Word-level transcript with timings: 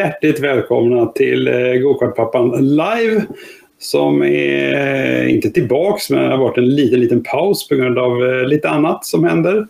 Hjärtligt 0.00 0.40
välkomna 0.40 1.06
till 1.06 1.48
eh, 1.48 1.72
Gokartpappan 1.72 2.76
live. 2.76 3.22
Som 3.78 4.22
är 4.22 5.24
eh, 5.24 5.34
inte 5.34 5.50
tillbaks 5.50 6.10
men 6.10 6.22
det 6.22 6.30
har 6.30 6.38
varit 6.38 6.58
en 6.58 6.68
liten, 6.68 7.00
liten 7.00 7.22
paus 7.22 7.68
på 7.68 7.74
grund 7.74 7.98
av 7.98 8.24
eh, 8.24 8.46
lite 8.46 8.68
annat 8.68 9.04
som 9.04 9.24
händer. 9.24 9.66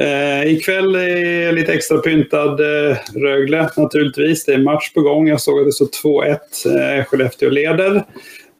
Eh, 0.00 0.52
ikväll 0.52 0.94
är 0.94 1.52
lite 1.52 1.72
extra 1.72 1.98
pyntad 1.98 2.60
eh, 2.60 2.96
Rögle 3.14 3.68
naturligtvis. 3.76 4.44
Det 4.44 4.54
är 4.54 4.58
match 4.58 4.92
på 4.92 5.00
gång. 5.00 5.28
Jag 5.28 5.40
såg 5.40 5.60
att 5.60 5.66
det 5.66 5.72
står 5.72 5.86
2-1. 5.86 6.98
Eh, 6.98 7.04
Skellefteå 7.04 7.50
leder. 7.50 7.96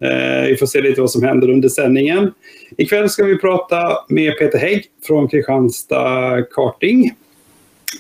Eh, 0.03 0.47
vi 0.49 0.57
får 0.57 0.67
se 0.67 0.81
lite 0.81 1.01
vad 1.01 1.11
som 1.11 1.23
händer 1.23 1.51
under 1.51 1.69
sändningen. 1.69 2.33
Ikväll 2.79 3.09
ska 3.09 3.25
vi 3.25 3.39
prata 3.39 3.99
med 4.09 4.39
Peter 4.39 4.59
Hägg 4.59 4.85
från 5.07 5.29
Kristianstad 5.29 6.43
Karting. 6.43 7.11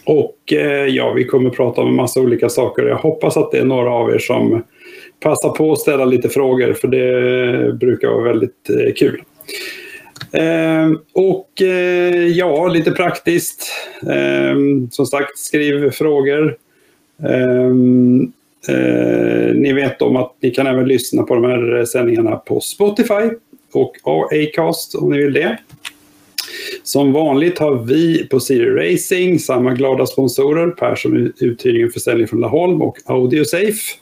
Och 0.04 0.52
eh, 0.52 0.86
ja, 0.86 1.12
vi 1.12 1.24
kommer 1.24 1.50
prata 1.50 1.80
om 1.80 1.88
en 1.88 1.94
massa 1.94 2.20
olika 2.20 2.48
saker. 2.48 2.82
Jag 2.82 2.96
hoppas 2.96 3.36
att 3.36 3.52
det 3.52 3.58
är 3.58 3.64
några 3.64 3.90
av 3.90 4.10
er 4.10 4.18
som 4.18 4.62
passar 5.20 5.48
på 5.48 5.72
att 5.72 5.78
ställa 5.78 6.04
lite 6.04 6.28
frågor, 6.28 6.72
för 6.72 6.88
det 6.88 7.72
brukar 7.72 8.08
vara 8.08 8.22
väldigt 8.22 8.70
eh, 8.70 8.92
kul. 8.96 9.22
Ehm, 10.32 10.92
eh, 10.92 10.98
och 11.12 11.48
ja, 12.34 12.68
lite 12.68 12.90
praktiskt. 12.90 13.72
Ehm, 14.10 14.90
som 14.90 15.06
sagt, 15.06 15.38
skriv 15.38 15.90
frågor. 15.90 16.56
Ehm, 17.28 18.32
eh, 18.68 19.54
ni 19.54 19.72
vet 19.72 20.02
om 20.02 20.16
att 20.16 20.36
ni 20.40 20.50
kan 20.50 20.66
även 20.66 20.88
lyssna 20.88 21.22
på 21.22 21.34
de 21.34 21.44
här 21.44 21.84
sändningarna 21.84 22.36
på 22.36 22.60
Spotify 22.60 23.30
och 23.72 24.32
Acast 24.32 24.94
om 24.94 25.10
ni 25.10 25.18
vill 25.18 25.32
det. 25.32 25.58
Som 26.82 27.12
vanligt 27.12 27.58
har 27.58 27.74
vi 27.74 28.26
på 28.28 28.40
Siri 28.40 28.70
Racing 28.70 29.38
samma 29.38 29.74
glada 29.74 30.06
sponsorer, 30.06 30.70
Persson 30.70 31.32
Uthyrning 31.40 31.86
och 31.86 31.92
Försäljning 31.92 32.28
från 32.28 32.40
Laholm 32.40 32.82
och 32.82 32.98
Audiosafe. 33.04 33.98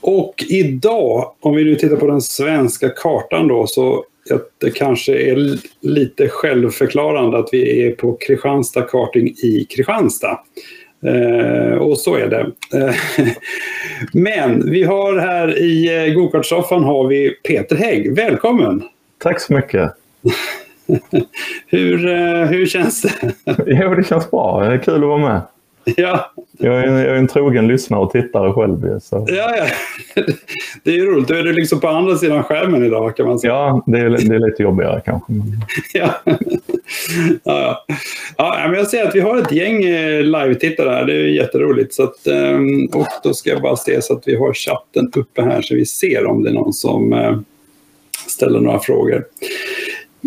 Och 0.00 0.44
idag, 0.48 1.32
om 1.40 1.56
vi 1.56 1.64
nu 1.64 1.74
tittar 1.74 1.96
på 1.96 2.06
den 2.06 2.20
svenska 2.20 2.88
kartan 2.88 3.48
då, 3.48 3.66
så 3.66 4.04
att 4.30 4.48
det 4.58 4.70
kanske 4.70 5.30
är 5.30 5.58
lite 5.80 6.28
självförklarande 6.28 7.38
att 7.38 7.48
vi 7.52 7.86
är 7.86 7.90
på 7.90 8.16
Kristianstad 8.20 8.82
karting 8.82 9.28
i 9.28 9.66
Kristianstad. 9.70 10.40
Eh, 11.06 11.74
och 11.74 11.98
så 11.98 12.14
är 12.14 12.28
det. 12.28 12.50
Eh, 12.78 12.94
men 14.12 14.70
vi 14.70 14.82
har 14.82 15.18
här 15.18 15.58
i 15.58 16.06
eh, 16.06 16.14
gokartsoffan 16.14 16.84
har 16.84 17.06
vi 17.06 17.30
Peter 17.30 17.76
Hägg. 17.76 18.16
Välkommen! 18.16 18.82
Tack 19.18 19.40
så 19.40 19.52
mycket! 19.52 19.90
hur, 21.66 22.06
eh, 22.06 22.44
hur 22.46 22.66
känns 22.66 23.02
det? 23.02 23.32
jo, 23.66 23.94
det 23.94 24.08
känns 24.08 24.30
bra. 24.30 24.64
Det 24.64 24.74
är 24.74 24.78
kul 24.78 24.94
att 24.94 25.00
vara 25.00 25.18
med. 25.18 25.40
Ja. 25.96 26.32
Jag 26.58 26.78
är, 26.78 26.86
en, 26.86 26.94
jag 26.94 27.06
är 27.06 27.14
en 27.14 27.28
trogen 27.28 27.68
lyssnare 27.68 28.00
och 28.00 28.12
tittare 28.12 28.52
själv. 28.52 29.00
Så. 29.00 29.26
Ja, 29.28 29.56
ja. 29.56 29.66
Det 30.84 30.90
är 30.90 30.94
ju 30.94 31.06
roligt. 31.06 31.28
Då 31.28 31.34
är 31.34 31.42
du 31.42 31.52
liksom 31.52 31.80
på 31.80 31.88
andra 31.88 32.16
sidan 32.16 32.42
skärmen 32.42 32.84
idag 32.84 33.16
kan 33.16 33.26
man 33.26 33.38
säga. 33.38 33.52
Ja, 33.52 33.84
det 33.86 33.98
är, 33.98 34.10
det 34.10 34.34
är 34.34 34.50
lite 34.50 34.62
jobbigare 34.62 35.02
kanske. 35.04 35.32
ja. 35.92 36.10
Ja, 37.44 37.84
ja. 38.36 38.66
men 38.68 38.74
jag 38.74 38.86
ser 38.86 39.08
att 39.08 39.14
vi 39.14 39.20
har 39.20 39.38
ett 39.38 39.52
gäng 39.52 39.84
eh, 39.84 40.22
live-tittare 40.22 40.90
här. 40.90 41.04
Det 41.04 41.12
är 41.12 41.26
jätteroligt. 41.26 41.94
Så 41.94 42.02
att, 42.02 42.26
ehm, 42.26 42.86
och 42.86 43.06
då 43.22 43.34
ska 43.34 43.50
jag 43.50 43.62
bara 43.62 43.76
se 43.76 44.02
så 44.02 44.12
att 44.12 44.28
vi 44.28 44.36
har 44.36 44.54
chatten 44.54 45.12
uppe 45.16 45.42
här 45.42 45.62
så 45.62 45.74
vi 45.74 45.86
ser 45.86 46.26
om 46.26 46.42
det 46.42 46.50
är 46.50 46.54
någon 46.54 46.72
som 46.72 47.12
eh, 47.12 47.38
ställer 48.26 48.60
några 48.60 48.78
frågor. 48.78 49.24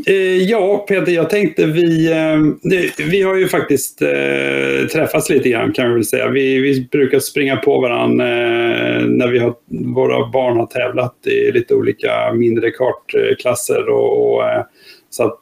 Eh, 0.08 0.38
ja, 0.38 0.86
Peter, 0.88 1.12
jag 1.12 1.30
tänkte 1.30 1.66
vi, 1.66 2.12
eh, 2.12 2.38
vi 3.10 3.22
har 3.22 3.36
ju 3.36 3.48
faktiskt 3.48 4.02
eh, 4.02 4.88
träffats 4.94 5.30
lite 5.30 5.50
grann 5.50 5.74
kan 5.74 5.88
vi 5.88 5.94
väl 5.94 6.06
säga. 6.06 6.30
Vi, 6.30 6.60
vi 6.60 6.88
brukar 6.92 7.20
springa 7.20 7.58
på 7.58 7.82
varandra 7.82 8.26
när 9.08 9.28
vi 9.28 9.40
har, 9.40 9.54
våra 9.96 10.30
barn 10.30 10.58
har 10.58 10.66
tävlat 10.66 11.28
i 11.28 11.52
lite 11.52 11.76
olika 11.76 12.34
mindre 12.34 12.72
kartklasser. 12.72 13.90
Och, 13.90 14.36
och 14.36 14.44
så 15.10 15.24
att, 15.24 15.40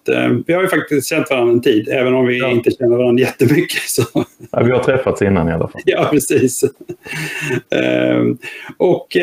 vi 0.48 0.54
har 0.54 0.62
ju 0.62 0.68
faktiskt 0.68 1.10
känt 1.10 1.30
varandra 1.30 1.54
en 1.54 1.62
tid, 1.62 1.90
även 1.90 2.14
om 2.14 2.26
vi 2.26 2.40
ja. 2.40 2.50
inte 2.50 2.72
känner 2.72 2.98
varandra 2.98 3.22
jättemycket. 3.22 3.82
Så. 3.82 4.04
Ja, 4.52 4.64
vi 4.64 4.72
har 4.72 4.84
träffats 4.84 5.22
innan 5.22 5.50
i 5.50 5.52
alla 5.52 5.68
fall. 5.68 5.82
Ja, 5.86 6.08
precis. 6.12 6.64
och 8.78 9.18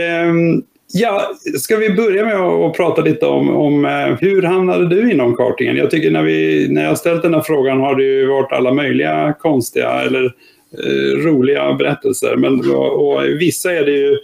Ja, 0.93 1.31
ska 1.59 1.76
vi 1.76 1.91
börja 1.91 2.25
med 2.25 2.41
att 2.41 2.76
prata 2.76 3.03
lite 3.03 3.26
om, 3.26 3.56
om 3.56 3.84
eh, 3.84 4.16
hur 4.21 4.43
hamnade 4.43 4.88
du 4.88 5.12
inom 5.12 5.37
kartingen? 5.37 5.76
Jag 5.76 5.91
tycker 5.91 6.10
när, 6.10 6.22
vi, 6.22 6.69
när 6.71 6.84
jag 6.84 6.99
ställt 6.99 7.22
den 7.22 7.34
här 7.34 7.41
frågan 7.41 7.81
har 7.81 7.94
det 7.94 8.03
ju 8.03 8.26
varit 8.26 8.53
alla 8.53 8.72
möjliga 8.72 9.34
konstiga 9.41 9.91
eller 9.91 10.25
eh, 10.25 11.19
roliga 11.25 11.72
berättelser. 11.72 12.37
Men 12.37 12.71
och, 12.71 13.09
och 13.09 13.25
vissa 13.25 13.72
är 13.72 13.84
det 13.84 13.93
ju, 13.93 14.16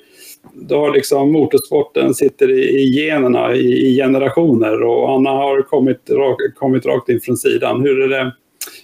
då 0.52 0.78
har 0.78 0.92
liksom 0.92 1.32
motorsporten 1.32 2.14
sitter 2.14 2.50
i, 2.50 2.62
i 2.62 3.04
generna 3.04 3.54
i, 3.54 3.88
i, 3.88 3.96
generationer 3.96 4.82
och 4.82 5.10
Anna 5.10 5.30
har 5.30 5.62
kommit, 5.62 6.10
kommit 6.54 6.86
rakt 6.86 7.08
in 7.08 7.20
från 7.20 7.36
sidan. 7.36 7.80
Hur 7.80 8.00
är 8.02 8.08
det, 8.08 8.32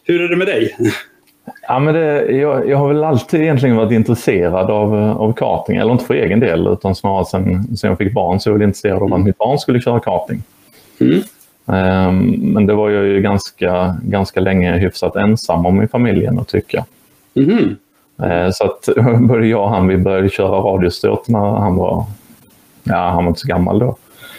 hur 0.04 0.20
är 0.20 0.28
det 0.28 0.36
med 0.36 0.46
dig? 0.46 0.76
Ja, 1.68 1.78
men 1.78 1.94
det, 1.94 2.32
jag, 2.32 2.68
jag, 2.68 2.78
har 2.78 2.88
väl 2.88 3.04
alltid 3.04 3.40
egentligen 3.40 3.76
varit 3.76 3.92
intresserad 3.92 4.70
av, 4.70 4.94
av 4.94 5.32
karting, 5.32 5.76
eller 5.76 5.92
inte 5.92 6.04
för 6.04 6.14
egen 6.14 6.40
del 6.40 6.66
utan 6.66 6.94
snarare 6.94 7.24
sen, 7.24 7.76
sen 7.76 7.88
jag 7.90 7.98
fick 7.98 8.12
barn 8.12 8.40
så 8.40 8.48
jag 8.50 8.54
var 8.54 8.62
intresserad 8.62 9.02
av 9.02 9.14
att 9.14 9.20
mitt 9.20 9.38
barn 9.38 9.58
skulle 9.58 9.80
köra 9.80 10.00
karting. 10.00 10.42
Mm. 11.00 11.20
Um, 11.66 12.52
men 12.52 12.66
det 12.66 12.74
var 12.74 12.90
jag 12.90 13.04
ju 13.04 13.20
ganska, 13.20 13.96
ganska 14.02 14.40
länge 14.40 14.78
hyfsat 14.78 15.16
ensam 15.16 15.66
om 15.66 15.82
i 15.82 15.88
familjen 15.88 16.38
att 16.38 16.48
tycka. 16.48 16.84
Mm. 17.34 17.76
Uh, 18.22 18.50
så 18.50 18.64
att 18.64 18.88
både 19.20 19.46
jag 19.46 19.62
och 19.62 19.70
han 19.70 19.88
vi 19.88 19.96
började 19.96 20.28
köra 20.28 20.58
radiostört 20.60 21.28
när 21.28 21.58
han 21.58 21.76
var, 21.76 22.04
ja 22.82 23.10
han 23.10 23.24
var 23.24 23.28
inte 23.28 23.40
så 23.40 23.48
gammal 23.48 23.78
då. 23.78 23.96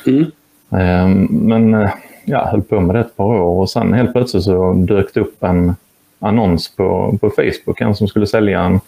Mm. 0.08 0.26
Um, 0.70 1.28
men 1.32 1.90
ja, 2.26 2.48
höll 2.52 2.62
på 2.62 2.80
med 2.80 2.96
det 2.96 3.00
ett 3.00 3.18
par 3.18 3.26
år 3.26 3.60
och 3.62 3.70
sen 3.70 3.94
helt 3.94 4.14
plötsligt 4.14 4.44
så 4.44 4.74
dök 4.74 5.14
det 5.14 5.20
upp 5.20 5.44
en 5.44 5.76
annons 6.22 6.76
på, 6.76 7.18
på 7.22 7.30
Facebook, 7.30 7.82
en 7.82 7.96
som 7.96 8.08
skulle 8.08 8.28
sälja 8.28 8.62
en, 8.62 8.80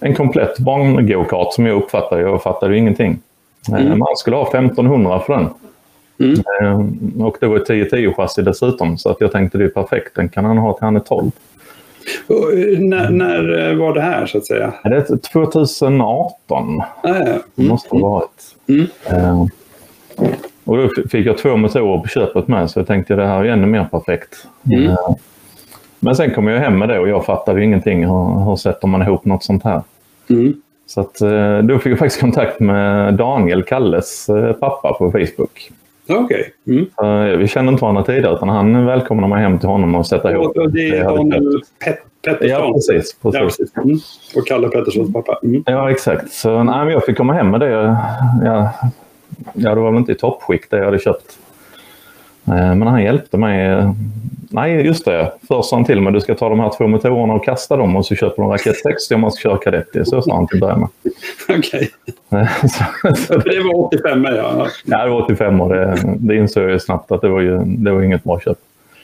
en 0.00 0.14
komplett 0.14 0.58
barngokart 0.58 1.54
som 1.54 1.66
jag 1.66 1.76
uppfattade. 1.76 2.22
Jag 2.22 2.42
fattade 2.42 2.78
ingenting. 2.78 3.18
Eh, 3.68 3.86
mm. 3.86 3.98
Man 3.98 4.16
skulle 4.16 4.36
ha 4.36 4.48
1500 4.48 5.20
för 5.20 5.32
den. 5.32 5.48
Mm. 6.20 6.40
Eh, 6.60 7.26
och 7.26 7.36
det 7.40 7.46
var 7.46 7.56
ett 7.56 7.68
10-10 7.68 8.14
chassi 8.14 8.42
dessutom 8.42 8.98
så 8.98 9.10
att 9.10 9.20
jag 9.20 9.32
tänkte 9.32 9.58
det 9.58 9.64
är 9.64 9.68
perfekt, 9.68 10.14
den 10.14 10.28
kan 10.28 10.44
han 10.44 10.58
ha 10.58 10.72
till 10.72 10.84
han 10.84 10.96
är 10.96 11.00
12. 11.00 11.30
Och, 12.26 12.52
eh, 12.52 12.78
när, 12.78 13.10
när, 13.10 13.74
var 13.74 13.94
det 13.94 14.00
här 14.00 14.26
så 14.26 14.38
att 14.38 14.46
säga? 14.46 14.72
Det 14.84 14.96
är 14.96 15.16
2018. 15.16 16.80
Ah, 16.80 16.92
ja. 17.02 17.12
mm. 17.14 17.42
måste 17.54 17.88
ha 17.96 18.08
varit. 18.08 18.56
Mm. 18.68 19.48
Och 20.64 20.76
då 20.76 20.88
fick 21.10 21.26
jag 21.26 21.38
två 21.38 21.56
motorer 21.56 21.98
på 21.98 22.08
köpet 22.08 22.48
med 22.48 22.70
så 22.70 22.78
jag 22.78 22.86
tänkte 22.86 23.14
det 23.14 23.26
här 23.26 23.44
är 23.44 23.48
ännu 23.48 23.66
mer 23.66 23.84
perfekt. 23.84 24.46
Mm. 24.72 24.96
Men 26.04 26.16
sen 26.16 26.30
kom 26.30 26.48
jag 26.48 26.60
hem 26.60 26.78
med 26.78 26.88
det 26.88 26.98
och 26.98 27.08
jag 27.08 27.24
fattade 27.24 27.64
ingenting. 27.64 28.04
Hur, 28.04 28.44
hur 28.44 28.56
sätter 28.56 28.88
man 28.88 29.02
ihop 29.02 29.24
något 29.24 29.44
sånt 29.44 29.64
här? 29.64 29.82
Mm. 30.30 30.54
Så 30.86 31.00
att, 31.00 31.20
eh, 31.20 31.58
då 31.58 31.78
fick 31.78 31.92
jag 31.92 31.98
faktiskt 31.98 32.20
kontakt 32.20 32.60
med 32.60 33.14
Daniel, 33.14 33.62
Kalles 33.62 34.28
eh, 34.28 34.52
pappa 34.52 34.92
på 34.92 35.10
Facebook. 35.10 35.70
Okej. 36.08 36.52
Okay. 36.66 36.86
Mm. 36.98 37.38
Vi 37.38 37.48
kände 37.48 37.72
inte 37.72 37.82
varandra 37.82 38.02
tidigare 38.02 38.34
utan 38.34 38.48
han 38.48 38.86
välkomnade 38.86 39.34
mig 39.34 39.42
hem 39.42 39.58
till 39.58 39.68
honom 39.68 39.94
och 39.94 40.06
sätta 40.06 40.32
ihop. 40.32 40.56
Och 40.56 40.72
det 40.72 40.88
är 40.88 41.04
Daniel 41.04 41.62
Pet 41.84 41.98
Pettersson? 42.24 42.48
Ja, 42.48 42.72
precis. 42.72 43.16
precis. 43.22 43.40
Ja, 43.40 43.44
precis. 43.44 43.76
Mm. 43.76 43.98
Och 44.36 44.46
Kalle 44.46 44.68
Petterssons 44.68 45.12
pappa? 45.12 45.38
Mm. 45.42 45.62
Ja, 45.66 45.90
exakt. 45.90 46.32
Så 46.32 46.62
nej, 46.62 46.92
jag 46.92 47.04
fick 47.04 47.16
komma 47.16 47.32
hem 47.32 47.50
med 47.50 47.60
det. 47.60 47.70
Ja, 48.44 48.72
ja, 49.54 49.74
det 49.74 49.80
var 49.80 49.90
väl 49.90 49.98
inte 49.98 50.12
i 50.12 50.14
toppskick 50.14 50.70
det 50.70 50.76
jag 50.76 50.84
hade 50.84 50.98
köpt. 50.98 51.38
Eh, 52.46 52.74
men 52.74 52.82
han 52.82 53.02
hjälpte 53.02 53.36
mig 53.36 53.84
Nej, 54.52 54.86
just 54.86 55.04
det. 55.04 55.32
Först 55.48 55.68
sa 55.68 55.76
han 55.76 55.84
till 55.84 56.00
mig 56.00 56.12
du 56.12 56.20
ska 56.20 56.34
ta 56.34 56.48
de 56.48 56.60
här 56.60 56.72
två 56.76 56.86
motorerna 56.86 57.34
och 57.34 57.44
kasta 57.44 57.76
dem 57.76 57.96
och 57.96 58.06
så 58.06 58.14
köper 58.14 58.36
du 58.36 58.42
en 58.42 58.50
Raket 58.50 58.76
60 58.76 59.14
om 59.14 59.20
man 59.20 59.32
ska 59.32 59.48
köra 59.48 59.58
kadett 59.58 60.08
Så 60.08 60.22
sa 60.22 60.34
han 60.34 60.46
till 60.46 60.56
att 60.56 60.60
börja 60.60 60.76
med. 60.76 60.88
Okej. 61.58 61.90
Okay. 62.30 62.46
det 63.44 63.62
var 63.62 63.84
85 63.86 64.24
ja. 64.24 64.66
Ja, 64.84 65.04
det 65.04 65.10
var 65.10 65.22
85 65.22 65.60
och 65.60 65.68
det, 65.68 65.98
det 66.18 66.36
insåg 66.36 66.70
jag 66.70 66.82
snabbt 66.82 67.12
att 67.12 67.20
det 67.20 67.28
var, 67.28 67.40
ju, 67.40 67.58
det 67.64 67.92
var 67.92 68.02
inget 68.02 68.24
bra 68.24 68.40
köp. 68.40 68.58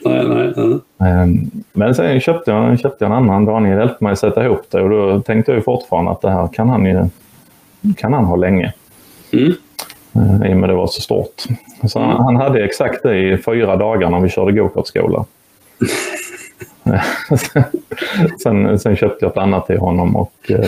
Nej, 0.05 0.27
nej, 0.27 0.53
nej. 0.55 1.09
Ehm, 1.09 1.51
men 1.73 1.95
sen 1.95 2.19
köpte 2.19 2.51
jag, 2.51 2.79
köpte 2.79 3.05
jag 3.05 3.11
en 3.11 3.17
annan. 3.17 3.45
Daniel 3.45 3.77
hjälpte 3.77 4.03
mig 4.03 4.13
att 4.13 4.19
sätta 4.19 4.45
ihop 4.45 4.61
det 4.71 4.81
och 4.81 4.89
då 4.89 5.21
tänkte 5.21 5.51
jag 5.51 5.63
fortfarande 5.63 6.11
att 6.11 6.21
det 6.21 6.31
här 6.31 6.47
kan 6.53 6.69
han 6.69 6.85
ju 6.85 7.05
kan 7.97 8.13
han 8.13 8.25
ha 8.25 8.35
länge. 8.35 8.73
Mm. 9.31 9.53
Ehm, 10.19 10.43
I 10.43 10.53
och 10.53 10.57
med 10.57 10.69
det 10.69 10.75
var 10.75 10.87
så 10.87 11.01
stort. 11.01 11.43
Så 11.87 11.99
han, 11.99 12.23
han 12.23 12.35
hade 12.35 12.63
exakt 12.63 13.03
det 13.03 13.17
i 13.17 13.37
fyra 13.37 13.75
dagar 13.75 14.09
när 14.09 14.19
vi 14.19 14.29
körde 14.29 14.51
gokartskola. 14.51 15.25
sen, 18.43 18.79
sen, 18.79 18.95
köpte 18.95 19.25
jag 19.25 19.31
ett 19.31 19.37
annat 19.37 19.67
till 19.67 19.77
honom 19.77 20.15
och 20.15 20.33
eh, 20.49 20.59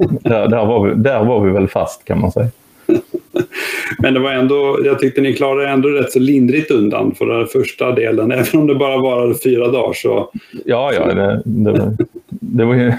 där, 0.00 0.48
där, 0.48 0.66
var 0.66 0.86
vi, 0.86 0.94
där 0.94 1.24
var 1.24 1.40
vi 1.40 1.50
väl 1.50 1.68
fast 1.68 2.04
kan 2.04 2.20
man 2.20 2.32
säga. 2.32 2.48
Men 3.98 4.14
det 4.14 4.20
var 4.20 4.32
ändå, 4.32 4.78
jag 4.84 4.98
tyckte 4.98 5.20
ni 5.20 5.34
klarade 5.34 5.68
ändå 5.68 5.88
rätt 5.88 6.12
så 6.12 6.18
lindrigt 6.18 6.70
undan 6.70 7.14
för 7.14 7.26
den 7.26 7.46
första 7.46 7.92
delen, 7.92 8.32
även 8.32 8.60
om 8.60 8.66
det 8.66 8.74
bara 8.74 8.98
varade 8.98 9.34
fyra 9.34 9.68
dagar. 9.68 9.92
Så... 9.92 10.30
Ja, 10.64 10.92
ja, 10.94 11.14
det, 11.14 11.42
det, 11.44 11.72
var, 11.72 11.96
det 12.28 12.64
var 12.64 12.74
ju, 12.74 12.92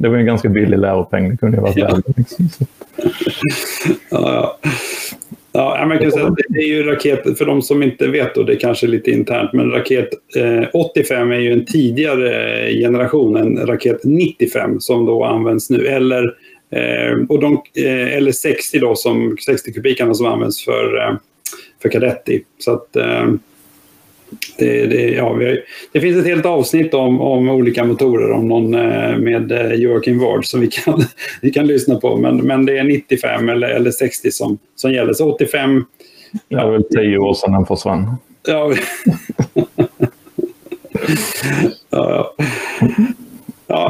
det 0.00 0.08
var 0.08 0.16
en 0.16 0.26
ganska 0.26 0.48
billig 0.48 0.78
läropeng. 0.78 1.30
Det 1.30 1.36
kunde 1.36 1.56
ju 1.56 1.62
varit 1.62 1.76
ja. 1.76 1.86
värre. 1.86 2.02
Liksom. 2.16 2.48
ja, 4.10 4.58
ja. 4.62 4.70
Ja, 5.52 5.84
man 5.88 5.98
kan 5.98 6.12
säga 6.12 6.34
det 6.48 6.58
är 6.58 6.68
ju 6.68 6.82
raket, 6.82 7.38
för 7.38 7.44
de 7.46 7.62
som 7.62 7.82
inte 7.82 8.06
vet, 8.06 8.36
och 8.36 8.46
det 8.46 8.52
är 8.52 8.58
kanske 8.58 8.86
lite 8.86 9.10
internt, 9.10 9.52
men 9.52 9.70
raket 9.70 10.08
eh, 10.36 10.68
85 10.72 11.32
är 11.32 11.36
ju 11.36 11.52
en 11.52 11.64
tidigare 11.64 12.66
generation 12.72 13.36
än 13.36 13.66
raket 13.66 14.00
95 14.04 14.80
som 14.80 15.06
då 15.06 15.24
används 15.24 15.70
nu. 15.70 15.86
Eller, 15.86 16.24
eh, 16.72 17.18
och 17.28 17.40
de, 17.40 17.62
eh, 17.74 18.16
eller 18.16 18.32
60 18.32 18.78
då, 18.78 18.94
som 18.94 19.36
60 19.46 19.72
kubikarna 19.72 20.14
som 20.14 20.26
används 20.26 20.64
för, 20.64 20.98
eh, 20.98 21.16
för 21.82 21.88
Cadetti. 21.88 22.42
Så 22.58 22.72
att 22.72 22.96
eh, 22.96 23.26
det, 24.58 24.86
det, 24.86 25.10
ja, 25.10 25.24
har, 25.24 25.60
det, 25.92 26.00
finns 26.00 26.18
ett 26.18 26.26
helt 26.26 26.46
avsnitt 26.46 26.94
om, 26.94 27.20
om 27.20 27.48
olika 27.48 27.84
motorer 27.84 28.30
om 28.30 28.48
någon, 28.48 28.74
eh, 28.74 29.16
med 29.16 29.52
eh, 29.52 29.72
Joakim 29.72 30.18
Ward 30.18 30.46
som 30.46 30.60
vi 30.60 30.66
kan, 30.66 31.04
vi 31.42 31.50
kan 31.50 31.66
lyssna 31.66 32.00
på. 32.00 32.16
Men, 32.16 32.36
men 32.36 32.66
det 32.66 32.78
är 32.78 32.84
95 32.84 33.48
eller, 33.48 33.68
eller 33.68 33.90
60 33.90 34.30
som, 34.30 34.58
som 34.76 34.92
gäller. 34.92 35.12
Så 35.12 35.34
85... 35.34 35.84
Det 36.48 36.56
är 36.56 36.70
väl 36.70 36.84
tio 36.84 37.18
år 37.18 37.34
sedan 37.34 37.52
den 37.52 37.66
försvann. 37.66 38.16
Ja. 38.46 38.74
ja, 41.90 42.34
ja. 42.38 42.44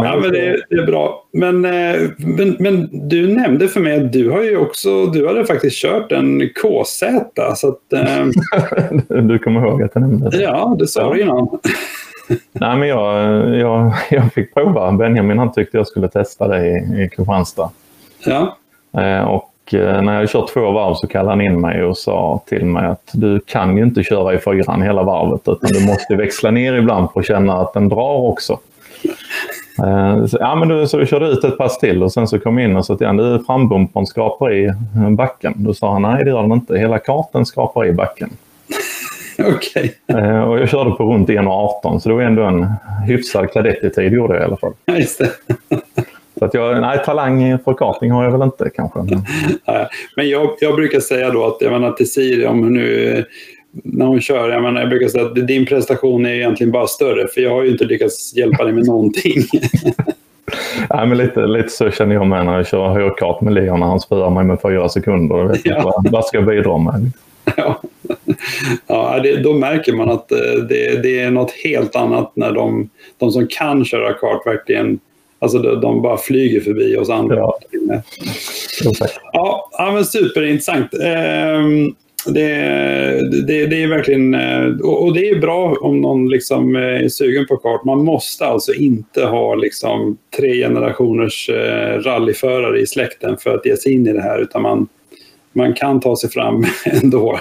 Ja, 0.05 0.19
men, 0.23 0.33
det, 0.33 0.63
det, 0.71 0.77
är 0.77 0.87
bra. 0.87 1.25
Men, 1.33 1.65
eh, 1.65 2.01
men, 2.19 2.57
men, 2.59 3.09
du 3.09 3.37
nämnde 3.37 3.69
för 3.69 3.81
mig 3.81 3.97
att 3.97 4.13
du 4.13 4.31
har 4.31 4.43
ju 4.43 4.57
också, 4.57 5.07
du 5.07 5.27
hade 5.27 5.45
faktiskt 5.45 5.77
kört 5.77 6.13
en 6.13 6.49
KZ. 6.49 7.03
Så 7.57 7.69
att, 7.69 7.93
eh... 7.93 8.27
du 9.23 9.39
kommer 9.39 9.61
ihåg 9.61 9.83
att 9.83 9.91
jag 9.95 10.01
nämnde 10.03 10.31
det? 10.31 10.43
Ja, 10.43 10.77
det 10.79 10.87
sa 10.87 11.15
du 11.15 11.21
innan. 11.21 11.49
Nej, 12.53 12.77
men 12.77 12.89
jag, 12.89 13.49
jag, 13.59 13.93
jag 14.11 14.33
fick 14.33 14.55
prova. 14.55 14.93
Benjamin 14.93 15.39
han 15.39 15.53
tyckte 15.53 15.77
jag 15.77 15.87
skulle 15.87 16.09
testa 16.09 16.49
det 16.49 16.67
i, 16.67 17.05
i 17.05 17.09
Kristianstad. 17.09 17.71
Ja. 18.25 18.57
Eh, 19.01 19.23
och 19.23 19.75
eh, 19.75 20.03
när 20.03 20.21
jag 20.21 20.31
kört 20.31 20.53
två 20.53 20.71
varv 20.71 20.95
så 20.95 21.07
kallade 21.07 21.31
han 21.31 21.41
in 21.41 21.61
mig 21.61 21.85
och 21.85 21.99
sa 21.99 22.43
till 22.47 22.65
mig 22.65 22.87
att 22.87 23.11
du 23.13 23.41
kan 23.41 23.77
ju 23.77 23.83
inte 23.83 24.03
köra 24.03 24.35
i 24.35 24.39
fyran 24.39 24.83
hela 24.83 25.03
varvet 25.03 25.41
utan 25.47 25.71
du 25.73 25.87
måste 25.87 26.17
växla 26.17 26.51
ner 26.51 26.75
ibland 26.75 27.13
för 27.13 27.21
att 27.21 27.27
känna 27.27 27.55
att 27.55 27.73
den 27.73 27.89
drar 27.89 28.29
också. 28.29 28.59
Eh, 29.85 30.27
så, 30.27 30.37
ja, 30.41 30.55
men 30.55 30.69
du, 30.69 30.87
så 30.87 30.99
vi 30.99 31.07
körde 31.07 31.27
ut 31.27 31.45
ett 31.45 31.59
pass 31.59 31.79
till 31.79 32.03
och 32.03 32.13
sen 32.13 32.29
så 32.29 32.39
kom 32.39 32.59
jag 32.59 32.71
in 32.71 32.77
och 32.77 32.87
sa 32.87 32.97
till 32.97 33.07
honom, 33.07 33.39
du 33.39 33.45
frambumpern 33.45 34.07
skrapar 34.07 34.53
i 34.53 34.73
backen. 35.11 35.55
Då 35.57 35.75
sa 35.75 35.93
han, 35.93 36.03
nej 36.03 36.25
det 36.25 36.31
gör 36.31 36.43
den 36.43 36.53
inte, 36.53 36.79
hela 36.79 36.99
karten 36.99 37.47
skrapar 37.47 37.87
i 37.87 37.93
backen. 37.93 38.31
Okej. 39.39 39.95
Okay. 40.09 40.23
Eh, 40.23 40.43
och 40.43 40.59
jag 40.59 40.69
körde 40.69 40.91
på 40.91 41.05
runt 41.15 41.29
1.18 41.29 41.99
så 41.99 42.09
det 42.09 42.15
var 42.15 42.23
ändå 42.23 42.43
en 42.43 42.67
hyfsad 43.07 43.53
kadettid 43.53 44.13
gjorde 44.13 44.35
jag 44.35 44.43
i 44.43 44.45
alla 44.45 44.57
fall. 44.57 44.73
Ja, 44.85 44.97
just 44.97 45.19
det. 45.19 45.31
Så 46.39 46.45
att 46.45 46.55
jag, 46.55 46.81
nej, 46.81 47.03
talang 47.05 47.59
för 47.59 47.75
karting 47.75 48.11
har 48.11 48.25
jag 48.25 48.31
väl 48.31 48.43
inte 48.43 48.71
kanske. 48.75 48.99
Men 50.17 50.29
jag, 50.29 50.51
jag 50.61 50.75
brukar 50.75 51.01
säga 51.01 51.31
då 51.31 51.47
att 51.47 51.57
jag 51.61 51.73
menar 51.73 51.93
till 51.93 52.13
Siri, 52.13 52.47
om 52.47 52.75
nu 52.75 53.25
när 53.73 54.07
hon 54.07 54.21
kör. 54.21 54.51
Jag, 54.51 54.63
menar, 54.63 54.81
jag 54.81 54.91
brukar 54.91 55.09
säga 55.09 55.27
att 55.27 55.47
din 55.47 55.67
prestation 55.67 56.27
är 56.27 56.35
egentligen 56.35 56.73
bara 56.73 56.87
större 56.87 57.29
för 57.29 57.41
jag 57.41 57.51
har 57.51 57.63
ju 57.63 57.71
inte 57.71 57.85
lyckats 57.85 58.37
hjälpa 58.37 58.65
dig 58.65 58.73
med 58.73 58.87
någonting. 58.87 59.43
Nej, 60.91 61.07
men 61.07 61.19
lite, 61.19 61.47
lite 61.47 61.69
så 61.69 61.91
känner 61.91 62.15
jag 62.15 62.27
med 62.27 62.47
när 62.47 62.57
jag 62.57 62.67
kör 62.67 62.89
högkart 62.89 63.41
med 63.41 63.55
Leon 63.55 63.81
när 63.81 63.87
han 63.87 64.01
spöar 64.01 64.31
mig 64.31 64.45
med 64.45 64.59
fyra 64.63 64.89
sekunder. 64.89 65.37
Jag 65.37 65.49
vet 65.49 65.61
ja. 65.65 65.83
vad, 65.85 66.13
vad 66.13 66.25
ska 66.25 66.37
jag 66.37 66.47
bidra 66.47 66.79
med? 66.79 67.13
Ja, 67.57 67.83
ja 68.87 69.21
det, 69.23 69.37
då 69.37 69.53
märker 69.53 69.93
man 69.93 70.11
att 70.11 70.33
eh, 70.33 70.39
det, 70.69 71.03
det, 71.03 71.21
är 71.21 71.31
något 71.31 71.51
helt 71.51 71.97
annat 71.97 72.33
när 72.35 72.53
de, 72.53 72.91
de 73.19 73.31
som 73.31 73.47
kan 73.47 73.85
köra 73.85 74.13
kart 74.13 74.47
verkligen 74.47 74.99
Alltså 75.43 75.59
de, 75.59 75.81
de 75.81 76.03
bara 76.03 76.17
flyger 76.17 76.61
förbi 76.61 76.97
oss 76.97 77.11
andra. 77.11 77.37
Ja, 77.37 77.61
ja, 79.33 79.71
ja 79.73 79.93
men 79.93 80.05
superintressant. 80.05 80.95
Ehm, 80.95 81.95
det, 82.27 83.47
det, 83.47 83.67
det, 83.67 83.83
är 83.83 83.89
verkligen, 83.89 84.35
eh, 84.35 84.67
och 84.83 85.15
det 85.15 85.29
är 85.29 85.41
bra 85.41 85.77
om 85.81 86.01
någon 86.01 86.29
liksom 86.29 86.77
eh, 86.77 86.83
är 86.83 87.09
sugen 87.09 87.47
på 87.47 87.57
kart. 87.57 87.85
Man 87.85 88.05
måste 88.05 88.47
alltså 88.47 88.73
inte 88.73 89.25
ha 89.25 89.55
liksom 89.55 90.17
tre 90.37 90.55
generationers 90.55 91.49
eh, 91.49 91.99
rallyförare 91.99 92.81
i 92.81 92.87
släkten 92.87 93.37
för 93.37 93.55
att 93.55 93.67
ge 93.67 93.77
sig 93.77 93.93
in 93.93 94.07
i 94.07 94.13
det 94.13 94.23
här, 94.23 94.39
utan 94.39 94.63
man, 94.63 94.89
man 95.53 95.75
kan 95.75 96.01
ta 96.01 96.17
sig 96.17 96.31
fram 96.31 96.65
ändå. 97.03 97.41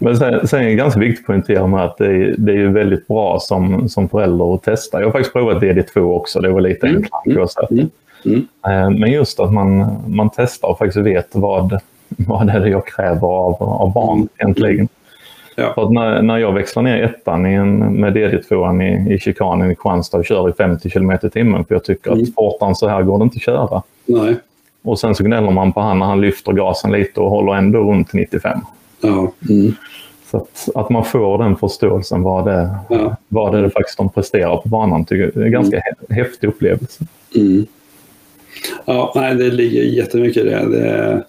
Men 0.00 0.16
sen, 0.16 0.48
sen 0.48 0.60
är 0.60 0.66
det 0.66 0.74
ganska 0.74 1.00
viktigt 1.00 1.20
att 1.20 1.26
poängtera 1.26 1.66
med 1.66 1.84
att 1.84 1.98
det 1.98 2.06
är, 2.06 2.34
det 2.38 2.52
är 2.52 2.66
väldigt 2.66 3.06
bra 3.06 3.38
som, 3.40 3.88
som 3.88 4.08
förälder 4.08 4.54
att 4.54 4.62
testa. 4.62 5.00
Jag 5.00 5.06
har 5.06 5.12
faktiskt 5.12 5.32
provat 5.32 5.62
DD2 5.62 6.00
också, 6.00 6.40
det 6.40 6.48
var 6.48 6.60
lite 6.60 6.86
mm. 6.86 6.96
enklare. 6.96 7.48
Mm. 7.70 7.90
Mm. 8.24 9.00
Men 9.00 9.12
just 9.12 9.40
att 9.40 9.52
man, 9.52 9.96
man 10.06 10.30
testar 10.36 10.68
och 10.68 10.78
faktiskt 10.78 11.06
vet 11.06 11.28
vad, 11.32 11.80
vad 12.28 12.50
är 12.50 12.60
det 12.60 12.68
jag 12.68 12.86
kräver 12.86 13.26
av, 13.26 13.62
av 13.62 13.92
barn 13.92 14.28
egentligen. 14.38 14.88
Ja. 15.56 15.74
För 15.74 15.88
när, 15.88 16.22
när 16.22 16.38
jag 16.38 16.52
växlar 16.52 16.82
ner 16.82 17.02
ettan 17.02 17.46
i 17.46 17.54
en, 17.54 17.78
med 17.78 18.16
DD2 18.16 18.82
i, 18.82 19.14
i 19.14 19.18
chikanen 19.18 19.70
i 19.70 19.74
Kristianstad 19.74 20.18
och 20.18 20.26
kör 20.26 20.50
i 20.50 20.52
50 20.52 20.90
km 20.90 21.12
i 21.22 21.30
timmen 21.30 21.64
för 21.64 21.74
jag 21.74 21.84
tycker 21.84 22.12
mm. 22.12 22.22
att 22.22 22.34
fortare 22.34 22.74
så 22.74 22.88
här 22.88 23.02
går 23.02 23.18
det 23.18 23.22
inte 23.22 23.36
att 23.36 23.42
köra. 23.42 23.82
Nej. 24.06 24.36
Och 24.82 24.98
sen 24.98 25.14
så 25.14 25.24
gnäller 25.24 25.50
man 25.50 25.72
på 25.72 25.80
han 25.80 25.98
när 25.98 26.06
han 26.06 26.20
lyfter 26.20 26.52
gasen 26.52 26.92
lite 26.92 27.20
och 27.20 27.30
håller 27.30 27.54
ändå 27.54 27.78
runt 27.78 28.12
95. 28.12 28.58
Ja. 29.00 29.32
Mm. 29.50 29.72
Så 30.30 30.36
att, 30.36 30.68
att, 30.74 30.90
man 30.90 31.04
får 31.04 31.38
den 31.38 31.56
förståelsen 31.56 32.22
vad 32.22 32.44
det, 32.44 32.70
ja. 32.88 33.16
vad 33.28 33.52
det 33.52 33.58
är 33.58 33.68
faktiskt 33.68 33.98
de 33.98 34.08
presterar 34.08 34.56
på 34.56 34.68
banan 34.68 35.04
tycker 35.04 35.22
jag 35.34 35.36
är 35.36 35.46
en 35.46 35.52
ganska 35.52 35.76
mm. 35.76 35.94
häftig 36.24 36.48
upplevelse. 36.48 37.04
Mm. 37.36 37.66
Ja, 38.84 39.12
nej, 39.14 39.34
det 39.34 39.50
ligger 39.50 39.82
jättemycket 39.82 40.44
i 40.44 40.48
det. 40.48 40.68
det 40.68 41.24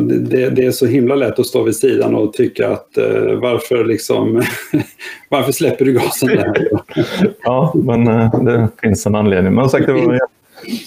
det, 0.00 0.50
det, 0.50 0.64
är 0.64 0.70
så 0.70 0.86
himla 0.86 1.14
lätt 1.14 1.38
att 1.38 1.46
stå 1.46 1.62
vid 1.62 1.76
sidan 1.76 2.14
och 2.14 2.32
tycka 2.32 2.68
att 2.68 2.88
uh, 2.98 3.40
varför, 3.40 3.84
liksom, 3.84 4.42
varför 5.28 5.52
släpper 5.52 5.84
du 5.84 5.92
gasen 5.92 6.28
där? 6.28 6.68
ja, 7.42 7.72
men 7.74 8.08
uh, 8.08 8.44
det 8.44 8.68
finns 8.82 9.06
en 9.06 9.14
anledning. 9.14 9.54
Men 9.54 9.68
sagt, 9.68 9.88
var, 9.88 10.18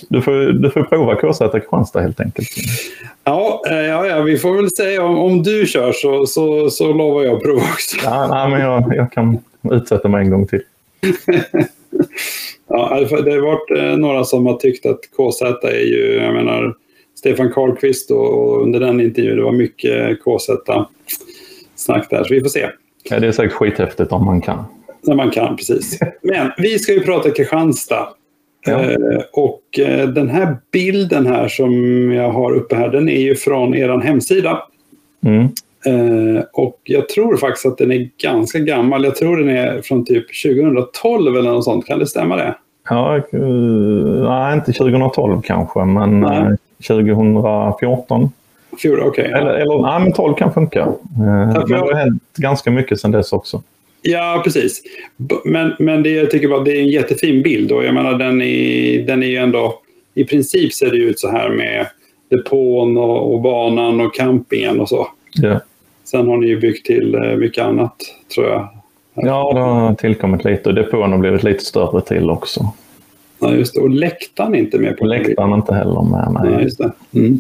du, 0.09 0.21
får, 0.21 0.51
du 0.53 0.69
får 0.69 0.83
prova 0.83 1.15
KZ 1.15 1.39
Kristianstad 1.51 2.01
helt 2.01 2.19
enkelt. 2.19 2.47
Ja, 3.23 3.61
ja, 3.65 4.05
ja, 4.05 4.21
vi 4.21 4.37
får 4.37 4.55
väl 4.55 4.71
säga 4.71 5.03
om, 5.03 5.17
om 5.17 5.43
du 5.43 5.65
kör 5.65 5.91
så, 5.91 6.25
så, 6.25 6.69
så 6.69 6.93
lovar 6.93 7.23
jag 7.23 7.35
att 7.35 7.43
prova 7.43 7.61
också. 7.61 7.97
ja, 8.03 8.27
nej, 8.27 8.49
men 8.49 8.61
jag, 8.61 8.95
jag 8.95 9.11
kan 9.11 9.37
utsätta 9.71 10.07
mig 10.07 10.25
en 10.25 10.31
gång 10.31 10.47
till. 10.47 10.61
ja, 12.67 12.99
det 12.99 13.31
har 13.31 13.41
varit 13.41 13.99
några 13.99 14.23
som 14.23 14.45
har 14.45 14.57
tyckt 14.57 14.85
att 14.85 14.99
KZ 15.17 15.41
är 15.67 15.85
ju, 15.85 16.13
jag 16.23 16.33
menar, 16.33 16.75
Stefan 17.21 17.51
Karlqvist 17.51 18.11
och 18.11 18.61
under 18.61 18.79
den 18.79 19.01
intervjun. 19.01 19.37
Det 19.37 19.43
var 19.43 19.51
mycket 19.51 20.23
KZ-snack 20.23 22.09
där, 22.09 22.23
så 22.23 22.33
vi 22.33 22.41
får 22.41 22.49
se. 22.49 22.69
Ja, 23.03 23.19
det 23.19 23.27
är 23.27 23.31
säkert 23.31 23.53
skithäftigt 23.53 24.11
om 24.11 24.25
man 24.25 24.41
kan. 24.41 24.63
När 25.01 25.15
man 25.15 25.31
kan, 25.31 25.55
precis. 25.55 25.99
Men 26.21 26.51
vi 26.57 26.79
ska 26.79 26.93
ju 26.93 26.99
prata 26.99 27.29
Kristianstad. 27.29 28.09
Ja. 28.65 28.91
Eh, 28.91 29.21
och 29.33 29.79
eh, 29.79 30.09
den 30.09 30.29
här 30.29 30.57
bilden 30.71 31.25
här 31.25 31.47
som 31.47 31.73
jag 32.11 32.31
har 32.31 32.51
uppe 32.51 32.75
här, 32.75 32.89
den 32.89 33.09
är 33.09 33.21
ju 33.21 33.35
från 33.35 33.75
er 33.75 33.99
hemsida. 33.99 34.63
Mm. 35.25 35.43
Eh, 35.85 36.43
och 36.53 36.79
jag 36.83 37.09
tror 37.09 37.37
faktiskt 37.37 37.65
att 37.65 37.77
den 37.77 37.91
är 37.91 38.09
ganska 38.17 38.59
gammal. 38.59 39.03
Jag 39.03 39.15
tror 39.15 39.37
den 39.37 39.49
är 39.49 39.81
från 39.81 40.05
typ 40.05 40.25
2012 40.43 41.37
eller 41.37 41.51
något 41.51 41.63
sånt. 41.63 41.85
Kan 41.85 41.99
det 41.99 42.07
stämma 42.07 42.35
det? 42.35 42.55
Ja, 42.89 43.21
nej, 43.31 44.53
inte 44.53 44.73
2012 44.73 45.41
kanske, 45.41 45.85
men 45.85 46.19
nej. 46.19 46.57
2014. 46.87 48.29
Fjol, 48.81 48.99
okay, 48.99 49.29
ja. 49.29 49.37
Eller, 49.37 49.53
eller 49.53 49.81
nej, 49.81 49.99
men 49.99 50.13
12 50.13 50.33
kan 50.33 50.53
funka. 50.53 50.79
Eh, 50.79 50.93
men 51.15 51.67
det 51.67 51.77
har 51.77 51.93
hänt 51.93 52.23
ganska 52.37 52.71
mycket 52.71 52.99
sedan 52.99 53.11
dess 53.11 53.33
också. 53.33 53.61
Ja, 54.01 54.41
precis. 54.43 54.81
Men, 55.45 55.73
men 55.79 56.03
det, 56.03 56.09
jag 56.09 56.31
tycker 56.31 56.47
bara 56.47 56.63
det 56.63 56.77
är 56.77 56.81
en 56.81 56.87
jättefin 56.87 57.41
bild 57.41 57.71
och 57.71 57.85
jag 57.85 57.93
menar 57.93 58.13
den 58.13 58.41
är, 58.41 59.01
den 59.07 59.23
är 59.23 59.27
ju 59.27 59.37
ändå... 59.37 59.79
I 60.13 60.23
princip 60.23 60.73
ser 60.73 60.91
det 60.91 60.97
ut 60.97 61.19
så 61.19 61.31
här 61.31 61.49
med 61.49 61.87
depån 62.29 62.97
och, 62.97 63.33
och 63.33 63.41
banan 63.41 64.01
och 64.01 64.15
campingen 64.15 64.79
och 64.79 64.89
så. 64.89 65.07
Ja. 65.33 65.59
Sen 66.03 66.27
har 66.27 66.37
ni 66.37 66.47
ju 66.47 66.59
byggt 66.59 66.85
till 66.85 67.15
eh, 67.15 67.35
mycket 67.35 67.63
annat, 67.63 67.95
tror 68.35 68.47
jag. 68.47 68.67
Ja, 69.13 69.53
det 69.53 69.59
har 69.59 69.93
tillkommit 69.93 70.45
lite 70.45 70.69
och 70.69 70.75
depån 70.75 71.11
har 71.11 71.19
blivit 71.19 71.43
lite 71.43 71.65
större 71.65 72.01
till 72.01 72.29
också. 72.29 72.73
Ja, 73.39 73.51
just 73.51 73.75
det. 73.75 73.81
Och 73.81 73.89
läktaren 73.89 74.55
är 74.55 74.59
inte 74.59 74.79
med 74.79 74.97
på 74.97 75.05
Läktaren 75.05 75.51
är 75.51 75.55
inte 75.55 75.73
heller 75.73 76.01
med. 76.01 76.37
Nej. 76.41 76.53
Ja, 76.53 76.61
just 76.61 76.77
det. 76.77 76.91
Mm. 77.13 77.39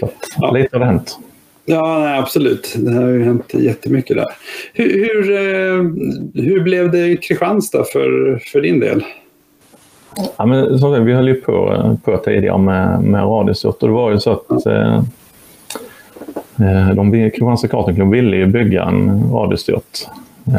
Så, 0.00 0.10
ja. 0.36 0.50
Lite 0.50 0.68
har 0.72 0.80
det 0.80 0.86
hänt. 0.86 1.18
Ja, 1.64 1.98
nej, 1.98 2.18
absolut. 2.18 2.74
Det 2.76 2.92
har 2.92 3.08
ju 3.08 3.24
hänt 3.24 3.54
jättemycket 3.54 4.16
där. 4.16 4.26
Hur, 4.72 4.92
hur, 4.92 5.30
eh, 5.30 6.44
hur 6.44 6.60
blev 6.60 6.90
det 6.90 7.06
i 7.06 7.16
Kristianstad 7.16 7.84
för, 7.92 8.38
för 8.52 8.60
din 8.60 8.80
del? 8.80 9.04
Ja, 10.36 10.46
men, 10.46 10.78
som 10.78 10.94
sagt, 10.94 11.06
vi 11.06 11.12
höll 11.12 11.28
ju 11.28 11.34
på, 11.34 11.98
på 12.04 12.16
tidigare 12.16 12.58
med, 12.58 13.02
med 13.02 13.22
radiostort 13.22 13.82
och 13.82 13.88
det 13.88 13.94
var 13.94 14.10
ju 14.10 14.18
så 14.18 14.30
att 14.30 14.66
eh, 14.66 14.96
eh 16.58 16.94
de, 16.94 17.12
Kristianstad 17.30 17.68
Kartingklubb 17.68 18.10
ville 18.10 18.36
ju 18.36 18.46
bygga 18.46 18.84
en 18.84 19.30
radiostyrt 19.32 20.06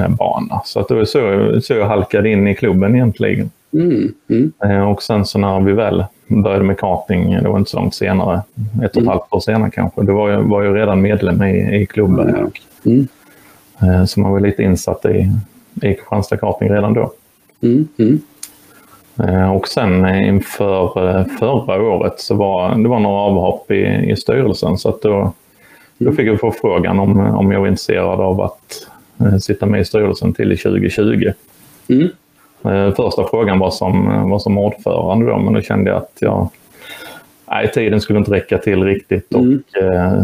bana. 0.09 0.61
Så 0.65 0.79
att 0.79 0.87
det 0.87 0.95
var 0.95 1.05
så, 1.05 1.51
så 1.61 1.73
jag 1.73 1.87
halkade 1.87 2.29
in 2.29 2.47
i 2.47 2.55
klubben 2.55 2.95
egentligen. 2.95 3.49
Mm. 3.73 4.13
Mm. 4.29 4.87
Och 4.87 5.03
sen 5.03 5.25
så 5.25 5.39
när 5.39 5.59
vi 5.59 5.73
väl 5.73 6.05
började 6.27 6.63
med 6.63 6.79
karting, 6.79 7.39
det 7.43 7.49
var 7.49 7.57
inte 7.59 7.71
så 7.71 7.79
långt 7.79 7.95
senare, 7.95 8.41
ett 8.75 8.77
och 8.77 8.85
ett 8.85 8.95
mm. 8.95 9.07
halvt 9.07 9.23
år 9.29 9.39
senare 9.39 9.71
kanske, 9.71 10.01
då 10.01 10.13
var 10.13 10.29
jag, 10.29 10.41
var 10.41 10.63
jag 10.63 10.75
redan 10.75 11.01
medlem 11.01 11.43
i, 11.43 11.81
i 11.81 11.85
klubben. 11.85 12.51
Mm. 12.85 13.07
Så 14.07 14.19
man 14.19 14.31
var 14.31 14.39
lite 14.39 14.63
insatt 14.63 15.05
i, 15.05 15.31
i 15.81 15.93
Kristianstad 15.93 16.37
karting 16.37 16.69
redan 16.69 16.93
då. 16.93 17.11
Mm. 17.61 17.87
Mm. 17.97 18.21
Och 19.51 19.67
sen 19.67 20.05
inför 20.25 20.87
förra 21.39 21.81
året 21.81 22.19
så 22.19 22.35
var 22.35 22.75
det 22.75 22.89
var 22.89 22.99
några 22.99 23.21
avhopp 23.21 23.71
i, 23.71 24.11
i 24.11 24.15
styrelsen 24.15 24.77
så 24.77 24.89
att 24.89 25.01
då, 25.01 25.31
då 25.97 26.11
fick 26.11 26.27
jag 26.27 26.55
frågan 26.61 26.99
om, 26.99 27.19
om 27.19 27.51
jag 27.51 27.59
var 27.59 27.67
intresserad 27.67 28.19
av 28.19 28.41
att 28.41 28.87
sitta 29.41 29.65
med 29.65 29.81
i 29.81 29.85
styrelsen 29.85 30.33
till 30.33 30.57
2020. 30.57 31.31
Mm. 31.87 32.09
Första 32.95 33.27
frågan 33.27 33.59
var 33.59 33.71
som, 33.71 34.29
var 34.29 34.39
som 34.39 34.57
ordförande 34.57 35.25
då, 35.25 35.37
men 35.37 35.53
då 35.53 35.61
kände 35.61 35.89
jag 35.89 35.97
att 35.97 36.17
jag, 36.19 36.49
nej, 37.49 37.71
tiden 37.71 38.01
skulle 38.01 38.19
inte 38.19 38.31
räcka 38.31 38.57
till 38.57 38.83
riktigt 38.83 39.33
och 39.33 39.41
mm. 39.41 39.63
eh, 39.81 40.23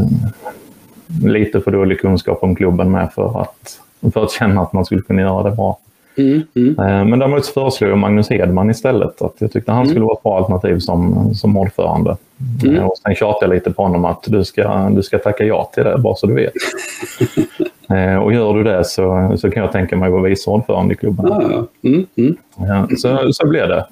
lite 1.24 1.62
för 1.62 1.72
dålig 1.72 2.00
kunskap 2.00 2.44
om 2.44 2.56
klubben 2.56 2.92
med 2.92 3.14
för 3.14 3.42
att, 3.42 3.80
för 4.14 4.24
att 4.24 4.32
känna 4.32 4.62
att 4.62 4.74
man 4.74 4.86
skulle 4.86 5.02
kunna 5.02 5.22
göra 5.22 5.50
det 5.50 5.56
bra. 5.56 5.78
Mm, 6.18 6.42
mm. 6.56 6.80
Eh, 6.80 7.06
men 7.06 7.20
däremot 7.20 7.48
föreslog 7.48 7.92
jag 7.92 7.98
Magnus 7.98 8.30
Hedman 8.30 8.70
istället. 8.70 9.22
Att 9.22 9.36
jag 9.40 9.52
tyckte 9.52 9.72
han 9.72 9.82
mm. 9.82 9.90
skulle 9.90 10.06
vara 10.06 10.18
ett 10.18 10.24
bra 10.24 10.38
alternativ 10.38 10.80
som, 10.80 11.30
som 11.36 11.58
ordförande. 11.58 12.18
Mm. 12.64 12.76
Eh, 12.76 12.86
och 12.86 12.98
sen 12.98 13.16
tjatade 13.16 13.46
jag 13.46 13.56
lite 13.56 13.72
på 13.72 13.84
honom 13.84 14.06
att 14.06 14.24
du 14.28 14.46
ska, 14.46 14.90
du 14.90 15.04
ska 15.04 15.20
tacka 15.20 15.44
ja 15.44 15.72
till 15.74 15.84
det, 15.84 15.98
bara 15.98 16.16
så 16.16 16.28
du 16.28 16.34
vet. 16.34 16.54
Eh, 17.90 18.16
och 18.16 18.34
gör 18.34 18.54
du 18.54 18.64
det 18.64 18.86
så, 18.86 19.34
så 19.38 19.52
kan 19.52 19.64
jag 19.64 19.72
tänka 19.72 19.96
mig 19.96 20.08
att 20.08 20.14
vara 20.14 20.24
vice 20.24 20.50
ordförande 20.50 20.94
i 20.94 20.98
klubben. 20.98 21.32
Ah, 21.32 21.66
mm, 21.82 22.06
mm. 22.16 22.38
Ja, 22.56 22.88
så, 22.98 23.34
så 23.34 23.48
blev 23.48 23.68
det. 23.68 23.86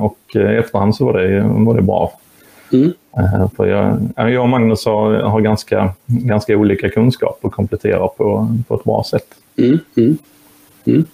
Och 0.00 0.18
i 0.34 0.38
efterhand 0.38 0.96
så 0.96 1.04
var 1.04 1.18
det, 1.18 1.40
var 1.42 1.74
det 1.74 1.82
bra. 1.82 2.12
Mm. 2.72 2.92
För 3.56 3.66
jag, 3.66 3.98
jag 4.30 4.42
och 4.42 4.48
Magnus 4.48 4.86
har, 4.86 5.12
har 5.12 5.40
ganska, 5.40 5.92
ganska 6.06 6.56
olika 6.56 6.88
kunskap 6.88 7.38
och 7.42 7.52
kompletterar 7.52 8.08
på, 8.08 8.56
på 8.68 8.74
ett 8.74 8.84
bra 8.84 9.04
sätt. 9.10 9.26
Mm. 9.56 9.78
Mm. 9.96 10.18
Mm. 10.84 11.04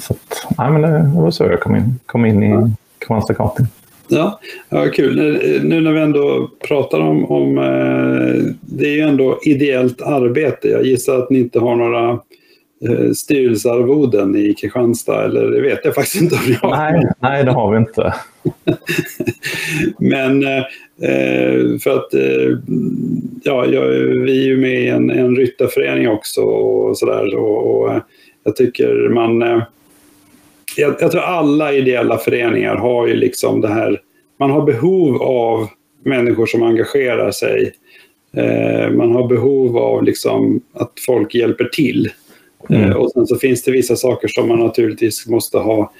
Så 0.00 0.12
att, 0.12 0.46
nej, 0.58 0.70
men 0.70 0.82
det 0.82 1.20
var 1.20 1.30
så 1.30 1.44
jag 1.44 1.60
kom 1.60 1.76
in, 1.76 1.98
kom 2.06 2.26
in 2.26 2.42
i. 2.42 2.72
Kristianstad 2.98 3.34
karting. 3.34 3.66
Ja, 4.08 4.40
ja, 4.68 4.88
kul. 4.94 5.16
Nu 5.64 5.80
när 5.80 5.92
vi 5.92 6.00
ändå 6.00 6.50
pratar 6.68 7.00
om, 7.00 7.24
om 7.24 7.58
eh, 7.58 8.52
det 8.60 8.86
är 8.86 8.94
ju 8.94 9.00
ändå 9.00 9.38
ideellt 9.42 10.02
arbete. 10.02 10.68
Jag 10.68 10.86
gissar 10.86 11.18
att 11.18 11.30
ni 11.30 11.38
inte 11.38 11.58
har 11.58 11.76
några 11.76 12.10
eh, 12.88 13.10
styrelsearvoden 13.12 14.36
i 14.36 14.54
Kristianstad, 14.54 15.24
eller 15.24 15.50
det 15.50 15.60
vet 15.60 15.84
jag 15.84 15.94
faktiskt 15.94 16.22
inte 16.22 16.34
om 16.34 16.40
ni 16.48 16.54
har. 16.54 16.70
Nej, 16.70 17.04
nej 17.20 17.44
det 17.44 17.52
har 17.52 17.72
vi 17.72 17.78
inte. 17.78 18.14
Men 19.98 20.44
eh, 20.44 21.78
för 21.82 21.90
att 21.90 22.08
ja, 23.42 23.60
vi 24.24 24.42
är 24.42 24.46
ju 24.46 24.56
med 24.56 24.80
i 24.80 24.88
en, 24.88 25.10
en 25.10 25.36
ryttarförening 25.36 26.08
också 26.08 26.40
och 26.40 26.98
sådär. 26.98 27.36
Och, 27.36 28.00
jag 28.44 28.56
tycker 28.56 29.08
man... 29.08 29.62
Jag, 30.76 30.94
jag, 31.00 31.10
tror 31.10 31.22
alla 31.22 31.72
ideella 31.72 32.18
föreningar 32.18 32.76
har 32.76 33.06
ju 33.06 33.14
liksom 33.14 33.60
det 33.60 33.68
här... 33.68 34.00
Man 34.38 34.50
har 34.50 34.62
behov 34.62 35.22
av 35.22 35.68
människor 36.04 36.46
som 36.46 36.62
engagerar 36.62 37.30
sig. 37.30 37.72
Eh, 38.36 38.90
man 38.90 39.12
har 39.12 39.28
behov 39.28 39.78
av 39.78 40.04
liksom 40.04 40.60
att 40.72 40.92
folk 41.06 41.34
hjälper 41.34 41.64
till. 41.64 42.10
Mm. 42.68 42.82
Eh, 42.82 42.96
och 42.96 43.12
sen 43.12 43.26
så 43.26 43.36
finns 43.36 43.62
det 43.62 43.70
vissa 43.70 43.96
saker 43.96 44.28
som 44.28 44.48
man 44.48 44.58
naturligtvis 44.58 45.26
måste 45.26 45.58
ha 45.58 45.92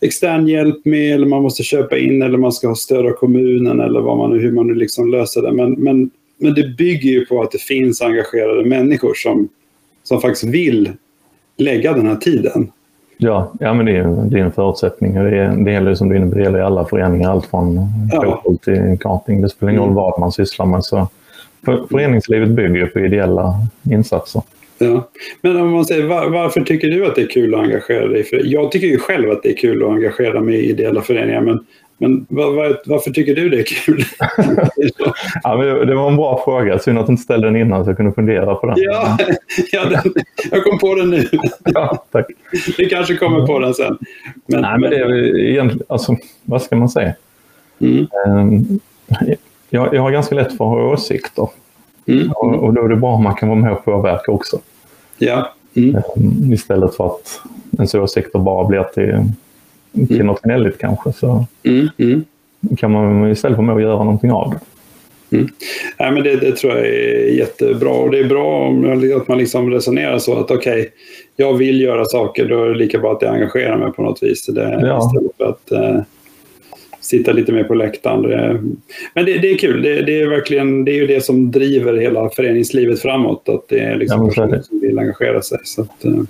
extern 0.00 0.48
hjälp 0.48 0.84
med 0.84 1.14
eller 1.14 1.26
man 1.26 1.42
måste 1.42 1.62
köpa 1.62 1.98
in 1.98 2.22
eller 2.22 2.38
man 2.38 2.52
ska 2.52 2.68
ha 2.68 2.74
stöd 2.74 3.06
av 3.06 3.10
kommunen 3.10 3.80
eller 3.80 4.00
vad 4.00 4.18
man, 4.18 4.40
hur 4.40 4.52
man 4.52 4.66
nu 4.66 4.74
liksom 4.74 5.10
löser 5.10 5.42
det. 5.42 5.52
Men, 5.52 5.72
men, 5.72 6.10
men 6.38 6.54
det 6.54 6.76
bygger 6.78 7.10
ju 7.10 7.26
på 7.26 7.42
att 7.42 7.50
det 7.50 7.62
finns 7.62 8.02
engagerade 8.02 8.64
människor 8.64 9.14
som, 9.14 9.48
som 10.02 10.20
faktiskt 10.20 10.44
vill 10.44 10.92
lägga 11.56 11.92
den 11.92 12.06
här 12.06 12.16
tiden. 12.16 12.70
Ja, 13.16 13.52
ja 13.60 13.74
men 13.74 13.86
det 13.86 13.96
är, 13.96 14.30
det 14.30 14.38
är 14.38 14.44
en 14.44 14.52
förutsättning. 14.52 15.14
Det, 15.14 15.38
är, 15.38 15.64
det 15.64 15.72
gäller 15.72 15.94
som 15.94 16.08
du 16.08 16.16
inne 16.16 16.34
det 16.34 16.42
gäller 16.42 16.58
i 16.58 16.62
alla 16.62 16.84
föreningar, 16.84 17.30
allt 17.30 17.46
från 17.46 17.80
ja. 18.12 18.22
fotboll 18.22 18.58
till 18.58 18.98
karting. 19.00 19.40
Det 19.40 19.48
spelar 19.48 19.70
ingen 19.70 19.82
roll 19.82 19.90
mm. 19.90 19.96
vad 19.96 20.20
man 20.20 20.32
sysslar 20.32 20.66
med. 20.66 20.84
Så 20.84 21.08
för, 21.64 21.86
föreningslivet 21.90 22.48
bygger 22.48 22.76
ju 22.76 22.86
på 22.86 23.00
ideella 23.00 23.54
insatser. 23.90 24.42
Ja. 24.78 25.08
Men 25.40 25.56
om 25.56 25.70
man 25.70 25.84
säger, 25.84 26.06
var, 26.06 26.30
varför 26.30 26.60
tycker 26.60 26.88
du 26.88 27.06
att 27.06 27.14
det 27.14 27.22
är 27.22 27.26
kul 27.26 27.54
att 27.54 27.60
engagera 27.60 28.08
dig? 28.08 28.24
För 28.24 28.40
jag 28.44 28.72
tycker 28.72 28.86
ju 28.86 28.98
själv 28.98 29.30
att 29.30 29.42
det 29.42 29.50
är 29.50 29.56
kul 29.56 29.82
att 29.82 29.90
engagera 29.90 30.40
mig 30.40 30.54
i 30.54 30.70
ideella 30.70 31.02
föreningar. 31.02 31.40
Men 31.40 31.66
men 31.98 32.26
var, 32.28 32.52
var, 32.52 32.80
varför 32.86 33.10
tycker 33.10 33.34
du 33.34 33.48
det 33.48 33.58
är 33.60 33.64
kul? 33.64 34.04
ja, 35.42 35.56
men 35.56 35.86
det 35.86 35.94
var 35.94 36.10
en 36.10 36.16
bra 36.16 36.42
fråga. 36.44 36.78
Synd 36.78 36.98
att 36.98 37.06
du 37.06 37.12
inte 37.12 37.22
ställde 37.22 37.46
den 37.46 37.56
innan 37.56 37.84
så 37.84 37.90
jag 37.90 37.96
kunde 37.96 38.12
fundera 38.12 38.54
på 38.54 38.66
den. 38.66 38.76
Ja, 38.78 39.18
ja 39.72 39.84
den, 39.84 40.14
jag 40.50 40.64
kom 40.64 40.78
på 40.78 40.94
den 40.94 41.10
nu. 41.10 41.28
ja, 41.64 42.04
tack. 42.10 42.26
Vi 42.78 42.88
kanske 42.88 43.16
kommer 43.16 43.46
på 43.46 43.58
den 43.58 43.74
sen. 43.74 43.98
Men, 44.46 44.60
Nej, 44.60 44.78
men 44.78 44.90
det 44.90 44.96
är 44.96 45.38
egentligen, 45.38 45.86
alltså, 45.88 46.16
vad 46.44 46.62
ska 46.62 46.76
man 46.76 46.88
säga? 46.88 47.14
Mm. 47.78 48.06
Ehm, 48.26 48.80
jag, 49.70 49.94
jag 49.94 50.02
har 50.02 50.10
ganska 50.10 50.34
lätt 50.34 50.56
för 50.56 50.64
att 50.64 50.70
ha 50.70 50.92
åsikter. 50.92 51.48
Mm. 52.06 52.30
Och, 52.30 52.54
och, 52.54 52.74
då 52.74 52.84
är 52.84 52.88
det 52.88 52.96
bra 52.96 53.14
om 53.14 53.22
man 53.22 53.34
kan 53.34 53.48
vara 53.48 53.58
med 53.58 53.72
och 53.72 53.84
påverka 53.84 54.32
också. 54.32 54.60
Ja. 55.18 55.52
Mm. 55.74 55.96
Ehm, 55.96 56.52
istället 56.52 56.94
för 56.94 57.06
att 57.06 57.40
ens 57.76 57.94
åsikter 57.94 58.38
bara 58.38 58.64
blir 58.64 58.82
till 58.82 59.32
till 59.94 60.20
mm. 60.20 60.34
gnälligt 60.42 60.78
kanske 60.78 61.12
så 61.12 61.46
mm, 61.62 61.88
mm. 61.98 62.24
kan 62.76 62.90
man 62.90 63.30
istället 63.30 63.58
vara 63.58 63.66
med 63.66 63.74
och 63.74 63.82
göra 63.82 64.04
någonting 64.04 64.32
av 64.32 64.50
det. 64.50 64.58
Mm. 65.36 65.48
Nej, 65.98 66.12
men 66.12 66.22
det, 66.22 66.36
det, 66.36 66.56
tror 66.56 66.72
jag 66.72 66.86
är 66.86 67.28
jättebra. 67.28 67.90
Och 67.90 68.10
det 68.10 68.18
är 68.18 68.24
bra 68.24 68.66
om, 68.66 69.02
att 69.16 69.28
man 69.28 69.38
liksom 69.38 69.70
resonerar 69.70 70.18
så 70.18 70.38
att 70.38 70.50
okej, 70.50 70.80
okay, 70.80 70.90
jag 71.36 71.54
vill 71.54 71.80
göra 71.80 72.04
saker, 72.04 72.48
då 72.48 72.64
är 72.64 72.68
det 72.68 72.74
lika 72.74 72.98
bra 72.98 73.12
att 73.12 73.22
jag 73.22 73.34
engagerar 73.34 73.78
mig 73.78 73.92
på 73.92 74.02
något 74.02 74.22
vis. 74.22 74.46
Det, 74.46 74.80
ja. 74.82 74.98
Istället 74.98 75.36
för 75.36 75.44
att 75.44 75.72
eh, 75.72 76.02
sitta 77.00 77.32
lite 77.32 77.52
mer 77.52 77.64
på 77.64 77.74
läktaren. 77.74 78.22
Det, 78.22 78.62
men 79.14 79.24
det, 79.24 79.38
det 79.38 79.50
är 79.50 79.58
kul. 79.58 79.82
Det, 79.82 80.02
det, 80.02 80.20
är 80.20 80.26
verkligen 80.26 80.84
det 80.84 80.92
är 80.92 80.96
ju 80.96 81.06
det 81.06 81.24
som 81.24 81.50
driver 81.50 81.96
hela 81.96 82.30
föreningslivet 82.30 83.02
framåt. 83.02 83.48
Att 83.48 83.68
det 83.68 83.78
är 83.78 83.96
liksom 83.96 84.22
ja, 84.22 84.28
personer 84.28 84.62
som 84.62 84.80
vill 84.80 84.98
engagera 84.98 85.42
sig. 85.42 85.58
Så 85.64 85.82
att, 85.82 86.04
eh, 86.04 86.22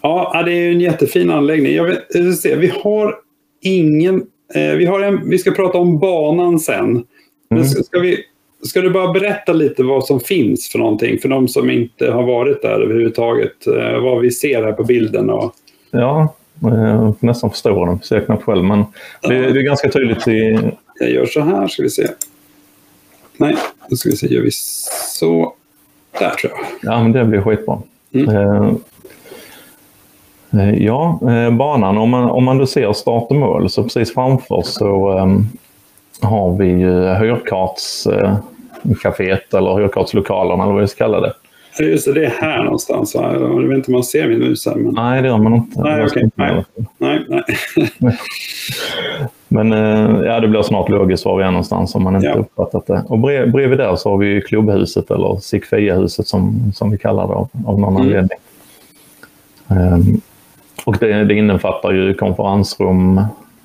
Ja, 0.00 0.42
det 0.46 0.52
är 0.52 0.72
en 0.72 0.80
jättefin 0.80 1.30
anläggning. 1.30 1.74
Jag 1.74 1.84
vet, 1.84 2.38
se, 2.38 2.56
vi 2.56 2.72
har 2.82 3.14
ingen... 3.60 4.26
Eh, 4.54 4.76
vi, 4.76 4.86
har 4.86 5.00
en, 5.00 5.30
vi 5.30 5.38
ska 5.38 5.50
prata 5.50 5.78
om 5.78 5.98
banan 5.98 6.58
sen. 6.58 7.04
Men 7.50 7.58
mm. 7.58 7.68
ska, 7.68 7.98
vi, 7.98 8.18
ska 8.62 8.80
du 8.80 8.90
bara 8.90 9.12
berätta 9.12 9.52
lite 9.52 9.82
vad 9.82 10.04
som 10.04 10.20
finns 10.20 10.68
för 10.68 10.78
någonting 10.78 11.18
för 11.18 11.28
de 11.28 11.48
som 11.48 11.70
inte 11.70 12.10
har 12.10 12.22
varit 12.22 12.62
där 12.62 12.80
överhuvudtaget? 12.80 13.66
Eh, 13.66 14.00
vad 14.00 14.20
vi 14.20 14.30
ser 14.30 14.62
här 14.62 14.72
på 14.72 14.84
bilden. 14.84 15.30
Och... 15.30 15.54
Ja, 15.90 16.34
jag 16.60 17.14
nästan 17.20 17.50
förstå 17.50 17.86
den. 17.86 18.02
Ser 18.02 18.20
knappt 18.20 18.44
själv, 18.44 18.64
men 18.64 18.84
det, 19.22 19.52
det, 19.52 19.60
är 19.60 19.62
ganska 19.62 19.88
tydligt 19.88 20.28
i... 20.28 20.58
Jag 21.00 21.10
gör 21.10 21.26
så 21.26 21.40
här, 21.40 21.68
ska 21.68 21.82
vi 21.82 21.90
se. 21.90 22.08
Nej, 23.36 23.56
då 23.90 23.96
ska 23.96 24.10
vi 24.10 24.16
se. 24.16 24.34
Gör 24.34 24.42
vi 24.42 24.50
så. 24.50 25.54
Där 26.18 26.30
tror 26.30 26.52
jag. 26.52 26.92
Ja, 26.92 27.02
men 27.02 27.12
det 27.12 27.24
blir 27.24 27.40
skitbra. 27.40 27.82
Mm. 28.14 28.76
Eh, 30.52 30.66
Eh, 30.66 30.84
ja, 30.84 31.18
eh, 31.22 31.50
banan. 31.50 31.98
Om 31.98 32.10
man, 32.10 32.30
om 32.30 32.44
man 32.44 32.58
då 32.58 32.66
ser 32.66 32.92
start 32.92 33.26
och 33.28 33.36
mål 33.36 33.70
så 33.70 33.82
precis 33.82 34.14
framför 34.14 34.62
så 34.62 35.18
um, 35.18 35.48
har 36.22 36.56
vi 36.56 36.66
ju 36.66 37.14
hyrkartscaféet 37.14 39.54
uh, 39.54 39.58
eller 39.58 39.78
hyrkartslokalerna 39.78 40.62
eller 40.62 40.72
vad 40.72 40.82
vi 40.82 40.88
ska 40.88 41.04
kalla 41.04 41.20
det. 41.20 41.32
Just 41.78 42.06
det, 42.06 42.12
det 42.12 42.24
är 42.24 42.30
här 42.30 42.64
någonstans. 42.64 43.14
Va? 43.14 43.34
Jag 43.34 43.68
vet 43.68 43.76
inte 43.76 43.88
om 43.88 43.92
man 43.92 44.04
ser 44.04 44.28
min 44.28 44.38
mus 44.38 44.66
här. 44.66 44.74
Men... 44.74 44.94
Nej, 44.94 45.22
det 45.22 45.28
gör 45.28 45.38
man 45.38 45.54
inte. 45.54 45.82
Nej, 45.82 46.04
okej. 46.04 46.26
Okay. 46.26 46.62
Nej. 46.98 46.98
nej, 46.98 47.24
nej. 47.28 47.44
men 49.48 49.70
ja, 50.22 50.40
det 50.40 50.48
blir 50.48 50.62
snart 50.62 50.88
logiskt 50.88 51.24
var 51.24 51.36
vi 51.36 51.44
är 51.44 51.50
någonstans 51.50 51.94
om 51.94 52.02
man 52.02 52.16
inte 52.16 52.28
ja. 52.28 52.34
uppfattat 52.34 52.86
det. 52.86 53.04
Och 53.08 53.18
brev, 53.18 53.52
bredvid 53.52 53.78
där 53.78 53.96
så 53.96 54.10
har 54.10 54.16
vi 54.16 54.40
klubbhuset 54.40 55.10
eller 55.10 55.36
Sikfia-huset 55.36 56.26
som, 56.26 56.72
som 56.74 56.90
vi 56.90 56.98
kallar 56.98 57.26
det 57.26 57.34
av, 57.34 57.48
av 57.66 57.80
någon 57.80 57.96
mm. 57.96 58.06
anledning. 58.06 58.38
Um, 59.68 60.20
och 60.86 60.96
det, 61.00 61.24
det 61.24 61.34
innefattar 61.34 61.92
ju 61.92 62.14
konferensrum, 62.14 63.18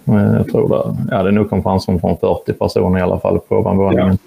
eh, 0.05 0.33
jag 0.37 0.47
tror 0.47 0.69
det, 0.69 1.15
ja, 1.15 1.23
det 1.23 1.29
är 1.29 1.31
nog 1.31 1.49
konferensrum 1.49 1.99
från 1.99 2.17
40 2.17 2.53
personer 2.53 2.99
i 2.99 3.01
alla 3.01 3.19
fall 3.19 3.39
på 3.39 3.55
ovanvåningen. 3.55 4.17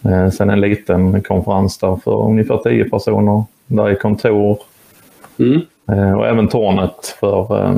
Ja. 0.00 0.10
Eh, 0.10 0.30
sen 0.30 0.50
en 0.50 0.60
liten 0.60 1.22
konferens 1.22 1.78
där 1.78 1.96
för 2.04 2.24
ungefär 2.24 2.58
10 2.58 2.84
personer. 2.84 3.44
Där 3.66 3.88
är 3.88 3.94
kontor 3.94 4.58
mm. 5.38 5.60
Eh, 5.88 6.18
och 6.18 6.26
även 6.26 6.48
tornet 6.48 7.16
för, 7.20 7.76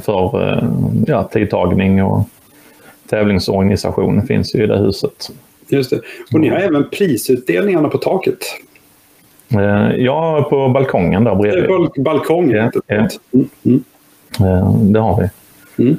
för 0.00 0.64
ja, 1.06 1.24
tidtagning 1.24 2.02
och 2.02 2.28
tävlingsorganisation 3.10 4.26
finns 4.26 4.54
ju 4.54 4.64
i 4.64 4.66
det 4.66 4.78
huset. 4.78 5.30
Just 5.68 5.90
det. 5.90 6.00
Och 6.32 6.40
ni 6.40 6.48
har 6.48 6.56
även 6.56 6.90
prisutdelningarna 6.90 7.88
på 7.88 7.98
taket. 7.98 8.38
Eh, 9.58 9.96
ja, 9.96 10.46
på 10.50 10.68
balkongen 10.68 11.24
där 11.24 11.34
bredvid. 11.34 11.68
Bal 11.68 11.88
balkongen. 11.96 12.70
Ja, 12.74 12.80
ja. 12.86 13.08
Mm, 13.32 13.48
mm. 13.64 13.84
Eh, 14.40 14.74
det 14.74 15.00
har 15.00 15.20
vi. 15.20 15.28
Mm. 15.84 15.98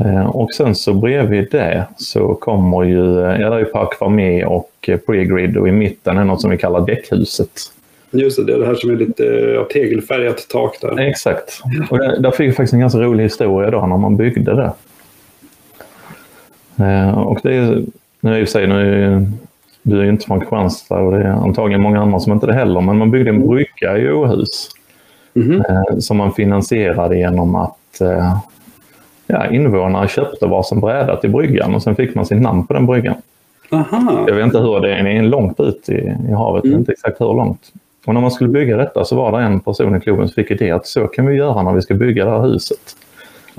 Eh, 0.00 0.26
och 0.26 0.52
sen 0.52 0.74
så 0.74 0.94
bredvid 0.94 1.48
det 1.50 1.86
så 1.96 2.34
kommer 2.34 2.84
ju, 2.84 3.20
eh, 3.20 3.40
ja 3.40 3.50
det 3.50 3.60
är 3.60 3.64
Park 3.64 3.94
Farmé 3.94 4.44
och 4.44 4.70
eh, 4.88 4.98
Pregrid 4.98 5.56
och 5.56 5.68
i 5.68 5.72
mitten 5.72 6.18
är 6.18 6.24
något 6.24 6.40
som 6.40 6.50
vi 6.50 6.58
kallar 6.58 6.86
däckhuset. 6.86 7.50
Just 8.10 8.36
det, 8.36 8.44
det 8.44 8.52
är 8.52 8.58
det 8.58 8.66
här 8.66 8.74
som 8.74 8.90
är 8.90 8.96
lite 8.96 9.24
ja, 9.54 9.64
tegelfärgat 9.72 10.46
tak 10.48 10.80
där. 10.80 11.00
Exakt. 11.00 11.62
Och 11.90 11.98
där, 11.98 12.20
där 12.20 12.30
fick 12.30 12.48
jag 12.48 12.56
faktiskt 12.56 12.72
en 12.72 12.80
ganska 12.80 12.98
rolig 12.98 13.24
historia 13.24 13.70
då 13.70 13.86
när 13.86 13.96
man 13.96 14.16
byggde 14.16 14.54
det. 14.54 14.72
Eh, 16.84 17.18
och 17.18 17.40
det 17.42 17.54
är, 17.54 17.82
nu 18.20 18.40
är 18.40 18.46
sig, 18.46 18.66
nu 18.66 19.04
är, 19.04 19.26
du 19.82 19.98
är 20.00 20.04
ju 20.04 20.10
inte 20.10 20.26
från 20.26 20.40
Kristianstad 20.40 20.98
och 20.98 21.12
det 21.12 21.18
är 21.18 21.28
antagligen 21.28 21.82
många 21.82 22.00
andra 22.00 22.20
som 22.20 22.32
inte 22.32 22.46
det 22.46 22.54
heller, 22.54 22.80
men 22.80 22.98
man 22.98 23.10
byggde 23.10 23.30
en 23.30 23.46
brygga 23.48 23.98
i 23.98 24.10
Åhus 24.12 24.70
Mhm. 25.34 25.60
eh, 25.68 25.98
som 25.98 26.16
man 26.16 26.32
finansierade 26.32 27.16
genom 27.18 27.54
att 27.54 28.00
eh, 28.00 28.36
ja, 29.26 29.46
invånare 29.46 30.08
köpte 30.08 30.46
varsin 30.46 30.80
bräda 30.80 31.16
till 31.16 31.30
bryggan 31.30 31.74
och 31.74 31.82
sen 31.82 31.96
fick 31.96 32.14
man 32.14 32.26
sitt 32.26 32.40
namn 32.42 32.66
på 32.66 32.74
den 32.74 32.86
bryggan. 32.86 33.14
Aha. 33.72 34.24
Jag 34.26 34.34
vet 34.34 34.44
inte 34.44 34.58
hur 34.58 34.80
det 34.80 34.94
är, 34.94 35.02
det 35.04 35.10
är 35.10 35.22
långt 35.22 35.60
ut 35.60 35.88
i, 35.88 36.14
i 36.28 36.32
havet, 36.32 36.64
vet 36.64 36.72
inte 36.72 36.92
exakt 36.92 37.20
hur 37.20 37.34
långt. 37.34 37.60
Och 38.06 38.14
när 38.14 38.20
man 38.20 38.30
skulle 38.30 38.50
bygga 38.50 38.76
detta 38.76 39.04
så 39.04 39.16
var 39.16 39.32
det 39.38 39.44
en 39.44 39.60
person 39.60 39.96
i 39.96 40.00
klubben 40.00 40.28
som 40.28 40.34
fick 40.34 40.50
idé 40.50 40.70
att 40.70 40.86
så 40.86 41.06
kan 41.06 41.26
vi 41.26 41.34
göra 41.34 41.62
när 41.62 41.72
vi 41.72 41.82
ska 41.82 41.94
bygga 41.94 42.24
det 42.24 42.30
här 42.30 42.42
huset. 42.48 42.96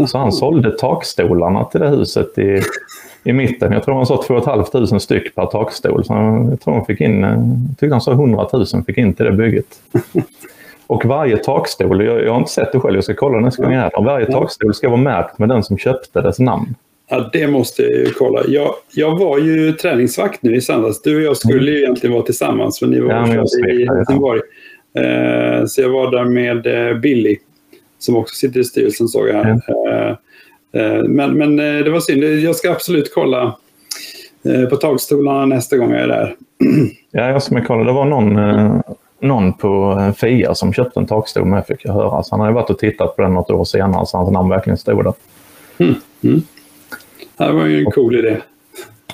Så 0.07 0.17
han 0.17 0.31
sålde 0.31 0.71
takstolarna 0.77 1.63
till 1.63 1.79
det 1.79 1.89
huset 1.89 2.37
i, 2.37 2.61
i 3.23 3.33
mitten. 3.33 3.71
Jag 3.71 3.83
tror 3.83 3.95
han 3.95 4.05
sa 4.05 4.23
2 4.23 4.41
500 4.41 4.99
styck 4.99 5.35
per 5.35 5.45
takstol. 5.45 6.05
Så 6.05 6.13
jag 6.49 6.61
tror 6.61 6.73
han 6.73 6.85
fick 6.85 7.01
in, 7.01 7.23
eh, 7.23 7.37
tyckte 7.79 7.93
han 7.93 8.01
sa 8.01 8.11
100 8.11 8.47
000 8.53 8.65
fick 8.85 8.97
in 8.97 9.13
till 9.13 9.25
det 9.25 9.31
bygget. 9.31 9.65
Och 10.87 11.05
varje 11.05 11.37
takstol, 11.37 12.05
jag, 12.05 12.23
jag 12.23 12.31
har 12.31 12.39
inte 12.39 12.51
sett 12.51 12.71
det 12.71 12.79
själv, 12.79 12.95
jag 12.95 13.03
ska 13.03 13.13
kolla 13.13 13.39
nästa 13.39 13.63
gång 13.63 13.71
jag 13.71 13.79
är 13.79 13.91
här. 13.95 14.03
Varje 14.03 14.25
takstol 14.25 14.73
ska 14.73 14.89
vara 14.89 15.01
märkt 15.01 15.39
med 15.39 15.49
den 15.49 15.63
som 15.63 15.77
köpte 15.77 16.21
dess 16.21 16.39
namn. 16.39 16.75
Ja, 17.09 17.29
det 17.33 17.47
måste 17.47 17.81
jag 17.81 17.91
ju 17.91 18.05
kolla. 18.05 18.41
Jag, 18.47 18.73
jag 18.91 19.19
var 19.19 19.37
ju 19.37 19.71
träningsvakt 19.71 20.43
nu 20.43 20.55
i 20.55 20.61
söndags. 20.61 21.01
Du 21.01 21.15
och 21.15 21.21
jag 21.21 21.37
skulle 21.37 21.71
ju 21.71 21.77
egentligen 21.77 22.13
vara 22.13 22.25
tillsammans, 22.25 22.81
men 22.81 22.89
ni 22.89 22.99
var 22.99 23.09
Ja, 23.09 23.25
men 23.25 23.43
i 23.43 23.47
svek, 23.47 23.75
ja. 23.79 23.95
Helsingborg. 23.95 24.41
Eh, 24.97 25.65
så 25.65 25.81
jag 25.81 25.89
var 25.89 26.11
där 26.11 26.25
med 26.25 26.89
eh, 26.89 26.97
Billy, 26.97 27.37
som 27.99 28.15
också 28.15 28.35
sitter 28.35 28.59
i 28.59 28.63
styrelsen 28.63 29.07
såg 29.07 29.29
jag 29.29 29.43
här. 29.43 29.61
Eh, 30.71 31.03
men 31.03 31.37
men 31.37 31.59
eh, 31.59 31.83
det 31.83 31.89
var 31.89 31.99
synd. 31.99 32.23
Jag 32.23 32.55
ska 32.55 32.71
absolut 32.71 33.13
kolla 33.13 33.55
eh, 34.43 34.69
på 34.69 34.75
takstolarna 34.75 35.45
nästa 35.45 35.77
gång 35.77 35.91
jag 35.91 36.01
är 36.01 36.07
där. 36.07 36.35
Ja, 37.11 37.29
jag 37.29 37.43
ska 37.43 37.65
kolla. 37.65 37.83
Det 37.83 37.91
var 37.91 38.05
någon, 38.05 38.39
någon 39.21 39.53
på 39.53 40.01
Fia 40.17 40.55
som 40.55 40.73
köpte 40.73 40.99
en 40.99 41.07
takstol 41.07 41.45
med 41.45 41.65
fick 41.65 41.85
jag 41.85 41.93
höra. 41.93 42.23
Så 42.23 42.35
han 42.35 42.39
hade 42.39 42.53
varit 42.53 42.69
och 42.69 42.79
tittat 42.79 43.15
på 43.15 43.21
den 43.21 43.33
något 43.33 43.49
år 43.49 43.65
senare 43.65 44.05
så 44.05 44.17
hans 44.17 44.31
namn 44.31 44.49
verkligen 44.49 44.77
stod 44.77 45.03
där. 45.03 45.13
Det 47.37 47.51
var 47.51 47.65
ju 47.65 47.79
en 47.79 47.91
cool 47.91 48.15
idé. 48.15 48.37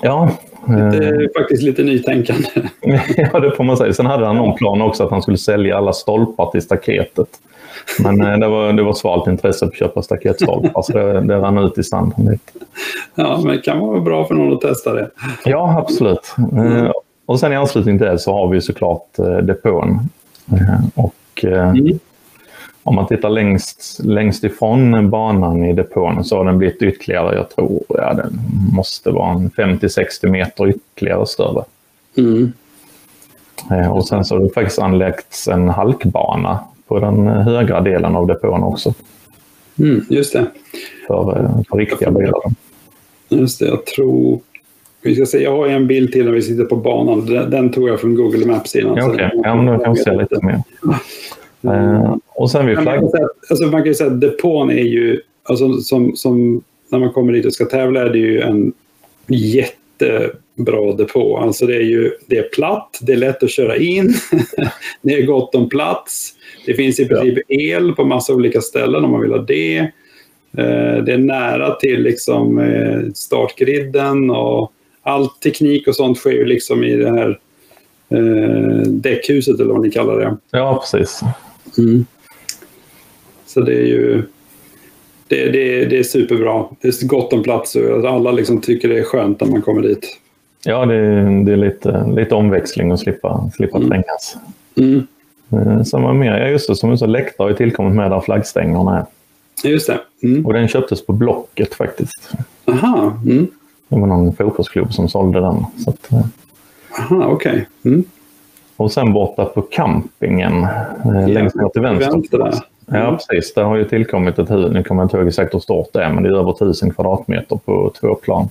Ja, 0.02 0.30
är 0.68 1.40
faktiskt 1.40 1.62
lite 1.62 1.82
nytänkande. 1.82 2.48
ja, 3.16 3.40
det 3.40 3.50
får 3.56 3.64
man 3.64 3.76
säga. 3.76 3.92
Sen 3.92 4.06
hade 4.06 4.26
han 4.26 4.36
någon 4.36 4.56
plan 4.56 4.82
också 4.82 5.04
att 5.04 5.10
han 5.10 5.22
skulle 5.22 5.38
sälja 5.38 5.76
alla 5.76 5.92
stolpar 5.92 6.50
till 6.50 6.62
staketet. 6.62 7.28
Men 8.00 8.20
eh, 8.20 8.38
det 8.38 8.48
var, 8.48 8.72
det 8.72 8.82
var 8.82 8.92
svalt 8.92 9.26
intresse 9.28 9.58
för 9.58 9.66
att 9.66 9.74
köpa 9.78 10.02
staketstolpar 10.02 10.82
så 10.82 10.92
det, 10.92 11.20
det 11.20 11.36
rann 11.38 11.58
ut 11.58 11.78
i 11.78 11.82
sanden 11.84 12.24
lite. 12.26 12.52
Ja, 13.14 13.40
men 13.44 13.56
det 13.56 13.62
kan 13.62 13.78
vara 13.80 14.00
bra 14.00 14.24
för 14.24 14.34
någon 14.34 14.52
att 14.54 14.60
testa 14.60 14.92
det. 14.94 15.10
Ja, 15.44 15.78
absolut. 15.78 16.34
Eh, 16.56 16.90
Och 17.26 17.40
sen 17.40 17.52
i 17.52 17.56
anslutning 17.56 17.98
till 17.98 18.06
det 18.06 18.18
så 18.18 18.32
har 18.32 18.48
vi 18.48 18.60
såklart 18.60 19.18
eh, 19.18 19.36
depån. 19.36 20.00
Och 20.94 21.12
Mm. 21.42 21.98
om 22.82 22.94
man 22.94 23.06
tittar 23.06 23.28
längst, 23.30 24.00
längst 24.04 24.44
ifrån 24.44 25.10
banan 25.10 25.64
i 25.64 25.72
depån 25.72 26.24
så 26.24 26.36
har 26.36 26.44
den 26.44 26.58
blivit 26.58 26.82
ytterligare, 26.82 27.36
jag 27.36 27.48
tror, 27.50 27.82
ja, 27.88 28.14
den 28.14 28.38
måste 28.72 29.10
vara 29.10 29.30
en 29.32 29.50
50-60 29.50 30.28
meter 30.28 30.68
ytterligare 30.68 31.26
större. 31.26 31.64
Mm. 32.18 32.52
Och 33.90 34.08
sen 34.08 34.24
så 34.24 34.34
har 34.36 34.42
det 34.42 34.50
faktiskt 34.50 34.78
anlagts 34.78 35.48
en 35.48 35.68
halkbana 35.68 36.58
på 36.88 36.98
den 37.00 37.26
eh, 37.26 37.32
högra 37.32 37.80
delen 37.80 38.16
av 38.16 38.26
depån 38.26 38.62
också 38.62 38.94
Mm, 39.78 40.00
just 40.10 40.32
det. 40.32 40.46
för, 41.06 41.38
eh, 41.40 41.60
för 41.70 41.76
riktiga 41.78 42.10
bilar. 42.10 42.40
Just 43.28 43.58
det, 43.60 43.66
jag 43.66 43.86
tror... 43.86 44.40
Vi 45.02 45.14
ska 45.14 45.26
se, 45.26 45.42
jag 45.42 45.56
har 45.56 45.66
en 45.68 45.86
bild 45.86 46.12
till 46.12 46.24
när 46.24 46.32
vi 46.32 46.42
sitter 46.42 46.64
på 46.64 46.76
banan. 46.76 47.26
Den, 47.26 47.50
den 47.50 47.70
tog 47.72 47.88
jag 47.88 48.00
från 48.00 48.14
Google 48.14 48.46
Maps 48.46 48.76
innan. 48.76 48.96
Ja, 48.96 49.06
Okej, 49.08 49.30
den- 49.32 49.40
ja, 49.44 49.54
men 49.62 49.66
då 49.78 49.84
kan 49.84 49.92
vi 49.94 49.98
se 49.98 50.10
lite 50.16 50.38
mer. 50.46 50.60
Eh, 51.74 52.16
Och 52.34 52.50
sen 52.50 52.66
man, 52.74 52.82
flagg... 52.82 53.02
alltså 53.50 53.64
man 53.66 53.70
kan 53.82 53.86
ju 53.86 53.94
säga 53.94 54.10
att 54.10 54.20
depån 54.20 54.70
är 54.70 54.82
ju, 54.84 55.20
alltså 55.42 55.72
som, 55.80 56.16
som 56.16 56.62
när 56.88 56.98
man 56.98 57.12
kommer 57.12 57.32
dit 57.32 57.46
och 57.46 57.52
ska 57.52 57.64
tävla 57.64 58.00
är 58.00 58.10
det 58.10 58.18
ju 58.18 58.40
en 58.40 58.72
jättebra 60.00 60.92
depå. 60.92 61.38
Alltså 61.38 61.66
det 61.66 61.76
är 61.76 61.80
ju 61.80 62.12
det 62.26 62.38
är 62.38 62.48
platt, 62.48 62.98
det 63.02 63.12
är 63.12 63.16
lätt 63.16 63.42
att 63.42 63.50
köra 63.50 63.76
in, 63.76 64.14
det 65.02 65.14
är 65.14 65.26
gott 65.26 65.54
om 65.54 65.68
plats. 65.68 66.32
Det 66.66 66.74
finns 66.74 67.00
i 67.00 67.06
princip 67.08 67.38
el 67.48 67.92
på 67.92 68.04
massa 68.04 68.34
olika 68.34 68.60
ställen 68.60 69.04
om 69.04 69.10
man 69.10 69.20
vill 69.20 69.32
ha 69.32 69.38
det. 69.38 69.78
Eh, 70.58 71.04
Det 71.04 71.12
är 71.12 71.18
nära 71.18 71.74
till 71.74 72.02
liksom 72.02 72.58
eh, 72.58 73.00
startgriden 73.14 74.30
och 74.30 74.72
all 75.02 75.28
teknik 75.28 75.88
och 75.88 75.96
sånt 75.96 76.18
sker 76.18 76.32
ju 76.32 76.44
liksom 76.44 76.84
i 76.84 76.96
det 76.96 77.10
här 77.10 77.38
eh, 78.08 78.80
däckhuset 78.86 79.60
eller 79.60 79.72
vad 79.72 79.82
ni 79.82 79.90
kallar 79.90 80.18
det. 80.18 80.36
Ja, 80.50 80.78
precis. 80.80 81.20
Så 83.46 83.60
det 83.60 83.74
är 83.74 83.86
ju 83.86 84.22
det, 85.28 85.50
det, 85.50 85.84
det 85.84 85.98
är 85.98 86.02
superbra. 86.02 86.64
Det 86.80 86.88
är 86.88 87.06
gott 87.06 87.32
om 87.32 87.42
plats 87.42 87.74
och 87.74 88.08
alla 88.08 88.32
liksom 88.32 88.60
tycker 88.60 88.88
det 88.88 88.98
är 88.98 89.04
skönt 89.04 89.40
när 89.40 89.48
man 89.48 89.62
kommer 89.62 89.82
dit. 89.82 90.18
Ja, 90.64 90.86
det, 90.86 90.96
det 91.44 91.52
är 91.52 91.56
lite, 91.56 92.06
lite 92.16 92.34
omväxling 92.34 92.90
att 92.90 93.00
slippa, 93.00 93.50
slippa 93.54 93.78
trängas. 93.78 94.36
Mm. 94.76 95.06
Eh, 95.50 96.12
mer, 96.12 96.38
ja 96.38 96.48
just 96.48 96.68
det, 96.68 96.76
som 96.76 96.90
du 96.90 96.96
sa, 96.96 97.06
läktare 97.06 97.44
har 97.44 97.50
ju 97.50 97.56
tillkommit 97.56 97.94
med 97.94 98.10
där 98.10 98.20
flaggstängerna 98.20 98.98
är. 98.98 99.06
Just 99.68 99.86
det. 99.86 100.00
Mm. 100.22 100.46
Och 100.46 100.52
den 100.52 100.68
köptes 100.68 101.06
på 101.06 101.12
Blocket 101.12 101.74
faktiskt. 101.74 102.30
Aha, 102.64 103.20
mm. 103.24 103.46
Det 103.88 103.96
var 103.96 104.06
någon 104.06 104.36
fotbollsklubb 104.36 104.92
som 104.92 105.08
sålde 105.08 105.40
den. 105.40 105.64
Så 105.84 105.90
att, 105.90 106.12
eh, 106.12 106.26
Aha 106.98 107.26
okej. 107.26 107.66
Mm. 107.84 108.04
och 108.76 108.92
sen 108.92 109.12
borta 109.12 109.44
på 109.44 109.62
campingen, 109.62 110.62
eh, 111.04 111.28
längst 111.28 111.56
ner 111.56 111.68
till 111.68 111.82
vänster. 111.82 112.38
vänster. 112.38 112.62
Ja, 112.86 113.18
precis. 113.28 113.54
Där 113.54 113.62
har 113.64 113.76
ju 113.76 113.84
tillkommit 113.84 114.38
ett 114.38 114.50
hus. 114.50 114.70
Nu 114.72 114.82
kommer 114.82 115.02
jag 115.02 115.06
inte 115.06 115.16
ihåg 115.16 115.28
exakt 115.28 115.54
hur 115.54 115.58
stort 115.58 115.88
det 115.92 116.02
är, 116.02 116.12
men 116.12 116.22
det 116.22 116.28
är 116.28 116.32
över 116.38 116.50
1000 116.50 116.90
kvadratmeter 116.90 117.56
på 117.64 117.92
två 118.00 118.14
plan. 118.14 118.48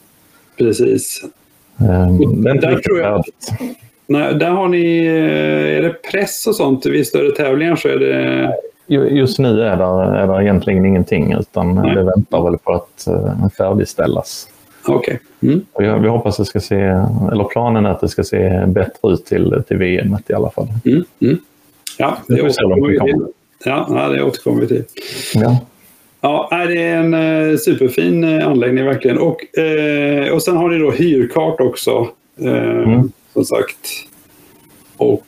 Precis. 0.57 1.21
Eh, 1.79 1.85
Det 1.87 2.49
är 2.49 2.53
inte 2.53 2.67
Där 2.67 2.69
riktigt 2.75 2.83
tror 2.83 2.99
jag- 2.99 3.07
färdigt. 3.25 3.49
Nej, 4.07 4.35
där 4.35 4.49
har 4.49 4.67
ni, 4.67 5.05
eh, 5.05 5.77
är 5.77 5.81
det 5.81 5.93
press 6.11 6.47
och 6.47 6.55
sånt 6.55 6.85
vid 6.85 7.07
större 7.07 7.31
tävlingar 7.31 7.75
så 7.75 7.87
är 7.87 7.97
det... 7.99 8.53
Ju- 8.87 9.09
Just 9.09 9.39
nu 9.39 9.61
är 9.61 9.77
det, 9.77 9.83
är 10.19 10.27
det 10.27 10.43
egentligen 10.43 10.85
ingenting, 10.85 11.33
utan 11.39 11.75
Nej. 11.75 11.95
det 11.95 12.03
väntar 12.03 12.43
väl 12.43 12.57
på 12.57 12.73
att 12.73 13.07
uh, 13.09 13.47
färdigställas. 13.57 14.47
Okej. 14.87 15.19
Mm. 15.41 15.61
Och 15.71 15.83
Vi, 15.83 15.87
vi 16.01 16.07
hoppas 16.07 16.37
det 16.37 16.45
ska 16.45 16.59
se, 16.59 16.75
eller 17.31 17.43
planen 17.43 17.85
är 17.85 17.89
att 17.89 18.01
det 18.01 18.07
ska 18.07 18.23
se 18.23 18.65
bättre 18.67 19.11
ut 19.13 19.25
till, 19.25 19.63
till 19.67 19.77
VM 19.77 20.17
i 20.27 20.33
alla 20.33 20.49
fall. 20.49 20.67
Mm. 20.85 21.03
Mm. 21.21 21.37
Ja, 21.97 22.17
Det 22.27 22.35
det 22.35 22.41
får 22.41 22.87
vi 22.89 22.97
Ja, 23.63 24.09
det 24.09 24.23
återkommer 24.23 24.61
vi 24.61 24.67
till. 24.67 24.83
Ja. 25.33 25.65
Ja, 26.21 26.65
det 26.67 26.81
är 26.83 26.97
en 26.97 27.13
eh, 27.13 27.57
superfin 27.57 28.23
eh, 28.23 28.47
anläggning 28.47 28.85
verkligen. 28.85 29.17
Och, 29.17 29.57
eh, 29.59 30.33
och 30.33 30.43
sen 30.43 30.57
har 30.57 30.69
ni 30.69 30.79
då 30.79 30.91
hyrkart 30.91 31.59
också. 31.59 32.09
Mm. 32.39 33.11
Som 33.33 33.45
sagt. 33.45 33.77
Och 34.97 35.25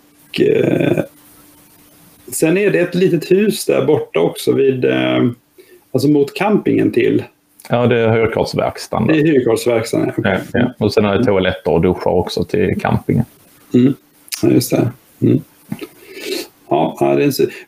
sen 2.32 2.58
är 2.58 2.72
det 2.72 2.80
ett 2.80 2.96
litet 2.96 3.32
hus 3.32 3.66
där 3.66 3.86
borta 3.86 4.20
också 4.20 4.52
vid, 4.52 4.86
alltså 5.92 6.08
mot 6.08 6.34
campingen 6.34 6.92
till. 6.92 7.24
ja, 7.70 7.88
det 7.88 8.00
är 8.00 8.13
hyrkartsverkstaden. 8.13 9.08
Det 9.08 9.20
är 9.20 9.24
hyrkartsverkstaden. 9.24 10.12
Ja, 10.24 10.38
ja. 10.54 10.74
Och 10.80 10.94
sen 10.94 11.06
är 11.06 11.18
det 11.18 11.26
toaletter 11.26 11.72
och 11.72 11.82
duschar 11.82 12.12
också 12.12 12.44
till 12.44 12.82
campingen. 12.82 13.26
Mm. 13.74 13.94
Ja, 14.42 14.50
just 14.50 14.72
det. 14.72 14.92
Mm. 15.22 15.42
Ja, 16.69 16.97
ja, 16.99 17.15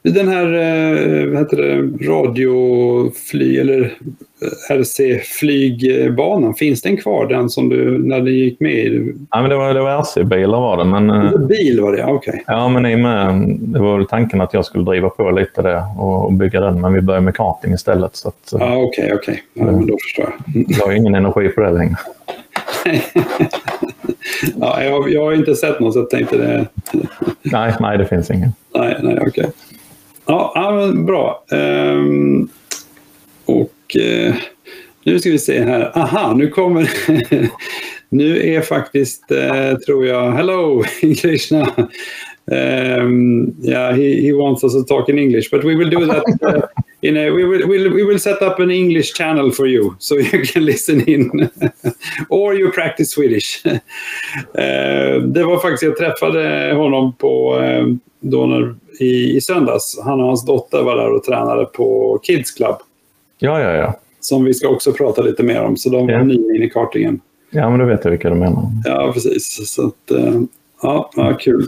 den 0.01 0.27
här 0.27 0.45
eh, 0.45 1.27
vad 1.27 1.39
heter 1.39 1.57
det, 1.57 2.05
radioflyg 2.07 3.57
eller 3.57 3.81
eh, 3.81 4.75
RC-flygbanan, 4.75 6.53
finns 6.53 6.81
den 6.81 6.97
kvar? 6.97 7.27
Den 7.27 7.49
som 7.49 7.69
du, 7.69 7.97
när 7.97 8.21
du 8.21 8.31
gick 8.31 8.59
med 8.59 8.71
i? 8.71 9.13
Ja, 9.31 9.41
men 9.41 9.49
det 9.49 9.55
var, 9.55 9.73
det 9.73 9.81
var 9.81 10.01
RC-bilar 10.01 10.59
var 10.59 10.77
det, 10.77 10.83
men, 10.83 11.09
eh, 11.09 11.37
Bil 11.39 11.81
var 11.81 11.91
det, 11.91 11.97
ja, 11.97 12.11
okej. 12.11 12.43
ja, 12.47 12.69
men 12.69 12.85
i 12.85 12.95
med, 12.95 13.57
det 13.59 13.79
var 13.79 14.03
tanken 14.03 14.41
att 14.41 14.53
jag 14.53 14.65
skulle 14.65 14.83
driva 14.83 15.09
på 15.09 15.31
lite 15.31 15.61
det 15.61 15.83
och, 15.97 16.33
bygga 16.33 16.59
den, 16.59 16.81
men 16.81 16.93
vi 16.93 17.01
började 17.01 17.25
med 17.25 17.35
karting 17.35 17.73
istället. 17.73 18.15
Så 18.15 18.27
att, 18.27 18.49
Ja, 18.51 18.77
okej, 18.77 19.11
okej. 19.13 19.43
Ja, 19.53 19.65
men 19.65 19.87
då 19.87 19.97
förstår 20.03 20.25
jag. 20.25 20.65
Jag 20.67 20.85
har 20.85 20.93
ingen 20.93 21.15
energi 21.15 21.49
på 21.49 21.61
det 21.61 21.71
längre. 21.71 21.95
Ja, 24.59 24.83
jag, 24.83 25.13
jag 25.13 25.23
har 25.23 25.33
inte 25.33 25.55
sett 25.55 25.79
någon 25.79 25.93
så 25.93 25.99
jag 25.99 26.09
tänkte 26.09 26.37
det. 26.37 26.67
Nej, 27.41 27.73
nej, 27.79 27.97
det 27.97 28.05
finns 28.05 28.31
ingen. 28.31 28.51
Nej, 28.75 28.97
nej, 29.03 29.19
okej. 29.21 29.51
Ja, 30.25 30.51
ja, 30.55 30.71
men 30.71 31.05
bra. 31.05 31.43
Ehm, 31.51 32.49
och 33.45 33.71
Och 33.89 33.97
eh, 33.97 34.35
nu 35.03 35.19
ska 35.19 35.29
vi 35.29 35.39
se 35.39 35.63
här. 35.63 35.97
Aha, 35.97 36.33
nu 36.33 36.47
kommer... 36.47 36.89
nu 38.09 38.53
är 38.53 38.61
faktiskt, 38.61 39.31
eh, 39.31 39.77
tror 39.77 40.05
jag... 40.05 40.31
Hello, 40.31 40.83
Krishna! 41.21 41.87
Um, 42.51 43.55
yeah, 43.63 43.95
he, 43.95 44.21
he 44.21 44.33
wants 44.33 44.63
us 44.63 44.73
to 44.73 44.83
talk 44.83 45.09
in 45.09 45.19
English, 45.19 45.51
but 45.51 45.63
we 45.63 45.75
will 45.75 45.89
do 45.89 46.05
that. 46.05 46.23
In 47.01 47.17
a, 47.17 47.29
we 47.31 47.45
will 47.45 47.67
we'll, 47.67 47.93
we 47.93 48.03
will 48.03 48.19
set 48.19 48.41
up 48.41 48.59
an 48.59 48.71
English 48.71 49.13
channel 49.13 49.51
for 49.51 49.67
you 49.67 49.95
so 49.99 50.15
you 50.15 50.45
can 50.53 50.65
listen 50.65 51.01
in, 51.09 51.49
or 52.29 52.53
you 52.53 52.71
practice 52.71 53.11
Swedish. 53.11 53.65
uh, 53.65 53.79
det 55.23 55.43
var 55.43 55.59
faktiskt 55.59 55.83
jag 55.83 55.97
träffade 55.97 56.73
honom 56.73 57.13
på 57.13 57.59
uh, 57.59 57.95
då 58.19 58.45
när, 58.45 58.75
i, 58.99 59.35
i 59.35 59.41
söndags. 59.41 59.99
Han 60.03 60.19
och 60.19 60.27
hans 60.27 60.45
dotter 60.45 60.83
var 60.83 60.95
där 60.95 61.11
och 61.11 61.23
tränade 61.23 61.65
på 61.65 62.19
Kids 62.23 62.51
Club. 62.51 62.75
Ja, 63.37 63.61
ja, 63.61 63.73
ja. 63.73 63.99
Som 64.19 64.43
vi 64.43 64.53
ska 64.53 64.67
också 64.67 64.93
prata 64.93 65.21
lite 65.21 65.43
mer 65.43 65.63
om, 65.63 65.77
så 65.77 65.89
de 65.89 66.07
var 66.07 66.13
ja. 66.13 66.23
nya 66.23 66.55
in 66.55 66.63
i 66.63 66.69
kartingen. 66.69 67.21
Ja, 67.49 67.69
men 67.69 67.79
då 67.79 67.85
vet 67.85 68.03
jag 68.03 68.11
vilka 68.11 68.29
du 68.29 68.35
menar. 68.35 68.63
Ja, 68.85 69.11
precis. 69.13 69.69
Så 69.69 69.87
att, 69.87 70.11
uh, 70.11 70.41
ja, 70.81 71.11
ja, 71.15 71.37
kul. 71.39 71.67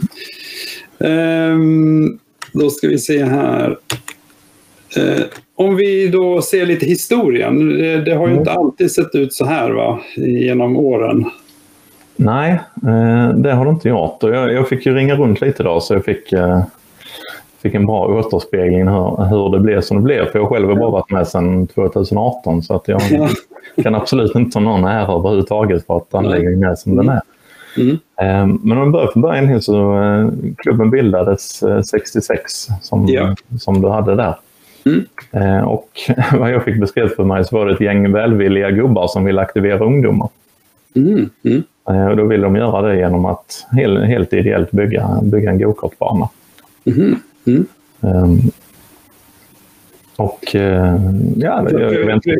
Um, 0.98 2.18
då 2.52 2.70
ska 2.70 2.88
vi 2.88 2.98
se 2.98 3.24
här. 3.24 3.78
Uh, 4.96 5.24
om 5.54 5.76
vi 5.76 6.08
då 6.08 6.42
ser 6.42 6.66
lite 6.66 6.86
historien. 6.86 7.68
Det, 8.04 8.14
har 8.14 8.26
ju 8.26 8.32
mm. 8.32 8.38
inte 8.38 8.52
alltid 8.52 8.90
sett 8.90 9.14
ut 9.14 9.34
så 9.34 9.44
här 9.44 9.70
va? 9.70 10.00
genom 10.16 10.76
åren. 10.76 11.24
Nej, 12.16 12.60
uh, 12.86 13.28
det 13.34 13.52
har 13.52 13.64
det 13.64 13.70
inte 13.70 13.88
gjort. 13.88 14.22
Jag, 14.22 14.68
fick 14.68 14.86
ju 14.86 14.94
ringa 14.94 15.16
runt 15.16 15.40
lite 15.40 15.62
då 15.62 15.80
så 15.80 15.94
jag 15.94 16.04
fick, 16.04 16.32
uh, 16.32 16.62
fick 17.62 17.74
en 17.74 17.86
bra 17.86 18.06
återspegling 18.06 18.88
hur, 18.88 19.24
hur 19.24 19.50
det 19.50 19.60
blev 19.60 19.80
som 19.80 19.96
det 19.96 20.02
blev. 20.02 20.26
För 20.26 20.38
jag 20.38 20.48
själv 20.48 20.68
har 20.68 20.76
bara 20.76 20.90
varit 20.90 21.10
med 21.10 21.28
sedan 21.28 21.66
2018 21.66 22.62
så 22.62 22.74
att 22.74 22.88
jag 22.88 23.00
ja. 23.10 23.28
kan 23.82 23.94
absolut 23.94 24.34
inte 24.34 24.50
ta 24.50 24.60
någon 24.60 24.84
ära 24.84 25.12
överhuvudtaget 25.12 25.86
för 25.86 25.96
att 25.96 26.14
anläggningen 26.14 26.64
är 26.64 26.74
som 26.74 26.92
mm. 26.92 27.06
den 27.06 27.16
är. 27.16 27.22
Mm. 27.76 27.98
Men 28.62 28.78
om 28.78 28.84
vi 28.84 28.90
börjar 28.90 29.06
från 29.12 29.22
början 29.22 29.62
så 29.62 30.02
eh, 30.02 30.28
klubben 30.56 30.90
bildades 30.90 31.62
66 31.90 32.68
eh, 32.68 32.74
som, 32.82 33.06
ja. 33.08 33.36
som 33.60 33.82
du 33.82 33.88
hade 33.88 34.14
där. 34.14 34.34
Mm. 34.84 35.04
Ehm, 35.30 35.64
och 35.64 35.88
vad 36.38 36.50
jag 36.50 36.64
fick 36.64 36.80
beskrivet 36.80 37.16
för 37.16 37.24
mig 37.24 37.44
så 37.44 37.56
var 37.56 37.66
det 37.66 37.72
ett 37.72 37.80
gäng 37.80 38.12
välvilliga 38.12 38.70
gubbar 38.70 39.08
som 39.08 39.24
ville 39.24 39.40
aktivera 39.40 39.84
ungdomar. 39.84 40.28
Mm. 40.94 41.30
Mm. 41.44 41.62
Ehm, 41.88 42.08
och 42.08 42.16
då 42.16 42.24
ville 42.24 42.42
de 42.42 42.56
göra 42.56 42.88
det 42.88 42.96
genom 42.96 43.24
att 43.24 43.66
helt, 43.72 44.04
helt 44.04 44.32
ideellt 44.32 44.70
bygga, 44.70 45.20
bygga 45.22 45.50
en 45.50 45.58
gokartbana. 45.58 46.28
Mm. 46.84 47.16
Mm. 47.46 47.66
Och 50.16 50.54
eh, 50.54 50.96
ja, 51.36 51.70
jag, 51.70 51.80
jag 51.80 52.06
vet 52.06 52.14
inte. 52.14 52.36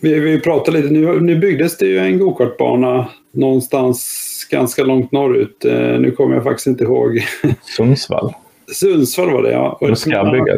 Vi, 0.00 0.20
vi 0.20 0.40
pratade 0.40 0.80
lite, 0.80 0.94
nu, 0.94 1.20
nu 1.20 1.36
byggdes 1.38 1.78
det 1.78 1.86
ju 1.86 1.98
en 1.98 2.18
gokartbana 2.18 3.08
någonstans 3.32 4.22
ganska 4.50 4.84
långt 4.84 5.12
norrut. 5.12 5.64
Eh, 5.64 5.78
nu 5.78 6.10
kommer 6.10 6.34
jag 6.34 6.44
faktiskt 6.44 6.66
inte 6.66 6.84
ihåg. 6.84 7.20
Sundsvall. 7.76 8.32
Sundsvall 8.72 9.30
var 9.30 9.42
det 9.42 9.52
ja. 9.52 9.78
Och 9.80 9.98
ska 9.98 10.24
bygga. 10.24 10.56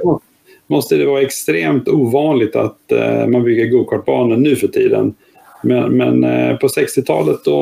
Måste 0.69 0.97
det 0.97 1.07
vara 1.07 1.23
extremt 1.23 1.89
ovanligt 1.89 2.57
att 2.57 2.79
uh, 2.93 3.27
man 3.27 3.45
bygger 3.45 3.67
gokartbanor 3.67 4.37
nu 4.37 4.57
för 4.57 4.69
tiden. 4.69 5.15
Men, 5.63 5.97
men 5.97 6.25
uh, 6.25 6.57
på 6.57 6.67
60-talet 6.67 7.45
då, 7.45 7.53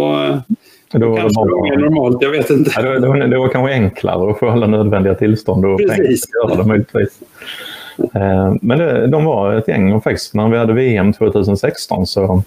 då 0.93 1.09
var 1.09 1.17
kanske 1.17 1.45
det 1.45 1.51
var 1.51 1.71
mer 1.71 1.77
normalt, 1.77 2.23
jag 2.23 2.31
vet 2.31 2.51
inte. 2.51 2.71
Ja, 2.75 2.83
det, 2.83 3.09
var, 3.09 3.17
det 3.17 3.39
var 3.39 3.49
kanske 3.49 3.73
enklare 3.73 4.31
att 4.31 4.39
få 4.39 4.49
alla 4.49 4.67
nödvändiga 4.67 5.15
tillstånd 5.15 5.65
och 5.65 5.79
Precis. 5.79 6.25
göra 6.35 6.57
det 6.57 6.69
möjligtvis. 6.69 7.19
Men 8.61 8.79
det, 8.79 9.07
de 9.07 9.25
var 9.25 9.55
ett 9.55 9.69
gäng 9.69 9.93
och 9.93 10.03
faktiskt 10.03 10.35
när 10.35 10.49
vi 10.49 10.59
hade 10.59 10.73
VM 10.73 11.13
2016 11.13 12.07
så 12.07 12.43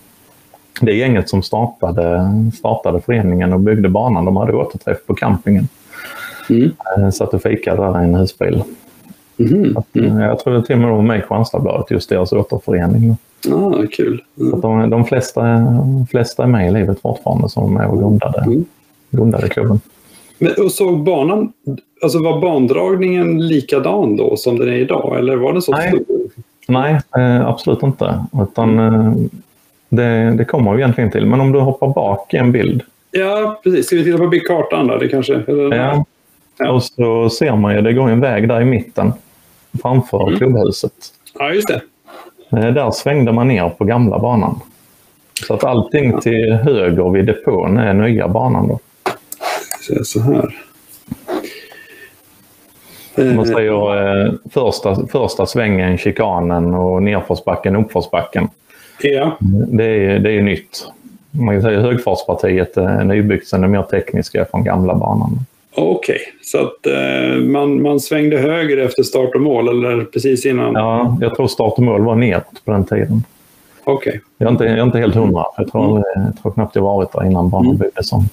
det 0.82 0.94
gänget 0.94 1.30
som 1.30 1.44
startade, 1.44 2.32
startade 2.58 3.02
föreningen 3.02 3.54
och 3.54 3.60
byggde 3.60 3.90
banan, 3.90 4.26
de 4.26 4.38
hade 4.38 4.54
återträff 4.54 5.06
på 5.06 5.16
campingen. 5.16 5.68
Mm. 6.50 6.72
Eh, 6.98 7.10
satt 7.10 7.34
och 7.34 7.42
fikade 7.42 7.82
där 7.82 8.02
i 8.02 8.04
en 8.04 8.16
husbil. 8.16 8.64
Mm. 9.40 9.78
Att, 9.78 9.96
mm. 9.96 10.20
Jag 10.20 10.40
tror 10.40 10.54
det 10.54 10.64
till 10.64 10.76
och 10.76 10.82
med 10.82 10.92
var 10.92 11.02
med 11.02 11.18
i 11.18 11.20
Kristianstadsbladet, 11.20 11.92
just 11.92 12.10
deras 12.10 12.34
återförening. 12.34 13.18
Ah, 13.52 13.84
kul. 13.92 14.24
Mm. 14.40 14.52
Så 14.52 14.58
de, 14.58 14.90
de 14.90 15.06
flesta, 15.06 15.42
flesta 16.12 16.44
är 16.44 16.48
med 16.48 16.68
i 16.68 16.74
livet 16.74 17.02
fortfarande 17.02 17.50
som 17.50 17.78
är 17.78 17.88
och 17.88 18.00
grundade, 18.00 18.40
mm. 18.40 18.66
grundade 19.12 19.50
klubben. 19.50 19.80
Men, 20.38 20.52
och 20.64 20.72
såg 20.72 21.04
banan, 21.04 21.52
alltså 22.04 22.24
var 22.24 22.42
bandragningen 22.42 23.48
likadan 23.48 24.18
då 24.18 24.38
som 24.38 24.60
den 24.60 24.68
är 24.68 24.78
idag? 24.78 25.20
Eller 25.20 25.36
var 25.36 25.54
den 25.54 25.62
så 25.62 25.72
Nej. 25.72 25.90
stor? 25.90 26.06
Nej, 26.68 27.00
eh, 27.18 27.48
absolut 27.48 27.84
inte. 27.84 28.26
Utan, 28.42 28.80
eh, 28.80 29.14
det, 29.90 30.36
det 30.38 30.46
kommer 30.46 30.74
vi 30.74 30.82
egentligen 30.82 31.12
till. 31.12 31.26
Men 31.26 31.42
om 31.42 31.52
du 31.52 31.60
hoppar 31.60 31.88
bak 31.88 32.34
i 32.34 32.38
en 32.38 32.52
bild. 32.52 32.82
Ja, 33.12 33.60
precis. 33.64 33.86
Ska 33.86 33.96
vi 33.96 34.04
titta 34.04 34.18
på 34.18 34.32
kartan 34.48 34.88
då? 34.88 34.98
Det 34.98 35.08
kanske, 35.08 35.36
eller? 35.48 35.76
Ja. 35.76 36.06
ja. 36.58 36.72
Och 36.72 36.84
så 36.84 37.30
ser 37.30 37.56
man 37.56 37.76
ju, 37.76 37.82
det 37.82 37.94
går 37.94 38.10
en 38.10 38.20
väg 38.20 38.48
där 38.48 38.62
i 38.62 38.66
mitten 38.66 39.14
framför 39.82 40.28
mm. 40.28 40.38
klubbhuset. 40.38 40.94
Ja, 41.40 41.54
just 41.54 41.68
det. 41.68 41.82
Eh, 42.52 42.74
där 42.74 42.92
svängde 42.92 43.32
man 43.32 43.48
ner 43.48 43.70
på 43.70 43.86
gamla 43.86 44.20
banan. 44.20 44.60
Så 45.48 45.54
att 45.54 45.64
allting 45.64 46.22
till 46.22 46.54
höger 46.54 47.10
vid 47.10 47.26
depån 47.26 47.78
är 47.78 47.94
nya 47.94 48.28
banan 48.28 48.68
då. 48.68 48.80
Så 50.04 50.20
här. 50.22 50.56
Man 53.36 53.46
säger 53.46 54.26
eh, 54.26 54.34
första, 54.52 55.08
första 55.08 55.46
svängen, 55.46 55.98
chikanen 55.98 56.74
och 56.74 57.04
nerförsbacken, 57.04 57.76
uppförsbacken. 57.76 58.48
Ja. 59.02 59.38
Det 59.68 59.86
är, 59.86 60.20
det 60.20 60.32
är 60.32 60.42
nytt. 60.42 60.88
Man 61.32 61.56
kan 61.56 61.62
säga 61.62 61.80
högfartspartiet 61.80 62.78
är 62.78 63.04
nybyggt, 63.04 63.48
sen 63.48 63.62
det 63.62 63.68
mer 63.68 63.84
tekniska 63.84 64.46
från 64.46 64.64
gamla 64.64 64.96
banan. 64.96 65.40
Okej, 65.76 66.16
okay. 66.16 66.18
så 66.42 66.58
att 66.58 66.88
eh, 66.88 67.42
man, 67.42 67.82
man 67.82 68.00
svängde 68.00 68.38
höger 68.38 68.78
efter 68.78 69.04
start 69.04 69.36
och 69.36 69.42
mål 69.42 69.68
eller 69.68 70.04
precis 70.04 70.46
innan? 70.46 70.74
Ja, 70.74 71.18
jag 71.22 71.36
tror 71.36 71.48
start 71.48 71.74
och 71.78 71.84
mål 71.84 72.06
var 72.06 72.16
neråt 72.16 72.66
på 72.66 72.72
den 72.72 72.86
tiden. 72.86 73.24
Okej. 73.84 74.10
Okay. 74.10 74.20
Jag, 74.38 74.48
är 74.48 74.52
inte, 74.52 74.64
jag 74.64 74.78
är 74.78 74.84
inte 74.84 75.00
helt 75.00 75.16
hundra. 75.16 75.44
Jag 75.58 75.72
tror, 75.72 75.98
mm. 75.98 76.04
jag 76.26 76.42
tror 76.42 76.52
knappt 76.52 76.76
jag 76.76 76.84
varit 76.84 77.12
där 77.12 77.26
innan 77.26 77.50
banan 77.50 77.66
mm. 77.66 77.78
byggdes 77.78 78.14
om. 78.14 78.30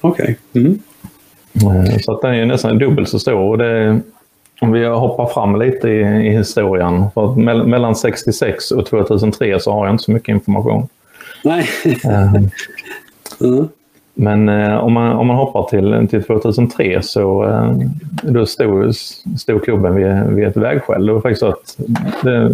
Okej. 0.00 0.36
Okay. 0.52 0.62
Mm. 0.62 0.80
Eh, 1.86 1.98
så 2.00 2.12
att 2.12 2.22
den 2.22 2.34
är 2.34 2.46
nästan 2.46 2.78
dubbelt 2.78 3.08
så 3.08 3.18
stor. 3.18 3.50
Och 3.50 3.58
det, 3.58 4.00
om 4.60 4.72
vi 4.72 4.86
hoppar 4.86 5.26
fram 5.26 5.60
lite 5.60 5.88
i, 5.88 6.00
i 6.00 6.30
historien. 6.30 7.04
För 7.14 7.34
me 7.34 7.54
mellan 7.54 7.96
66 7.96 8.70
och 8.70 8.86
2003 8.86 9.60
så 9.60 9.72
har 9.72 9.86
jag 9.86 9.94
inte 9.94 10.04
så 10.04 10.12
mycket 10.12 10.28
information. 10.28 10.88
Nej. 11.44 11.68
mm. 13.40 13.68
Men 14.14 14.48
uh, 14.48 14.76
om, 14.76 14.92
man, 14.92 15.12
om 15.12 15.26
man 15.26 15.36
hoppar 15.36 15.62
till, 15.62 16.08
till 16.10 16.22
2003 16.22 17.02
så 17.02 17.44
uh, 17.44 17.72
då 18.22 18.46
stod, 18.46 18.94
stod 19.38 19.64
klubben 19.64 19.94
vid, 19.94 20.36
vid 20.36 20.46
ett 20.46 20.56
vägskäl. 20.56 21.06
Det 21.06 21.12
var 21.12 21.20
faktiskt 21.20 21.40
så 21.40 21.48
att 21.48 21.78
det, 22.22 22.52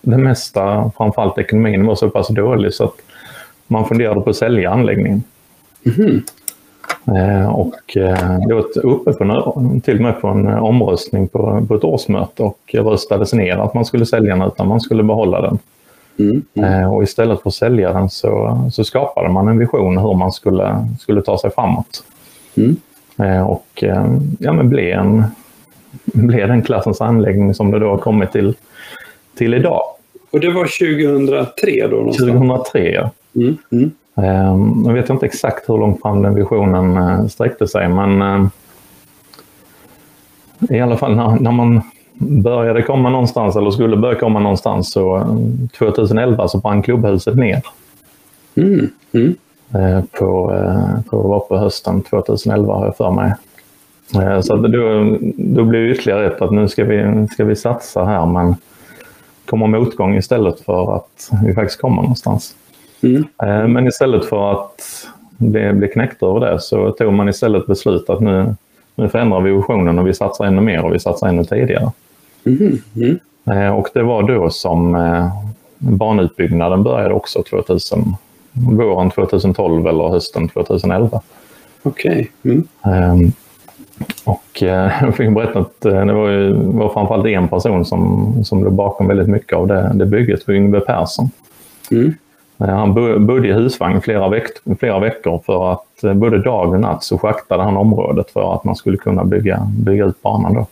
det 0.00 0.18
mesta, 0.18 0.90
framförallt 0.96 1.38
ekonomin, 1.38 1.86
var 1.86 1.94
så 1.94 2.10
pass 2.10 2.28
dålig 2.28 2.74
så 2.74 2.84
att 2.84 2.96
man 3.66 3.88
funderade 3.88 4.20
på 4.20 4.30
att 4.30 4.36
sälja 4.36 4.70
anläggningen. 4.70 5.22
Mm. 5.84 6.22
Eh, 7.06 7.48
och 7.48 7.96
eh, 7.96 8.38
det 8.48 8.54
var 8.54 8.86
uppe 8.86 9.12
på 9.12 9.80
till 9.84 9.96
och 9.96 10.02
med 10.02 10.20
på 10.20 10.28
en 10.28 10.46
omröstning 10.46 11.28
på, 11.28 11.64
på 11.68 11.74
ett 11.74 11.84
årsmöte 11.84 12.42
och 12.42 12.58
röstades 12.72 13.32
ner 13.32 13.56
att 13.56 13.74
man 13.74 13.84
skulle 13.84 14.06
sälja 14.06 14.36
den 14.36 14.46
utan 14.48 14.68
man 14.68 14.80
skulle 14.80 15.02
behålla 15.02 15.40
den. 15.40 15.58
Mm, 16.18 16.42
mm. 16.54 16.82
Eh, 16.82 16.94
och 16.94 17.02
istället 17.02 17.42
för 17.42 17.50
att 17.50 17.54
sälja 17.54 17.92
den 17.92 18.10
så, 18.10 18.60
så 18.72 18.84
skapade 18.84 19.28
man 19.28 19.48
en 19.48 19.58
vision 19.58 19.98
hur 19.98 20.14
man 20.14 20.32
skulle, 20.32 20.86
skulle 21.00 21.22
ta 21.22 21.38
sig 21.38 21.50
framåt. 21.50 22.04
Mm. 22.54 22.76
Och 23.46 23.84
ja, 24.38 24.52
men 24.52 24.68
blev, 24.68 24.98
en, 24.98 25.24
blev 26.04 26.48
den 26.48 26.62
klassens 26.62 27.00
anläggning 27.00 27.54
som 27.54 27.70
det 27.70 27.78
då 27.78 27.88
har 27.88 27.98
kommit 27.98 28.32
till, 28.32 28.54
till 29.36 29.54
idag. 29.54 29.82
Och 30.30 30.40
det 30.40 30.50
var 30.50 30.64
2003 30.64 31.86
då? 31.86 31.96
Någonstans. 31.96 32.30
2003 32.30 32.92
ja. 32.92 33.10
Mm, 33.34 33.56
mm. 33.70 33.90
Jag 34.86 34.92
vet 34.92 35.10
inte 35.10 35.26
exakt 35.26 35.68
hur 35.68 35.78
långt 35.78 36.02
fram 36.02 36.22
den 36.22 36.34
visionen 36.34 36.96
eh, 36.96 37.26
sträckte 37.26 37.68
sig 37.68 37.88
men 37.88 38.22
eh, 38.22 38.48
i 40.70 40.80
alla 40.80 40.96
fall 40.96 41.16
när, 41.16 41.40
när 41.40 41.52
man 41.52 41.80
började 42.42 42.82
komma 42.82 43.10
någonstans 43.10 43.56
eller 43.56 43.70
skulle 43.70 43.96
börja 43.96 44.18
komma 44.18 44.38
någonstans 44.38 44.92
så 44.92 45.26
2011 45.78 46.42
eh, 46.42 46.48
så 46.48 46.58
brann 46.58 46.82
klubbhuset 46.82 47.36
ner. 47.36 47.62
Mm. 48.54 48.90
Mm. 49.12 49.36
På, 50.18 50.52
på, 51.10 51.22
det 51.22 51.28
var 51.28 51.40
på 51.40 51.56
hösten 51.56 52.02
2011 52.02 52.74
har 52.74 52.84
jag 52.84 52.96
för 52.96 53.10
mig. 53.10 53.32
Så 54.42 54.56
då, 54.56 55.16
då 55.36 55.64
blir 55.64 55.80
det 55.80 55.90
ytterligare 55.90 56.26
ett 56.26 56.42
att 56.42 56.50
nu 56.50 56.68
ska 56.68 56.84
vi, 56.84 57.26
ska 57.30 57.44
vi 57.44 57.56
satsa 57.56 58.04
här 58.04 58.26
men 58.26 58.54
kommer 59.46 59.66
motgång 59.66 60.16
istället 60.16 60.60
för 60.60 60.96
att 60.96 61.30
vi 61.44 61.54
faktiskt 61.54 61.80
kommer 61.80 62.02
någonstans. 62.02 62.54
Mm. 63.02 63.24
Eh, 63.42 63.68
men 63.68 63.86
istället 63.86 64.24
för 64.24 64.52
att 64.52 65.06
bli, 65.36 65.72
bli 65.72 65.88
knäckt 65.88 66.22
över 66.22 66.40
det 66.40 66.60
så 66.60 66.90
tog 66.90 67.12
man 67.12 67.28
istället 67.28 67.66
beslut 67.66 68.10
att 68.10 68.20
nu, 68.20 68.54
nu 68.94 69.08
förändrar 69.08 69.40
vi 69.40 69.52
visionen 69.52 69.98
och 69.98 70.06
vi 70.06 70.14
satsar 70.14 70.44
ännu 70.44 70.60
mer 70.60 70.84
och 70.84 70.94
vi 70.94 70.98
satsar 70.98 71.28
ännu 71.28 71.44
tidigare. 71.44 71.90
Mm. 72.44 72.78
Mm. 73.46 73.74
Och 73.74 73.88
det 73.94 74.02
var 74.02 74.22
då 74.22 74.50
som 74.50 74.96
banutbyggnaden 75.78 76.82
började 76.82 77.14
också 77.14 77.42
2000, 77.42 78.14
våren 78.52 79.10
2012 79.10 79.86
eller 79.86 80.08
hösten 80.08 80.48
2011. 80.48 81.20
Okej. 81.82 82.30
Okay. 82.42 82.62
Mm. 82.82 83.12
Um, 83.12 83.32
och 84.24 84.62
eh, 84.62 84.92
jag 85.02 85.16
fick 85.16 85.34
berätta 85.34 85.58
att 85.58 85.84
eh, 85.84 86.06
det 86.06 86.12
var, 86.12 86.28
ju, 86.28 86.52
var 86.52 86.88
framförallt 86.88 87.26
en 87.26 87.48
person 87.48 87.84
som, 87.84 88.34
som 88.44 88.64
låg 88.64 88.72
bakom 88.72 89.08
väldigt 89.08 89.28
mycket 89.28 89.58
av 89.58 89.66
det, 89.66 89.90
det 89.94 90.06
bygget, 90.06 90.44
för 90.44 90.52
Yngve 90.52 90.80
Persson. 90.80 91.30
Mm. 91.90 92.14
Eh, 92.58 92.66
han 92.66 92.94
bodde 93.26 93.48
i 93.48 93.52
husvagn 93.52 94.00
flera, 94.00 94.28
veck, 94.28 94.50
flera 94.78 94.98
veckor 94.98 95.42
för 95.46 95.72
att 95.72 96.16
både 96.16 96.42
dag 96.42 96.72
och 96.72 96.80
natt 96.80 97.04
så 97.04 97.18
schaktade 97.18 97.62
han 97.62 97.76
området 97.76 98.30
för 98.30 98.54
att 98.54 98.64
man 98.64 98.76
skulle 98.76 98.96
kunna 98.96 99.24
bygga, 99.24 99.68
bygga 99.78 100.04
ut 100.04 100.22
banan. 100.22 100.54
Då. 100.54 100.66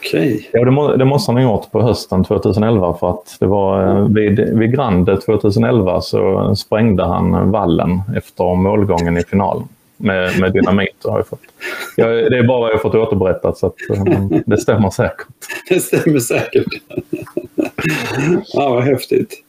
Okay. 0.00 0.42
Ja, 0.52 0.64
det, 0.64 0.70
må, 0.70 0.96
det, 0.96 1.04
måste 1.04 1.32
han 1.32 1.42
ha 1.42 1.52
gjort 1.52 1.70
på 1.70 1.82
hösten 1.82 2.24
2011 2.24 2.96
för 3.00 3.10
att 3.10 3.36
det 3.40 3.46
var 3.46 4.02
vid, 4.14 4.58
vid 4.58 4.72
Grande 4.72 5.20
2011 5.20 6.00
så 6.00 6.54
sprängde 6.56 7.04
han 7.04 7.50
vallen 7.50 8.02
efter 8.16 8.54
målgången 8.54 9.16
i 9.16 9.22
finalen 9.22 9.68
med, 10.00 10.40
med 10.40 10.52
dynamit. 10.52 10.96
Har 11.04 11.18
jag 11.18 11.26
fått. 11.26 11.40
Jag, 11.96 12.08
det 12.08 12.38
är 12.38 12.42
bara 12.42 12.60
vad 12.60 12.72
jag 12.72 12.82
fått 12.82 12.94
återberättat 12.94 13.58
så 13.58 13.66
att, 13.66 13.74
um, 13.90 14.42
det 14.46 14.58
stämmer 14.58 14.90
säkert. 14.90 15.26
Det 15.68 15.80
stämmer 15.80 16.18
säkert. 16.18 16.66
ja, 18.52 18.68
vad 18.68 18.82
häftigt. 18.82 19.42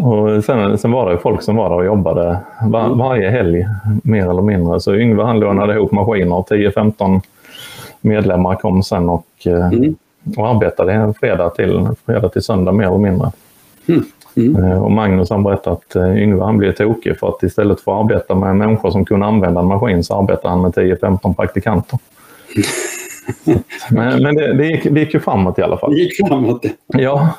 Och 0.00 0.44
sen, 0.44 0.78
sen 0.78 0.92
var 0.92 1.10
det 1.10 1.18
folk 1.18 1.42
som 1.42 1.56
var 1.56 1.68
där 1.68 1.76
och 1.76 1.84
jobbade 1.84 2.38
var, 2.62 2.84
mm. 2.84 2.98
varje 2.98 3.30
helg, 3.30 3.66
mer 4.04 4.30
eller 4.30 4.42
mindre. 4.42 4.80
Så 4.80 4.94
Yngve 4.94 5.22
han 5.22 5.40
lånade 5.40 5.74
ihop 5.74 5.92
maskiner. 5.92 6.36
10-15 6.36 7.20
medlemmar 8.04 8.56
kom 8.56 8.82
sen 8.82 9.08
och, 9.08 9.26
eh, 9.46 9.66
mm. 9.66 9.96
och 10.36 10.48
arbetade 10.48 11.14
fredag 11.20 11.50
till, 11.50 11.88
fredag 12.06 12.28
till 12.28 12.42
söndag 12.42 12.72
mer 12.72 12.86
eller 12.86 12.98
mindre. 12.98 13.32
Mm. 13.86 14.04
Mm. 14.36 14.64
Eh, 14.64 14.82
och 14.82 14.90
Magnus 14.90 15.30
han 15.30 15.42
berättade 15.42 15.76
att 15.76 15.96
eh, 15.96 16.22
Yngve 16.22 16.44
han 16.44 16.58
blev 16.58 16.72
tokig 16.72 17.18
för 17.18 17.28
att 17.28 17.42
istället 17.42 17.80
för 17.80 17.92
att 17.92 18.04
arbeta 18.04 18.34
med 18.34 18.56
människor 18.56 18.90
som 18.90 19.04
kunde 19.04 19.26
använda 19.26 19.60
en 19.60 19.66
maskin 19.66 20.04
så 20.04 20.14
arbetade 20.14 20.48
han 20.48 20.62
med 20.62 20.72
10-15 20.72 21.34
praktikanter. 21.34 21.98
men, 23.90 24.22
men 24.22 24.34
det, 24.34 24.54
det, 24.54 24.66
gick, 24.66 24.84
det 24.84 25.00
gick 25.00 25.14
ju 25.14 25.20
framåt 25.20 25.58
i 25.58 25.62
alla 25.62 25.76
fall. 25.76 25.90
Det 25.90 26.00
gick 26.00 26.28
framåt. 26.28 26.64
Ja. 26.86 27.28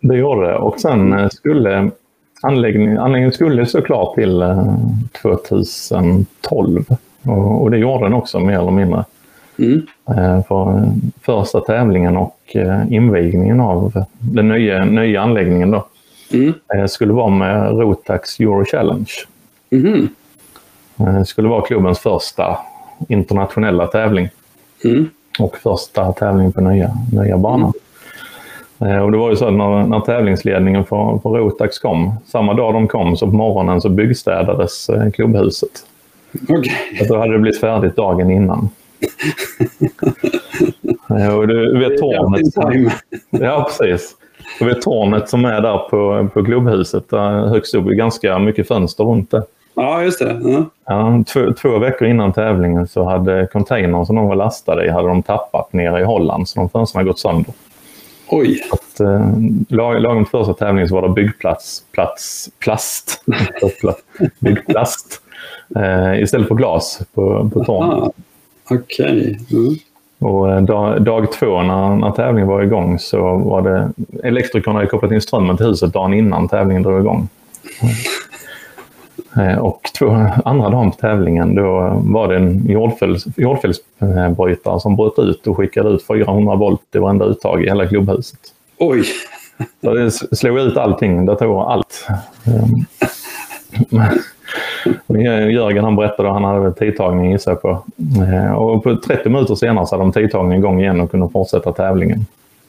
Det 0.00 0.16
gjorde 0.16 0.46
det. 0.46 0.56
Och 0.56 0.80
sen 0.80 1.30
skulle 1.30 1.90
anläggningen, 2.42 2.98
anläggningen 2.98 3.32
skulle 3.32 3.66
såklart 3.66 4.14
till 4.14 4.44
2012. 5.22 6.84
Och, 7.26 7.62
och 7.62 7.70
det 7.70 7.78
gjorde 7.78 8.04
den 8.04 8.14
också 8.14 8.40
mer 8.40 8.58
eller 8.58 8.70
mindre. 8.70 9.04
Mm. 9.58 9.86
För 10.48 10.88
första 11.20 11.60
tävlingen 11.60 12.16
och 12.16 12.36
Eh, 12.54 12.92
invigningen 12.92 13.60
av 13.60 14.04
den 14.18 14.48
nya, 14.48 14.84
nya 14.84 15.20
anläggningen 15.22 15.70
då, 15.70 15.86
mm. 16.32 16.54
Eh, 16.74 16.86
skulle 16.86 17.12
vara 17.12 17.30
med 17.30 17.78
Rotax 17.78 18.40
Euro 18.40 18.64
Challenge. 18.64 19.10
Mm. 19.70 20.08
Det 20.96 21.24
skulle 21.24 21.48
vara 21.48 21.62
klubbens 21.62 21.98
första 21.98 22.58
internationella 23.08 23.86
tävling. 23.86 24.28
Mm. 24.84 25.08
Och 25.38 25.56
första 25.56 26.12
tävling 26.12 26.52
på 26.52 26.60
nya, 26.60 26.90
nya 27.12 27.38
banan. 27.38 27.72
Mm. 28.78 29.02
Och 29.02 29.12
det 29.12 29.18
var 29.18 29.30
ju 29.30 29.36
så 29.36 29.46
att 29.46 29.54
när, 29.54 29.86
när 29.86 30.00
tävlingsledningen 30.00 30.84
för, 30.84 31.18
för 31.22 31.30
Rotax 31.30 31.78
kom, 31.78 32.14
samma 32.26 32.54
dag 32.54 32.74
de 32.74 32.88
kom 32.88 33.16
så 33.16 33.26
på 33.26 33.36
morgonen 33.36 33.80
så 33.80 33.88
byggstädades 33.88 34.90
klubbhuset. 35.14 35.86
Okay. 36.42 37.08
då 37.08 37.18
hade 37.18 37.32
det 37.32 37.38
blivit 37.38 37.60
färdigt 37.60 37.96
dagen 37.96 38.30
innan. 38.30 38.68
och 41.36 41.48
du 41.48 41.78
vet 41.78 41.98
tornet. 41.98 42.52
Som, 42.52 42.90
ja, 43.30 43.68
precis. 43.68 44.16
Du 44.58 44.64
vet 44.64 44.82
tornet 44.82 45.28
som 45.28 45.44
är 45.44 45.60
där 45.60 45.78
på, 45.78 46.28
på 46.34 46.44
klubbhuset, 46.44 47.10
där 47.10 47.46
högst 47.46 47.74
upp, 47.74 47.86
är 47.86 47.90
ganska 47.90 48.38
mycket 48.38 48.68
fönster 48.68 49.04
runt 49.04 49.30
det. 49.30 49.42
Ja, 49.74 50.02
just 50.02 50.18
det. 50.18 50.40
Ja. 50.44 50.64
Ja, 50.86 51.24
två, 51.32 51.52
två, 51.52 51.78
veckor 51.78 52.08
innan 52.08 52.32
tävlingen 52.32 52.88
så 52.88 53.04
hade 53.04 53.46
containern 53.52 54.06
som 54.06 54.16
de 54.16 54.28
var 54.28 54.36
lastade 54.36 54.86
i 54.86 54.90
hade 54.90 55.08
de 55.08 55.22
tappat 55.22 55.72
nere 55.72 56.00
i 56.00 56.04
Holland, 56.04 56.48
så 56.48 56.60
de 56.60 56.68
fönstren 56.68 57.06
gått 57.06 57.18
sönder. 57.18 57.54
Oj! 58.28 58.62
Att, 58.72 59.00
eh, 59.00 59.30
lagom 59.68 60.24
till 60.24 60.30
första 60.30 60.54
tävlingen 60.54 60.88
så 60.88 60.94
var 60.94 61.08
det 61.08 61.14
byggplats, 61.14 61.82
plats, 61.92 62.50
plast, 62.58 63.24
byggplast 64.40 65.22
eh, 65.76 66.22
istället 66.22 66.48
för 66.48 66.54
glas 66.54 67.00
på, 67.14 67.50
på 67.54 67.64
tornet. 67.64 68.12
Okej. 68.70 69.38
Okay. 69.50 69.58
Mm. 69.58 69.74
Och 70.18 70.52
eh, 70.52 70.60
dag, 70.60 71.02
dag 71.02 71.32
två 71.32 71.62
när, 71.62 71.96
när 71.96 72.10
tävlingen 72.10 72.48
var 72.48 72.62
igång 72.62 72.98
så 72.98 73.36
var 73.36 73.62
det 73.62 73.90
elektrikerna 74.28 74.74
hade 74.74 74.86
kopplat 74.86 75.12
in 75.12 75.20
strömmen 75.20 75.56
till 75.56 75.66
huset 75.66 75.92
dagen 75.92 76.14
innan 76.14 76.48
tävlingen 76.48 76.82
drog 76.82 77.00
igång. 77.00 77.28
Eh, 79.36 79.58
och 79.58 79.80
två 79.98 80.26
andra 80.44 80.70
dagen 80.70 80.90
på 80.90 80.96
tävlingen 80.96 81.54
då 81.54 82.00
var 82.04 82.28
det 82.28 82.36
en 82.36 82.66
jordfelsbrytare 83.36 84.80
som 84.80 84.96
bröt 84.96 85.18
ut 85.18 85.46
och 85.46 85.56
skickade 85.56 85.88
ut 85.88 86.06
400 86.06 86.54
volt 86.54 86.94
i 86.94 86.98
varenda 86.98 87.24
uttag 87.24 87.62
i 87.62 87.66
hela 87.66 87.86
klubbhuset. 87.86 88.38
Oj! 88.78 89.04
Så 89.80 89.94
det 89.94 90.10
slog 90.10 90.58
ut 90.58 90.76
allting, 90.76 91.26
datorer, 91.26 91.72
allt. 91.72 92.06
Jörgen 95.50 95.84
han 95.84 95.96
berättade 95.96 96.28
att 96.28 96.34
han 96.34 96.44
hade 96.44 96.72
tidtagning 96.72 97.32
gissar 97.32 97.50
jag 97.52 97.62
på. 97.62 97.82
Eh, 98.22 98.52
och 98.52 98.82
på 98.82 98.96
30 98.96 99.28
minuter 99.28 99.54
senare 99.54 99.86
så 99.86 99.94
hade 99.94 100.04
de 100.04 100.12
tidtagningen 100.12 100.58
igång 100.58 100.80
igen 100.80 101.00
och 101.00 101.10
kunde 101.10 101.28
fortsätta 101.28 101.72
tävlingen. 101.72 102.26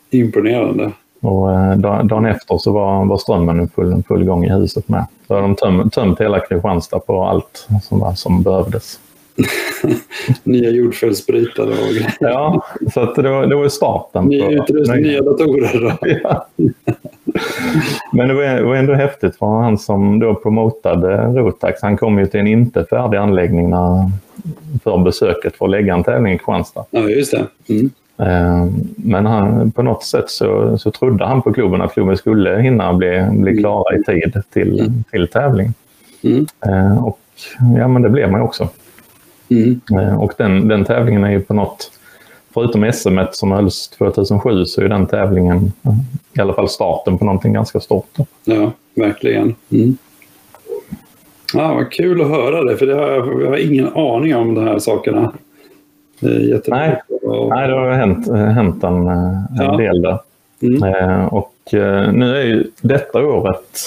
Imponerande. 0.09 0.91
Och 1.21 1.53
eh, 1.53 1.75
dagen 2.03 2.25
efter 2.25 2.57
så 2.57 2.71
var, 2.71 3.05
var 3.05 3.17
strömmen 3.17 3.69
full, 3.69 4.03
full 4.07 4.23
gång 4.23 4.45
i 4.45 4.49
huset 4.49 4.89
med. 4.89 5.05
Så 5.27 5.35
hade 5.35 5.47
de 5.47 5.55
töm, 5.55 5.89
tömt 5.89 6.21
hela 6.21 6.39
Kristianstad 6.39 6.99
på 6.99 7.23
allt 7.23 7.67
som, 7.83 7.99
var, 7.99 8.13
som 8.13 8.43
behövdes. 8.43 8.99
nya 10.43 10.69
jordfelsbrytare 10.69 11.69
och 11.69 11.93
grejer. 11.93 12.15
Ja, 12.19 12.65
så 12.93 12.99
att 12.99 13.15
det, 13.15 13.29
var, 13.29 13.45
det 13.47 13.55
var 13.55 13.69
starten. 13.69 14.25
Ny 14.25 14.41
utrustning, 14.41 15.01
nya 15.01 15.21
datorer. 15.21 15.97
Ja. 16.23 16.47
Men 18.13 18.27
det 18.27 18.33
var, 18.33 18.43
det 18.43 18.63
var 18.63 18.75
ändå 18.75 18.93
häftigt 18.93 19.35
för 19.35 19.45
han 19.45 19.77
som 19.77 20.19
då 20.19 20.35
promotade 20.35 21.17
Rotax, 21.17 21.81
han 21.81 21.97
kom 21.97 22.19
ju 22.19 22.25
till 22.25 22.39
en 22.39 22.47
inte 22.47 22.85
färdig 22.85 23.17
anläggning 23.17 23.69
när, 23.69 24.11
för 24.83 24.97
besöket 24.97 25.55
för 25.55 25.65
att 25.65 25.71
lägga 25.71 25.93
en 25.93 26.03
tävling 26.03 26.33
i 26.33 26.37
Kristianstad. 26.37 26.85
Ja, 26.91 27.09
just 27.09 27.31
det. 27.31 27.73
Mm. 27.73 27.89
Eh, 28.17 28.67
men 28.95 29.25
han, 29.25 29.71
på 29.71 29.83
något 29.83 30.03
sätt 30.03 30.29
så, 30.29 30.77
så 30.77 30.91
trodde 30.91 31.25
han 31.25 31.41
på 31.41 31.53
klubben 31.53 31.81
att 31.81 31.93
klubben 31.93 32.17
skulle 32.17 32.61
hinna 32.61 32.93
bli, 32.93 33.07
bli 33.31 33.51
mm. 33.51 33.57
klara 33.57 33.95
i 33.95 34.03
tid 34.03 34.43
till, 34.53 34.79
mm. 34.79 35.03
till 35.11 35.27
tävling. 35.27 35.73
Mm. 36.23 36.47
Eh, 36.65 37.05
och 37.05 37.19
ja, 37.77 37.87
men 37.87 38.01
det 38.01 38.09
blev 38.09 38.31
man 38.31 38.41
ju 38.41 38.45
också. 38.45 38.69
Mm. 39.49 39.81
Eh, 39.91 40.21
och 40.21 40.33
den, 40.37 40.67
den 40.67 40.85
tävlingen 40.85 41.23
är 41.23 41.31
ju 41.31 41.39
på 41.39 41.53
något, 41.53 41.91
förutom 42.53 42.91
SM 42.93 43.19
som 43.31 43.51
hölls 43.51 43.87
2007 43.87 44.65
så 44.65 44.81
är 44.81 44.89
den 44.89 45.07
tävlingen 45.07 45.71
i 46.33 46.41
alla 46.41 46.53
fall 46.53 46.69
starten 46.69 47.17
på 47.17 47.25
någonting 47.25 47.53
ganska 47.53 47.79
stort. 47.79 48.17
Ja, 48.45 48.71
verkligen. 48.95 49.55
Mm. 49.71 49.97
Ja, 51.53 51.73
vad 51.73 51.91
kul 51.91 52.21
att 52.21 52.27
höra 52.27 52.63
det, 52.63 52.77
för 52.77 52.85
det 52.85 52.95
har, 52.95 53.41
jag 53.41 53.49
har 53.49 53.57
ingen 53.57 53.87
aning 53.87 54.35
om 54.35 54.55
de 54.55 54.63
här 54.63 54.79
sakerna. 54.79 55.33
Det 56.19 56.67
Nej. 56.67 57.01
Nej, 57.49 57.67
det 57.67 57.73
har 57.73 57.91
hänt, 57.91 58.27
hänt 58.31 58.83
en, 58.83 59.07
en 59.07 59.47
ja. 59.57 59.77
del 59.77 60.01
där. 60.01 60.19
Mm. 60.61 60.83
Eh, 60.83 61.25
och 61.25 61.73
eh, 61.73 62.13
nu 62.13 62.37
är 62.37 62.43
ju 62.43 62.71
detta 62.81 63.25
året 63.25 63.79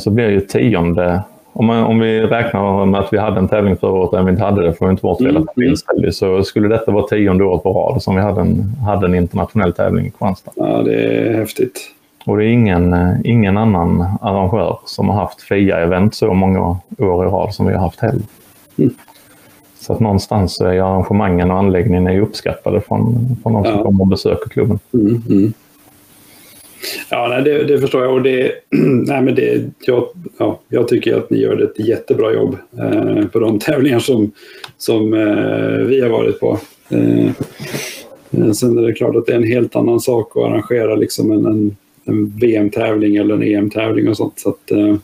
så 0.00 0.10
blir 0.10 0.28
ju 0.28 0.40
tionde 0.40 1.22
om, 1.52 1.66
man, 1.66 1.84
om 1.84 1.98
vi 1.98 2.20
räknar 2.20 2.86
med 2.86 3.00
att 3.00 3.12
vi 3.12 3.18
hade 3.18 3.38
en 3.38 3.48
tävling 3.48 3.76
förra 3.76 3.92
året 3.92 4.10
där 4.10 4.22
vi 4.22 4.30
inte 4.30 4.44
hade 4.44 4.62
det, 4.62 4.74
får 4.74 4.86
vi 4.86 4.90
inte 4.90 5.02
bort 5.02 5.20
mm. 5.20 5.46
inställd, 5.56 6.14
så 6.14 6.42
skulle 6.42 6.68
detta 6.68 6.92
vara 6.92 7.06
tionde 7.06 7.44
året 7.44 7.62
på 7.62 7.72
rad 7.72 8.02
som 8.02 8.16
vi 8.16 8.22
hade 8.22 8.40
en, 8.40 8.74
hade 8.86 9.06
en 9.06 9.14
internationell 9.14 9.72
tävling 9.72 10.06
i 10.06 10.10
Kristianstad. 10.10 10.52
Ja, 10.54 10.82
det 10.82 10.94
är 10.94 11.34
häftigt. 11.34 11.80
Och 12.24 12.36
det 12.36 12.44
är 12.44 12.48
ingen, 12.48 12.96
ingen 13.24 13.56
annan 13.56 14.04
arrangör 14.20 14.78
som 14.84 15.08
har 15.08 15.16
haft 15.16 15.40
FIA-event 15.40 16.14
så 16.14 16.34
många 16.34 16.60
år 16.98 17.26
i 17.26 17.28
rad 17.28 17.54
som 17.54 17.66
vi 17.66 17.72
har 17.72 17.80
haft 17.80 18.00
heller. 18.00 18.22
Mm. 18.78 18.94
Så 19.80 19.92
att 19.92 20.00
någonstans 20.00 20.54
så 20.54 20.66
är 20.66 20.80
arrangemangen 20.80 21.50
och 21.50 21.58
anläggningen 21.58 22.06
är 22.06 22.20
uppskattade 22.20 22.80
från, 22.80 23.36
från 23.42 23.52
de 23.52 23.64
som 23.64 23.72
ja. 23.72 23.82
kommer 23.82 24.00
och 24.00 24.08
besöker 24.08 24.50
klubben. 24.50 24.78
Mm, 24.94 25.22
mm. 25.28 25.52
Ja, 27.10 27.28
nej, 27.28 27.42
det, 27.42 27.64
det, 27.64 27.80
förstår 27.80 28.02
jag. 28.02 28.12
Och 28.12 28.22
det, 28.22 28.52
nej, 29.06 29.22
men 29.22 29.34
det, 29.34 29.70
jag, 29.86 30.08
ja, 30.38 30.60
jag 30.68 30.88
tycker 30.88 31.16
att 31.16 31.30
ni 31.30 31.38
gör 31.38 31.62
ett 31.62 31.86
jättebra 31.86 32.32
jobb 32.32 32.56
eh, 32.78 33.26
på 33.26 33.38
de 33.38 33.58
tävlingar 33.58 33.98
som, 33.98 34.32
som 34.78 35.14
eh, 35.14 35.86
vi 35.86 36.00
har 36.00 36.08
varit 36.08 36.40
på. 36.40 36.58
Eh, 36.88 37.26
eh 37.26 38.52
sen 38.52 38.78
är 38.78 38.82
det 38.82 38.92
klart 38.92 39.16
att 39.16 39.26
det 39.26 39.32
är 39.32 39.36
en 39.36 39.44
helt 39.44 39.76
annan 39.76 40.00
sak 40.00 40.36
att 40.36 40.42
arrangera 40.42 40.94
liksom 40.94 41.32
en, 41.32 41.46
en, 41.46 41.76
en 42.04 42.38
VM-tävling 42.38 43.16
eller 43.16 43.34
en 43.34 43.42
EM-tävling 43.42 44.08
och 44.08 44.16
sånt. 44.16 44.40
Så 44.40 44.48
att, 44.48 44.70
eh, 44.70 44.96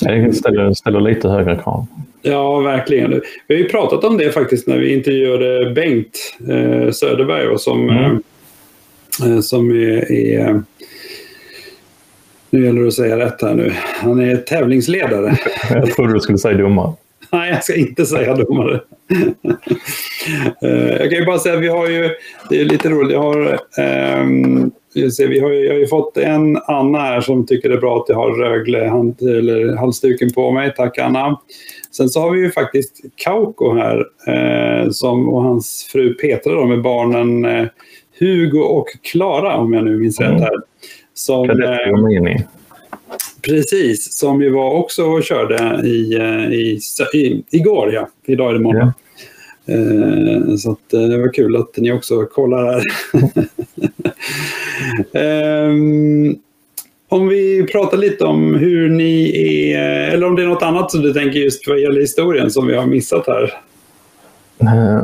det 0.00 0.32
ställer, 0.32 0.72
ställer 0.72 1.00
lite 1.00 1.28
högre 1.28 1.56
krav. 1.56 1.86
Ja, 2.22 2.60
verkligen. 2.60 3.20
Vi 3.46 3.54
har 3.54 3.62
ju 3.62 3.68
pratat 3.68 4.04
om 4.04 4.16
det 4.16 4.30
faktiskt 4.30 4.66
när 4.66 4.78
vi 4.78 4.94
intervjuade 4.94 5.70
Bengt 5.74 6.36
eh, 6.48 6.90
Söderberg 6.90 7.58
som, 7.58 7.90
mm. 7.90 8.22
Eh, 9.24 9.40
som 9.40 9.70
är, 9.70 10.12
är 10.12 10.62
nu 12.50 12.64
gäller 12.64 12.80
det 12.80 12.88
att 12.88 12.94
säga 12.94 13.18
rätt 13.18 13.42
här 13.42 13.54
nu. 13.54 13.72
Han 14.00 14.20
är 14.20 14.36
tävlingsledare. 14.36 15.36
Jag 15.70 15.94
trodde 15.94 16.12
du 16.12 16.20
skulle 16.20 16.38
säga 16.38 16.58
domare. 16.58 16.92
Nej, 17.32 17.50
jag 17.50 17.64
ska 17.64 17.74
inte 17.74 18.06
säga 18.06 18.34
domare. 18.34 18.80
Eh, 20.62 20.88
jag 20.90 21.10
kan 21.10 21.18
ju 21.18 21.24
bara 21.24 21.38
säga 21.38 21.54
att 21.54 21.62
vi 21.62 21.68
har 21.68 21.88
ju, 21.88 22.10
det 22.48 22.60
är 22.60 22.64
lite 22.64 22.88
roligt, 22.88 23.12
jag 23.12 23.22
har, 23.22 23.58
um, 24.20 24.70
vi 25.18 25.40
har, 25.40 25.50
jag 25.50 25.72
har 25.72 25.78
ju 25.78 25.86
fått 25.86 26.16
en 26.16 26.56
Anna 26.56 26.98
här 26.98 27.20
som 27.20 27.46
tycker 27.46 27.68
det 27.68 27.74
är 27.74 27.80
bra 27.80 27.96
att 27.96 28.08
jag 28.08 28.16
har 28.16 28.30
Rögle 28.30 28.88
hand, 28.88 29.22
eller 29.22 29.76
halsduken 29.76 30.32
på 30.32 30.50
mig. 30.50 30.74
Tack 30.76 30.98
Anna. 30.98 31.40
Sen 31.90 32.08
så 32.08 32.20
har 32.20 32.30
vi 32.30 32.40
ju 32.40 32.50
faktiskt 32.50 32.96
Kauko 33.16 33.74
här 33.74 34.06
eh, 34.26 34.90
som, 34.90 35.28
och 35.28 35.42
hans 35.42 35.88
fru 35.92 36.14
Petra 36.14 36.52
då, 36.52 36.66
med 36.66 36.82
barnen 36.82 37.44
eh, 37.44 37.66
Hugo 38.20 38.60
och 38.60 38.88
Klara 39.02 39.56
om 39.56 39.72
jag 39.72 39.84
nu 39.84 39.98
minns 39.98 40.20
mm. 40.20 40.32
rätt 40.32 40.42
här. 40.42 40.56
Som, 41.14 41.50
eh, 41.50 42.40
precis, 43.42 44.18
som 44.18 44.42
ju 44.42 44.50
var 44.50 44.70
också 44.70 45.04
och 45.04 45.22
körde 45.22 45.86
i, 45.88 46.14
eh, 46.14 46.52
i, 46.52 46.80
i, 47.14 47.44
igår, 47.50 47.92
ja. 47.92 48.08
Idag 48.26 48.50
är 48.50 48.54
det 48.54 48.60
morgon. 48.60 48.92
Ja. 49.64 49.74
Eh, 49.74 50.56
så 50.56 50.72
att, 50.72 50.90
det 50.90 51.18
var 51.18 51.32
kul 51.32 51.56
att 51.56 51.76
ni 51.76 51.92
också 51.92 52.24
kollar 52.24 52.64
här. 52.72 52.82
um, 55.68 56.38
om 57.08 57.28
vi 57.28 57.66
pratar 57.72 57.98
lite 57.98 58.24
om 58.24 58.54
hur 58.54 58.90
ni 58.90 59.32
är, 59.72 60.10
eller 60.10 60.26
om 60.26 60.36
det 60.36 60.42
är 60.42 60.46
något 60.46 60.62
annat 60.62 60.90
som 60.90 61.02
du 61.02 61.12
tänker 61.12 61.38
just 61.38 61.68
vad 61.68 61.80
gäller 61.80 62.00
historien 62.00 62.50
som 62.50 62.66
vi 62.66 62.76
har 62.76 62.86
missat 62.86 63.26
här? 63.26 63.52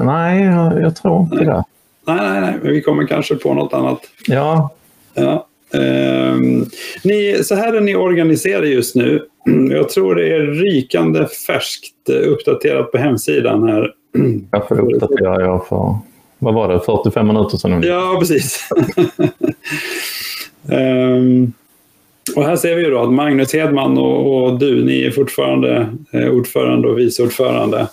Nej, 0.05 0.44
jag, 0.44 0.81
jag, 0.83 0.96
tror 0.96 1.22
inte 1.22 1.44
det. 1.44 1.64
Nej, 2.07 2.16
nej, 2.31 2.40
nej, 2.40 2.55
men 2.62 2.73
vi 2.73 2.83
kommer 2.83 3.07
kanske 3.07 3.35
på 3.35 3.55
något 3.55 3.73
annat. 3.73 4.01
Ja. 4.27 4.71
ja. 5.14 5.47
Um, 5.75 6.66
ni, 7.05 7.40
så 7.45 7.55
här 7.55 7.73
är 7.73 7.81
ni 7.81 7.97
organiserade 7.97 8.69
just 8.69 8.95
nu. 8.95 9.27
Jag 9.71 9.88
tror 9.88 10.14
det 10.14 10.35
är 10.35 10.40
rykande 10.40 11.27
färskt 11.47 12.09
uppdaterat 12.09 12.92
på 12.92 12.99
hemsidan 12.99 13.69
här. 13.69 13.92
Varför 14.51 14.95
uppdaterar 14.95 15.40
jag 15.45 15.66
för, 15.69 15.97
vad 16.38 16.55
var 16.55 16.73
det, 16.73 16.81
45 16.81 17.27
minuter 17.27 17.57
sedan? 17.57 17.83
Ja, 17.83 18.16
precis. 18.21 18.69
um, 20.69 21.53
och 22.37 22.45
här 22.45 22.57
ser 22.57 22.77
vi 22.77 22.85
ju 22.85 22.90
då 22.90 23.03
att 23.03 23.12
Magnus 23.12 23.53
Hedman 23.53 23.99
och, 23.99 24.42
och 24.42 24.59
du, 24.59 24.85
ni 24.85 25.03
är 25.03 25.11
fortfarande 25.11 25.88
eh, 26.12 26.29
ordförande 26.29 26.88
och 26.88 26.99
vice 26.99 27.23
ordförande. 27.23 27.88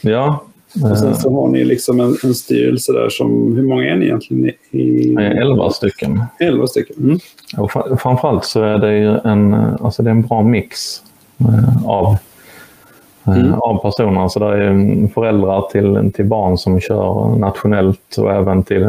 Ja. 0.00 0.44
Och 0.74 0.98
sen 0.98 1.14
så 1.14 1.30
har 1.30 1.48
ni 1.48 1.64
liksom 1.64 2.00
en, 2.00 2.16
en 2.24 2.34
styrelse 2.34 2.92
där 2.92 3.08
som, 3.08 3.56
hur 3.56 3.62
många 3.62 3.84
är 3.84 3.96
ni 3.96 4.04
egentligen? 4.04 4.50
I, 4.70 5.14
elva 5.14 5.70
stycken. 5.70 6.22
Elva 6.40 6.66
stycken. 6.66 6.96
Mm. 6.98 7.18
Och 7.58 7.70
framförallt 8.00 8.44
så 8.44 8.62
är 8.62 8.78
det 8.78 8.98
ju 8.98 9.18
en, 9.24 9.54
alltså 9.54 10.02
det 10.02 10.10
är 10.10 10.14
en 10.14 10.22
bra 10.22 10.42
mix 10.42 11.02
eh, 11.40 11.86
av, 11.86 12.16
eh, 13.26 13.38
mm. 13.38 13.54
av 13.54 13.82
personer. 13.82 14.28
Så 14.28 14.38
det 14.38 14.46
är 14.46 15.08
föräldrar 15.14 15.62
till, 15.70 16.12
till 16.12 16.24
barn 16.24 16.58
som 16.58 16.80
kör 16.80 17.36
nationellt 17.36 18.16
och 18.18 18.32
även 18.32 18.62
till 18.62 18.86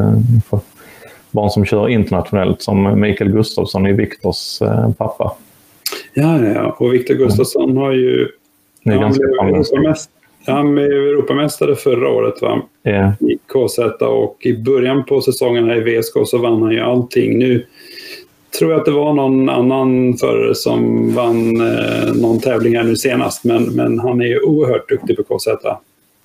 barn 1.31 1.49
som 1.49 1.65
kör 1.65 1.89
internationellt 1.89 2.61
som 2.61 2.99
Mikael 3.01 3.31
Gustafsson 3.31 3.85
är 3.85 3.93
Viktors 3.93 4.61
eh, 4.61 4.91
pappa. 4.91 5.35
Ja, 6.13 6.45
ja, 6.45 6.75
och 6.79 6.93
Viktor 6.93 7.13
Gustafsson 7.13 7.77
har 7.77 7.91
ju... 7.91 8.27
Han 8.85 9.13
blev 9.13 9.53
han 10.45 10.73
blev 10.73 10.91
Europamästare 10.91 11.75
förra 11.75 12.09
året 12.09 12.41
va? 12.41 12.61
Yeah. 12.87 13.13
i 13.19 13.37
KZ 13.47 13.79
och 14.01 14.37
i 14.45 14.57
början 14.57 15.05
på 15.05 15.21
säsongen 15.21 15.69
här 15.69 15.87
i 15.87 15.99
VSK 15.99 16.13
så 16.25 16.37
vann 16.37 16.61
han 16.61 16.71
ju 16.71 16.79
allting. 16.79 17.39
Nu 17.39 17.65
tror 18.59 18.71
jag 18.71 18.79
att 18.79 18.85
det 18.85 18.91
var 18.91 19.13
någon 19.13 19.49
annan 19.49 20.17
förare 20.17 20.55
som 20.55 21.13
vann 21.15 21.61
eh, 21.61 22.13
någon 22.15 22.39
tävling 22.39 22.75
här 22.75 22.83
nu 22.83 22.95
senast 22.95 23.43
men, 23.43 23.63
men 23.63 23.99
han 23.99 24.21
är 24.21 24.25
ju 24.25 24.39
oerhört 24.39 24.89
duktig 24.89 25.17
på 25.17 25.23
KZ. 25.23 25.47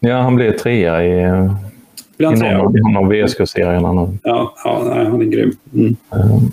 Ja, 0.00 0.16
han 0.16 0.36
blev 0.36 0.58
trea 0.58 1.04
i, 1.04 1.48
Bland 2.16 2.38
i 2.38 2.80
någon 2.80 2.96
av 2.96 3.12
VSK-serierna. 3.12 4.18
Ja, 4.22 4.54
ja 4.64 5.06
han 5.10 5.20
är 5.20 5.24
grym. 5.24 5.56
Mm. 5.74 5.96
Um, 6.10 6.52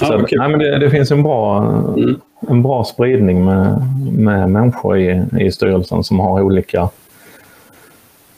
ja, 0.00 0.22
okay. 0.22 0.38
nej, 0.38 0.48
men 0.48 0.58
det, 0.58 0.78
det, 0.78 0.90
finns 0.90 1.10
en 1.10 1.22
bra, 1.22 1.58
mm. 1.96 2.20
en 2.48 2.62
bra 2.62 2.84
spridning 2.84 3.44
med, 3.44 3.82
med 4.12 4.50
människor 4.50 4.98
i, 4.98 5.22
i 5.40 5.52
styrelsen 5.52 6.04
som 6.04 6.20
har 6.20 6.42
olika, 6.42 6.88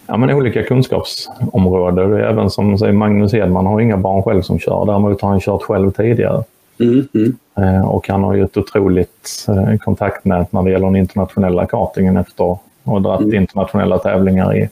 ja, 0.06 0.16
men 0.16 0.30
olika 0.30 0.62
kunskapsområden. 0.62 2.14
Även 2.14 2.50
som 2.50 2.78
säger 2.78 2.92
Magnus 2.92 3.34
Edman 3.34 3.66
har 3.66 3.80
inga 3.80 3.96
barn 3.96 4.22
själv 4.22 4.42
som 4.42 4.58
kör. 4.58 4.86
Däremot 4.86 5.22
har 5.22 5.28
han 5.28 5.40
kört 5.40 5.62
själv 5.62 5.90
tidigare. 5.90 6.44
Mm, 6.80 7.08
mm. 7.14 7.36
Eh, 7.56 7.88
och 7.88 8.08
han 8.08 8.24
har 8.24 8.34
ju 8.34 8.44
ett 8.44 8.56
otroligt 8.56 9.46
eh, 9.48 9.78
kontaktnät 9.78 10.52
när 10.52 10.62
det 10.62 10.70
gäller 10.70 10.86
den 10.86 10.96
internationella 10.96 11.66
kartingen 11.66 12.16
efter 12.16 12.52
att 12.52 12.58
ha 12.84 12.98
dragit 12.98 13.28
mm. 13.28 13.40
internationella 13.40 13.98
tävlingar 13.98 14.56
i, 14.56 14.68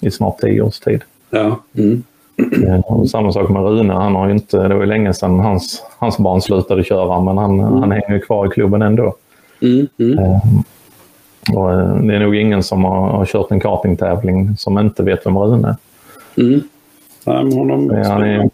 i 0.00 0.10
snart 0.10 0.38
tio 0.38 0.62
års 0.62 0.80
tid. 0.80 1.02
Ja. 1.30 1.60
Mm. 1.78 2.02
Eh, 2.36 2.80
och 2.80 3.10
samma 3.10 3.32
sak 3.32 3.48
med 3.48 3.62
Rune. 3.62 3.92
Han 3.92 4.14
har 4.14 4.30
inte, 4.30 4.68
det 4.68 4.74
var 4.74 4.80
ju 4.80 4.86
länge 4.86 5.14
sedan 5.14 5.40
hans, 5.40 5.82
hans 5.98 6.18
barn 6.18 6.40
slutade 6.40 6.84
köra 6.84 7.20
men 7.20 7.38
han, 7.38 7.60
mm. 7.60 7.72
han 7.72 7.92
hänger 7.92 8.18
kvar 8.18 8.46
i 8.46 8.48
klubben 8.48 8.82
ändå. 8.82 9.14
Mm, 9.60 9.86
mm. 9.98 10.18
Eh, 10.18 10.40
och 11.54 11.72
eh, 11.72 11.96
det 11.96 12.14
är 12.14 12.20
nog 12.20 12.36
ingen 12.36 12.62
som 12.62 12.84
har, 12.84 13.08
har 13.08 13.26
kört 13.26 13.50
en 13.50 13.60
kartingtävling 13.60 14.56
som 14.56 14.78
inte 14.78 15.02
vet 15.02 15.26
vem 15.26 15.38
Rune 15.38 15.68
är. 15.68 15.76
Mm. 16.42 16.60
Nej, 17.26 17.44
men 17.44 17.52
honom 17.52 17.90
han 18.06 18.22
är, 18.22 18.50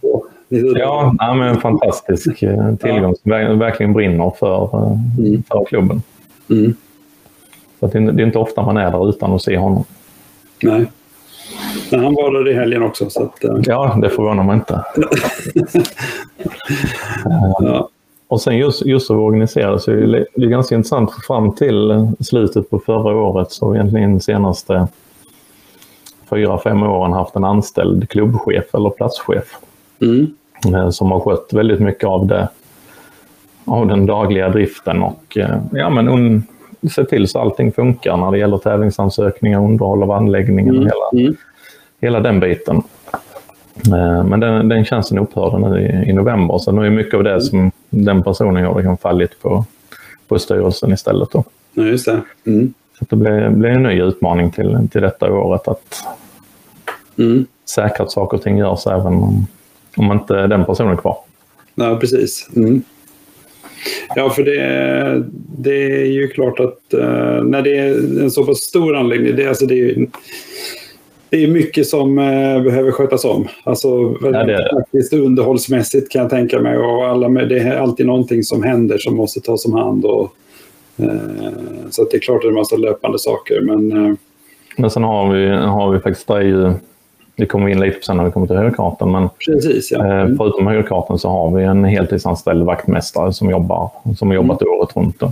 Ja, 0.78 1.14
han 1.18 1.38
men 1.38 1.48
en 1.48 1.60
fantastisk 1.60 2.38
tillgång 2.80 3.14
som 3.22 3.30
verkligen 3.58 3.92
brinner 3.92 4.32
för, 4.38 4.86
mm. 5.18 5.42
för 5.42 5.64
klubben. 5.64 6.02
Mm. 6.50 6.74
Så 7.80 7.86
det, 7.86 7.98
är 7.98 8.20
inte 8.20 8.38
ofta 8.38 8.62
man 8.62 8.76
är 8.76 8.90
där 8.90 9.08
utan 9.08 9.32
att 9.32 9.42
se 9.42 9.56
honom. 9.58 9.84
Nej. 10.62 10.86
Men 11.90 12.04
han 12.04 12.14
var 12.14 12.32
där 12.32 12.50
i 12.50 12.54
helgen 12.54 12.82
också. 12.82 13.10
Så 13.10 13.22
att, 13.22 13.44
uh... 13.44 13.60
Ja, 13.62 13.98
det 14.02 14.10
förvånar 14.10 14.44
mig 14.44 14.54
inte. 14.54 14.84
ja. 17.60 17.88
Och 18.28 18.40
sen 18.40 18.58
just, 18.58 18.86
just 18.86 19.10
att 19.10 19.16
organisera 19.16 19.78
så 19.78 19.90
är 19.90 19.96
det, 19.96 20.44
är 20.44 20.46
ganska 20.46 20.74
intressant. 20.74 21.10
Fram 21.26 21.54
till 21.54 22.08
slutet 22.20 22.70
på 22.70 22.78
förra 22.78 23.16
året 23.16 23.52
så 23.52 23.74
egentligen 23.74 24.20
senaste 24.20 24.88
fyra, 26.30 26.58
fem 26.58 26.82
åren 26.82 27.12
haft 27.12 27.36
en 27.36 27.44
anställd 27.44 28.08
klubbchef 28.08 28.74
eller 28.74 28.90
platschef. 28.90 29.56
Mm. 30.00 30.34
Eh, 30.74 30.90
som 30.90 31.10
har 31.10 31.20
skött 31.20 31.52
väldigt 31.52 31.80
mycket 31.80 32.04
av 32.04 32.26
det 32.26 32.48
av 33.64 33.86
den 33.86 34.06
dagliga 34.06 34.48
driften 34.48 35.02
och 35.02 35.38
eh, 35.38 35.58
ja, 35.72 35.90
men 35.90 36.08
un, 36.08 36.42
se 36.90 37.04
till 37.04 37.28
så 37.28 37.38
allting 37.38 37.72
funkar 37.72 38.16
när 38.16 38.30
det 38.30 38.38
gäller 38.38 38.58
tävlingsansökningar, 38.58 39.64
underhåll 39.64 40.02
av 40.02 40.10
anläggningen 40.10 40.76
och 40.76 40.82
mm. 40.82 40.92
hela, 40.92 41.24
mm. 41.24 41.36
Hela 42.00 42.20
den 42.20 42.40
biten. 42.40 42.82
Eh, 43.86 44.24
men 44.24 44.40
den, 44.40 44.68
den 44.68 44.84
tjänsten 44.84 45.18
upphörde 45.18 45.70
nu 45.70 45.80
i, 45.80 46.10
i 46.10 46.12
november 46.12 46.58
så 46.58 46.72
nu 46.72 46.86
är 46.86 46.90
mycket 46.90 47.14
av 47.14 47.24
det 47.24 47.30
mm. 47.30 47.40
som 47.40 47.72
den 47.90 48.22
personen 48.22 48.62
gör 48.62 48.82
kan 48.82 48.98
fallit 48.98 49.42
på, 49.42 49.64
på 50.28 50.38
styrelsen 50.38 50.92
istället. 50.92 51.30
Då. 51.30 51.44
Ja, 51.72 51.82
just 51.82 52.06
det. 52.06 52.20
Mm. 52.46 52.74
Så 52.98 53.04
det 53.08 53.16
blir, 53.16 53.48
blir 53.48 53.70
en 53.70 53.82
ny 53.82 54.02
utmaning 54.02 54.50
till, 54.50 54.88
till 54.92 55.02
detta 55.02 55.32
året 55.32 55.68
att 55.68 56.04
mm. 57.18 57.46
säkra 57.68 58.04
att 58.04 58.12
saker 58.12 58.36
och 58.36 58.42
ting 58.42 58.58
görs 58.58 58.86
även 58.86 59.06
om, 59.06 59.46
om 59.96 60.12
inte 60.12 60.46
den 60.46 60.64
personen 60.64 60.92
är 60.92 60.96
kvar. 60.96 61.16
Ja, 61.74 61.96
precis. 61.96 62.48
Mm. 62.56 62.82
Ja, 64.16 64.30
för 64.30 64.42
det, 64.42 65.24
det 65.58 66.02
är 66.02 66.06
ju 66.06 66.28
klart 66.28 66.60
att 66.60 66.94
uh, 66.94 67.42
när 67.44 67.62
det 67.62 67.78
är 67.78 68.20
en 68.22 68.30
så 68.30 68.44
pass 68.44 68.58
stor 68.58 68.96
anläggning, 68.96 69.36
det, 69.36 69.46
alltså 69.46 69.66
det 69.66 69.74
är 69.74 70.06
det 71.30 71.44
är 71.44 71.48
mycket 71.48 71.86
som 71.86 72.18
uh, 72.18 72.62
behöver 72.62 72.92
skötas 72.92 73.24
om. 73.24 73.48
Alltså, 73.64 73.88
ja, 74.22 74.44
det 74.44 74.70
faktiskt 74.74 75.12
underhållsmässigt 75.12 76.12
kan 76.12 76.22
jag 76.22 76.30
tänka 76.30 76.60
mig. 76.60 76.78
Och 76.78 77.06
alla, 77.06 77.28
det 77.28 77.58
är 77.58 77.76
alltid 77.76 78.06
någonting 78.06 78.42
som 78.42 78.62
händer 78.62 78.98
som 78.98 79.16
måste 79.16 79.40
tas 79.40 79.66
om 79.66 79.72
hand. 79.72 80.04
Och, 80.04 80.34
uh, 81.00 81.08
så 81.90 82.04
det 82.04 82.16
är 82.16 82.20
klart 82.20 82.36
att 82.36 82.42
det 82.42 82.46
är 82.46 82.50
en 82.50 82.54
massa 82.54 82.76
löpande 82.76 83.18
saker. 83.18 83.60
Men, 83.60 84.16
men 84.76 84.90
sen 84.90 85.02
har 85.02 85.32
vi, 85.32 85.48
har 85.48 85.90
vi 85.90 85.98
faktiskt, 85.98 86.28
det 86.28 86.42
ju 86.42 86.72
det 87.40 87.46
kommer 87.46 87.66
vi 87.66 87.72
in 87.72 87.80
lite 87.80 87.98
på 87.98 88.04
sen 88.04 88.16
när 88.16 88.24
vi 88.24 88.30
kommer 88.30 88.46
till 88.46 88.56
högerkartan. 88.56 89.12
Men 89.12 89.28
Precis, 89.46 89.90
ja. 89.90 90.04
mm. 90.04 90.36
förutom 90.36 90.66
högerkartan 90.66 91.18
så 91.18 91.28
har 91.28 91.56
vi 91.56 91.64
en 91.64 91.84
heltidsanställd 91.84 92.62
vaktmästare 92.62 93.32
som 93.32 93.50
jobbar 93.50 93.90
som 94.16 94.28
har 94.28 94.34
jobbat 94.34 94.62
mm. 94.62 94.74
året 94.74 94.96
runt. 94.96 95.22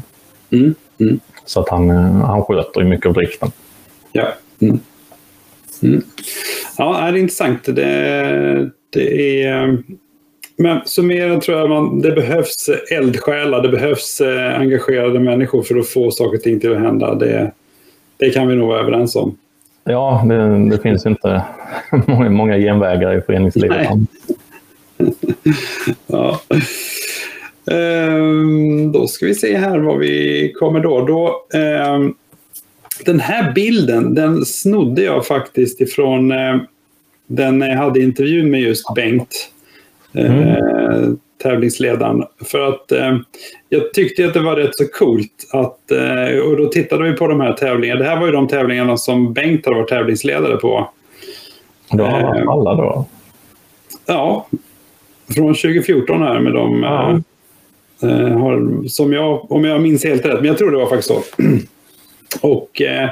Mm. 0.50 0.74
Mm. 1.00 1.20
Så 1.44 1.60
att 1.60 1.68
han, 1.68 1.90
eh, 1.90 2.26
han 2.26 2.42
sköter 2.42 2.84
mycket 2.84 3.06
av 3.06 3.12
driften. 3.12 3.50
Ja. 4.12 4.26
Mm. 5.82 6.02
Ja, 6.78 7.00
det 7.00 7.18
är 7.18 7.20
intressant. 7.20 7.64
Det, 7.64 8.70
det 8.90 9.42
är... 9.44 9.78
Men 10.56 10.80
summerat 10.84 11.42
tror 11.42 11.58
jag 11.58 11.70
man, 11.70 12.00
det 12.00 12.12
behövs 12.12 12.70
eldsjälar, 12.90 13.62
det 13.62 13.68
behövs 13.68 14.20
engagerade 14.54 15.20
människor 15.20 15.62
för 15.62 15.78
att 15.78 15.88
få 15.88 16.10
saker 16.10 16.36
och 16.36 16.42
ting 16.42 16.60
till 16.60 16.72
att 16.72 16.80
hända. 16.80 17.14
Det, 17.14 17.52
Det 18.16 18.30
kan 18.30 18.48
vi 18.48 18.56
nog 18.56 18.68
vara 18.68 18.80
överens 18.80 19.16
om. 19.16 19.36
Ja, 19.84 20.24
det, 20.28 20.70
det 20.70 20.82
finns 20.82 21.06
inte 21.06 21.42
många, 22.06 22.30
många 22.30 22.58
genvägar 22.58 23.18
i 23.18 23.20
föreningslivet. 23.20 23.88
ja. 26.06 26.40
Ehm, 27.70 28.92
då 28.92 29.06
ska 29.06 29.26
vi 29.26 29.34
se 29.34 29.56
här 29.56 29.78
vad 29.78 29.98
vi 29.98 30.52
kommer 30.52 30.80
då. 30.80 31.06
då 31.06 31.58
ehm, 31.58 32.14
den 33.04 33.20
här 33.20 33.52
bilden, 33.52 34.14
den 34.14 34.44
snodde 34.44 35.02
jag 35.02 35.26
faktiskt 35.26 35.80
ifrån 35.80 36.32
eh, 36.32 36.56
den 37.26 37.60
jag 37.60 37.76
hade 37.76 38.00
intervjun 38.00 38.50
med 38.50 38.60
just 38.60 38.94
Bengt. 38.94 39.50
Eh, 40.14 40.36
mm. 40.36 41.18
tävlingsledaren. 41.42 42.24
För 42.44 42.68
att 42.68 42.92
eh, 42.92 43.18
jag 43.68 43.94
tyckte 43.94 44.26
att 44.26 44.34
det 44.34 44.40
var 44.40 44.56
rätt 44.56 44.76
så 44.76 44.84
coolt. 44.86 45.48
Att, 45.52 45.90
eh, 45.90 46.38
och 46.38 46.56
då 46.56 46.68
tittade 46.68 47.10
vi 47.10 47.16
på 47.16 47.26
de 47.26 47.40
här 47.40 47.52
tävlingarna. 47.52 48.00
Det 48.00 48.06
här 48.06 48.20
var 48.20 48.26
ju 48.26 48.32
de 48.32 48.48
tävlingarna 48.48 48.96
som 48.96 49.32
Bengt 49.32 49.66
har 49.66 49.74
varit 49.74 49.88
tävlingsledare 49.88 50.56
på. 50.56 50.90
Då 51.92 52.04
har 52.04 52.20
han 52.20 52.36
eh, 52.36 52.48
alla 52.48 52.74
då? 52.74 53.06
Ja, 54.06 54.46
från 55.34 55.54
2014 55.54 56.22
här 56.22 56.40
med 56.40 56.52
de... 56.52 56.82
Ja. 56.82 57.20
Har, 58.38 58.88
som 58.88 59.12
jag, 59.12 59.52
om 59.52 59.64
jag 59.64 59.82
minns 59.82 60.04
helt 60.04 60.26
rätt, 60.26 60.34
men 60.34 60.44
jag 60.44 60.58
tror 60.58 60.70
det 60.70 60.76
var 60.76 60.86
faktiskt 60.86 61.08
så. 61.08 61.22
Och 62.40 62.82
eh, 62.82 63.10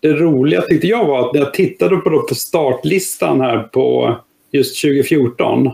det 0.00 0.12
roliga 0.12 0.62
tyckte 0.62 0.86
jag 0.86 1.06
var 1.06 1.26
att 1.26 1.34
när 1.34 1.40
jag 1.40 1.54
tittade 1.54 1.96
på, 1.96 2.10
då 2.10 2.22
på 2.22 2.34
startlistan 2.34 3.40
här 3.40 3.58
på 3.58 4.16
just 4.52 4.82
2014 4.82 5.70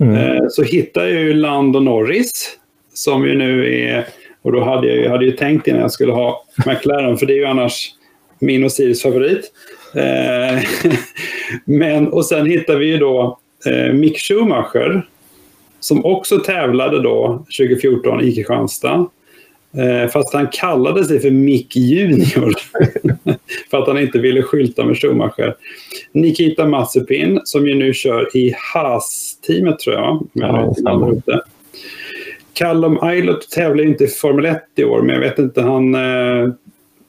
mm. 0.00 0.14
eh, 0.14 0.44
så 0.48 0.62
hittade 0.62 1.10
jag 1.10 1.22
ju 1.22 1.34
Lando 1.34 1.80
Norris 1.80 2.56
som 2.94 3.26
ju 3.26 3.34
nu 3.34 3.74
är, 3.74 4.06
och 4.42 4.52
då 4.52 4.64
hade 4.64 4.86
jag, 4.86 5.04
jag 5.04 5.10
hade 5.10 5.24
ju 5.24 5.32
tänkt 5.32 5.68
innan 5.68 5.80
jag 5.80 5.92
skulle 5.92 6.12
ha 6.12 6.44
McLaren 6.66 7.16
för 7.16 7.26
det 7.26 7.32
är 7.32 7.38
ju 7.38 7.44
annars 7.44 7.90
min 8.38 8.64
och 8.64 8.72
Siris 8.72 9.02
favorit. 9.02 9.52
Eh, 9.94 10.62
men, 11.64 12.08
och 12.08 12.26
sen 12.26 12.46
hittade 12.46 12.78
vi 12.78 12.86
ju 12.86 12.98
då 12.98 13.38
Mick 13.92 14.18
Schumacher 14.18 15.06
som 15.80 16.04
också 16.04 16.38
tävlade 16.38 17.02
då 17.02 17.44
2014 17.58 18.20
i 18.20 18.34
Kristianstad. 18.34 19.06
Eh, 19.78 20.08
fast 20.08 20.34
han 20.34 20.46
kallade 20.52 21.04
sig 21.04 21.20
för 21.20 21.30
Mick 21.30 21.76
Junior. 21.76 22.52
för 23.70 23.78
att 23.78 23.88
han 23.88 23.98
inte 23.98 24.18
ville 24.18 24.42
skylta 24.42 24.84
med 24.84 24.96
Schumacher. 24.96 25.56
Nikita 26.12 26.66
Mazepin 26.66 27.40
som 27.44 27.66
ju 27.66 27.74
nu 27.74 27.94
kör 27.94 28.36
i 28.36 28.54
Haas-teamet 28.74 29.78
tror 29.78 29.96
jag. 29.96 30.28
Ja, 30.32 30.74
Callum 32.52 32.98
Eilert 33.02 33.50
tävlar 33.50 33.84
inte 33.84 34.04
i 34.04 34.06
Formel 34.06 34.44
1 34.44 34.62
i 34.76 34.84
år, 34.84 35.02
men 35.02 35.14
jag 35.14 35.20
vet 35.20 35.38
inte, 35.38 35.62
han, 35.62 35.94
eh, 35.94 36.52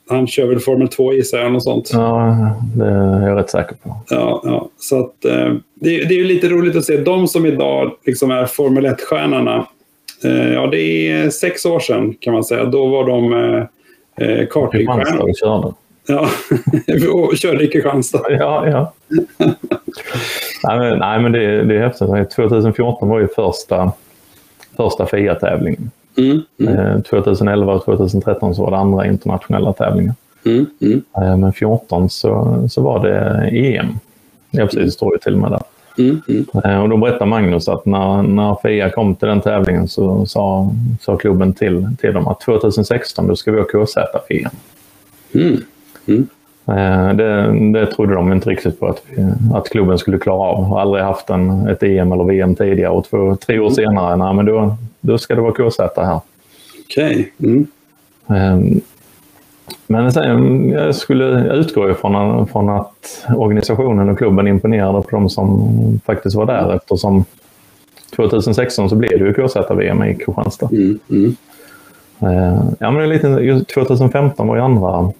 han 0.08 0.26
kör 0.26 0.46
väl 0.46 0.60
Formel 0.60 0.88
2 0.88 1.12
gissar 1.12 1.38
jag, 1.38 1.52
något 1.52 1.64
sånt. 1.64 1.90
Ja, 1.92 2.36
det 2.76 2.84
är 2.84 3.28
jag 3.28 3.38
rätt 3.38 3.50
säker 3.50 3.76
på. 3.82 3.96
Ja, 4.08 4.42
ja. 4.44 4.68
så 4.78 5.00
att, 5.00 5.24
eh, 5.24 5.54
det, 5.74 6.04
det 6.04 6.14
är 6.14 6.18
ju 6.18 6.24
lite 6.24 6.48
roligt 6.48 6.76
att 6.76 6.84
se 6.84 6.96
de 6.96 7.28
som 7.28 7.46
idag 7.46 7.92
liksom 8.06 8.30
är 8.30 8.46
Formel 8.46 8.86
1-stjärnorna 8.86 9.56
Eh, 9.56 9.66
ja, 10.28 10.66
det 10.66 11.10
är 11.10 11.30
sex 11.30 11.66
år 11.66 11.80
sedan 11.80 12.14
kan 12.20 12.32
man 12.32 12.44
säga. 12.44 12.64
Då 12.64 12.86
var 12.86 13.06
de 13.06 13.32
eh, 13.32 14.28
eh 14.28 14.46
kartingstjärnor. 14.46 15.74
Ja, 16.06 16.28
och 17.12 17.36
körde 17.36 17.64
i 17.64 17.68
Kristianstad. 17.68 18.30
Ja, 18.30 18.68
ja. 18.68 18.92
nej, 20.64 20.78
men, 20.78 20.98
nej, 20.98 21.20
men 21.22 21.32
det, 21.32 21.64
det 21.64 21.76
är 21.76 21.80
häftigt. 21.80 22.30
2014 22.30 23.08
var 23.08 23.20
ju 23.20 23.28
första, 23.28 23.92
första 24.76 25.06
FIA-tävlingen. 25.06 25.90
Mm, 26.16 26.40
mm. 26.60 27.02
2011 27.02 27.74
och 27.74 27.84
2013 27.84 28.54
så 28.54 28.62
var 28.62 28.70
det 28.70 28.76
andra 28.76 29.06
internationella 29.06 29.72
tävlingar. 29.72 30.14
Mm, 30.46 30.66
mm. 30.80 31.02
Men 31.14 31.40
2014 31.40 32.10
så, 32.10 32.64
så 32.70 32.82
var 32.82 33.08
det 33.08 33.48
EM. 33.52 33.98
Ja, 34.50 34.64
precis. 34.64 34.84
Det 34.84 34.90
står 34.90 35.14
ju 35.14 35.18
till 35.18 35.32
och 35.32 35.38
med 35.38 35.50
där. 35.50 35.62
Mm, 35.98 36.22
mm. 36.28 36.82
Och 36.82 36.88
då 36.88 36.96
berättade 36.96 37.30
Magnus 37.30 37.68
att 37.68 37.86
när, 37.86 38.22
när 38.22 38.56
Fia 38.62 38.90
kom 38.90 39.14
till 39.14 39.28
den 39.28 39.40
tävlingen 39.40 39.88
så 39.88 40.26
sa, 40.26 40.70
sa 41.00 41.16
klubben 41.16 41.52
till, 41.52 41.88
till 42.00 42.14
dem 42.14 42.28
att 42.28 42.40
2016 42.40 43.26
då 43.26 43.36
ska 43.36 43.52
vi 43.52 43.58
ha 43.58 43.66
KZ-Fia. 43.66 44.50
Mm. 45.34 45.56
Mm. 46.06 46.28
Eh, 46.66 47.16
det, 47.16 47.52
det 47.72 47.86
trodde 47.86 48.14
de 48.14 48.32
inte 48.32 48.50
riktigt 48.50 48.80
på 48.80 48.86
att, 48.86 49.02
att 49.54 49.68
klubben 49.68 49.98
skulle 49.98 50.18
klara 50.18 50.40
av. 50.40 50.64
Har 50.64 50.80
aldrig 50.80 51.04
haft 51.04 51.30
en, 51.30 51.68
ett 51.68 51.82
EM 51.82 52.12
eller 52.12 52.24
VM 52.24 52.54
tidigare 52.54 52.92
och 52.92 53.04
två, 53.04 53.36
tre 53.36 53.58
år 53.58 53.64
mm. 53.66 53.74
senare, 53.74 54.16
nej, 54.16 54.34
men 54.34 54.46
då, 54.46 54.76
då 55.00 55.18
ska 55.18 55.34
det 55.34 55.40
vara 55.40 55.70
KZ 55.70 55.78
här. 55.96 56.20
Okej. 56.84 57.32
Okay. 57.38 58.80
Men 59.90 60.12
sen, 60.12 60.70
jag 60.70 60.94
skulle 60.94 61.54
utgå 61.54 61.90
ifrån 61.90 62.46
från 62.46 62.68
att 62.68 63.26
organisationen 63.36 64.08
och 64.08 64.18
klubben 64.18 64.48
imponerade 64.48 65.02
på 65.02 65.10
de 65.10 65.28
som 65.28 65.70
faktiskt 66.06 66.36
var 66.36 66.46
där 66.46 66.74
eftersom 66.74 67.24
2016 68.16 68.88
så 68.88 68.96
blev 68.96 69.18
det 69.18 69.24
ju 69.24 69.34
KZ-VM 69.34 70.04
i 70.04 70.14
Kristianstad. 70.14 70.68
Mm, 70.72 70.98
mm. 71.10 71.36
Eh, 72.20 72.62
ja, 72.78 72.90
men 72.90 73.08
lite, 73.08 73.64
2015 73.74 74.48
var 74.48 74.56
ju 74.56 74.62
andra 74.62 75.12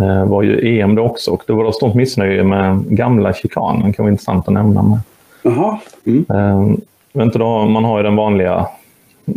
eh, 0.00 0.24
var 0.28 0.42
ju 0.42 0.80
EM 0.80 0.94
då 0.94 1.02
också 1.02 1.30
och 1.30 1.42
då 1.46 1.54
var 1.54 1.64
det 1.64 1.72
stort 1.72 1.94
missnöje 1.94 2.44
med 2.44 2.84
gamla 2.88 3.32
chikanen. 3.32 3.86
Det 3.86 3.92
kan 3.92 4.04
vara 4.04 4.12
intressant 4.12 4.48
att 4.48 4.54
nämna. 4.54 4.82
Med. 4.82 4.98
Jaha. 5.42 5.78
Mm. 6.06 6.26
Eh, 6.30 7.22
inte 7.24 7.38
då, 7.38 7.64
man 7.64 7.84
har 7.84 7.98
ju 7.98 8.02
den 8.02 8.16
vanliga 8.16 8.66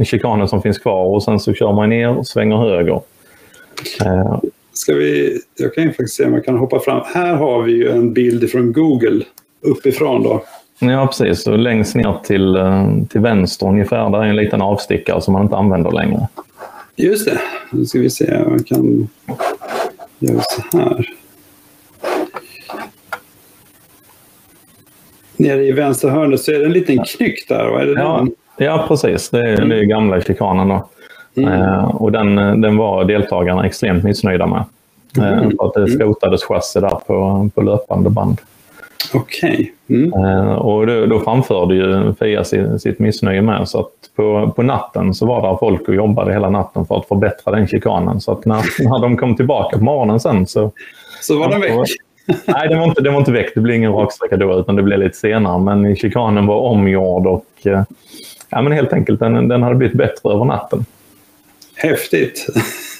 chikanen 0.03 0.47
som 0.47 0.61
finns 0.61 0.79
kvar 0.79 1.05
och 1.05 1.23
sen 1.23 1.39
så 1.39 1.53
kör 1.53 1.73
man 1.73 1.89
ner 1.89 2.17
och 2.17 2.27
svänger 2.27 2.57
höger. 2.57 3.01
Ska 4.81 4.93
vi, 4.93 5.41
jag 5.57 5.73
kan 5.73 5.83
ju 5.83 5.89
faktiskt 5.89 6.13
se 6.15 6.25
om 6.25 6.33
jag 6.33 6.45
kan 6.45 6.57
hoppa 6.57 6.79
fram. 6.79 7.01
Här 7.13 7.35
har 7.35 7.61
vi 7.61 7.71
ju 7.71 7.89
en 7.89 8.13
bild 8.13 8.49
från 8.49 8.73
Google 8.73 9.25
uppifrån 9.61 10.23
då. 10.23 10.43
Ja, 10.79 11.07
precis. 11.07 11.47
Och 11.47 11.59
längst 11.59 11.95
ner 11.95 12.15
till, 12.23 12.55
eh, 12.55 12.89
till 13.09 13.21
vänster 13.21 13.67
ungefär, 13.67 14.09
där 14.09 14.19
är 14.19 14.27
en 14.27 14.35
liten 14.35 14.61
avstickare 14.61 15.21
som 15.21 15.33
man 15.33 15.43
inte 15.43 15.55
använder 15.55 15.91
längre. 15.91 16.27
Just 16.95 17.25
det. 17.25 17.39
Nu 17.71 17.85
ska 17.85 17.99
vi 17.99 18.09
se 18.09 18.37
om 18.37 18.51
jag 18.51 18.67
kan 18.67 19.07
göra 20.19 20.41
så 20.41 20.77
här. 20.77 21.09
Nere 25.37 25.63
i 25.63 25.71
vänstra 25.71 26.11
hörnet 26.11 26.41
så 26.41 26.51
är 26.51 26.59
det 26.59 26.65
en 26.65 26.73
liten 26.73 27.03
knyck 27.03 27.47
där. 27.47 27.69
Vad 27.69 27.81
är 27.81 27.85
det 27.85 28.01
ja, 28.01 28.27
ja, 28.57 28.85
precis. 28.87 29.29
Det 29.29 29.49
är, 29.49 29.65
det 29.65 29.79
är 29.79 29.83
gamla 29.83 30.21
chikanen 30.21 30.67
då. 30.67 30.89
Mm. 31.35 31.53
Eh, 31.53 31.83
och 31.83 32.11
den, 32.11 32.35
den 32.61 32.77
var 32.77 33.05
deltagarna 33.05 33.65
extremt 33.65 34.03
missnöjda 34.03 34.47
med. 34.47 34.63
Eh, 35.17 35.37
mm. 35.37 35.57
För 35.57 35.67
att 35.67 35.73
det 35.73 35.87
skrotades 35.87 36.43
chassi 36.43 36.79
där 36.79 36.99
på, 37.07 37.49
på 37.55 37.61
löpande 37.61 38.09
band. 38.09 38.41
Okej. 39.13 39.73
Okay. 39.87 40.03
Mm. 40.03 40.25
Eh, 40.25 40.53
och 40.53 40.87
då, 40.87 41.05
då 41.05 41.19
framförde 41.19 41.75
ju 41.75 42.13
Fia 42.19 42.43
sitt, 42.43 42.81
sitt 42.81 42.99
missnöje 42.99 43.41
med. 43.41 43.69
Så 43.69 43.79
att 43.79 43.91
på, 44.15 44.53
på 44.55 44.63
natten 44.63 45.13
så 45.13 45.25
var 45.25 45.51
det 45.51 45.57
folk 45.59 45.87
och 45.87 45.95
jobbade 45.95 46.33
hela 46.33 46.49
natten 46.49 46.85
för 46.85 46.97
att 46.97 47.07
förbättra 47.07 47.55
den 47.55 47.67
chikanen. 47.67 48.21
Så 48.21 48.31
att 48.31 48.45
när, 48.45 48.63
när 48.89 48.99
de 48.99 49.17
kom 49.17 49.35
tillbaka 49.35 49.77
på 49.77 49.83
morgonen 49.83 50.19
sen 50.19 50.47
så... 50.47 50.71
Så 51.21 51.39
var 51.39 51.49
den 51.49 51.61
väck? 51.61 51.71
Nej, 52.47 52.69
den 52.69 52.79
var, 52.79 52.85
inte, 52.87 53.01
den 53.01 53.13
var 53.13 53.19
inte 53.19 53.31
väck. 53.31 53.51
Det 53.55 53.61
blev 53.61 53.75
ingen 53.75 53.93
raksträcka 53.93 54.37
då, 54.37 54.59
utan 54.59 54.75
det 54.75 54.83
blev 54.83 54.99
lite 54.99 55.17
senare. 55.17 55.59
Men 55.59 55.95
chikanen 55.95 56.47
var 56.47 56.59
omgjord 56.59 57.27
och 57.27 57.45
ja, 58.49 58.61
men 58.61 58.71
helt 58.71 58.93
enkelt 58.93 59.19
den, 59.19 59.47
den 59.47 59.63
hade 59.63 59.75
blivit 59.75 59.97
bättre 59.97 60.33
över 60.33 60.45
natten. 60.45 60.85
Häftigt! 61.81 62.47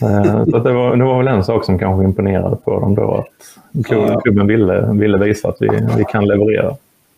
Eh, 0.02 0.46
så 0.46 0.60
det, 0.60 0.74
var, 0.74 0.96
det 0.96 1.04
var 1.04 1.18
väl 1.18 1.28
en 1.28 1.44
sak 1.44 1.66
som 1.66 1.80
kanske 1.80 2.06
imponerade 2.06 2.56
på 2.56 2.80
dem 2.80 2.96
då. 2.96 3.14
Att 3.14 3.86
klubben, 3.86 4.22
klubben 4.22 4.48
ville, 4.48 4.90
ville 4.94 5.18
visa 5.18 5.50
att 5.50 5.58
vi, 5.60 5.68
vi 5.98 6.04
kan 6.12 6.28
leverera. 6.28 6.76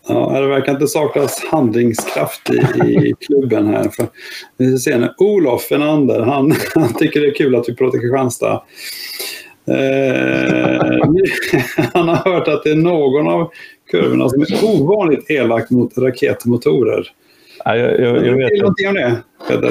Ja, 0.07 0.39
det 0.41 0.47
verkar 0.47 0.72
inte 0.72 0.88
saknas 0.88 1.43
handlingskraft 1.51 2.49
i, 2.49 2.57
i 2.84 3.14
klubben 3.28 3.68
här. 3.68 3.84
För, 3.84 4.07
vi 4.57 4.78
ser 4.78 4.99
nu, 4.99 5.09
Olof 5.18 5.72
Enander, 5.72 6.20
han, 6.20 6.53
han 6.76 6.93
tycker 6.93 7.22
det 7.22 7.28
är 7.28 7.36
kul 7.36 7.55
att 7.55 7.70
vi 7.70 7.76
pratar 7.76 7.99
Kristianstad. 7.99 8.61
Eh, 9.68 10.97
han 11.93 12.07
har 12.07 12.16
hört 12.16 12.47
att 12.47 12.64
det 12.64 12.72
är 12.72 12.76
någon 12.76 13.28
av 13.28 13.49
kurvorna 13.91 14.30
som 14.30 14.41
är 14.41 14.64
ovanligt 14.64 15.32
elak 15.32 15.70
mot 15.70 15.97
raketmotorer. 15.97 17.07
Ja, 17.66 17.76
jag, 17.76 17.99
jag, 17.99 18.28
jag 18.28 18.36
vet 18.36 18.60
någonting 18.60 18.88
om 18.88 18.93
det? 18.93 19.22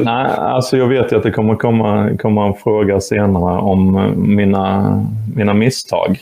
Nej, 0.01 0.27
alltså 0.37 0.77
jag 0.77 0.89
vet 0.89 1.13
att 1.13 1.23
det 1.23 1.31
kommer 1.31 1.55
komma, 1.55 2.11
komma 2.19 2.47
en 2.47 2.55
fråga 2.55 3.01
senare 3.01 3.61
om 3.61 4.13
mina, 4.17 5.07
mina 5.37 5.55
misstag. 5.55 6.19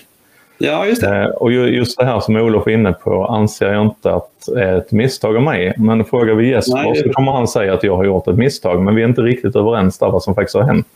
Ja, 0.62 0.86
just 0.86 1.02
det. 1.02 1.22
Eh, 1.22 1.26
och 1.26 1.52
just 1.52 1.98
det 1.98 2.04
här 2.04 2.20
som 2.20 2.36
Olof 2.36 2.66
är 2.66 2.70
inne 2.70 2.92
på 2.92 3.26
anser 3.26 3.72
jag 3.72 3.86
inte 3.86 4.12
att 4.12 4.48
är 4.56 4.76
ett 4.76 4.92
misstag 4.92 5.36
av 5.36 5.42
mig. 5.42 5.74
Men 5.76 6.04
frågar 6.04 6.34
vi 6.34 6.50
Jesper 6.50 6.82
Nej, 6.82 6.96
så 6.96 7.08
kommer 7.08 7.32
han 7.32 7.48
säga 7.48 7.74
att 7.74 7.82
jag 7.82 7.96
har 7.96 8.04
gjort 8.04 8.28
ett 8.28 8.36
misstag. 8.36 8.82
Men 8.82 8.94
vi 8.94 9.02
är 9.02 9.08
inte 9.08 9.22
riktigt 9.22 9.56
överens 9.56 9.98
där 9.98 10.10
vad 10.10 10.22
som 10.22 10.34
faktiskt 10.34 10.56
har 10.56 10.62
hänt. 10.62 10.86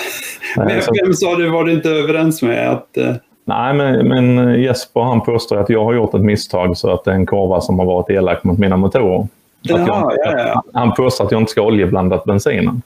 Men 0.56 0.80
vem 1.02 1.14
sa 1.14 1.36
du 1.36 1.48
var 1.48 1.64
du 1.64 1.72
inte 1.72 1.90
överens 1.90 2.42
med? 2.42 2.70
Att. 2.70 2.98
Nej, 3.46 3.74
men, 3.74 4.08
men 4.08 4.54
Jesper 4.62 5.00
han 5.00 5.20
påstår 5.20 5.56
att 5.56 5.68
jag 5.68 5.84
har 5.84 5.94
gjort 5.94 6.14
ett 6.14 6.20
misstag 6.20 6.76
så 6.76 6.90
att 6.90 7.04
det 7.04 7.10
är 7.10 7.14
en 7.14 7.26
korva 7.26 7.60
som 7.60 7.78
har 7.78 7.86
varit 7.86 8.10
elak 8.10 8.44
mot 8.44 8.58
mina 8.58 8.76
motorer. 8.76 9.28
Jaha, 9.68 10.12
jag, 10.24 10.38
ja, 10.38 10.38
ja. 10.38 10.62
Han 10.72 10.94
påstår 10.94 11.24
att 11.24 11.32
jag 11.32 11.40
inte 11.40 11.50
ska 11.50 11.60
ha 11.60 11.68
oljeblandat 11.68 12.24
bensinen. 12.24 12.82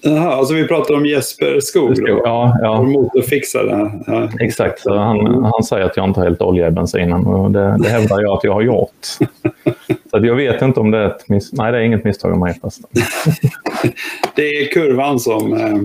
Jaha, 0.00 0.32
alltså 0.32 0.54
vi 0.54 0.68
pratar 0.68 0.94
om 0.94 1.06
Jesper 1.06 1.60
Skog 1.60 1.94
då? 2.06 2.20
Ja, 2.24 2.58
ja. 2.62 2.82
Motorfixare. 2.82 3.90
Ja. 4.06 4.28
Exakt, 4.40 4.86
han, 4.86 5.44
han 5.44 5.62
säger 5.62 5.84
att 5.86 5.96
jag 5.96 6.08
inte 6.08 6.20
har 6.20 6.24
hällt 6.24 6.42
olja 6.42 6.68
i 6.68 6.70
bensinen 6.70 7.26
och 7.26 7.50
det, 7.50 7.76
det 7.78 7.88
hävdar 7.88 8.22
jag 8.22 8.36
att 8.36 8.44
jag 8.44 8.52
har 8.52 8.62
gjort. 8.62 9.06
Så 10.10 10.26
jag 10.26 10.34
vet 10.34 10.62
inte 10.62 10.80
om 10.80 10.90
det 10.90 10.98
är 10.98 11.06
ett 11.06 11.28
miss... 11.28 11.52
Nej, 11.52 11.72
det 11.72 11.78
är 11.78 11.82
inget 11.82 12.04
misstag 12.04 12.32
av 12.32 12.38
mig 12.38 12.58
förresten. 12.60 12.86
det 14.34 14.42
är 14.42 14.72
kurvan 14.72 15.20
som 15.20 15.52
eh, 15.52 15.76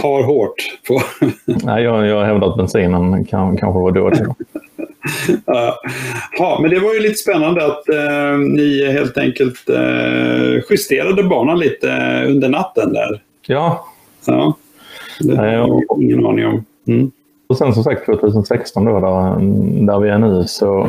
tar 0.00 0.22
hårt 0.22 0.54
på... 0.88 1.00
Nej, 1.44 1.84
jag, 1.84 2.06
jag 2.06 2.24
hävdar 2.24 2.48
att 2.48 2.56
bensinen 2.56 3.24
kan, 3.24 3.56
kanske 3.56 3.80
var 3.80 3.92
dålig. 3.92 4.20
ja, 6.38 6.58
men 6.62 6.70
det 6.70 6.80
var 6.80 6.94
ju 6.94 7.00
lite 7.00 7.14
spännande 7.14 7.66
att 7.66 7.88
eh, 7.88 8.38
ni 8.38 8.92
helt 8.92 9.18
enkelt 9.18 9.68
eh, 9.68 10.62
justerade 10.70 11.22
banan 11.22 11.58
lite 11.58 11.88
under 12.26 12.48
natten 12.48 12.92
där. 12.92 13.22
Ja. 13.46 13.86
ja. 14.26 14.56
Det 15.20 15.36
har 15.36 15.46
jag 15.46 15.82
ingen 16.00 16.26
aning 16.26 16.46
om. 16.46 16.64
Mm. 16.86 17.10
Och 17.46 17.58
sen 17.58 17.74
som 17.74 17.84
sagt 17.84 18.06
2016 18.06 18.84
då, 18.84 19.00
där, 19.00 19.36
där 19.86 19.98
vi 19.98 20.08
är 20.08 20.18
nu, 20.18 20.44
så 20.46 20.88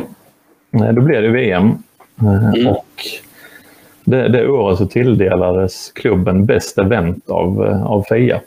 eh, 0.72 0.92
då 0.92 1.02
blev 1.02 1.22
det 1.22 1.28
VM. 1.28 1.70
Eh, 2.20 2.48
mm. 2.48 2.66
Och 2.66 2.86
det, 4.04 4.28
det 4.28 4.48
året 4.48 4.78
så 4.78 4.86
tilldelades 4.86 5.92
klubben 5.92 6.46
Bäst 6.46 6.78
Event 6.78 7.30
av, 7.30 7.66
eh, 7.66 7.86
av 7.86 8.04
FIA. 8.08 8.40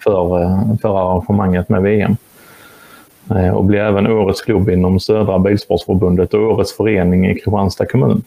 För, 0.00 0.74
för 0.82 0.98
arrangemanget 0.98 1.68
med 1.68 1.82
VM. 1.82 2.16
Och 3.54 3.64
blev 3.64 3.86
även 3.86 4.06
Årets 4.06 4.42
klubb 4.42 4.70
inom 4.70 5.00
Södra 5.00 5.38
Bilsportsförbundet 5.38 6.34
och 6.34 6.42
Årets 6.42 6.76
förening 6.76 7.26
i 7.26 7.34
Kristianstad 7.34 7.86
kommun. 7.86 8.22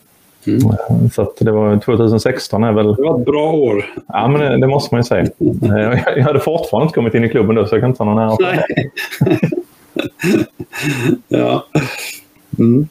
Mm. 0.48 1.10
Så 1.10 1.34
det 1.40 1.52
var 1.52 1.78
2016 1.78 2.64
är 2.64 2.72
väl... 2.72 2.96
Det 2.96 3.04
var 3.04 3.20
ett 3.20 3.26
bra 3.26 3.52
år. 3.52 3.86
Ja, 4.08 4.28
men 4.28 4.42
det, 4.42 4.58
det 4.58 4.68
måste 4.68 4.96
man 4.96 5.00
ju 5.00 5.04
säga. 5.04 5.26
Jag 6.16 6.24
hade 6.24 6.40
fortfarande 6.40 6.84
inte 6.84 6.96
kommit 6.96 7.14
in 7.14 7.24
i 7.24 7.30
klubben 7.30 7.56
då, 7.56 7.66
så 7.66 7.76
jag 7.76 7.82
kan 7.82 7.90
inte 7.90 7.98
ta 7.98 8.04
någon 8.04 8.18
ära 8.18 8.38
Nej. 8.40 8.92
ja. 11.28 11.66
Mm. 12.60 12.88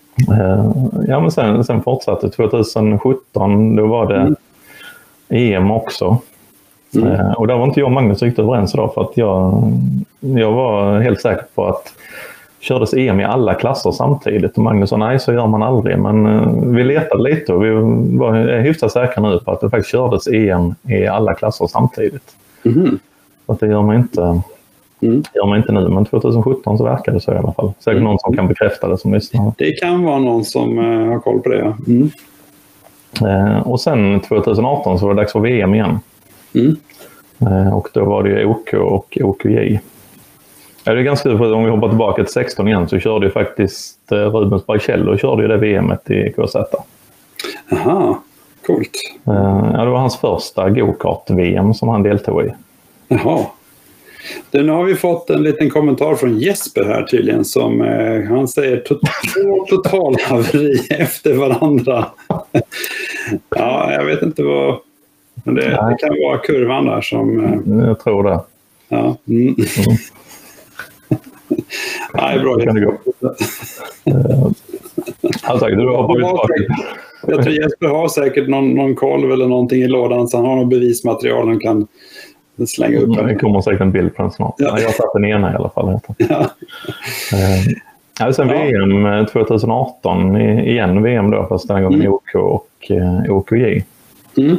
Ja, 1.08 1.20
men 1.20 1.30
sen, 1.30 1.64
sen 1.64 1.82
fortsatte 1.82 2.30
2017. 2.30 3.76
Då 3.76 3.86
var 3.86 4.06
det 4.06 4.20
mm. 4.20 4.36
EM 5.28 5.70
också. 5.70 6.18
Mm. 6.94 7.34
Och 7.34 7.46
där 7.46 7.56
var 7.56 7.64
inte 7.64 7.80
jag 7.80 7.86
och 7.86 7.92
Magnus 7.92 8.22
riktigt 8.22 8.38
överens 8.38 8.74
idag 8.74 8.94
för 8.94 9.00
att 9.02 9.16
jag, 9.16 9.72
jag 10.20 10.52
var 10.52 11.00
helt 11.00 11.20
säker 11.20 11.44
på 11.54 11.66
att 11.66 11.92
kördes 12.62 12.94
EM 12.94 13.20
i 13.20 13.24
alla 13.24 13.54
klasser 13.54 13.90
samtidigt. 13.90 14.56
Och 14.56 14.62
Magnus 14.62 14.90
sa 14.90 14.96
nej, 14.96 15.20
så 15.20 15.32
gör 15.32 15.46
man 15.46 15.62
aldrig. 15.62 15.98
Men 15.98 16.26
uh, 16.26 16.74
vi 16.74 16.84
letade 16.84 17.22
lite 17.22 17.52
och 17.52 17.64
vi 17.64 17.70
var 18.18 18.60
hyfsat 18.60 18.92
säkra 18.92 19.30
nu 19.30 19.38
på 19.38 19.52
att 19.52 19.60
det 19.60 19.70
faktiskt 19.70 19.92
kördes 19.92 20.26
EM 20.26 20.74
i 20.88 21.06
alla 21.06 21.34
klasser 21.34 21.66
samtidigt. 21.66 22.36
Mm. 22.64 22.98
Så 23.46 23.52
att 23.52 23.60
det 23.60 23.66
gör 23.66 23.82
man 23.82 23.96
inte 23.96 24.42
Mm. 25.02 25.22
gör 25.34 25.46
man 25.46 25.58
inte 25.58 25.72
nu, 25.72 25.88
men 25.88 26.04
2017 26.04 26.78
så 26.78 26.84
verkar 26.84 27.12
det 27.12 27.20
så 27.20 27.32
i 27.32 27.36
alla 27.36 27.52
fall. 27.52 27.72
Säkert 27.78 27.92
mm. 27.92 28.04
någon 28.04 28.18
som 28.18 28.36
kan 28.36 28.48
bekräfta 28.48 28.88
det 28.88 28.98
som 28.98 29.14
lyssnar. 29.14 29.52
Det 29.58 29.72
kan 29.72 30.02
vara 30.04 30.18
någon 30.18 30.44
som 30.44 30.78
uh, 30.78 31.08
har 31.08 31.18
koll 31.18 31.40
på 31.40 31.48
det, 31.48 31.58
ja. 31.58 31.76
Mm. 31.86 32.10
Och 33.62 33.80
sen 33.80 34.20
2018 34.20 34.98
så 34.98 35.06
var 35.06 35.14
det 35.14 35.20
dags 35.20 35.32
för 35.32 35.40
VM 35.40 35.74
igen. 35.74 35.98
Mm. 36.54 36.76
Uh, 37.42 37.74
och 37.74 37.88
då 37.92 38.04
var 38.04 38.22
det 38.22 38.44
OK 38.44 38.74
och 38.74 39.18
OKJ. 39.20 39.80
Ja, 40.84 40.94
det 40.94 41.00
är 41.00 41.04
ganska 41.04 41.28
kul, 41.28 41.38
för 41.38 41.52
om 41.52 41.64
vi 41.64 41.70
hoppar 41.70 41.88
tillbaka 41.88 42.24
till 42.24 42.32
16 42.32 42.68
igen 42.68 42.88
så 42.88 42.98
körde 42.98 43.26
ju 43.26 43.32
faktiskt 43.32 43.98
Rubens 44.12 44.66
Barrichello 44.66 45.16
körde 45.16 45.42
ju 45.42 45.48
det 45.48 45.56
VMet 45.56 46.10
i 46.10 46.32
KZ. 46.32 46.56
Jaha, 47.68 48.16
coolt. 48.66 48.90
Ja, 49.24 49.84
det 49.84 49.90
var 49.90 49.98
hans 49.98 50.16
första 50.16 50.70
gokart-VM 50.70 51.74
som 51.74 51.88
han 51.88 52.02
deltog 52.02 52.44
i. 52.44 52.54
Jaha. 53.08 53.46
Du, 54.50 54.62
nu 54.62 54.72
har 54.72 54.84
vi 54.84 54.94
fått 54.94 55.30
en 55.30 55.42
liten 55.42 55.70
kommentar 55.70 56.14
från 56.14 56.38
Jesper 56.38 56.84
här 56.84 57.02
tydligen. 57.02 57.44
Som, 57.44 57.82
eh, 57.82 58.22
han 58.28 58.48
säger 58.48 58.84
två 58.88 59.66
totalhaveri 59.68 60.86
efter 60.90 61.34
varandra. 61.34 62.06
ja, 63.48 63.92
jag 63.92 64.04
vet 64.04 64.22
inte 64.22 64.42
vad... 64.42 64.78
Men 65.44 65.54
det, 65.54 65.62
det, 65.62 65.96
kan 66.00 66.16
vara 66.22 66.38
kurvan 66.38 66.86
där 66.86 67.00
som... 67.00 67.44
Eh, 67.44 67.86
jag 67.86 68.00
tror 68.00 68.24
det. 68.24 68.40
Ja. 68.88 69.16
Mm. 69.28 69.46
Mm. 69.46 69.56
Nej, 72.14 72.38
bra. 72.38 72.56
Det 72.56 72.64
kan 72.66 72.74
det 72.74 72.80
gå. 72.80 72.94
alltså, 75.42 75.66
du 75.66 75.86
har 75.86 76.48
jag 77.26 77.42
tror 77.42 77.54
Jesper 77.54 77.86
har 77.86 78.08
säkert 78.08 78.48
någon, 78.48 78.74
någon 78.74 78.94
kolv 78.94 79.32
eller 79.32 79.46
någonting 79.46 79.82
i 79.82 79.88
lådan 79.88 80.28
så 80.28 80.36
han 80.36 80.46
har 80.46 80.56
något 80.56 80.70
bevismaterial 80.70 81.48
han 81.48 81.60
kan 81.60 81.86
slänga 82.66 83.00
upp. 83.00 83.16
Det 83.16 83.34
kommer 83.34 83.60
säkert 83.60 83.80
en 83.80 83.92
bild 83.92 84.16
på 84.16 84.22
den 84.22 84.30
snart. 84.30 84.54
Ja. 84.58 84.78
Jag 84.78 84.86
har 84.86 84.92
satt 84.92 85.12
den 85.14 85.24
ena 85.24 85.52
i 85.52 85.54
alla 85.54 85.68
fall. 85.68 86.00
Ja. 86.16 86.50
Eh, 88.20 88.30
sen 88.30 88.48
ja. 88.48 88.62
VM 88.62 89.26
2018, 89.26 90.36
igen 90.40 91.02
VM 91.02 91.30
då, 91.30 91.46
fast 91.48 91.68
den 91.68 91.82
gången 91.82 92.00
mm. 92.00 92.12
OK 92.12 92.34
och 92.34 92.90
eh, 92.90 93.36
OKJ. 93.36 93.84
Mm. 94.36 94.56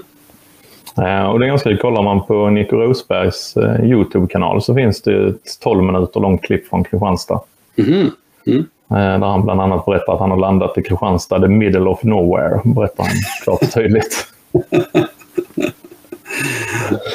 Eh, 0.98 1.26
och 1.26 1.40
det 1.40 1.46
är 1.46 1.48
ganska 1.48 1.70
kul, 1.70 1.78
kollar 1.78 2.04
man 2.04 2.24
på 2.24 2.50
Nico 2.50 2.76
Rosbergs 2.76 3.58
eh, 3.58 3.86
Youtube-kanal 3.86 4.62
så 4.62 4.76
finns 4.76 5.02
det 5.02 5.28
ett 5.28 5.60
12 5.62 5.84
minuter 5.84 6.20
långt 6.20 6.42
klipp 6.42 6.68
från 6.68 6.84
Kristianstad. 6.84 7.40
Mm. 7.76 8.10
Mm. 8.48 8.66
Där 8.88 9.28
han 9.28 9.44
bland 9.44 9.62
annat 9.62 9.86
berättar 9.86 10.14
att 10.14 10.20
han 10.20 10.32
har 10.32 10.38
landat 10.38 10.78
i 10.78 10.82
Kristianstad, 10.82 11.40
the 11.40 11.48
middle 11.48 11.90
of 11.90 12.04
nowhere, 12.04 12.62
berättar 12.64 13.04
han 13.04 13.14
klart 13.44 13.62
och 13.62 13.72
tydligt. 13.72 14.28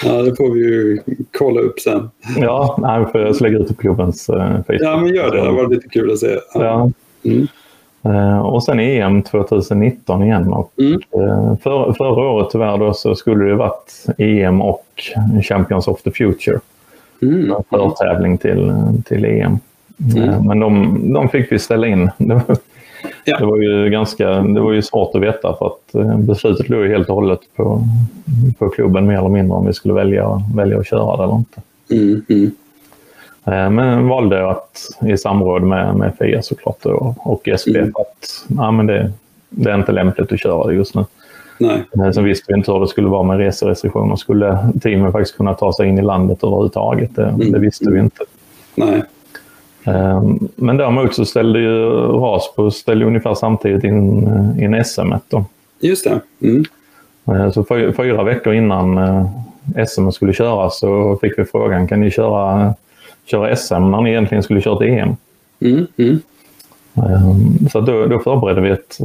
Ja, 0.02 0.22
det 0.22 0.36
får 0.36 0.50
vi 0.54 0.60
ju 0.60 0.98
kolla 1.38 1.60
upp 1.60 1.80
sen. 1.80 2.10
Ja, 2.36 2.78
nej, 2.78 3.06
för 3.12 3.18
jag 3.18 3.40
lägga 3.40 3.58
ut 3.58 3.68
på 3.68 3.74
klubbens 3.74 4.26
Facebook. 4.26 4.64
Ja, 4.68 4.96
men 4.96 5.14
gör 5.14 5.36
det. 5.36 5.44
Det 5.44 5.50
var 5.50 5.68
lite 5.68 5.88
kul 5.88 6.12
att 6.12 6.18
se. 6.18 6.36
Ja. 6.54 6.90
Mm. 7.22 7.46
Uh, 8.06 8.38
och 8.38 8.64
sen 8.64 8.80
EM 8.80 9.22
2019 9.22 10.22
igen. 10.22 10.52
Och, 10.52 10.72
mm. 10.78 10.92
uh, 10.92 11.56
för, 11.56 11.92
förra 11.92 12.30
året 12.30 12.48
tyvärr 12.52 12.78
då, 12.78 12.92
så 12.94 13.14
skulle 13.14 13.44
det 13.44 13.54
varit 13.54 14.06
EM 14.18 14.62
och 14.62 14.86
Champions 15.42 15.88
of 15.88 16.02
the 16.02 16.10
Future. 16.10 16.60
Mm. 17.22 17.54
Förtävling 17.70 18.38
till, 18.38 18.72
till 19.04 19.24
EM. 19.24 19.58
Mm. 20.16 20.46
Men 20.46 20.60
de, 20.60 21.12
de 21.12 21.28
fick 21.28 21.52
vi 21.52 21.58
ställa 21.58 21.86
in. 21.86 22.10
Ja. 23.24 23.38
Det, 23.38 23.46
var 23.46 23.56
ju 23.56 23.90
ganska, 23.90 24.28
det 24.42 24.60
var 24.60 24.72
ju 24.72 24.82
svårt 24.82 25.14
att 25.14 25.22
veta 25.22 25.56
för 25.58 25.66
att 25.66 25.94
eh, 25.94 26.18
beslutet 26.18 26.68
låg 26.68 26.86
helt 26.86 27.08
och 27.08 27.14
hållet 27.14 27.40
på, 27.56 27.84
på 28.58 28.68
klubben 28.68 29.06
mer 29.06 29.18
eller 29.18 29.28
mindre 29.28 29.56
om 29.56 29.66
vi 29.66 29.72
skulle 29.72 29.94
välja, 29.94 30.42
välja 30.54 30.78
att 30.78 30.86
köra 30.86 31.16
det 31.16 31.24
eller 31.24 31.36
inte. 31.36 31.60
Mm, 31.90 32.24
mm. 32.28 32.50
Eh, 33.52 33.70
men 33.70 34.08
valde 34.08 34.50
att 34.50 34.78
i 35.06 35.16
samråd 35.16 35.62
med, 35.62 35.96
med 35.96 36.12
FIA 36.18 36.42
såklart 36.42 36.86
och, 36.86 37.26
och 37.26 37.48
SP 37.62 37.74
mm. 37.76 37.92
att 37.94 38.46
ja, 38.48 38.70
men 38.70 38.86
det, 38.86 39.12
det 39.48 39.70
är 39.70 39.74
inte 39.74 39.92
lämpligt 39.92 40.32
att 40.32 40.40
köra 40.40 40.66
det 40.66 40.74
just 40.74 40.94
nu. 40.94 41.04
Nej. 41.58 41.82
Eh, 41.94 42.10
sen 42.10 42.24
visste 42.24 42.44
vi 42.48 42.58
inte 42.58 42.72
hur 42.72 42.80
det 42.80 42.88
skulle 42.88 43.08
vara 43.08 43.22
med 43.22 43.38
reserestriktioner. 43.38 44.16
Skulle 44.16 44.58
teamen 44.82 45.12
faktiskt 45.12 45.36
kunna 45.36 45.54
ta 45.54 45.72
sig 45.72 45.88
in 45.88 45.98
i 45.98 46.02
landet 46.02 46.44
överhuvudtaget? 46.44 47.16
Det, 47.16 47.24
mm. 47.24 47.52
det 47.52 47.58
visste 47.58 47.90
vi 47.90 48.00
inte. 48.00 48.24
Nej. 48.74 49.02
Ehm, 49.84 50.48
men 50.56 50.76
däremot 50.76 51.14
så 51.14 51.24
ställde 51.24 51.58
ju 51.58 51.88
Raspo 51.96 52.70
ställde 52.70 53.04
ungefär 53.04 53.34
samtidigt 53.34 53.84
in, 53.84 54.26
eh, 54.26 54.64
in 54.64 54.84
SM. 54.84 55.12
Då. 55.28 55.44
Just 55.80 56.04
det. 56.04 56.20
Mm. 56.48 56.64
Eh, 57.26 57.50
så 57.50 57.64
fyra 57.96 58.22
veckor 58.22 58.54
innan 58.54 58.98
eh, 58.98 59.84
SM 59.86 60.10
skulle 60.10 60.32
köras 60.32 60.78
så 60.78 61.18
fick 61.20 61.38
vi 61.38 61.44
frågan 61.44 61.88
kan 61.88 62.00
ni 62.00 62.10
köra, 62.10 62.74
köra 63.28 63.56
SM 63.56 63.90
när 63.90 64.00
ni 64.00 64.10
egentligen 64.10 64.42
skulle 64.42 64.60
köra 64.60 64.76
till 64.76 64.88
EM? 64.88 65.16
Mm. 65.60 65.86
Mm. 65.96 66.20
Ehm, 66.96 67.68
så 67.72 67.80
då, 67.80 68.06
då 68.06 68.18
förberedde 68.18 68.60
vi 68.60 68.70
ett, 68.70 68.98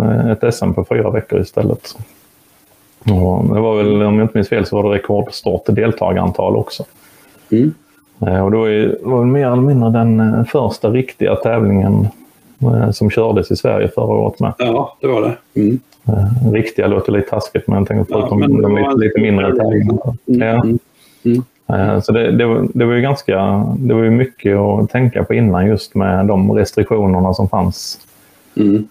ett 0.44 0.54
SM 0.54 0.74
på 0.74 0.86
fyra 0.86 1.10
veckor 1.10 1.42
istället. 1.42 1.98
Och 3.00 3.56
det 3.56 3.62
var 3.62 3.78
väl, 3.78 4.04
om 4.04 4.20
jag 4.20 4.26
inte 4.26 4.38
minns 4.38 4.50
fel, 4.50 4.66
så 4.66 4.76
var 4.76 4.90
det 4.90 4.98
rekordstort 4.98 5.64
deltagarantal 5.66 6.56
också. 6.56 6.84
Mm. 7.52 7.74
Eh, 8.28 8.46
och 8.46 8.52
då 8.52 8.60
var 9.02 9.20
det 9.20 9.32
mer 9.32 9.48
eller 9.48 9.62
mindre 9.62 9.90
den 9.90 10.20
eh, 10.20 10.44
första 10.44 10.90
riktiga 10.90 11.36
tävlingen 11.36 12.08
eh, 12.62 12.92
som 12.92 13.10
kördes 13.10 13.52
i 13.52 13.56
Sverige 13.56 13.88
förra 13.88 14.16
året 14.16 14.40
med. 14.40 14.54
Ja, 14.58 14.98
det 15.02 15.08
var 15.08 15.22
det. 15.22 15.62
Mm. 15.62 15.80
Riktiga 16.54 16.88
låter 16.88 17.12
lite 17.12 17.30
taskigt 17.30 17.68
men 17.68 17.78
jag 17.78 17.88
tänker 17.88 18.14
förutom 18.14 18.42
ja, 18.42 18.48
de 18.48 18.76
lite, 18.76 18.96
lite 18.96 19.22
mindre 19.22 19.56
tävlingarna. 19.56 20.16
Mm. 20.28 20.48
Ja. 20.48 20.64
Mm. 21.26 21.44
Mm. 21.68 22.02
Så 22.02 22.12
det, 22.12 22.32
det, 22.32 22.46
var, 22.46 22.68
det 22.74 22.86
var 22.86 22.94
ju 22.94 23.02
ganska, 23.02 23.66
det 23.78 23.94
var 23.94 24.04
ju 24.04 24.10
mycket 24.10 24.58
att 24.58 24.90
tänka 24.90 25.24
på 25.24 25.34
innan 25.34 25.68
just 25.68 25.96
med 25.96 26.26
de 26.26 26.52
restriktionerna 26.52 27.34
som 27.34 27.50
fanns. 27.50 28.00
Mm. 28.58 28.88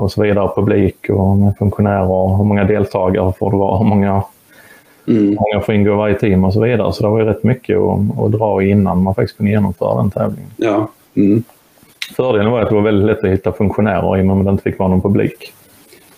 Och 0.00 0.12
så 0.12 0.22
vidare, 0.22 0.50
publik 0.56 1.10
och 1.10 1.58
funktionärer, 1.58 2.36
hur 2.36 2.44
många 2.44 2.64
deltagare 2.64 3.32
får 3.38 3.50
det 3.50 3.56
vara, 3.56 3.78
hur 3.78 3.84
många 3.84 4.22
Mm. 5.06 5.36
Många 5.40 5.64
får 5.64 5.74
ingå 5.74 5.92
i 5.92 5.96
varje 5.96 6.14
team 6.14 6.44
och 6.44 6.52
så 6.52 6.60
vidare. 6.60 6.92
Så 6.92 7.02
det 7.02 7.08
var 7.08 7.18
ju 7.18 7.24
rätt 7.24 7.42
mycket 7.42 7.78
att, 7.78 8.18
att 8.18 8.32
dra 8.32 8.62
innan 8.62 9.02
man 9.02 9.14
faktiskt 9.14 9.36
kunde 9.36 9.52
genomföra 9.52 10.02
den 10.02 10.10
tävlingen. 10.10 10.50
Ja. 10.56 10.88
Mm. 11.14 11.42
Fördelen 12.16 12.50
var 12.50 12.60
att 12.60 12.68
det 12.68 12.74
var 12.74 12.82
väldigt 12.82 13.06
lätt 13.06 13.24
att 13.24 13.30
hitta 13.30 13.52
funktionärer 13.52 14.18
i 14.18 14.22
och 14.22 14.26
med 14.26 14.38
att 14.38 14.44
det 14.44 14.50
inte 14.50 14.62
fick 14.62 14.78
vara 14.78 14.88
någon 14.88 15.02
publik. 15.02 15.52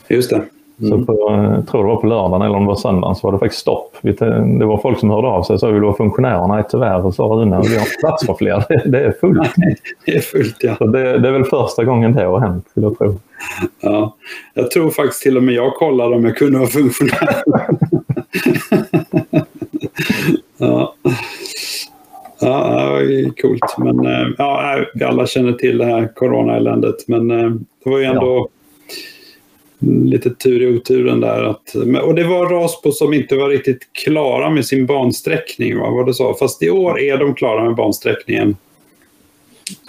Just 0.09 0.31
det. 0.31 0.43
Mm. 0.81 0.91
Så 0.91 1.07
på, 1.07 1.13
jag 1.57 1.69
tror 1.69 1.83
det 1.83 1.89
var 1.89 1.97
på 2.01 2.07
lördagen 2.07 2.43
eller 2.43 2.57
om 2.57 2.63
det 2.63 2.69
var 2.69 2.77
söndagen 2.77 3.17
så 3.17 3.27
var 3.27 3.33
det 3.33 3.39
faktiskt 3.39 3.61
stopp. 3.61 3.97
Det 4.03 4.65
var 4.65 4.79
folk 4.79 4.99
som 4.99 5.11
hörde 5.11 5.29
av 5.29 5.43
sig 5.43 5.55
och 5.55 5.61
sa 5.61 5.67
vill 5.67 5.75
du 5.75 5.87
vara 5.87 5.97
funktionär? 5.97 6.49
Nej 6.49 6.65
tyvärr, 6.71 7.11
sa 7.11 7.23
Rune. 7.23 7.61
Vi 7.63 7.75
har 7.75 7.81
inte 7.81 7.97
plats 8.01 8.27
för 8.27 8.35
fler. 8.35 8.65
Det, 8.91 9.01
är 9.01 9.13
fullt. 9.21 9.55
Det 10.07 10.17
är 10.17 10.21
fullt 10.21 10.57
ja. 10.61 10.77
Så 10.77 10.87
det, 10.87 11.19
det, 11.19 11.29
är 11.29 11.33
väl 11.33 11.45
första 11.45 11.85
gången 11.85 12.13
det 12.13 12.25
har 12.25 12.41
hänt, 12.41 12.67
vill 12.75 12.85
jag 12.85 12.99
tro. 12.99 13.19
Ja, 13.81 14.17
jag 14.55 14.71
tror 14.71 14.91
faktiskt 14.91 15.23
till 15.23 15.37
och 15.37 15.43
med 15.43 15.55
jag 15.55 15.75
kollade 15.75 16.17
om 16.17 16.25
jag 16.25 16.37
kunde 16.37 16.59
vara 16.59 16.69
funktionär. 16.69 17.35
ja. 20.59 20.95
Ja, 22.41 22.69
det 22.69 23.25
var 23.25 23.43
coolt. 23.43 23.79
Men 23.79 24.07
eh, 24.07 24.29
ja, 24.39 24.79
vi 24.95 25.05
alla 25.05 25.27
känner 25.27 25.53
till 25.53 25.79
det 25.79 25.85
här 25.85 26.09
coronaeländet. 26.15 27.09
Men 27.09 27.31
eh, 27.31 27.51
det 27.85 27.91
var 27.91 27.99
ju 27.99 28.05
ändå 28.05 28.37
ja 28.37 28.49
lite 30.05 30.31
tur 30.31 30.63
i 30.63 30.77
oturen 30.77 31.21
där. 31.21 31.43
Att, 31.43 31.75
och 32.03 32.15
det 32.15 32.25
var 32.25 32.47
Rasbo 32.47 32.93
som 32.93 33.15
inte 33.15 33.37
var 33.37 33.49
riktigt 33.49 33.89
klara 33.93 34.51
med 34.51 34.67
sin 34.67 34.87
bansträckning, 34.87 35.79
va? 35.79 35.91
vad 35.91 36.07
du 36.07 36.15
sa. 36.15 36.37
Fast 36.39 36.63
i 36.63 36.71
år 36.71 37.01
är 37.01 37.19
de 37.19 37.35
klara 37.35 37.65
med 37.65 37.75
bansträckningen. 37.75 38.57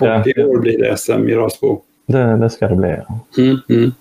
Och 0.02 0.08
ja. 0.08 0.24
i 0.26 0.44
år 0.44 0.58
blir 0.60 0.78
det 0.78 0.98
SM 0.98 1.30
i 1.30 1.36
Rasbo. 1.36 1.82
Det, 2.06 2.38
det 2.38 2.50
ska 2.50 2.68
det 2.68 2.76
bli. 2.76 2.96
Mm, 3.44 3.58
mm. 3.70 3.92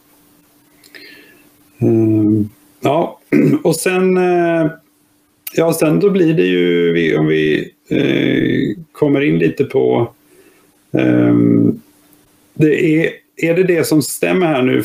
Um, 1.79 2.51
ja, 2.81 3.21
och 3.63 3.77
sen, 3.77 4.17
uh, 4.17 4.71
ja, 5.55 5.73
sen 5.73 6.01
då 6.01 6.11
blir 6.11 6.35
det 6.35 6.47
ju, 6.47 7.19
om 7.19 7.27
vi 7.27 7.71
uh, 7.93 8.85
kommer 8.93 9.21
in 9.21 9.39
lite 9.39 9.65
på 9.65 10.13
um, 10.91 11.81
det 12.55 12.85
är 12.85 13.11
är 13.37 13.55
det 13.55 13.63
det 13.63 13.85
som 13.85 14.03
stämmer 14.03 14.47
här 14.47 14.63
nu? 14.63 14.83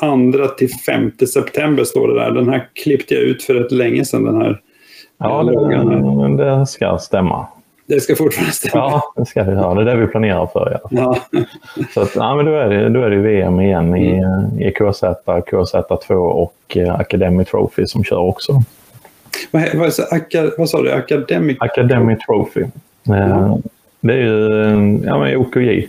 Andra 0.00 0.48
till 0.48 0.70
5 0.86 1.12
september 1.32 1.84
står 1.84 2.08
det 2.08 2.14
där. 2.14 2.30
Den 2.30 2.48
här 2.48 2.68
klippte 2.72 3.14
jag 3.14 3.22
ut 3.22 3.42
för 3.42 3.54
rätt 3.54 3.72
länge 3.72 4.04
sedan. 4.04 4.24
Den 4.24 4.36
här 4.36 4.60
ja, 5.18 5.42
det, 5.42 6.44
det 6.44 6.66
ska 6.66 6.98
stämma. 6.98 7.46
Det 7.86 8.00
ska 8.00 8.16
fortfarande 8.16 8.52
stämma? 8.52 8.84
Ja, 8.84 9.12
det 9.16 9.26
ska 9.26 9.44
göra. 9.44 9.74
Det 9.74 9.80
är 9.80 9.84
det 9.84 10.00
vi 10.00 10.06
planerar 10.06 10.46
för. 10.46 10.80
Ja. 10.90 11.16
ja. 11.30 11.44
Så 11.94 12.00
att, 12.00 12.16
ja, 12.16 12.34
men 12.36 12.46
då, 12.46 12.52
är 12.52 12.68
det, 12.68 12.88
då 12.88 13.02
är 13.02 13.10
det 13.10 13.16
VM 13.16 13.60
igen 13.60 13.96
i, 13.96 14.08
mm. 14.08 14.60
i 14.60 14.72
KZ, 14.72 15.02
KZ2 15.26 16.14
och 16.14 16.76
eh, 16.76 17.00
Academy 17.00 17.44
Trophy 17.44 17.86
som 17.86 18.04
kör 18.04 18.18
också. 18.18 18.62
Vad, 19.50 19.74
vad, 19.74 19.92
vad 20.58 20.68
sa 20.68 20.82
du? 20.82 20.92
Academic? 20.92 21.56
Academy 21.60 22.16
Trophy. 22.16 22.64
Mm. 23.06 23.62
Det 24.00 24.12
är 24.12 24.18
ju 24.18 25.00
ja, 25.04 25.18
men 25.18 25.36
OKJ. 25.36 25.88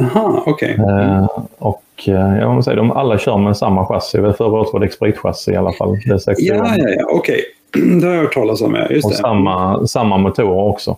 Aha, 0.00 0.42
okej. 0.46 0.80
Okay. 0.80 1.04
Eh, 1.04 1.26
och 1.58 1.84
eh, 2.06 2.38
jag 2.38 2.54
måste 2.54 2.70
säga, 2.70 2.76
de 2.76 2.92
alla 2.92 3.18
kör 3.18 3.38
med 3.38 3.56
samma 3.56 3.86
chassi. 3.86 4.18
Förra 4.18 4.46
året 4.46 4.72
var 4.72 4.80
det 4.80 4.86
Exprit-chassi 4.86 5.52
i 5.52 5.56
alla 5.56 5.72
fall. 5.72 5.98
Det 6.06 6.14
är 6.14 6.18
60 6.18 6.44
ja, 6.44 6.54
ja, 6.54 6.88
ja, 6.88 7.06
okej. 7.10 7.42
Okay. 7.70 7.98
Det 8.00 8.06
har 8.06 8.14
jag 8.14 8.22
hört 8.22 8.34
talas 8.34 8.60
om. 8.62 8.74
Ja. 8.74 8.86
Just 8.90 9.04
och 9.04 9.10
det. 9.10 9.16
Samma, 9.16 9.86
samma 9.86 10.16
motorer 10.16 10.68
också. 10.68 10.96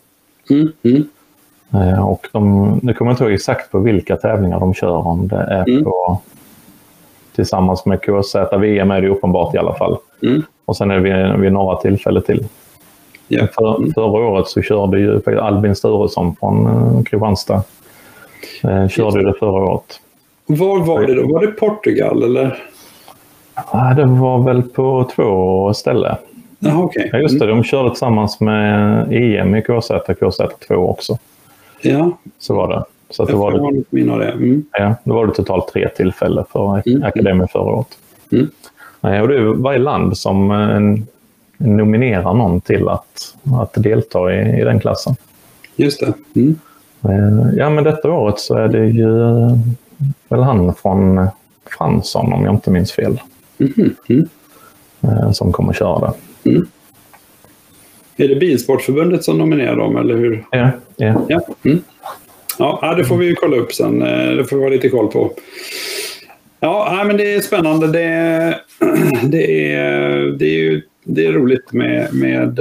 Mm, 0.50 0.72
mm. 0.82 1.08
Eh, 1.74 2.08
och 2.08 2.28
de, 2.32 2.70
nu 2.82 2.94
kommer 2.94 3.10
jag 3.10 3.14
inte 3.14 3.24
ihåg 3.24 3.32
exakt 3.32 3.70
på 3.70 3.78
vilka 3.78 4.16
tävlingar 4.16 4.60
de 4.60 4.74
kör. 4.74 5.06
Om 5.06 5.28
det 5.28 5.36
är 5.36 5.68
mm. 5.68 5.84
på 5.84 6.20
tillsammans 7.34 7.86
med 7.86 8.00
KZ. 8.02 8.34
VM 8.60 8.90
är 8.90 9.00
det 9.00 9.08
uppenbart 9.08 9.54
i 9.54 9.58
alla 9.58 9.74
fall. 9.74 9.96
Mm. 10.22 10.42
Och 10.64 10.76
sen 10.76 10.90
är 10.90 10.94
det 10.94 11.00
vid, 11.00 11.40
vid 11.40 11.52
några 11.52 11.76
tillfällen 11.76 12.22
till. 12.22 12.46
Yeah. 13.28 13.48
För, 13.52 13.76
mm. 13.76 13.92
förra 13.92 14.28
året 14.28 14.48
så 14.48 14.62
körde 14.62 14.98
ju 14.98 15.40
Albin 15.40 15.76
Sturesson 15.76 16.36
från 16.36 17.04
Kristianstad 17.04 17.62
Eh, 18.64 18.88
körde 18.88 19.26
det 19.26 19.34
förra 19.38 19.50
året. 19.50 20.00
Var 20.46 20.80
var 20.80 21.06
det 21.06 21.14
då? 21.14 21.32
Var 21.32 21.46
det 21.46 21.52
Portugal 21.52 22.22
eller? 22.22 22.62
Ja, 23.72 23.94
det 23.96 24.04
var 24.04 24.42
väl 24.42 24.62
på 24.62 25.10
två 25.14 25.74
ställen. 25.74 26.16
Jaha, 26.58 26.84
okay. 26.84 27.08
Ja, 27.12 27.18
just 27.18 27.40
det. 27.40 27.46
De 27.46 27.64
körde 27.64 27.90
tillsammans 27.90 28.40
med 28.40 29.02
EM 29.12 29.54
i 29.54 29.62
KZ 29.62 29.90
och 29.90 30.08
KZ2 30.08 30.74
också. 30.74 31.18
Ja. 31.82 32.10
Så 32.38 32.54
var 32.54 32.68
det. 32.68 32.84
Så 33.10 33.24
det 33.24 33.32
var 33.32 33.52
det, 33.52 34.24
det. 34.24 34.30
Mm. 34.30 34.64
Ja, 34.72 34.94
då 35.04 35.14
var 35.14 35.26
det 35.26 35.34
totalt 35.34 35.68
tre 35.72 35.88
tillfällen 35.88 36.44
för 36.52 36.82
mm. 36.86 37.02
akademin 37.02 37.48
förra 37.48 37.62
året. 37.62 37.98
Mm. 38.32 38.50
Ja, 39.00 39.22
och 39.22 39.28
det 39.28 39.36
är 39.36 39.40
varje 39.40 39.78
land 39.78 40.18
som 40.18 40.50
en, 40.50 41.06
nominerar 41.56 42.34
någon 42.34 42.60
till 42.60 42.88
att, 42.88 43.34
att 43.60 43.72
delta 43.74 44.34
i, 44.34 44.60
i 44.60 44.64
den 44.64 44.80
klassen. 44.80 45.14
Just 45.76 46.00
det. 46.00 46.40
Mm. 46.40 46.58
Eh, 47.08 47.58
ja, 47.58 47.70
men 47.70 47.84
detta 47.84 48.10
året 48.10 48.38
så 48.38 48.54
är 48.54 48.68
det 48.68 48.86
ju 48.86 49.22
eh, 49.22 49.56
väl 50.28 50.42
han 50.42 50.74
från 50.74 51.28
Fransson, 51.78 52.32
om 52.32 52.44
jag 52.44 52.54
inte 52.54 52.70
minns 52.70 52.92
fel, 52.92 53.20
mm. 53.58 53.94
Mm. 54.08 55.34
som 55.34 55.52
kommer 55.52 55.70
att 55.70 55.78
köra 55.78 55.98
det. 56.00 56.50
Mm. 56.50 56.66
Är 58.16 58.28
det 58.28 58.36
Bilsportförbundet 58.36 59.24
som 59.24 59.38
nominerar 59.38 59.76
dem, 59.76 59.96
eller 59.96 60.16
hur? 60.16 60.44
Ja. 60.50 60.70
ja. 60.96 61.22
ja. 61.28 61.40
Mm. 61.64 61.82
Ja, 62.58 62.94
det 62.96 63.04
får 63.04 63.16
vi 63.16 63.34
kolla 63.34 63.56
upp 63.56 63.72
sen. 63.72 63.98
Det 64.36 64.44
får 64.44 64.56
vi 64.56 64.62
ha 64.62 64.70
lite 64.70 64.88
koll 64.88 65.08
på. 65.08 65.32
Ja, 66.60 67.04
men 67.06 67.16
det 67.16 67.34
är 67.34 67.40
spännande. 67.40 67.86
Det, 67.86 68.60
det, 69.22 69.72
är, 69.72 70.36
det, 70.38 70.46
är, 70.46 70.82
det 71.04 71.26
är 71.26 71.32
roligt 71.32 71.72
med, 71.72 72.14
med 72.14 72.60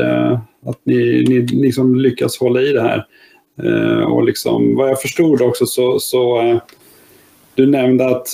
att 0.65 0.79
ni, 0.83 1.25
ni 1.29 1.39
liksom 1.39 1.95
lyckas 1.95 2.39
hålla 2.39 2.61
i 2.61 2.71
det 2.71 2.81
här. 2.81 3.05
Eh, 3.63 4.03
och 4.03 4.23
liksom, 4.23 4.75
vad 4.75 4.89
jag 4.89 5.01
förstod 5.01 5.41
också 5.41 5.65
så, 5.65 5.99
så 5.99 6.41
eh, 6.41 6.57
du 7.55 7.67
nämnde 7.67 8.07
att 8.07 8.27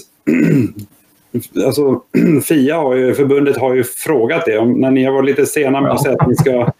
alltså, 1.66 2.02
FIA, 2.44 2.78
har 2.78 2.96
ju, 2.96 3.14
förbundet, 3.14 3.58
har 3.58 3.76
ju 3.76 3.84
frågat 3.84 4.46
det. 4.46 4.58
Om, 4.58 4.74
när 4.74 4.92
ni 4.92 5.04
har 5.04 5.14
varit 5.14 5.26
lite 5.26 5.46
sena 5.46 5.82
med 5.82 5.92
att 5.92 6.04
säga 6.04 6.18
att 6.20 6.28
ni 6.28 6.36
ska 6.36 6.72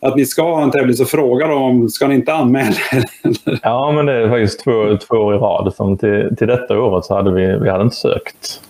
att 0.00 0.16
ni 0.16 0.26
ska 0.26 0.42
ha 0.42 0.62
en 0.62 0.70
tävling 0.70 0.96
så 0.96 1.04
frågar 1.04 1.48
de 1.48 1.62
om 1.62 1.88
ska 1.88 2.08
ni 2.08 2.14
inte 2.14 2.34
anmäla 2.34 2.76
Ja, 3.62 3.92
men 3.92 4.06
det 4.06 4.12
är 4.12 4.28
faktiskt 4.28 4.64
två, 4.64 4.96
två 4.96 5.16
år 5.16 5.34
i 5.34 5.38
rad. 5.38 5.74
Som 5.74 5.98
till, 5.98 6.34
till 6.38 6.46
detta 6.46 6.78
året 6.80 7.04
så 7.04 7.14
hade 7.14 7.32
vi, 7.32 7.58
vi 7.62 7.70
hade 7.70 7.84
inte 7.84 7.96
sökt 7.96 8.60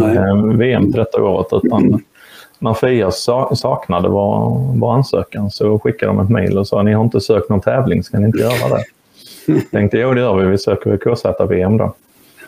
eh, 0.00 0.46
VM 0.56 0.82
till 0.82 0.98
detta 0.98 1.22
året. 1.22 1.46
Utan 1.64 2.02
när 2.62 2.74
FIA 2.74 3.10
saknade 3.56 4.08
vår, 4.08 4.58
vår 4.78 4.92
ansökan 4.92 5.50
så 5.50 5.78
skickade 5.78 6.12
de 6.12 6.20
ett 6.20 6.30
mejl 6.30 6.58
och 6.58 6.66
sa 6.66 6.82
ni 6.82 6.92
har 6.92 7.04
inte 7.04 7.20
sökt 7.20 7.48
någon 7.48 7.60
tävling, 7.60 8.02
ska 8.02 8.18
ni 8.18 8.26
inte 8.26 8.38
göra 8.38 8.76
det? 8.76 8.84
Tänkte 9.70 9.98
jo 9.98 10.14
det 10.14 10.20
gör 10.20 10.34
vi, 10.34 10.46
vi 10.46 10.58
söker 10.58 10.96
KZ-VM 10.96 11.76
då. 11.76 11.94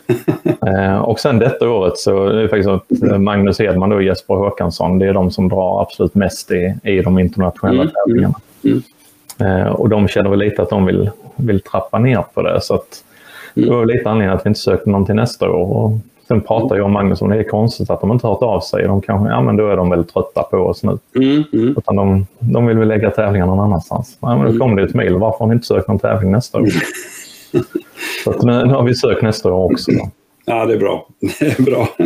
eh, 0.67 0.97
och 0.97 1.19
sen 1.19 1.39
detta 1.39 1.69
året 1.69 1.97
så 1.97 2.27
är 2.27 2.33
det 2.33 2.49
faktiskt 2.49 2.69
så 2.69 2.73
att 2.73 3.11
eh, 3.11 3.17
Magnus 3.17 3.59
Hedman 3.59 3.91
och 3.91 4.03
Jesper 4.03 4.33
Håkansson, 4.33 4.99
det 4.99 5.07
är 5.07 5.13
de 5.13 5.31
som 5.31 5.49
drar 5.49 5.81
absolut 5.81 6.15
mest 6.15 6.51
i, 6.51 6.75
i 6.83 7.01
de 7.01 7.19
internationella 7.19 7.81
mm, 7.81 7.93
tävlingarna. 7.93 8.35
Mm, 8.63 8.81
mm. 9.39 9.57
Eh, 9.57 9.67
och 9.67 9.89
de 9.89 10.07
känner 10.07 10.29
väl 10.29 10.39
lite 10.39 10.61
att 10.61 10.69
de 10.69 10.85
vill, 10.85 11.11
vill 11.35 11.61
trappa 11.61 11.99
ner 11.99 12.23
på 12.33 12.41
det. 12.41 12.61
Så 12.61 12.75
att, 12.75 13.03
det 13.53 13.69
var 13.69 13.85
lite 13.85 14.09
anledningen 14.09 14.37
att 14.37 14.45
vi 14.45 14.47
inte 14.47 14.59
sökte 14.59 14.89
någon 14.89 15.05
till 15.05 15.15
nästa 15.15 15.49
år. 15.49 15.77
Och 15.77 15.91
Sen 16.27 16.41
pratar 16.41 16.75
jag 16.75 16.85
och 16.85 16.91
Magnus 16.91 17.21
om 17.21 17.29
det 17.29 17.35
är 17.35 17.43
konstigt 17.43 17.89
att 17.89 18.01
de 18.01 18.11
inte 18.11 18.27
har 18.27 18.33
hört 18.33 18.43
av 18.43 18.59
sig. 18.59 18.83
De 18.83 19.01
kanske, 19.01 19.29
ja 19.29 19.41
men 19.41 19.55
då 19.55 19.67
är 19.67 19.77
de 19.77 19.89
väldigt 19.89 20.13
trötta 20.13 20.43
på 20.43 20.57
oss 20.57 20.83
nu. 20.83 20.97
Mm, 21.15 21.43
mm. 21.53 21.75
Utan 21.77 21.95
de, 21.95 22.27
de 22.39 22.65
vill 22.65 22.77
väl 22.77 22.87
lägga 22.87 23.11
tävlingar 23.11 23.45
någon 23.45 23.59
annanstans. 23.59 24.17
Ja, 24.21 24.27
men 24.27 24.39
då 24.39 24.47
mm. 24.47 24.59
kommer 24.59 24.81
det 24.81 24.87
ett 24.87 24.93
mejl. 24.93 25.15
Varför 25.15 25.39
har 25.39 25.47
ni 25.47 25.53
inte 25.53 25.67
sökt 25.67 25.87
någon 25.87 25.99
tävling 25.99 26.31
nästa 26.31 26.59
år? 26.59 26.67
Så 28.23 28.29
att 28.29 28.43
nu, 28.43 28.65
nu 28.65 28.73
har 28.73 28.83
vi 28.83 28.95
sökt 28.95 29.21
nästa 29.21 29.53
år 29.53 29.71
också. 29.71 29.91
Då. 29.91 30.09
Ja, 30.45 30.65
det 30.65 30.73
är 30.73 30.77
bra. 30.77 31.07
Det 31.39 31.59
är 31.59 31.63
bra. 31.63 31.87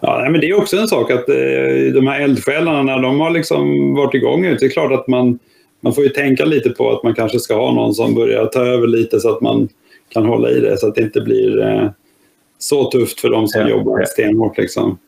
ja, 0.00 0.28
men 0.30 0.40
det 0.40 0.48
är 0.48 0.58
också 0.58 0.76
en 0.76 0.88
sak 0.88 1.10
att 1.10 1.28
eh, 1.28 1.92
de 1.94 2.06
här 2.06 2.20
eldsjälarna, 2.20 2.82
när 2.82 3.02
de 3.02 3.20
har 3.20 3.30
liksom 3.30 3.94
varit 3.94 4.14
igång, 4.14 4.42
det 4.42 4.62
är 4.62 4.68
klart 4.68 4.92
att 4.92 5.08
man, 5.08 5.38
man 5.80 5.92
får 5.92 6.04
ju 6.04 6.10
tänka 6.10 6.44
lite 6.44 6.70
på 6.70 6.92
att 6.92 7.02
man 7.02 7.14
kanske 7.14 7.38
ska 7.38 7.54
ha 7.54 7.72
någon 7.72 7.94
som 7.94 8.14
börjar 8.14 8.46
ta 8.46 8.60
över 8.60 8.86
lite 8.86 9.20
så 9.20 9.30
att 9.30 9.40
man 9.40 9.68
kan 10.16 10.26
hålla 10.26 10.50
i 10.50 10.60
det 10.60 10.78
så 10.78 10.88
att 10.88 10.94
det 10.94 11.02
inte 11.02 11.20
blir 11.20 11.60
eh, 11.60 11.88
så 12.58 12.90
tufft 12.90 13.20
för 13.20 13.30
de 13.30 13.48
som 13.48 13.60
ja, 13.60 13.68
jobbar 13.68 14.04
stenhårt. 14.04 14.58
Liksom. 14.58 14.98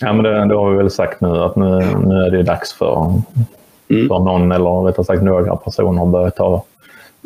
Ja, 0.00 0.12
men 0.12 0.22
det, 0.24 0.46
det, 0.48 0.54
har 0.54 0.70
vi 0.70 0.76
väl 0.76 0.90
sagt 0.90 1.20
nu 1.20 1.28
att 1.28 1.56
nu, 1.56 1.66
nu 2.06 2.14
är 2.14 2.30
det 2.30 2.42
dags 2.42 2.72
för, 2.72 3.22
mm. 3.90 4.08
för 4.08 4.18
någon 4.18 4.52
eller 4.52 4.86
rättare 4.86 5.04
sagt 5.04 5.22
några 5.22 5.56
personer 5.56 6.02
att 6.02 6.08
börja 6.08 6.30
ta, 6.30 6.64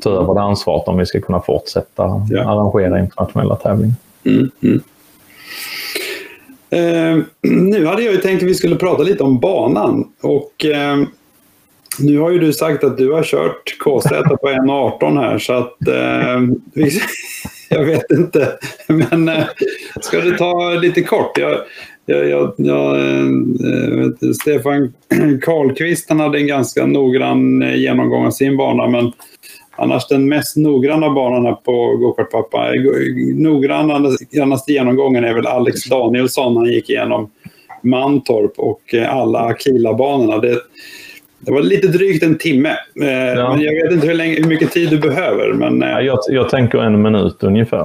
ta 0.03 0.11
över 0.11 0.34
det 0.34 0.41
ansvaret 0.41 0.88
om 0.88 0.99
vi 0.99 1.07
ska 1.07 1.20
kunna 1.20 1.41
fortsätta 1.41 2.26
ja. 2.30 2.51
arrangera 2.51 3.01
internationella 3.01 3.57
tävlingar. 3.57 3.95
Mm, 4.24 4.51
mm. 4.62 4.82
Eh, 6.70 7.24
nu 7.51 7.86
hade 7.86 8.03
jag 8.03 8.22
tänkt 8.22 8.43
att 8.43 8.49
vi 8.49 8.55
skulle 8.55 8.76
prata 8.76 9.03
lite 9.03 9.22
om 9.22 9.41
banan. 9.41 10.12
Och 10.22 10.64
eh, 10.64 10.97
nu 12.01 12.18
har 12.18 12.30
ju 12.30 12.38
du 12.38 12.53
sagt 12.53 12.84
att 12.84 12.98
du 12.98 13.12
har 13.12 13.22
kört 13.22 13.78
KZ 13.78 14.09
på 14.40 14.48
1.18 14.48 15.20
här 15.20 15.38
så 15.38 15.53
att 15.53 15.88
eh, 15.88 16.40
jag 17.68 17.84
vet 17.84 18.11
inte. 18.11 18.59
Men 18.86 19.28
eh, 19.28 19.44
ska 20.01 20.20
du 20.20 20.36
ta 20.36 20.70
lite 20.74 21.03
kort? 21.03 21.38
Jag, 21.38 21.59
jag, 22.07 22.28
jag, 22.28 22.55
jag 22.57 22.96
eh, 22.96 24.32
Stefan 24.40 24.92
Karlqvist 25.42 26.09
han 26.09 26.20
hade 26.20 26.38
en 26.38 26.46
ganska 26.46 26.86
noggrann 26.86 27.62
eh, 27.62 27.76
genomgång 27.76 28.26
av 28.26 28.30
sin 28.30 28.57
bana 28.57 28.86
men 28.88 29.12
annars 29.76 30.09
den 30.09 30.28
mest 30.28 30.57
noggranna 30.57 31.11
banan 31.11 31.57
på 31.64 31.96
Gokartpappa. 31.96 32.70
Noggrannaste 33.34 34.72
genomgången 34.72 35.24
är 35.24 35.34
väl 35.34 35.46
Alex 35.46 35.84
Danielsson. 35.84 36.57
Han 36.57 36.72
gick 36.72 36.90
igenom 36.90 37.30
Mantorp 37.82 38.53
och 38.57 38.94
eh, 38.94 39.16
alla 39.16 39.38
Akila-banorna. 39.38 40.38
Det, 40.38 40.61
det 41.41 41.53
var 41.53 41.62
lite 41.62 41.88
drygt 41.88 42.22
en 42.22 42.38
timme. 42.38 42.76
Eh, 43.03 43.09
ja. 43.11 43.55
Men 43.55 43.61
jag 43.61 43.82
vet 43.82 43.93
inte 43.93 44.07
hur, 44.07 44.14
länge, 44.14 44.34
hur 44.34 44.49
mycket 44.49 44.72
tid 44.72 44.91
du 44.91 44.99
behöver. 44.99 45.53
Men, 45.53 45.80
ja, 45.80 46.01
jag, 46.01 46.18
jag 46.28 46.49
tänker 46.49 46.78
en 46.78 47.03
minut 47.03 47.43
ungefär. 47.43 47.82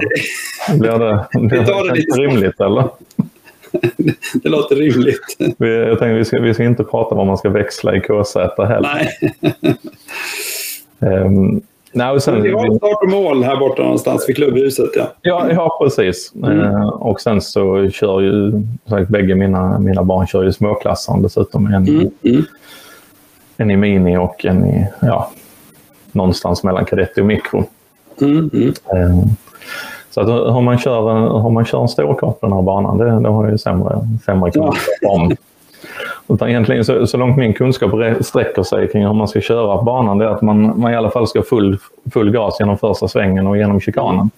Blir 0.78 0.98
det, 0.98 1.26
blir 1.38 1.60
det, 1.60 1.88
det 1.88 1.94
lite 1.94 2.20
rimligt 2.20 2.60
eller? 2.60 2.84
det 4.42 4.48
låter 4.48 4.76
rimligt. 4.76 5.36
Jag 5.58 5.98
tänkte 5.98 6.14
vi 6.14 6.24
ska, 6.24 6.40
vi 6.40 6.54
ska 6.54 6.64
inte 6.64 6.84
prata 6.84 7.10
om 7.10 7.16
vad 7.16 7.26
man 7.26 7.38
ska 7.38 7.48
växla 7.48 7.96
i 7.96 8.00
KZ 8.00 8.36
heller. 8.58 9.10
Nej. 11.00 11.24
um, 11.24 11.62
Nej, 11.96 12.20
sen, 12.20 12.42
vi 12.42 12.50
har 12.50 12.76
start 12.76 13.02
och 13.02 13.10
mål 13.10 13.42
här 13.42 13.56
borta 13.56 13.82
någonstans 13.82 14.28
vid 14.28 14.36
klubbhuset. 14.36 14.90
Ja, 14.94 15.12
ja, 15.22 15.46
ja 15.50 15.78
precis. 15.82 16.32
Mm. 16.34 16.58
Uh, 16.58 16.88
och 16.88 17.20
sen 17.20 17.40
så 17.40 17.90
kör 17.90 18.20
ju, 18.20 18.52
sagt, 18.88 19.08
bägge 19.08 19.34
mina, 19.34 19.78
mina 19.78 20.02
barn 20.02 20.26
kör 20.26 20.42
ju 20.42 20.52
småklassaren 20.52 21.22
dessutom. 21.22 21.66
En, 21.66 21.88
mm. 21.88 22.10
Mm. 22.22 22.44
En 23.56 23.70
i 23.70 23.76
mini 23.76 24.16
och 24.16 24.44
en 24.44 24.64
i, 24.64 24.86
ja, 25.02 25.30
någonstans 26.12 26.64
mellan 26.64 26.84
kadett 26.84 27.18
och 27.18 27.26
mikro. 27.26 27.64
Mm. 28.20 28.50
Uh, 28.94 29.24
så 30.10 30.20
att 30.20 30.28
hur 30.28 30.60
man 30.60 30.78
kör, 30.78 31.42
hur 31.42 31.50
man 31.50 31.64
kör 31.64 31.82
en 31.82 31.88
storkart 31.88 32.40
på 32.40 32.46
den 32.46 32.52
här 32.52 32.62
banan, 32.62 32.98
det, 32.98 33.20
det 33.20 33.28
har 33.28 33.44
jag 33.44 33.52
ju 33.52 33.58
sämre, 33.58 34.08
sämre 34.24 34.50
kunskap 34.50 35.10
om. 35.10 35.36
Utan 36.28 36.48
egentligen 36.48 36.84
så, 36.84 37.06
så 37.06 37.16
långt 37.16 37.36
min 37.36 37.54
kunskap 37.54 37.90
sträcker 38.20 38.62
sig 38.62 38.88
kring 38.88 39.06
hur 39.06 39.12
man 39.12 39.28
ska 39.28 39.40
köra 39.40 39.76
på 39.76 39.84
banan, 39.84 40.18
det 40.18 40.24
är 40.24 40.28
att 40.28 40.42
man, 40.42 40.80
man 40.80 40.92
i 40.92 40.96
alla 40.96 41.10
fall 41.10 41.26
ska 41.28 41.42
full, 41.42 41.78
full 42.12 42.30
gas 42.30 42.56
genom 42.60 42.78
första 42.78 43.08
svängen 43.08 43.46
och 43.46 43.56
genom 43.56 43.80
chikanen. 43.80 44.30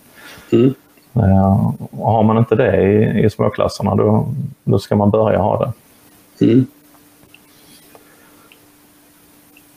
Mm. 0.53 0.75
Uh, 1.17 1.73
har 2.03 2.23
man 2.23 2.39
inte 2.39 2.55
det 2.55 2.83
i, 2.83 3.25
i 3.25 3.31
småklasserna, 3.31 3.95
då, 3.95 4.27
då 4.65 4.79
ska 4.79 4.97
man 4.97 5.11
börja 5.11 5.39
ha 5.39 5.59
det. 5.65 5.73
Mm. 6.45 6.67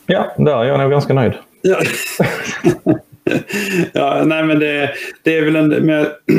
Ja, 0.06 0.32
där 0.38 0.58
är 0.58 0.64
jag 0.64 0.80
nog 0.80 0.92
ganska 0.92 1.14
nöjd. 1.14 1.34
Ja. 1.62 1.78
ja, 3.94 4.24
nej 4.26 4.44
men 4.44 4.60
det, 4.60 4.90
det 5.24 5.38
är 5.38 5.46
väl 5.46 5.56
en, 5.56 5.70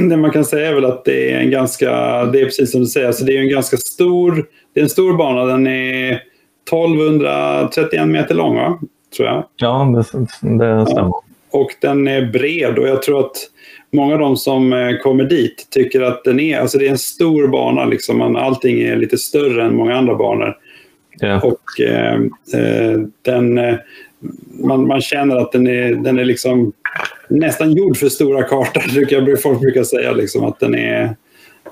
det 0.08 0.16
man 0.16 0.30
kan 0.30 0.44
säga 0.44 0.68
är 0.68 0.74
väl 0.74 0.84
att 0.84 1.04
det 1.04 1.32
är 1.32 1.38
en 1.38 1.50
ganska, 1.50 1.90
det 2.24 2.40
är 2.40 2.44
precis 2.44 2.72
som 2.72 2.80
du 2.80 2.86
säger, 2.86 3.06
alltså 3.06 3.24
det 3.24 3.36
är 3.36 3.40
en 3.40 3.48
ganska 3.48 3.76
stor, 3.76 4.46
det 4.74 4.80
är 4.80 4.84
en 4.84 4.90
stor 4.90 5.16
bana. 5.16 5.44
Den 5.44 5.66
är 5.66 6.22
1231 6.70 8.08
meter 8.08 8.34
lång 8.34 8.56
va? 8.56 8.78
Tror 9.16 9.28
jag. 9.28 9.44
Ja, 9.56 9.92
det, 9.94 9.98
det 10.58 10.86
stämmer. 10.86 11.10
Ja. 11.10 11.22
Och 11.50 11.70
den 11.80 12.08
är 12.08 12.26
bred 12.32 12.78
och 12.78 12.88
jag 12.88 13.02
tror 13.02 13.20
att 13.20 13.36
många 13.92 14.12
av 14.12 14.20
de 14.20 14.36
som 14.36 14.72
eh, 14.72 14.96
kommer 14.96 15.24
dit 15.24 15.68
tycker 15.70 16.00
att 16.00 16.24
den 16.24 16.40
är, 16.40 16.60
alltså 16.60 16.78
det 16.78 16.86
är 16.86 16.90
en 16.90 16.98
stor 16.98 17.48
bana 17.48 17.84
liksom. 17.84 18.36
Allting 18.36 18.82
är 18.82 18.96
lite 18.96 19.18
större 19.18 19.64
än 19.64 19.76
många 19.76 19.96
andra 19.96 20.14
banor. 20.14 20.56
Yeah. 21.22 21.44
Och 21.44 21.80
eh, 21.80 22.14
eh 22.54 23.00
den, 23.22 23.58
eh, 23.58 23.74
man, 24.60 24.86
man 24.86 25.00
känner 25.00 25.36
att 25.36 25.52
den 25.52 25.66
är, 25.66 25.94
den 25.94 26.18
är 26.18 26.24
liksom 26.24 26.72
nästan 27.28 27.72
gjord 27.72 27.96
för 27.96 28.08
stora 28.08 28.42
kartan, 28.42 28.82
brukar 28.94 29.36
folk 29.36 29.60
brukar 29.60 29.82
säga. 29.82 30.12
Liksom, 30.12 30.44
att 30.44 30.60
den 30.60 30.74
är... 30.74 31.02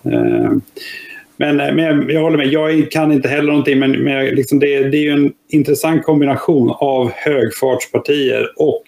Eh, 0.04 0.52
men, 1.36 1.60
eh, 1.60 1.74
men 1.74 1.78
jag, 1.78 2.10
jag, 2.10 2.22
håller 2.22 2.36
med, 2.36 2.46
jag 2.46 2.90
kan 2.90 3.12
inte 3.12 3.28
heller 3.28 3.48
någonting, 3.48 3.78
men, 3.78 3.92
men 3.92 4.26
liksom 4.26 4.58
det, 4.58 4.88
det 4.88 4.96
är 4.96 5.02
ju 5.02 5.10
en 5.10 5.32
intressant 5.48 6.04
kombination 6.04 6.70
av 6.70 7.10
högfartspartier 7.14 8.52
och 8.56 8.84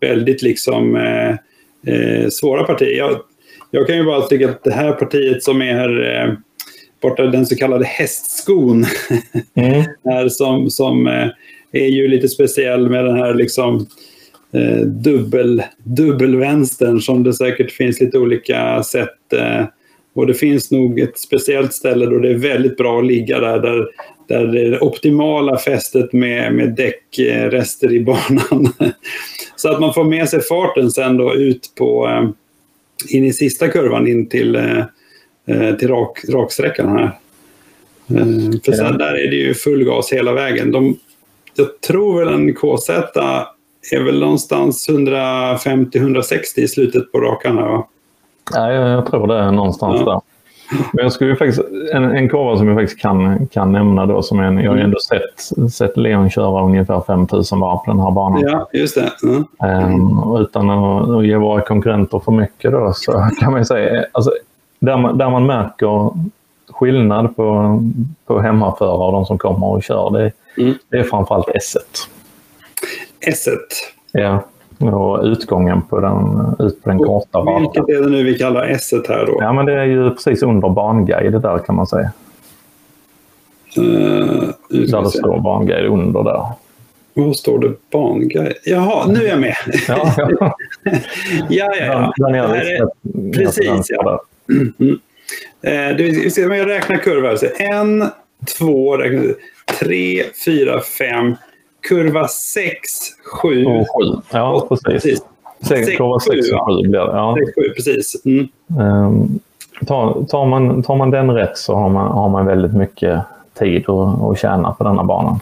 väldigt 0.00 0.42
liksom, 0.42 0.96
eh, 0.96 1.30
eh, 1.94 2.28
svåra 2.28 2.64
partier. 2.64 2.98
Jag, 2.98 3.20
jag, 3.70 3.86
kan 3.86 3.96
ju 3.96 4.04
bara 4.04 4.22
tycka 4.22 4.50
att 4.50 4.64
det 4.64 4.72
här 4.72 4.92
partiet 4.92 5.42
som 5.42 5.62
är 5.62 6.16
eh, 6.16 6.34
borta, 7.02 7.26
den 7.26 7.46
så 7.46 7.56
kallade 7.56 7.84
hästskon, 7.84 8.84
mm. 9.54 9.84
är 10.04 10.28
som, 10.28 10.70
som 10.70 11.06
eh, 11.06 11.28
är 11.72 11.88
ju 11.88 12.08
lite 12.08 12.28
speciell 12.28 12.88
med 12.88 13.04
den 13.04 13.16
här 13.16 13.34
liksom, 13.34 13.86
eh, 14.52 14.80
dubbel, 14.86 15.62
dubbelvänstern 15.82 17.00
som 17.00 17.22
det 17.22 17.34
säkert 17.34 17.70
finns 17.70 18.00
lite 18.00 18.18
olika 18.18 18.82
sätt. 18.82 19.32
Eh, 19.32 19.66
och 20.14 20.26
det 20.26 20.34
finns 20.34 20.70
nog 20.70 21.00
ett 21.00 21.18
speciellt 21.18 21.74
ställe 21.74 22.06
då 22.06 22.18
det 22.18 22.30
är 22.30 22.38
väldigt 22.38 22.76
bra 22.76 22.98
att 22.98 23.06
ligga 23.06 23.40
där, 23.40 23.58
där, 23.58 23.86
där 24.28 24.46
det 24.46 24.66
är 24.66 24.70
det 24.70 24.80
optimala 24.80 25.58
fästet 25.58 26.12
med, 26.12 26.54
med 26.54 26.74
däckrester 26.74 27.92
i 27.92 28.00
banan. 28.00 28.72
Så 29.56 29.68
att 29.68 29.80
man 29.80 29.94
får 29.94 30.04
med 30.04 30.28
sig 30.28 30.40
farten 30.40 30.90
sen 30.90 31.16
då 31.16 31.34
ut 31.34 31.72
på 31.78 32.08
eh, 32.08 32.28
in 33.16 33.24
i 33.24 33.32
sista 33.32 33.68
kurvan 33.68 34.08
in 34.08 34.28
till, 34.28 34.56
eh 34.56 34.84
till 35.78 35.88
rak, 35.88 36.18
raksträckan 36.28 36.88
här. 36.88 37.18
Eh, 38.10 38.60
för 38.64 38.72
sen 38.72 38.98
där 38.98 39.26
är 39.26 39.30
det 39.30 39.36
ju 39.36 39.54
full 39.54 39.84
gas 39.84 40.12
hela 40.12 40.32
vägen. 40.32 40.72
De, 40.72 40.96
jag 41.54 41.80
tror 41.80 42.18
väl 42.18 42.34
en 42.34 42.54
KZ 42.54 42.90
är 43.92 44.04
väl 44.04 44.20
någonstans 44.20 44.88
150-160 44.88 46.32
i 46.56 46.68
slutet 46.68 47.12
på 47.12 47.20
rakan 47.20 47.58
här 47.58 47.68
va? 47.68 47.86
Ja, 48.52 48.72
jag, 48.72 48.88
jag 48.88 49.06
tror 49.06 49.26
det 49.26 49.34
är 49.34 49.52
någonstans 49.52 50.00
ja. 50.06 50.12
där. 50.12 50.20
Men 50.92 51.02
jag 51.02 51.12
skulle 51.12 51.36
faktiskt, 51.36 51.60
en, 51.92 52.04
en 52.04 52.28
kurva 52.28 52.56
som 52.56 52.68
jag 52.68 52.76
faktiskt 52.76 53.00
kan, 53.00 53.46
kan 53.46 53.72
nämna 53.72 54.06
då, 54.06 54.22
som 54.22 54.40
en, 54.40 54.58
jag 54.58 54.70
har 54.70 54.78
ändå 54.78 54.98
sett, 54.98 55.72
sett 55.72 55.96
Leon 55.96 56.30
köra 56.30 56.64
ungefär 56.64 57.00
5000 57.06 57.60
varv 57.60 57.76
på 57.76 57.90
den 57.90 58.00
här 58.00 58.10
banan. 58.10 58.40
Ja, 58.40 58.68
just 58.72 58.94
det. 58.94 59.12
Mm. 59.22 59.44
Um, 59.94 60.36
utan 60.40 60.70
att, 60.70 61.10
att 61.10 61.26
ge 61.26 61.36
våra 61.36 61.60
konkurrenter 61.60 62.18
för 62.18 62.32
mycket 62.32 62.72
då, 62.72 62.92
så 62.94 63.28
kan 63.40 63.52
man 63.52 63.64
säga, 63.64 64.04
alltså, 64.12 64.32
där, 64.82 64.96
man, 64.96 65.18
där 65.18 65.30
man 65.30 65.46
märker 65.46 66.10
skillnad 66.70 67.36
på, 67.36 67.78
på 68.26 68.40
hemmaförare 68.40 69.06
och 69.06 69.12
de 69.12 69.26
som 69.26 69.38
kommer 69.38 69.66
och 69.66 69.82
kör, 69.82 70.10
det, 70.10 70.32
mm. 70.62 70.74
det 70.88 70.96
är 70.96 71.02
framförallt 71.02 71.46
S1. 71.46 72.08
S1? 73.26 73.58
Ja, 74.12 74.44
och 74.92 75.24
utgången 75.24 75.82
på 75.82 76.00
den, 76.00 76.46
ut 76.58 76.82
på 76.82 76.88
den 76.88 76.98
korta 76.98 77.38
rakan. 77.38 77.60
Vilket 77.60 77.88
är 77.88 78.02
det 78.02 78.10
nu 78.10 78.22
vi 78.22 78.38
kallar 78.38 78.66
S1 78.66 79.08
här 79.08 79.26
då? 79.26 79.36
Ja, 79.40 79.52
men 79.52 79.66
det 79.66 79.72
är 79.72 79.84
ju 79.84 80.10
precis 80.10 80.42
under 80.42 80.68
banguide 80.68 81.42
där 81.42 81.58
kan 81.58 81.74
man 81.74 81.86
säga. 81.86 82.12
Uh, 83.78 84.50
där 84.68 85.02
det 85.02 85.10
står 85.10 85.40
banguide 85.40 85.86
under 85.86 86.22
där. 86.22 86.46
Var 87.14 87.32
står 87.32 87.58
det 87.58 87.74
banguide? 87.92 88.54
Jaha, 88.64 89.06
nu 89.06 89.24
är 89.24 89.28
jag 89.28 89.40
med. 89.40 89.54
ja, 89.88 90.14
ja. 90.16 90.56
ja, 91.48 91.70
ja, 91.74 91.76
ja. 91.80 92.12
Den, 92.16 92.32
den 92.32 92.50
är, 92.50 92.88
precis, 93.32 93.86
ja. 93.90 94.22
Mm. 94.52 94.98
Eh, 95.62 95.96
vi 95.96 96.30
ska 96.30 96.48
räkna 96.48 96.98
kurvor. 96.98 97.38
En, 97.72 98.04
två, 98.58 98.96
tre, 99.80 100.22
fyra, 100.44 100.80
fem, 100.80 101.36
kurva 101.88 102.28
sex, 102.28 102.80
sju. 103.24 103.64
Och 103.64 103.86
sju. 103.86 104.20
Ja, 104.30 104.52
åtta, 104.54 104.76
precis. 104.84 105.02
precis. 105.02 105.22
Sex, 105.68 105.96
kurva 105.96 106.20
sex 106.20 106.52
och 106.52 106.68
sju 106.68 106.88
blir 106.88 107.00
det. 107.00 107.06
Ja. 107.06 107.36
Sex, 107.38 107.54
sju, 107.54 107.72
precis. 107.74 108.24
Mm. 108.24 108.48
Um, 108.78 109.40
tar, 109.86 110.24
tar, 110.24 110.46
man, 110.46 110.82
tar 110.82 110.96
man 110.96 111.10
den 111.10 111.30
rätt 111.30 111.58
så 111.58 111.74
har 111.74 111.88
man, 111.88 112.12
har 112.12 112.28
man 112.28 112.46
väldigt 112.46 112.74
mycket 112.74 113.20
tid 113.58 113.88
att, 113.88 114.22
att 114.22 114.38
tjäna 114.38 114.72
på 114.72 114.84
denna 114.84 115.04
banan. 115.04 115.40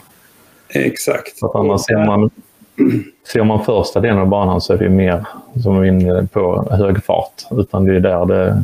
Exakt. 0.69 1.37
Så 1.37 1.45
att 1.45 1.55
annars 1.55 1.81
ser 1.81 2.05
man, 2.05 2.29
ser 3.33 3.43
man 3.43 3.65
första 3.65 3.99
delen 3.99 4.19
av 4.19 4.27
banan 4.27 4.61
så 4.61 4.73
är 4.73 4.77
det 4.77 4.89
mer 4.89 5.25
som 5.63 5.77
är 5.77 5.85
inne 5.85 6.27
på 6.33 6.67
hög 6.71 7.03
fart. 7.03 7.33
Utan 7.51 7.85
det 7.85 7.95
är 7.95 7.99
där 7.99 8.25
det 8.25 8.63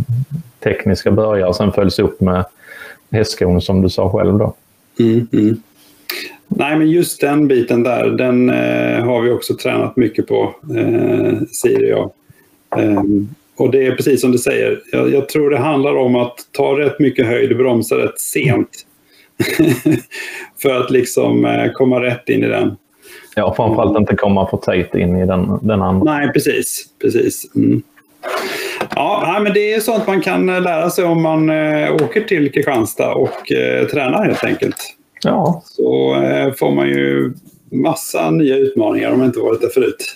tekniska 0.63 1.11
börjar 1.11 1.47
och 1.47 1.55
sen 1.55 1.71
följs 1.71 1.99
upp 1.99 2.21
med 2.21 2.45
hästskon 3.11 3.61
som 3.61 3.81
du 3.81 3.89
sa 3.89 4.09
själv 4.09 4.37
då. 4.37 4.53
Mm, 4.99 5.27
mm. 5.33 5.61
Nej, 6.47 6.77
men 6.77 6.89
just 6.89 7.21
den 7.21 7.47
biten 7.47 7.83
där, 7.83 8.09
den 8.09 8.49
eh, 8.49 9.05
har 9.05 9.21
vi 9.21 9.31
också 9.31 9.55
tränat 9.55 9.97
mycket 9.97 10.27
på, 10.27 10.55
eh, 10.77 11.39
Siri 11.51 11.93
och 11.93 12.13
jag. 12.69 12.83
Eh, 12.83 13.03
och 13.57 13.71
det 13.71 13.85
är 13.85 13.95
precis 13.95 14.21
som 14.21 14.31
du 14.31 14.37
säger, 14.37 14.81
jag, 14.91 15.13
jag, 15.13 15.29
tror 15.29 15.49
det 15.49 15.57
handlar 15.57 15.95
om 15.95 16.15
att 16.15 16.35
ta 16.51 16.79
rätt 16.79 16.99
mycket 16.99 17.25
höjd 17.25 17.51
och 17.51 17.57
bromsa 17.57 17.95
rätt 17.95 18.19
sent. 18.19 18.69
för 20.61 20.81
att 20.81 20.91
liksom 20.91 21.45
eh, 21.45 21.71
komma 21.71 22.01
rätt 22.03 22.29
in 22.29 22.43
i 22.43 22.47
den. 22.47 22.75
Ja, 23.37 23.53
framförallt 23.55 23.97
inte 23.97 24.15
komma 24.15 24.49
för 24.49 24.57
tajt 24.57 24.95
in 24.95 25.15
i 25.15 25.25
den, 25.25 25.59
den 25.61 25.81
andra. 25.81 26.13
Nej, 26.13 26.33
precis. 26.33 26.85
precis. 27.01 27.55
Mm. 27.55 27.81
Ja, 28.95 29.39
men 29.43 29.53
det 29.53 29.73
är 29.73 29.79
sånt 29.79 30.07
man 30.07 30.21
kan 30.21 30.49
eh, 30.49 30.61
lära 30.61 30.89
sig 30.89 31.05
om 31.05 31.21
man 31.21 31.49
eh, 31.49 31.95
åker 31.95 32.21
till 32.21 32.51
Kristianstad 32.51 33.13
och 33.13 33.51
eh, 33.51 33.87
tränar 33.87 34.25
helt 34.25 34.43
enkelt. 34.43 34.95
Ja. 35.23 35.61
Så 35.65 36.15
får 36.59 36.71
man 36.71 36.87
ju 36.87 37.33
massa 37.71 38.29
nya 38.29 38.57
utmaningar 38.57 39.11
om 39.11 39.17
man 39.17 39.27
inte 39.27 39.39
varit 39.39 39.61
där 39.61 39.69
förut. 39.69 40.15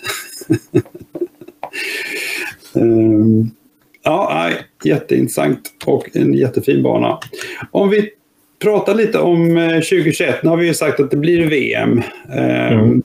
um, 2.74 3.52
ja, 4.04 4.50
jätteintressant 4.84 5.62
och 5.86 6.10
en 6.14 6.34
jättefin 6.34 6.84
bana. 6.84 7.20
Om 7.72 7.90
vi 7.90 8.10
pratar 8.62 8.96
lite 8.96 9.20
om 9.20 9.56
2021. 9.90 10.44
Nu 10.44 10.50
har 10.50 10.58
vi 10.58 10.68
ju 10.68 10.74
sagt 10.74 11.00
att 11.00 11.12
det 11.12 11.18
blir 11.18 11.48
VM. 11.48 12.02
Um, 12.30 12.40
mm. 12.40 13.04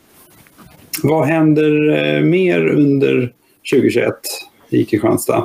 Vad 1.02 1.26
händer 1.26 1.90
eh, 1.96 2.22
mer 2.22 2.68
under 2.68 3.32
2021 3.72 4.14
i 4.68 4.84
Kristianstad? 4.84 5.44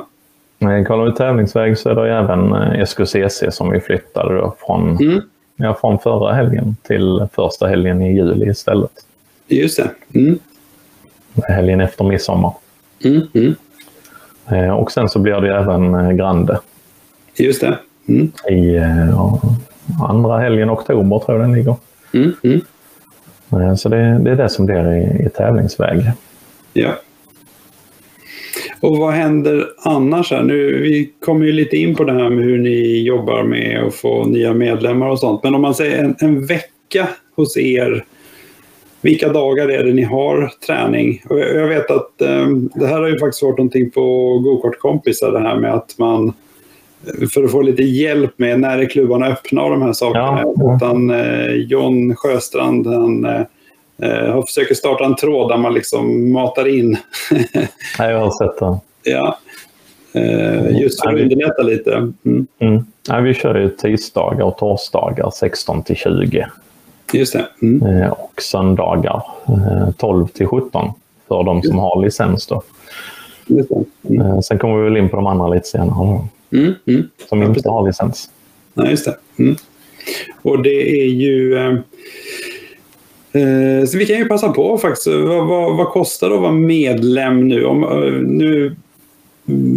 Kollar 0.58 1.04
vi 1.04 1.12
tävlingsväg 1.12 1.78
så 1.78 1.88
är 1.88 1.94
det 1.94 2.12
även 2.12 2.52
eh, 2.52 2.82
SKCC 2.82 3.44
som 3.50 3.70
vi 3.70 3.80
flyttade 3.80 4.34
då 4.34 4.56
från, 4.66 4.96
mm. 4.96 5.20
ja, 5.56 5.78
från 5.80 5.98
förra 5.98 6.32
helgen 6.32 6.76
till 6.82 7.26
första 7.32 7.66
helgen 7.66 8.02
i 8.02 8.14
juli 8.16 8.50
istället. 8.50 8.90
Just 9.46 9.76
det. 9.76 10.18
Mm. 10.18 10.38
Helgen 11.48 11.80
efter 11.80 12.04
midsommar. 12.04 12.52
Mm. 13.04 13.22
Mm. 13.34 13.54
Eh, 14.50 14.70
och 14.70 14.92
sen 14.92 15.08
så 15.08 15.18
blir 15.18 15.40
det 15.40 15.56
även 15.56 16.16
Grande. 16.16 16.60
Just 17.36 17.60
det. 17.60 17.78
Mm. 18.08 18.32
I 18.50 18.76
ja, 19.12 19.40
andra 20.08 20.38
helgen 20.38 20.70
oktober 20.70 21.18
tror 21.18 21.38
jag 21.38 21.48
den 21.48 21.54
ligger. 21.54 21.76
Eh, 23.52 23.74
så 23.74 23.88
det, 23.88 24.18
det, 24.24 24.30
är 24.30 24.36
det 24.36 24.48
som 24.48 24.66
blir 24.66 24.92
i, 24.92 25.26
i 25.26 25.28
tävlingsväg. 25.28 26.02
Ja. 26.72 26.92
Och 28.80 28.96
vad 28.96 29.12
händer 29.12 29.66
annars? 29.78 30.30
Här? 30.30 30.42
Nu, 30.42 30.82
vi 30.82 31.10
kommer 31.24 31.46
ju 31.46 31.52
lite 31.52 31.76
in 31.76 31.94
på 31.94 32.04
det 32.04 32.12
här 32.12 32.30
med 32.30 32.44
hur 32.44 32.58
ni 32.58 33.02
jobbar 33.02 33.42
med 33.42 33.84
att 33.84 33.94
få 33.94 34.24
nya 34.24 34.54
medlemmar 34.54 35.08
och 35.08 35.18
sånt. 35.18 35.42
Men 35.42 35.54
om 35.54 35.62
man 35.62 35.74
säger 35.74 36.04
en, 36.04 36.16
en 36.20 36.46
vecka 36.46 37.08
hos 37.36 37.56
er, 37.56 38.04
vilka 39.00 39.28
dagar 39.32 39.68
är 39.68 39.84
det 39.84 39.92
ni 39.92 40.02
har 40.02 40.52
träning? 40.66 41.22
Och 41.28 41.38
jag 41.38 41.68
vet 41.68 41.90
att 41.90 42.20
eh, 42.20 42.48
det 42.74 42.86
här 42.86 43.00
har 43.00 43.08
ju 43.08 43.18
faktiskt 43.18 43.42
varit 43.42 43.58
någonting 43.58 43.90
på 43.90 44.38
gokartkompisar 44.38 45.32
det 45.32 45.40
här 45.40 45.56
med 45.56 45.74
att 45.74 45.98
man 45.98 46.32
för 47.32 47.44
att 47.44 47.50
få 47.50 47.62
lite 47.62 47.82
hjälp 47.82 48.38
med 48.38 48.60
när 48.60 48.78
är 48.78 48.88
klubbarna 48.88 49.26
öppna 49.26 49.62
och 49.62 49.70
de 49.70 49.82
här 49.82 49.92
sakerna. 49.92 50.42
Ja, 50.42 50.54
ja. 50.56 50.76
Utan, 50.76 51.10
eh, 51.10 51.52
John 51.52 52.16
Sjöstrand 52.16 52.86
han, 52.86 53.24
eh, 53.24 53.40
eh, 54.02 54.44
försöker 54.44 54.74
starta 54.74 55.04
en 55.04 55.16
tråd 55.16 55.50
där 55.50 55.56
man 55.56 55.74
liksom 55.74 56.32
matar 56.32 56.68
in. 56.78 56.96
ja, 57.98 58.10
jag 58.10 58.18
har 58.18 58.30
sett 58.30 58.58
det. 58.58 58.78
Ja. 59.12 59.38
Eh, 60.14 60.80
just 60.80 61.02
för 61.02 61.08
att 61.08 61.20
underlätta 61.20 61.62
lite. 61.62 61.94
Mm. 61.94 62.46
Mm. 62.58 62.86
Ja, 63.08 63.20
vi 63.20 63.34
kör 63.34 63.54
ju 63.54 63.68
tisdagar 63.68 64.44
och 64.44 64.58
torsdagar 64.58 65.30
16 65.30 65.82
till 65.82 65.96
20. 65.96 66.46
Just 67.12 67.32
det. 67.32 67.46
Mm. 67.62 67.86
Eh, 67.86 68.10
och 68.10 68.42
söndagar 68.42 69.22
12 69.96 70.26
till 70.26 70.46
17 70.46 70.90
för 71.28 71.42
de 71.42 71.62
som 71.62 71.78
har 71.78 72.02
licens. 72.02 72.46
Då. 72.46 72.62
Mm. 74.08 74.42
Sen 74.42 74.58
kommer 74.58 74.76
vi 74.76 74.84
väl 74.84 74.96
in 74.96 75.08
på 75.08 75.16
de 75.16 75.26
andra 75.26 75.48
lite 75.48 75.68
senare. 75.68 76.18
Mm. 76.52 76.74
Mm. 76.86 77.08
Som 77.28 77.42
inte 77.42 77.68
har 77.68 77.86
licens. 77.86 78.30
Nej, 78.74 78.90
just 78.90 79.04
det. 79.04 79.16
Mm. 79.38 79.56
Och 80.42 80.62
det 80.62 81.02
är 81.02 81.06
ju... 81.06 81.56
Eh, 83.32 83.84
så 83.86 83.98
vi 83.98 84.06
kan 84.06 84.16
ju 84.16 84.24
passa 84.24 84.48
på 84.48 84.78
faktiskt. 84.78 85.06
Vad, 85.06 85.46
vad, 85.46 85.76
vad 85.76 85.86
kostar 85.86 86.28
det 86.28 86.34
att 86.34 86.40
vara 86.40 86.52
medlem 86.52 87.48
nu? 87.48 87.64
Om, 87.64 87.82
eh, 87.82 88.12
nu 88.22 88.76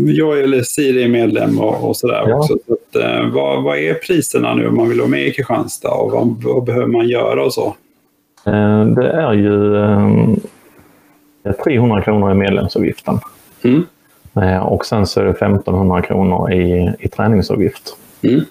jag 0.08 0.40
eller 0.40 0.62
Siri 0.62 1.04
är 1.04 1.08
medlem 1.08 1.60
och, 1.60 1.90
och 1.90 1.98
sådär 1.98 2.24
ja. 2.28 2.38
också. 2.38 2.58
Så 2.68 2.74
att, 2.74 2.96
eh, 2.96 3.34
vad, 3.34 3.64
vad 3.64 3.78
är 3.78 3.94
priserna 3.94 4.56
nu 4.56 4.68
om 4.68 4.78
man 4.78 4.90
vill 4.90 5.00
vara 5.00 5.10
med 5.10 5.28
i 5.28 5.32
Kristianstad 5.32 5.92
och 5.92 6.12
vad, 6.12 6.44
vad 6.44 6.64
behöver 6.64 6.88
man 6.88 7.08
göra 7.08 7.46
och 7.46 7.54
så? 7.54 7.76
Det 8.96 9.12
är 9.12 9.34
ju 9.34 9.76
300 11.64 12.02
kronor 12.02 12.32
i 12.32 12.36
medlemsavgiften. 12.36 13.20
Mm. 13.64 13.84
Och 14.62 14.86
sen 14.86 15.08
så 15.08 15.22
är 15.22 15.26
det 15.26 15.32
1500 15.32 16.02
kronor 16.02 16.54
i, 16.54 16.94
i 17.00 17.08
träningsavgift. 17.08 17.98
Mm. 18.22 18.42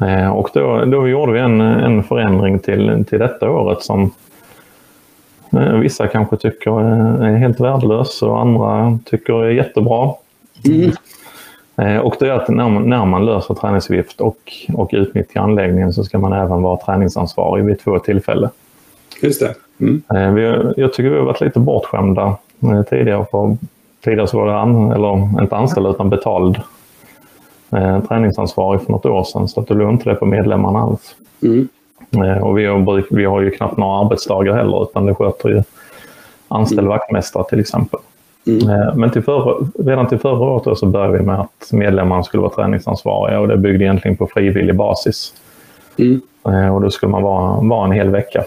Eh, 0.00 0.28
och 0.28 0.50
då, 0.54 0.84
då 0.84 1.08
gjorde 1.08 1.32
vi 1.32 1.38
en, 1.38 1.60
en 1.60 2.02
förändring 2.02 2.58
till, 2.58 3.04
till 3.08 3.18
detta 3.18 3.50
året 3.50 3.82
som 3.82 4.10
eh, 5.52 5.72
vissa 5.72 6.06
kanske 6.06 6.36
tycker 6.36 6.80
är 7.24 7.36
helt 7.36 7.60
värdelös 7.60 8.22
och 8.22 8.40
andra 8.40 8.98
tycker 9.04 9.44
är 9.44 9.50
jättebra. 9.50 10.10
Mm. 10.64 10.90
Eh, 11.76 11.98
och 11.98 12.16
det 12.18 12.28
är 12.28 12.32
att 12.32 12.48
när 12.48 12.68
man, 12.68 12.82
när 12.82 13.04
man 13.04 13.26
löser 13.26 13.54
träningsavgift 13.54 14.20
och, 14.20 14.52
och 14.74 14.90
utnyttjar 14.92 15.40
anläggningen 15.40 15.92
så 15.92 16.04
ska 16.04 16.18
man 16.18 16.32
även 16.32 16.62
vara 16.62 16.76
träningsansvarig 16.76 17.64
vid 17.64 17.80
två 17.80 17.98
tillfällen. 17.98 18.50
Just 19.22 19.40
det. 19.40 19.54
Mm. 19.80 20.34
Vi, 20.34 20.42
jag 20.76 20.92
tycker 20.92 21.10
vi 21.10 21.18
har 21.18 21.24
varit 21.24 21.40
lite 21.40 21.58
bortskämda 21.58 22.36
tidigare. 22.90 23.26
För 23.30 23.56
tidigare 24.06 24.28
så 24.28 24.38
var 24.38 24.46
det, 24.46 24.58
an, 24.58 24.92
eller 24.92 25.42
inte 25.42 25.56
anställd 25.56 25.86
utan 25.86 26.10
betald 26.10 26.60
eh, 27.70 28.04
träningsansvarig 28.04 28.82
för 28.82 28.92
något 28.92 29.06
år 29.06 29.24
sedan 29.24 29.48
så 29.48 29.60
att 29.60 29.68
det 29.68 29.74
låg 29.74 29.90
inte 29.90 30.10
det 30.10 30.14
på 30.14 30.26
medlemmarna 30.26 30.78
alls. 30.78 31.14
Mm. 31.42 31.68
Eh, 32.12 32.38
och 32.38 32.58
vi 32.58 32.66
har, 32.66 33.14
vi 33.14 33.24
har 33.24 33.40
ju 33.40 33.50
knappt 33.50 33.76
några 33.76 34.04
arbetsdagar 34.04 34.54
heller 34.54 34.82
utan 34.82 35.06
det 35.06 35.14
sköter 35.14 35.48
ju 35.48 35.62
anställd 36.48 36.80
mm. 36.80 36.90
vaktmästare 36.90 37.44
till 37.44 37.60
exempel. 37.60 38.00
Mm. 38.46 38.70
Eh, 38.70 38.94
men 38.94 39.10
till 39.10 39.22
förra, 39.22 39.66
redan 39.78 40.08
till 40.08 40.18
förra 40.18 40.50
året 40.50 40.78
så 40.78 40.86
började 40.86 41.18
vi 41.18 41.24
med 41.24 41.40
att 41.40 41.72
medlemmarna 41.72 42.22
skulle 42.22 42.40
vara 42.40 42.52
träningsansvariga 42.52 43.40
och 43.40 43.48
det 43.48 43.56
byggde 43.56 43.84
egentligen 43.84 44.16
på 44.16 44.26
frivillig 44.26 44.76
basis. 44.76 45.34
Mm. 45.98 46.20
Eh, 46.48 46.74
och 46.74 46.80
då 46.80 46.90
skulle 46.90 47.12
man 47.12 47.22
vara, 47.22 47.60
vara 47.60 47.84
en 47.84 47.92
hel 47.92 48.10
vecka. 48.10 48.44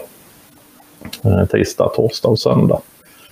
Eh, 1.24 1.44
tisdag, 1.44 1.88
torsdag 1.96 2.28
och 2.28 2.38
söndag. 2.38 2.80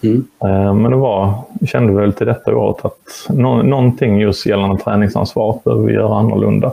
Mm. 0.00 0.24
Eh, 0.44 0.74
men 0.74 0.90
det 0.90 0.96
var, 0.96 1.34
kände 1.66 1.92
väl 1.92 2.12
till 2.12 2.26
detta 2.26 2.56
året 2.56 2.84
att 2.84 3.26
no, 3.28 3.62
någonting 3.62 4.20
just 4.20 4.46
gällande 4.46 4.82
träningsansvar 4.82 5.60
behöver 5.64 5.86
vi 5.86 5.92
göra 5.92 6.18
annorlunda. 6.18 6.72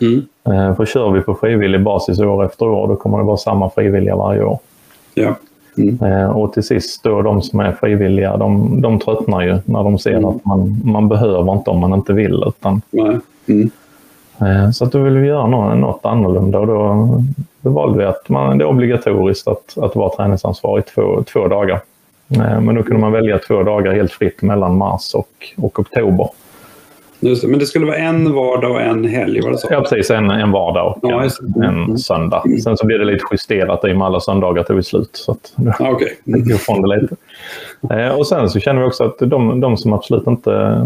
Mm. 0.00 0.22
Eh, 0.44 0.76
för 0.76 0.86
kör 0.86 1.10
vi 1.10 1.20
på 1.20 1.34
frivillig 1.34 1.82
basis 1.82 2.20
år 2.20 2.44
efter 2.44 2.68
år 2.68 2.88
då 2.88 2.96
kommer 2.96 3.18
det 3.18 3.24
vara 3.24 3.36
samma 3.36 3.70
frivilliga 3.70 4.16
varje 4.16 4.42
år. 4.42 4.58
Ja. 5.14 5.34
Mm. 5.78 6.02
Eh, 6.02 6.30
och 6.30 6.52
till 6.52 6.62
sist 6.62 7.02
då 7.02 7.22
de 7.22 7.42
som 7.42 7.60
är 7.60 7.72
frivilliga 7.72 8.36
de, 8.36 8.80
de 8.80 8.98
tröttnar 8.98 9.42
ju 9.42 9.58
när 9.64 9.84
de 9.84 9.98
ser 9.98 10.12
mm. 10.12 10.24
att 10.24 10.44
man, 10.44 10.80
man 10.84 11.08
behöver 11.08 11.52
inte 11.52 11.70
om 11.70 11.78
man 11.78 11.94
inte 11.94 12.12
vill. 12.12 12.44
Utan, 12.46 12.82
mm. 13.46 13.70
Så 14.72 14.84
att 14.84 14.92
då 14.92 14.98
vill 14.98 15.18
vi 15.18 15.26
göra 15.26 15.46
något, 15.46 15.78
något 15.78 16.00
annorlunda 16.06 16.58
och 16.58 16.66
då, 16.66 17.08
då 17.60 17.70
valde 17.70 17.98
vi 17.98 18.04
att 18.04 18.28
man, 18.28 18.58
det 18.58 18.64
är 18.64 18.68
obligatoriskt 18.68 19.48
att, 19.48 19.78
att 19.78 19.96
vara 19.96 20.10
träningsansvarig 20.10 20.86
två, 20.86 21.22
två 21.32 21.48
dagar. 21.48 21.80
Eh, 22.36 22.60
men 22.60 22.74
då 22.74 22.82
kunde 22.82 23.00
man 23.00 23.12
välja 23.12 23.38
två 23.38 23.62
dagar 23.62 23.92
helt 23.92 24.12
fritt 24.12 24.42
mellan 24.42 24.76
mars 24.76 25.14
och, 25.14 25.28
och 25.56 25.78
oktober. 25.78 26.28
Just 27.24 27.44
men 27.44 27.58
det 27.58 27.66
skulle 27.66 27.86
vara 27.86 27.96
en 27.96 28.32
vardag 28.32 28.70
och 28.70 28.80
en 28.80 29.04
helg? 29.04 29.40
Var 29.40 29.50
det 29.50 29.58
så? 29.58 29.68
Ja, 29.70 29.80
precis. 29.80 30.10
En, 30.10 30.30
en 30.30 30.50
vardag 30.50 30.86
och 30.86 31.10
ja, 31.10 31.22
en, 31.22 31.62
en 31.62 31.84
mm. 31.84 31.98
söndag. 31.98 32.42
Sen 32.64 32.76
så 32.76 32.86
blir 32.86 32.98
det 32.98 33.04
lite 33.04 33.24
justerat 33.32 33.84
i 33.84 33.92
och 33.92 33.96
med 33.96 34.06
alla 34.06 34.20
söndagar 34.20 34.62
tog 34.62 34.84
slut. 34.84 35.10
Så 35.12 35.32
att, 35.32 35.54
ah, 35.78 35.90
okay. 35.90 36.08
ifrån 36.54 36.82
det 36.82 37.00
lite. 37.00 37.16
Eh, 37.90 38.18
och 38.18 38.26
sen 38.26 38.50
så 38.50 38.60
känner 38.60 38.80
vi 38.80 38.86
också 38.86 39.04
att 39.04 39.18
de, 39.18 39.60
de 39.60 39.76
som 39.76 39.92
absolut 39.92 40.26
inte 40.26 40.82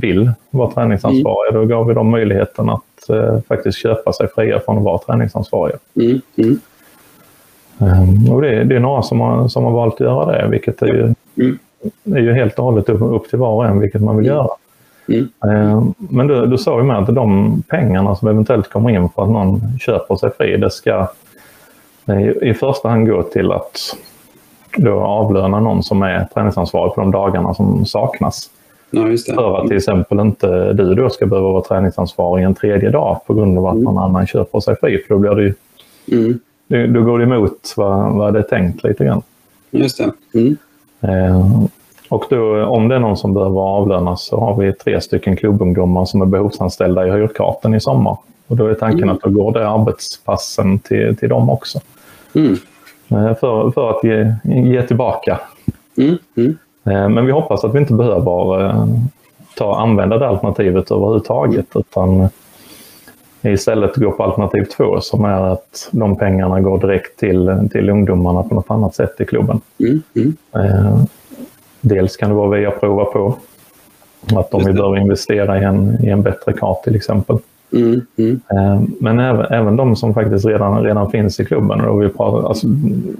vill 0.00 0.30
vara 0.50 0.70
träningsansvariga, 0.70 1.50
mm. 1.50 1.60
då 1.60 1.74
gav 1.74 1.86
vi 1.86 1.94
dem 1.94 2.10
möjligheten 2.10 2.70
att 2.70 3.10
eh, 3.10 3.40
faktiskt 3.48 3.78
köpa 3.78 4.12
sig 4.12 4.28
fria 4.34 4.60
från 4.60 4.78
att 4.78 4.84
vara 4.84 4.98
träningsansvariga. 4.98 5.76
Mm. 5.96 6.20
Mm. 6.36 6.60
Um, 7.80 8.32
och 8.32 8.42
det, 8.42 8.64
det, 8.64 8.76
är 8.76 8.80
några 8.80 9.02
som 9.02 9.20
har, 9.20 9.48
som 9.48 9.64
har 9.64 9.70
valt 9.70 9.94
att 9.94 10.00
göra 10.00 10.32
det, 10.32 10.48
vilket 10.48 10.82
är 10.82 10.86
ju, 10.86 11.14
mm. 11.36 11.58
är 12.04 12.18
ju 12.18 12.32
helt 12.32 12.58
och 12.58 12.64
hållet 12.64 12.88
upp, 12.88 13.02
upp 13.02 13.30
till 13.30 13.38
var 13.38 13.54
och 13.54 13.66
en 13.66 13.80
vilket 13.80 14.02
man 14.02 14.16
vill 14.16 14.26
mm. 14.26 14.36
göra. 14.36 14.48
Mm. 15.08 15.76
Um, 15.76 15.94
men 15.98 16.26
du, 16.26 16.46
du 16.46 16.58
sa 16.58 16.78
ju 16.78 16.84
med 16.84 16.98
att 16.98 17.14
de 17.14 17.62
pengarna 17.68 18.16
som 18.16 18.28
eventuellt 18.28 18.70
kommer 18.70 18.90
in 18.90 19.08
för 19.08 19.22
att 19.22 19.30
någon 19.30 19.78
köper 19.78 20.16
sig 20.16 20.30
fri, 20.38 20.56
det 20.56 20.70
ska 20.70 21.08
i, 22.06 22.48
i 22.50 22.54
första 22.54 22.88
hand 22.88 23.08
gå 23.08 23.22
till 23.22 23.52
att 23.52 23.96
då 24.76 25.00
avlöna 25.00 25.60
någon 25.60 25.82
som 25.82 26.02
är 26.02 26.24
träningsansvarig 26.34 26.94
på 26.94 27.00
de 27.00 27.10
dagarna 27.10 27.54
som 27.54 27.86
saknas. 27.86 28.50
Ja, 28.90 29.02
för 29.34 29.60
att 29.60 29.68
till 29.68 29.76
exempel 29.76 30.20
inte 30.20 30.72
du 30.72 30.94
då 30.94 31.10
ska 31.10 31.26
behöva 31.26 31.48
vara 31.48 31.62
träningsansvarig 31.62 32.44
en 32.44 32.54
tredje 32.54 32.90
dag 32.90 33.20
på 33.26 33.34
grund 33.34 33.58
av 33.58 33.66
att 33.66 33.72
mm. 33.72 33.84
någon 33.84 33.98
annan 33.98 34.26
köper 34.26 34.60
sig 34.60 34.76
fri. 34.76 34.98
För 34.98 35.14
då 35.14 35.18
blir 35.18 35.34
det 35.34 35.42
ju 35.42 35.54
mm 36.12 36.38
det, 36.70 36.86
då 36.86 37.02
går 37.02 37.18
det 37.18 37.24
emot 37.24 37.74
vad, 37.76 38.12
vad 38.14 38.32
det 38.32 38.38
är 38.38 38.42
tänkt 38.42 38.84
lite 38.84 39.04
grann. 39.04 39.22
Just 39.70 39.98
det. 39.98 40.38
Mm. 40.40 40.56
Eh, 41.00 41.64
och 42.08 42.24
då, 42.30 42.64
om 42.64 42.88
det 42.88 42.94
är 42.94 42.98
någon 42.98 43.16
som 43.16 43.34
behöver 43.34 43.60
avlönas 43.60 44.24
så 44.24 44.40
har 44.40 44.56
vi 44.56 44.72
tre 44.72 45.00
stycken 45.00 45.36
klubbungdomar 45.36 46.04
som 46.04 46.22
är 46.22 46.26
behovsanställda 46.26 47.06
i 47.06 47.10
hyrkarten 47.10 47.74
i 47.74 47.80
sommar. 47.80 48.16
Och 48.46 48.56
då 48.56 48.66
är 48.66 48.74
tanken 48.74 49.02
mm. 49.02 49.16
att 49.16 49.22
då 49.22 49.30
går 49.30 49.52
det 49.52 49.68
arbetspassen 49.68 50.78
till, 50.78 51.16
till 51.16 51.28
dem 51.28 51.50
också. 51.50 51.80
Mm. 52.34 52.56
Eh, 53.08 53.34
för, 53.34 53.70
för 53.70 53.90
att 53.90 54.04
ge, 54.04 54.34
ge 54.44 54.82
tillbaka. 54.82 55.40
Mm. 55.96 56.18
mm. 56.36 56.58
Eh, 56.84 57.08
men 57.08 57.26
vi 57.26 57.32
hoppas 57.32 57.64
att 57.64 57.74
vi 57.74 57.78
inte 57.78 57.94
behöver 57.94 58.64
eh, 58.64 58.86
ta, 59.56 59.76
använda 59.80 60.18
det 60.18 60.28
alternativet 60.28 60.90
överhuvudtaget. 60.90 61.66
Utan 61.74 62.28
istället 63.42 63.96
gå 63.96 64.10
på 64.10 64.22
alternativ 64.22 64.64
två 64.64 65.00
som 65.00 65.24
är 65.24 65.52
att 65.52 65.88
de 65.90 66.16
pengarna 66.16 66.60
går 66.60 66.78
direkt 66.78 67.20
till, 67.20 67.68
till 67.72 67.90
ungdomarna 67.90 68.42
på 68.42 68.54
något 68.54 68.70
annat 68.70 68.94
sätt 68.94 69.20
i 69.20 69.24
klubben. 69.24 69.60
Mm, 69.78 70.02
mm. 70.14 70.36
Eh, 70.54 71.02
dels 71.80 72.16
kan 72.16 72.28
det 72.28 72.34
vara 72.34 72.58
via 72.58 72.70
prova 72.70 73.04
på. 73.04 73.36
Att 74.36 74.50
de 74.50 74.64
vi 74.64 74.72
behöver 74.72 74.96
investera 74.96 75.60
i 75.60 75.64
en, 75.64 76.04
i 76.04 76.08
en 76.08 76.22
bättre 76.22 76.52
kart 76.52 76.82
till 76.82 76.96
exempel. 76.96 77.38
Mm, 77.72 78.06
mm. 78.16 78.40
Eh, 78.50 78.82
men 79.00 79.20
även, 79.20 79.46
även 79.52 79.76
de 79.76 79.96
som 79.96 80.14
faktiskt 80.14 80.46
redan, 80.46 80.82
redan 80.82 81.10
finns 81.10 81.40
i 81.40 81.44
klubben. 81.44 81.80
Och 81.80 82.00
vi 82.00 82.04
har 82.04 82.12
pratat, 82.12 82.44
alltså, 82.44 82.66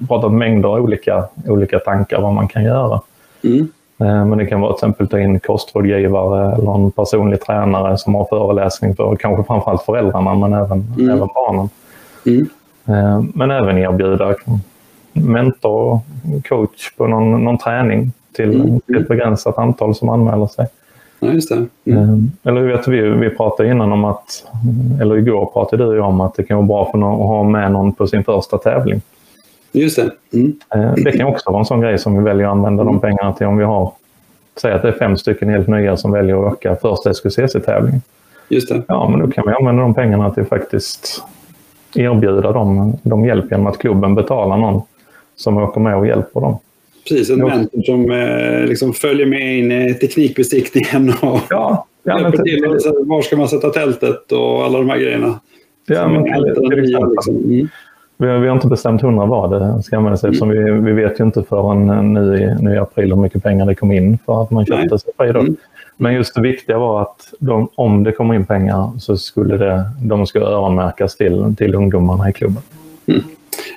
pratat 0.08 0.32
mängder 0.32 0.80
olika, 0.80 1.24
olika 1.46 1.78
tankar 1.78 2.20
vad 2.20 2.32
man 2.32 2.48
kan 2.48 2.64
göra. 2.64 3.00
Eh, 4.00 4.24
men 4.24 4.38
det 4.38 4.46
kan 4.46 4.60
vara 4.60 4.72
till 4.72 4.76
exempel 4.76 5.08
ta 5.08 5.18
in 5.18 5.40
kostrådgivare 5.40 6.54
eller 6.54 6.74
en 6.74 6.90
personlig 6.90 7.40
tränare 7.40 7.98
som 7.98 8.14
har 8.14 8.24
föreläsning 8.24 8.96
för 8.96 9.16
kanske 9.16 9.44
framförallt 9.44 9.82
föräldrarna 9.82 10.34
men 10.34 10.52
även, 10.52 10.94
mm. 10.98 11.10
även 11.10 11.28
barnen. 11.34 11.68
Mm. 12.26 12.48
Eh, 12.86 13.24
men 13.34 13.50
även 13.50 13.78
erbjuda 13.78 14.34
mentor 15.12 16.00
coach 16.48 16.92
på 16.96 17.06
någon, 17.06 17.44
någon 17.44 17.58
träning 17.58 18.12
till 18.32 18.60
mm. 18.60 18.80
ett 19.00 19.08
begränsat 19.08 19.58
antal 19.58 19.94
som 19.94 20.08
anmäler 20.08 20.46
sig. 20.46 20.66
Ja, 21.20 21.28
just 21.28 21.48
det. 21.48 21.92
Mm. 21.92 22.30
Eller 22.42 22.60
vet 22.60 22.88
vi, 22.88 23.00
vi 23.00 23.30
pratade 23.30 23.70
innan 23.70 23.92
om 23.92 24.04
att, 24.04 24.44
eller 25.00 25.16
igår 25.18 25.50
pratade 25.52 25.84
du 25.84 26.00
om 26.00 26.20
att 26.20 26.34
det 26.34 26.42
kan 26.42 26.56
vara 26.56 26.66
bra 26.66 26.90
för 26.90 26.98
någon 26.98 27.20
att 27.20 27.28
ha 27.28 27.42
med 27.42 27.72
någon 27.72 27.92
på 27.92 28.06
sin 28.06 28.24
första 28.24 28.58
tävling. 28.58 29.00
Just 29.72 29.96
det. 29.96 30.10
Mm. 30.32 30.56
Det 30.96 31.12
kan 31.12 31.26
också 31.26 31.50
vara 31.50 31.60
en 31.60 31.64
sån 31.64 31.80
grej 31.80 31.98
som 31.98 32.18
vi 32.18 32.24
väljer 32.24 32.46
att 32.46 32.52
använda 32.52 32.84
de 32.84 33.00
pengarna 33.00 33.32
till 33.32 33.46
om 33.46 33.56
vi 33.56 33.64
har, 33.64 33.92
säg 34.56 34.72
att 34.72 34.82
det 34.82 34.88
är 34.88 34.92
fem 34.92 35.16
stycken 35.16 35.48
helt 35.48 35.68
nya 35.68 35.96
som 35.96 36.12
väljer 36.12 36.46
att 36.46 36.52
åka 36.52 36.76
första 36.76 37.10
SKCC-tävlingen. 37.10 38.00
Just 38.48 38.68
det. 38.68 38.82
Ja, 38.88 39.08
men 39.08 39.20
då 39.20 39.30
kan 39.30 39.44
vi 39.46 39.52
använda 39.52 39.82
de 39.82 39.94
pengarna 39.94 40.30
till 40.30 40.44
faktiskt 40.44 41.22
erbjuda 41.94 42.52
dem, 42.52 42.98
dem 43.02 43.24
hjälp 43.24 43.50
genom 43.50 43.66
att 43.66 43.78
klubben 43.78 44.14
betalar 44.14 44.56
någon 44.56 44.82
som 45.36 45.56
åker 45.56 45.80
med 45.80 45.96
och 45.96 46.06
hjälper 46.06 46.40
dem. 46.40 46.58
Precis, 47.08 47.30
en 47.30 47.38
mentor 47.38 47.82
som 47.82 48.10
eh, 48.10 48.66
liksom 48.66 48.92
följer 48.92 49.26
med 49.26 49.58
in 49.58 49.72
i 49.72 49.94
teknikbesiktningen 49.94 51.12
och 51.22 51.40
ja, 51.50 51.86
ja, 52.02 52.20
hjälper 52.20 52.42
till. 52.42 52.64
Var 53.06 53.22
ska 53.22 53.36
man 53.36 53.48
sätta 53.48 53.70
tältet 53.70 54.32
och 54.32 54.64
alla 54.64 54.78
de 54.78 54.90
här 54.90 54.98
grejerna. 54.98 55.40
Ja, 55.86 56.08
men, 56.08 56.24
till, 56.24 56.54
till 56.70 56.80
liksom. 56.80 57.68
Mm. 58.20 58.28
vi, 58.28 58.34
har, 58.34 58.38
vi 58.38 58.48
har 58.48 58.54
inte 58.54 58.66
bestämt 58.66 59.02
hundra 59.02 59.26
vad 59.26 59.50
det 59.50 59.82
ska 59.82 59.96
användas 59.96 60.24
mm. 60.24 60.48
vi, 60.48 60.92
vi 60.92 60.92
vet 60.92 61.20
ju 61.20 61.24
inte 61.24 61.42
förrän 61.42 62.14
nu 62.14 62.36
i, 62.38 62.62
nu 62.62 62.74
i 62.74 62.78
april 62.78 63.12
hur 63.12 63.20
mycket 63.20 63.42
pengar 63.42 63.66
det 63.66 63.74
kom 63.74 63.92
in 63.92 64.18
för 64.26 64.42
att 64.42 64.50
man 64.50 64.66
köpte 64.66 64.98
sig. 64.98 65.12
Mm. 65.18 65.56
Men 65.96 66.14
just 66.14 66.34
det 66.34 66.40
viktiga 66.40 66.78
var 66.78 67.02
att 67.02 67.34
de, 67.38 67.68
om 67.74 68.04
det 68.04 68.12
kommer 68.12 68.34
in 68.34 68.46
pengar 68.46 68.90
så 68.98 69.16
skulle 69.16 69.56
det, 69.56 69.84
de 70.02 70.26
ska 70.26 70.38
öronmärkas 70.40 71.16
till, 71.16 71.54
till 71.58 71.74
ungdomarna 71.74 72.30
i 72.30 72.32
klubben. 72.32 72.62
Mm. 73.06 73.20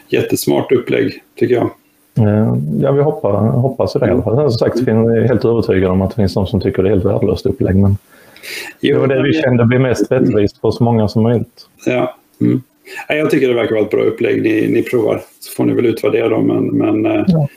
Jättesmart 0.09 0.71
upplägg 0.71 1.23
tycker 1.35 1.55
jag. 1.55 1.69
Eh, 2.17 2.55
ja, 2.81 2.91
vi 2.91 3.01
hoppas, 3.01 3.55
hoppas 3.55 3.93
det 3.93 4.07
i 4.07 4.09
alla 4.09 4.21
fall. 4.21 4.35
Som 4.35 4.51
sagt, 4.51 4.87
jag 4.87 5.17
är 5.17 5.27
helt 5.27 5.45
övertygad 5.45 5.91
om 5.91 6.01
att 6.01 6.09
det 6.09 6.15
finns 6.15 6.33
de 6.33 6.47
som 6.47 6.61
tycker 6.61 6.83
det 6.83 6.89
är 6.89 6.93
helt 6.93 7.05
värdelöst 7.05 7.45
upplägg. 7.45 7.75
Men 7.75 7.97
jo, 8.79 8.95
det 8.95 8.99
var 8.99 9.07
det 9.07 9.21
vi 9.23 9.33
kände 9.33 9.65
blir 9.65 9.79
mest 9.79 10.11
rättvist 10.11 10.57
för 10.57 10.71
så 10.71 10.83
många 10.83 11.07
som 11.07 11.23
möjligt. 11.23 11.67
Ja. 11.85 12.15
Mm. 12.41 12.61
Jag 13.07 13.29
tycker 13.29 13.47
det 13.47 13.53
verkar 13.53 13.75
vara 13.75 13.85
ett 13.85 13.91
bra 13.91 14.03
upplägg 14.03 14.41
ni, 14.41 14.67
ni 14.67 14.83
provar. 14.83 15.21
Så 15.39 15.51
får 15.51 15.65
ni 15.65 15.73
väl 15.73 15.85
utvärdera 15.85 16.29
dem. 16.29 16.47
Men, 16.47 16.67
men 16.67 17.05
eh, 17.05 17.25
ja. 17.27 17.47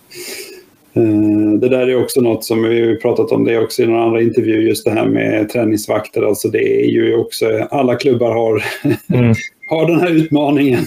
eh, 0.92 1.52
det 1.60 1.68
där 1.68 1.88
är 1.88 2.02
också 2.02 2.20
något 2.20 2.44
som 2.44 2.62
vi 2.62 2.96
pratat 2.96 3.32
om 3.32 3.44
det 3.44 3.58
också 3.58 3.82
i 3.82 3.86
några 3.86 4.02
andra 4.02 4.22
intervjuer. 4.22 4.62
Just 4.62 4.84
det 4.84 4.90
här 4.90 5.06
med 5.06 5.48
träningsvakter. 5.48 6.22
Alltså 6.22 6.48
det 6.48 6.84
är 6.84 6.86
ju 6.86 7.16
också, 7.16 7.68
alla 7.70 7.96
klubbar 7.96 8.34
har, 8.34 8.62
mm. 9.14 9.34
har 9.70 9.86
den 9.86 10.00
här 10.00 10.10
utmaningen. 10.10 10.84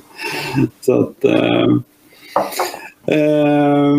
så 0.80 1.00
att... 1.00 1.24
Eh, 1.24 1.66
Uh, 3.08 3.96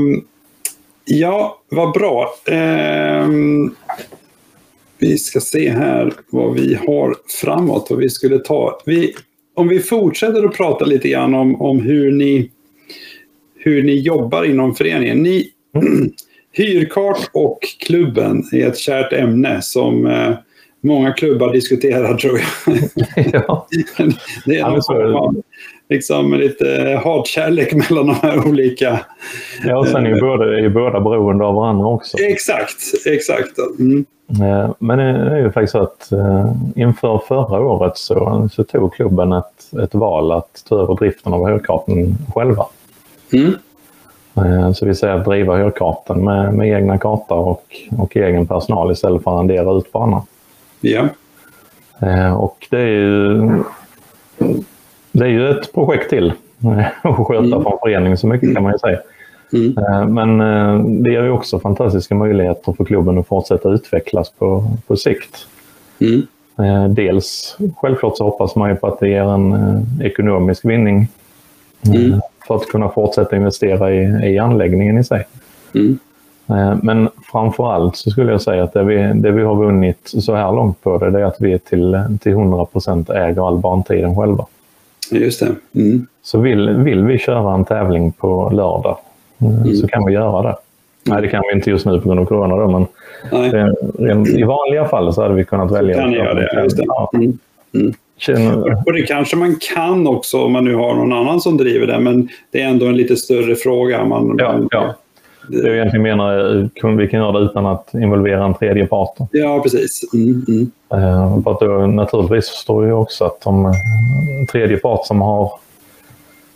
ja, 1.06 1.62
vad 1.70 1.94
bra. 1.94 2.36
Uh, 2.52 3.30
vi 4.98 5.18
ska 5.18 5.40
se 5.40 5.70
här 5.70 6.14
vad 6.30 6.54
vi 6.54 6.76
har 6.88 7.16
framåt, 7.42 7.88
vad 7.90 8.00
vi 8.00 8.10
skulle 8.10 8.40
ta. 8.40 8.82
Vi, 8.86 9.16
om 9.54 9.68
vi 9.68 9.80
fortsätter 9.80 10.44
att 10.44 10.58
prata 10.58 10.86
lite 10.86 11.10
grann 11.10 11.34
om, 11.34 11.62
om 11.62 11.80
hur, 11.80 12.12
ni, 12.12 12.52
hur 13.56 13.84
ni 13.84 14.00
jobbar 14.00 14.44
inom 14.44 14.76
föreningen. 14.76 15.24
Ni, 15.24 15.50
mm. 15.76 16.12
Hyrkart 16.56 17.30
och 17.34 17.60
klubben 17.80 18.44
är 18.52 18.68
ett 18.68 18.78
kärt 18.78 19.14
ämne 19.14 19.62
som 19.62 20.06
eh, 20.08 20.36
många 20.84 21.14
klubbar 21.14 21.52
diskuterar 21.52 22.14
tror 22.18 22.40
jag. 22.40 22.78
Ja. 23.34 23.68
det 24.46 24.60
är 24.60 24.70
någon 24.70 24.84
form 24.84 25.16
av 25.16 25.36
liksom 25.90 26.34
lite 26.34 27.02
hatkärlek 27.04 27.74
mellan 27.74 28.08
de 28.08 28.16
här 28.16 28.48
olika... 28.48 29.00
Ja, 29.66 29.78
och 29.78 29.88
sen 29.88 30.06
är 30.06 30.10
ju 30.10 30.22
båda, 30.22 30.60
är 30.60 30.70
båda 30.70 31.00
beroende 31.00 31.46
av 31.46 31.56
varandra 31.56 31.88
också. 31.88 32.18
Exakt, 32.18 32.82
exakt. 33.06 33.58
Mm. 33.80 34.06
Eh, 34.42 34.72
men 34.80 34.98
det 34.98 35.36
är 35.36 35.40
ju 35.40 35.52
faktiskt 35.52 35.72
så 35.72 35.80
att 35.80 36.12
eh, 36.12 36.52
inför 36.76 37.22
förra 37.28 37.60
året 37.60 37.98
så, 37.98 38.50
så 38.54 38.64
tog 38.64 38.94
klubben 38.94 39.32
ett, 39.32 39.74
ett 39.84 39.96
val 39.96 40.32
att 40.32 40.64
ta 40.70 40.82
över 40.82 40.96
driften 40.96 41.34
av 41.34 41.48
hörkarten 41.48 42.18
själva. 42.34 42.66
Mm. 43.34 43.54
Eh, 44.36 44.72
så 44.72 44.86
vi 44.86 44.96
säger 44.96 45.14
att 45.14 45.26
driva 45.26 45.58
hörkarten 45.58 46.24
med, 46.24 46.54
med 46.54 46.68
egna 46.68 46.98
kartor 46.98 47.38
och, 47.38 47.66
och 47.98 48.18
egen 48.18 48.48
personal 48.48 48.92
istället 48.92 49.24
för 49.24 49.32
att 49.32 49.38
arrendera 49.38 49.78
ut 49.78 49.92
banan. 49.92 50.22
Ja. 50.84 51.10
Och 52.36 52.68
det 52.70 52.80
är 52.80 52.88
ju 52.88 53.42
det 55.12 55.26
är 55.26 55.30
ju 55.30 55.50
ett 55.50 55.74
projekt 55.74 56.10
till 56.10 56.34
att 57.02 57.28
sköta 57.28 57.46
mm. 57.46 57.64
från 57.64 57.78
föreningen 57.84 58.18
så 58.18 58.28
mycket 58.28 58.54
kan 58.54 58.64
man 58.64 58.72
ju 58.72 58.78
säga. 58.78 59.00
Mm. 59.54 59.78
Eh, 59.78 60.08
men 60.08 60.42
eh, 60.42 60.86
det 61.04 61.12
ger 61.12 61.24
ju 61.24 61.32
också 61.32 61.60
fantastiska 61.60 62.16
möjligheter 62.16 62.74
för 62.74 62.86
klubben 62.86 63.18
att 63.18 63.28
fortsätta 63.28 63.70
utvecklas 63.70 64.30
på, 64.30 64.72
på 64.88 64.96
sikt. 64.96 65.48
Mm. 66.00 66.28
Eh, 66.60 66.90
dels, 66.90 67.58
självklart 67.78 68.18
så 68.18 68.24
hoppas 68.24 68.56
man 68.56 68.70
ju 68.70 68.76
på 68.76 68.88
att 68.88 69.00
det 69.00 69.10
ger 69.10 69.34
en 69.34 69.56
ekonomisk 70.02 70.66
vinning 70.66 71.08
mm. 71.86 72.22
för 72.48 72.56
att 72.56 72.68
kunna 72.68 72.90
fortsätta 72.90 73.36
investera 73.36 73.94
i, 73.94 74.34
i 74.34 74.40
anläggningen 74.40 74.98
i 74.98 75.04
sig. 75.04 75.26
Mm. 76.48 76.80
Men 76.84 77.10
framför 77.32 77.74
allt 77.74 77.96
så 77.96 78.10
skulle 78.10 78.32
jag 78.32 78.42
säga 78.42 78.64
att 78.64 78.74
det 78.74 78.84
vi, 78.84 79.12
det 79.16 79.32
vi 79.32 79.44
har 79.44 79.56
vunnit 79.56 80.00
så 80.04 80.36
här 80.36 80.52
långt 80.52 80.84
på 80.84 80.98
det, 80.98 81.12
det 81.12 81.20
är 81.20 81.26
att 81.26 81.42
vi 81.42 81.60
till, 81.60 82.04
till 82.22 82.34
100% 82.34 83.16
äger 83.16 83.48
all 83.48 83.58
bantiden 83.58 84.16
själva. 84.16 84.46
Just 85.12 85.40
det. 85.40 85.80
Mm. 85.82 86.08
Så 86.24 86.40
vill, 86.40 86.70
vill 86.70 87.04
vi 87.04 87.18
köra 87.18 87.54
en 87.54 87.66
tävling 87.66 88.12
på 88.12 88.50
lördag 88.50 88.98
eh, 89.42 89.62
mm. 89.62 89.76
så 89.76 89.88
kan 89.88 90.06
vi 90.06 90.14
göra 90.14 90.42
det. 90.42 90.56
Nej, 91.06 91.22
det 91.22 91.28
kan 91.28 91.44
vi 91.50 91.56
inte 91.56 91.70
just 91.70 91.86
nu 91.86 92.00
på 92.00 92.08
grund 92.08 92.20
av 92.20 92.26
corona. 92.26 92.56
Då, 92.56 92.68
men 92.68 92.86
det, 93.52 94.40
I 94.40 94.44
vanliga 94.44 94.88
fall 94.88 95.14
så 95.14 95.22
hade 95.22 95.34
vi 95.34 95.46
kunnat 95.46 95.72
välja. 95.72 95.96
Kan 95.96 96.12
göra 96.12 96.34
det, 96.34 96.64
just 96.64 96.78
det. 96.78 96.84
Ja. 96.88 97.12
Mm. 97.14 97.38
Mm. 97.74 97.94
Och 98.86 98.94
det 98.94 99.02
kanske 99.02 99.36
man 99.36 99.56
kan 99.76 100.08
också 100.08 100.44
om 100.44 100.52
man 100.52 100.66
nu 100.66 100.76
har 100.76 100.96
någon 100.96 101.14
annan 101.14 101.42
som 101.42 101.58
driver 101.58 101.88
det, 101.88 102.00
men 102.00 102.30
det 102.52 102.62
är 102.62 102.68
ändå 102.68 102.86
en 102.86 102.98
lite 102.98 103.16
större 103.16 103.56
fråga. 103.56 104.06
Man, 104.06 104.36
ja, 104.40 104.54
man, 104.54 104.68
ja. 104.72 104.96
Det 105.48 105.68
jag 105.68 105.76
egentligen 105.76 106.04
menar 106.04 106.60
eh, 106.84 106.96
vi 106.96 107.08
kan 107.08 107.20
göra 107.20 107.40
det 107.40 107.46
utan 107.46 107.66
att 107.66 107.94
involvera 107.94 108.46
en 108.46 108.54
tredje 108.54 108.88
part. 108.88 109.18
Ja, 109.32 109.60
precis. 109.64 110.14
Mm, 110.14 110.46
mm. 110.48 110.72
Uh, 110.94 111.58
då, 111.60 111.88
naturligtvis 111.88 112.46
står 112.46 112.86
ju 112.86 112.92
också 112.92 113.26
att 113.26 113.48
om 113.48 113.66
uh, 113.66 113.72
tredje 114.52 114.78
part 114.78 115.06
som 115.06 115.22
har, 115.22 115.52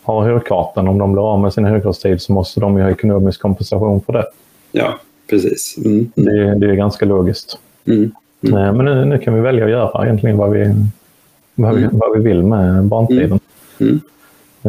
har 0.02 0.24
högkartan, 0.24 0.88
om 0.88 0.98
de 0.98 1.14
blir 1.14 1.34
av 1.34 1.40
med 1.40 1.54
sin 1.54 1.66
högkartstid 1.66 2.22
så 2.22 2.34
måste 2.34 2.60
de 2.60 2.78
ju 2.78 2.84
ha 2.84 2.92
ekonomisk 2.92 3.42
kompensation 3.42 4.02
för 4.02 4.14
det. 4.14 4.26
Ja, 4.72 5.00
precis. 5.30 5.78
Mm, 5.86 6.12
mm. 6.16 6.36
det, 6.36 6.56
det, 6.56 6.72
är 6.72 6.76
ganska 6.76 7.06
logiskt. 7.06 7.60
Mm, 7.86 8.12
mm. 8.42 8.58
Uh, 8.58 8.74
men 8.74 8.86
nu, 8.86 9.06
nu, 9.06 9.18
kan 9.18 9.34
vi 9.34 9.42
välja 9.42 9.66
att 9.66 9.72
göra 9.72 10.06
egentligen 10.06 10.38
vad 10.38 10.52
vi, 10.52 10.74
vad 11.56 11.76
vi, 11.76 11.88
vad 11.92 12.18
vi 12.18 12.24
vill 12.24 12.44
med 12.44 12.84
barntiden. 12.84 13.40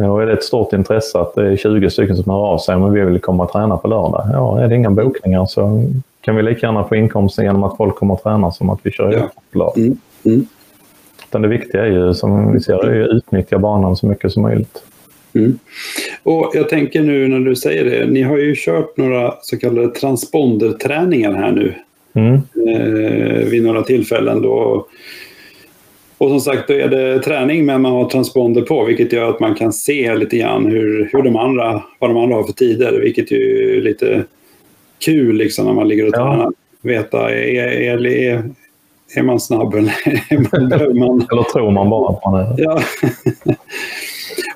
Och 0.07 0.21
är 0.21 0.25
det 0.25 0.33
ett 0.33 0.43
stort 0.43 0.73
intresse 0.73 1.19
att 1.19 1.35
det 1.35 1.51
är 1.51 1.55
20 1.55 1.89
stycken 1.89 2.15
som 2.15 2.31
hör 2.31 2.39
av 2.39 2.57
sig 2.57 2.77
men 2.77 2.93
vi 2.93 3.01
vill 3.01 3.19
komma 3.19 3.43
och 3.43 3.51
träna 3.51 3.77
på 3.77 3.87
lördag. 3.87 4.27
Ja, 4.33 4.59
är 4.59 4.67
det 4.67 4.75
inga 4.75 4.91
bokningar 4.91 5.45
så 5.45 5.85
kan 6.21 6.35
vi 6.35 6.43
lika 6.43 6.67
gärna 6.67 6.83
få 6.83 6.95
inkomsten 6.95 7.45
genom 7.45 7.63
att 7.63 7.77
folk 7.77 7.95
kommer 7.95 8.13
och 8.13 8.23
tränar 8.23 8.51
som 8.51 8.69
att 8.69 8.79
vi 8.83 8.91
kör 8.91 9.13
ja. 9.13 9.29
på 9.51 9.57
lördag. 9.57 9.77
Mm. 9.77 9.97
Mm. 10.25 11.41
det 11.41 11.47
viktiga 11.47 11.85
är 11.85 11.91
ju, 11.91 12.13
som 12.13 12.53
vi 12.53 12.59
ser, 12.59 12.87
är 12.87 13.03
att 13.03 13.09
utnyttja 13.09 13.57
banan 13.57 13.95
så 13.95 14.05
mycket 14.05 14.31
som 14.31 14.43
möjligt. 14.43 14.83
Mm. 15.33 15.59
Och 16.23 16.51
jag 16.53 16.69
tänker 16.69 17.01
nu 17.01 17.27
när 17.27 17.39
du 17.39 17.55
säger 17.55 17.85
det, 17.85 18.11
ni 18.11 18.21
har 18.21 18.37
ju 18.37 18.55
kört 18.57 18.97
några 18.97 19.33
så 19.41 19.57
kallade 19.57 19.87
transponderträningar 19.87 21.33
här 21.33 21.51
nu. 21.51 21.73
Mm. 22.13 22.33
Eh, 22.67 23.49
vid 23.49 23.63
några 23.63 23.83
tillfällen 23.83 24.41
då 24.41 24.85
och 26.19 26.29
som 26.29 26.39
sagt, 26.39 26.67
då 26.67 26.73
är 26.73 26.87
det 26.87 27.19
träning 27.19 27.65
men 27.65 27.81
man 27.81 27.91
har 27.91 28.09
transponder 28.09 28.61
på 28.61 28.85
vilket 28.85 29.13
gör 29.13 29.29
att 29.29 29.39
man 29.39 29.55
kan 29.55 29.73
se 29.73 30.15
lite 30.15 30.37
grann 30.37 30.65
hur, 30.65 31.09
hur 31.13 31.23
de 31.23 31.35
andra, 31.35 31.83
vad 31.99 32.09
de 32.09 32.17
andra 32.17 32.35
har 32.35 32.43
för 32.43 32.53
tider. 32.53 32.99
Vilket 32.99 33.31
ju 33.31 33.77
är 33.77 33.81
lite 33.81 34.23
kul 35.05 35.35
liksom 35.35 35.65
när 35.65 35.73
man 35.73 35.87
ligger 35.87 36.07
och 36.07 36.13
tränar. 36.13 36.37
Ja. 36.37 36.51
Veta, 36.81 37.29
är, 37.29 37.57
är, 37.57 38.07
är, 38.07 38.43
är 39.15 39.23
man 39.23 39.39
snabb 39.39 39.73
eller 39.73 39.93
man... 40.99 41.27
eller 41.31 41.43
tror 41.43 41.71
man 41.71 41.89
bara 41.89 42.09
att 42.09 42.25
man 42.25 42.41
är 42.41 42.55
Ja. 42.57 42.79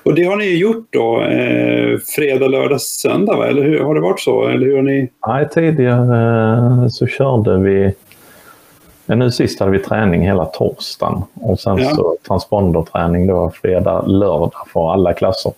och 0.02 0.14
det 0.14 0.24
har 0.24 0.36
ni 0.36 0.56
gjort 0.56 0.86
då, 0.90 1.22
eh, 1.22 1.98
fredag, 2.16 2.48
lördag, 2.48 2.80
söndag, 2.80 3.36
va? 3.36 3.46
eller 3.46 3.62
hur, 3.62 3.80
har 3.80 3.94
det 3.94 4.00
varit 4.00 4.20
så? 4.20 4.48
Eller 4.48 4.66
hur 4.66 4.76
har 4.76 4.82
ni... 4.82 5.08
Nej, 5.26 5.48
tidigare 5.54 6.82
eh, 6.82 6.88
så 6.88 7.06
körde 7.06 7.58
vi 7.58 7.92
nu 9.06 9.30
sist 9.30 9.60
hade 9.60 9.72
vi 9.72 9.78
träning 9.78 10.22
hela 10.22 10.44
torsdagen 10.44 11.22
och 11.34 11.60
sen 11.60 11.78
ja. 11.78 11.94
så 11.94 12.16
transponderträning 12.26 13.26
då 13.26 13.50
fredag, 13.50 14.02
lördag 14.06 14.52
för 14.72 14.92
alla 14.92 15.12
klasser. 15.12 15.52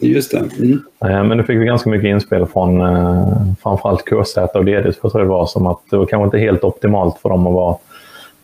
Just 0.00 0.30
det. 0.30 0.38
Mm. 0.58 0.82
Eh, 1.04 1.24
men 1.24 1.36
nu 1.36 1.42
fick 1.42 1.58
vi 1.58 1.64
ganska 1.64 1.90
mycket 1.90 2.08
inspel 2.08 2.46
från 2.46 2.80
eh, 2.80 3.28
framförallt 3.62 4.04
KZ 4.04 4.36
och 4.54 4.64
DD 4.64 4.92
för 5.00 5.18
det 5.18 5.24
var 5.24 5.46
som 5.46 5.66
att 5.66 5.78
det 5.90 5.96
var 5.96 6.06
kanske 6.06 6.24
inte 6.24 6.38
helt 6.38 6.64
optimalt 6.64 7.18
för 7.18 7.28
dem 7.28 7.46
att 7.46 7.54
vara, 7.54 7.76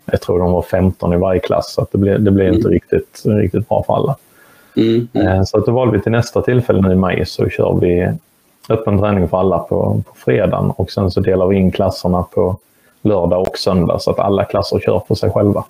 jag 0.05 0.20
tror 0.20 0.38
de 0.38 0.53
var 0.53 0.62
15 0.62 1.12
i 1.12 1.16
varje 1.16 1.40
klass, 1.40 1.72
så 1.72 1.82
att 1.82 1.92
det 1.92 1.99
blev, 1.99 2.22
det 2.22 2.30
blev 2.30 2.47
mm. 2.47 2.57
inte 2.57 2.68
riktigt, 2.68 3.22
riktigt 3.24 3.68
bra 3.68 3.82
för 3.86 3.94
alla. 3.94 4.16
Mm. 4.76 5.09
mm. 5.12 5.47
Så 5.47 5.59
att 5.59 5.66
då 5.66 5.72
valde 5.72 5.97
vi 5.97 6.03
till 6.03 6.12
nästa 6.12 6.42
tillfälle 6.42 6.80
nu 6.80 6.92
i 6.92 6.97
maj 6.97 7.26
så 7.26 7.49
kör 7.49 7.78
vi 7.80 8.12
öppen 8.68 8.99
träning 8.99 9.28
för 9.28 9.38
alla 9.38 9.59
på, 9.59 10.03
på 10.07 10.14
fredagen 10.16 10.70
och 10.76 10.90
sen 10.90 11.11
så 11.11 11.20
delar 11.20 11.47
vi 11.47 11.57
in 11.57 11.70
klasserna 11.70 12.22
på 12.22 12.59
lördag 13.07 13.40
och 13.48 13.59
söndag 13.59 13.98
så 13.98 14.11
att 14.11 14.18
alla 14.18 14.44
klasser 14.44 14.80
kör 14.80 15.02
för 15.09 15.14
sig 15.14 15.30
själva. 15.30 15.64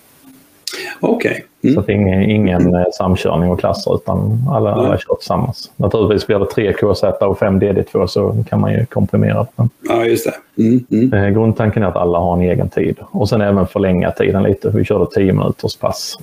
Okej. 1.00 1.30
Okay. 1.30 1.42
Mm. 1.62 1.74
Så 1.74 1.80
att 1.80 1.88
ingen, 1.88 2.22
ingen 2.22 2.74
eh, 2.74 2.84
samkörning 2.92 3.50
och 3.50 3.60
klasser 3.60 3.94
utan 3.94 4.48
alla, 4.50 4.72
mm. 4.72 4.84
alla 4.84 4.98
kör 4.98 5.14
tillsammans. 5.14 5.70
Naturligtvis 5.76 6.26
blir 6.26 6.38
det 6.38 6.46
tre 6.46 6.72
KZ 6.72 7.02
och 7.20 7.38
fem 7.38 7.60
DD2 7.60 8.06
så 8.06 8.44
kan 8.48 8.60
man 8.60 8.72
ju 8.72 8.86
komprimera. 8.86 9.46
Men 9.56 9.70
ja, 9.88 10.04
just 10.04 10.26
det. 10.26 10.62
Mm. 10.62 10.86
Mm. 10.90 11.12
Eh, 11.12 11.30
grundtanken 11.30 11.82
är 11.82 11.86
att 11.86 11.96
alla 11.96 12.18
har 12.18 12.36
en 12.36 12.42
egen 12.42 12.68
tid 12.68 12.96
och 13.10 13.28
sen 13.28 13.40
även 13.40 13.66
förlänga 13.66 14.10
tiden 14.10 14.42
lite. 14.42 14.70
Vi 14.70 14.84
körde 14.84 15.06
10 15.14 15.32
minuters 15.32 15.76
pass. 15.76 16.18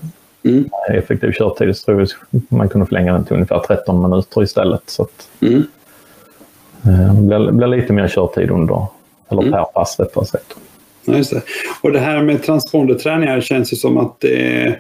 Mm. 0.46 0.70
Eh, 0.90 0.96
effektiv 0.96 1.32
körtid 1.32 1.78
så 1.78 1.86
tror 1.86 2.08
vi 2.30 2.42
man 2.50 2.70
kunde 2.70 2.88
förlänga 2.88 3.14
den 3.14 3.26
till 3.26 3.34
ungefär 3.34 3.60
13 3.60 4.10
minuter 4.10 4.44
istället. 4.44 4.82
Så 4.86 5.04
att, 5.04 5.30
mm. 5.42 5.64
det 6.82 7.22
blir, 7.22 7.52
blir, 7.52 7.68
lite 7.68 7.94
mer 7.94 8.08
körtid 8.08 8.52
under, 8.52 8.86
eller 9.30 9.42
mm. 9.42 9.54
per 9.54 9.64
pass 9.64 10.00
rättare 10.00 10.26
sagt. 10.26 10.56
Ja, 11.06 11.18
just 11.18 11.32
det. 11.32 11.42
Och 11.82 11.92
det 11.92 12.00
här 12.00 12.24
med 12.24 12.44
transponderträningar 12.44 13.42
känns 13.42 13.74
ju 13.74 13.78
som 13.78 13.98
att 13.98 14.20
det, 14.20 14.76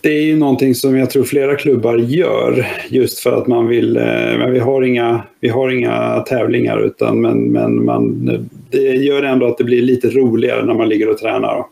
det 0.00 0.08
är 0.08 0.22
ju 0.22 0.36
någonting 0.36 0.74
som 0.74 0.98
jag 0.98 1.10
tror 1.10 1.24
flera 1.24 1.56
klubbar 1.56 1.96
gör 1.96 2.66
just 2.88 3.18
för 3.18 3.32
att 3.32 3.46
man 3.46 3.68
vill, 3.68 3.96
eh, 3.96 4.02
men 4.38 4.52
vi 4.52 4.58
har 4.58 4.82
inga, 4.82 5.22
vi 5.40 5.48
har 5.48 5.70
inga 5.70 6.20
tävlingar 6.20 6.78
utan 6.78 7.20
men, 7.20 7.38
men 7.38 7.84
man, 7.84 8.30
det 8.70 8.78
gör 8.78 9.22
ändå 9.22 9.46
att 9.46 9.58
det 9.58 9.64
blir 9.64 9.82
lite 9.82 10.08
roligare 10.08 10.64
när 10.64 10.74
man 10.74 10.88
ligger 10.88 11.10
och 11.10 11.18
tränar. 11.18 11.64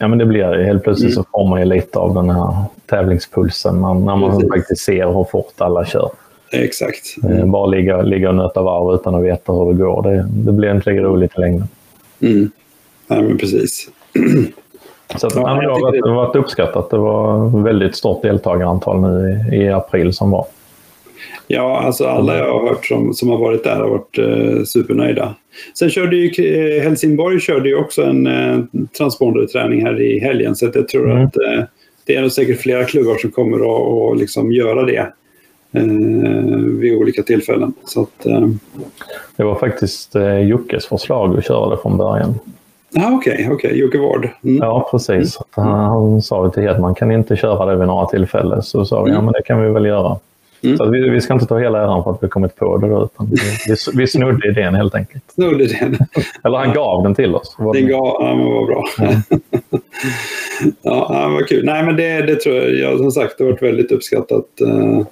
Ja 0.00 0.08
men 0.08 0.18
det 0.18 0.26
blir 0.26 0.46
det. 0.46 0.64
Helt 0.64 0.84
plötsligt 0.84 1.12
mm. 1.12 1.24
så 1.24 1.30
får 1.30 1.48
man 1.48 1.60
ju 1.60 1.66
lite 1.66 1.98
av 1.98 2.14
den 2.14 2.30
här 2.30 2.54
tävlingspulsen 2.86 3.80
när, 3.80 3.94
när 3.94 4.16
man 4.16 4.30
Precis. 4.30 4.48
faktiskt 4.48 4.84
ser 4.84 5.06
hur 5.06 5.24
fort 5.24 5.54
alla 5.58 5.86
kör. 5.86 6.10
Exakt. 6.52 7.16
Mm. 7.24 7.50
Bara 7.50 7.66
ligga, 7.66 8.02
ligga 8.02 8.28
och 8.28 8.34
nöta 8.34 8.62
varv 8.62 8.94
utan 8.94 9.14
att 9.14 9.24
veta 9.24 9.52
hur 9.52 9.72
det 9.72 9.78
går. 9.78 10.02
Det, 10.02 10.26
det 10.30 10.52
blir 10.52 10.74
inte 10.74 10.90
lika 10.90 11.02
roligt 11.02 11.32
i 11.36 11.40
längden. 11.40 11.68
Mm. 12.20 12.50
Nej, 13.06 13.22
men 13.22 13.38
precis. 13.38 13.90
Så 15.16 15.26
att, 15.26 15.34
ja, 15.34 15.40
det, 15.40 15.66
har 15.66 15.92
det 15.92 16.14
varit 16.14 16.36
uppskattat. 16.36 16.90
Det 16.90 16.98
var 16.98 17.62
väldigt 17.62 17.96
stort 17.96 18.22
deltagarantal 18.22 19.00
nu 19.00 19.40
i, 19.52 19.56
i 19.56 19.68
april 19.68 20.12
som 20.12 20.30
var. 20.30 20.46
Ja, 21.46 21.80
alltså 21.80 22.04
alla 22.04 22.38
jag 22.38 22.52
har 22.52 22.68
hört 22.68 22.86
som, 22.86 23.14
som 23.14 23.28
har 23.28 23.38
varit 23.38 23.64
där 23.64 23.76
har 23.76 23.88
varit 23.88 24.18
eh, 24.18 24.62
supernöjda. 24.64 25.34
Sen 25.78 25.90
körde 25.90 26.16
ju 26.16 26.44
eh, 26.44 26.82
Helsingborg 26.82 27.40
körde 27.40 27.68
ju 27.68 27.74
också 27.74 28.02
en 28.02 28.26
eh, 28.26 28.58
transponderträning 28.98 29.84
här 29.84 30.00
i 30.00 30.18
helgen 30.20 30.56
så 30.56 30.70
jag 30.74 30.88
tror 30.88 31.10
mm. 31.10 31.26
att 31.26 31.36
eh, 31.36 31.64
det 32.06 32.14
är 32.14 32.20
nog 32.20 32.32
säkert 32.32 32.60
flera 32.60 32.84
klubbar 32.84 33.16
som 33.16 33.30
kommer 33.30 33.56
att 33.56 33.92
och 33.92 34.16
liksom 34.16 34.52
göra 34.52 34.82
det 34.82 35.12
eh, 35.72 35.82
vid 36.80 36.96
olika 36.96 37.22
tillfällen. 37.22 37.72
Så 37.84 38.02
att, 38.02 38.26
eh, 38.26 38.48
det 39.36 39.44
var 39.44 39.54
faktiskt 39.54 40.16
eh, 40.16 40.38
Jockes 40.38 40.86
förslag 40.86 41.38
att 41.38 41.46
köra 41.46 41.70
det 41.70 41.82
från 41.82 41.96
början. 41.96 42.34
Ah, 42.96 43.12
Okej, 43.12 43.34
okay, 43.34 43.54
okay. 43.54 43.78
Jocke 43.78 43.98
Ward. 43.98 44.28
Mm. 44.44 44.56
Ja, 44.56 44.88
precis. 44.90 45.38
Mm. 45.56 45.68
Han, 45.68 45.84
han 45.84 46.22
sa 46.22 46.50
till 46.50 46.68
att 46.68 46.80
man 46.80 46.94
kan 46.94 47.12
inte 47.12 47.36
köra 47.36 47.66
det 47.66 47.76
vid 47.76 47.86
några 47.86 48.06
tillfällen. 48.06 48.62
Så 48.62 48.84
sa 48.84 49.02
vi, 49.02 49.10
mm. 49.10 49.14
ja 49.14 49.24
men 49.24 49.32
det 49.32 49.42
kan 49.42 49.62
vi 49.62 49.70
väl 49.70 49.86
göra. 49.86 50.18
Mm. 50.62 50.76
Så 50.76 50.90
vi, 50.90 51.10
vi, 51.10 51.20
ska 51.20 51.34
inte 51.34 51.46
ta 51.46 51.58
hela 51.58 51.78
äran 51.78 52.04
för 52.04 52.10
att 52.10 52.22
vi 52.22 52.28
kommit 52.28 52.56
på 52.56 52.76
det 52.76 52.86
utan 52.86 53.30
vi, 53.30 53.36
vi, 53.66 53.76
vi 53.94 54.06
snodde 54.06 54.48
idén 54.48 54.74
helt 54.74 54.94
enkelt. 54.94 55.24
Snodde 55.34 55.64
idén. 55.64 55.98
Eller 56.44 56.58
han 56.58 56.72
gav 56.72 57.02
den 57.02 57.14
till 57.14 57.34
oss. 57.34 57.56
Den 57.58 57.88
gav, 57.88 58.16
ja 58.20 58.34
men 58.36 58.46
vad 58.46 58.66
bra. 58.66 58.84
Ja. 58.98 59.38
ja, 60.82 61.28
vad 61.32 61.48
kul. 61.48 61.64
Nej 61.64 61.82
men 61.82 61.96
det, 61.96 62.22
det 62.22 62.36
tror 62.36 62.56
jag, 62.56 62.74
ja, 62.74 62.98
som 62.98 63.10
sagt, 63.10 63.38
det 63.38 63.44
har 63.44 63.50
varit 63.50 63.62
väldigt 63.62 63.92
uppskattat. 63.92 64.44
Uh, 64.62 65.02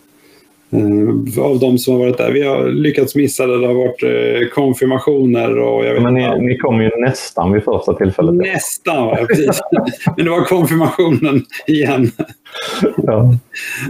av 1.38 1.58
de 1.58 1.78
som 1.78 1.94
har 1.94 2.00
varit 2.00 2.18
där. 2.18 2.32
Vi 2.32 2.42
har 2.42 2.68
lyckats 2.68 3.14
missa 3.14 3.46
det. 3.46 3.60
Det 3.60 3.66
har 3.66 3.74
varit 3.74 4.02
uh, 4.02 4.48
konfirmationer 4.48 5.58
och 5.58 5.86
jag 5.86 5.94
vet 5.94 6.02
Men 6.02 6.14
ni, 6.14 6.40
ni 6.40 6.58
kom 6.58 6.82
ju 6.82 6.90
nästan 6.98 7.52
vid 7.52 7.64
första 7.64 7.94
tillfället. 7.94 8.34
Nästan, 8.34 9.08
ja, 9.08 9.26
precis. 9.28 9.60
Men 10.16 10.24
det 10.24 10.30
var 10.30 10.44
konfirmationen 10.44 11.44
igen. 11.66 12.10
ja. 12.96 13.34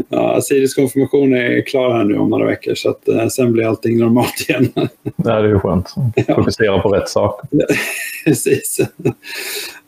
ja 0.08 0.40
Siris 0.40 0.74
konfirmation 0.74 1.34
är 1.34 1.66
klar 1.66 1.94
här 1.94 2.04
nu 2.04 2.18
om 2.18 2.30
några 2.30 2.46
veckor 2.46 2.74
så 2.74 2.90
att, 2.90 3.08
uh, 3.08 3.28
sen 3.28 3.52
blir 3.52 3.64
allting 3.64 3.98
normalt 3.98 4.46
igen. 4.48 4.68
ja, 4.74 4.88
det 5.16 5.30
är 5.32 5.44
ju 5.44 5.58
skönt. 5.58 5.94
Fokusera 6.34 6.66
ja. 6.66 6.80
på 6.82 6.88
rätt 6.88 7.08
sak. 7.08 7.40
precis. 8.24 8.80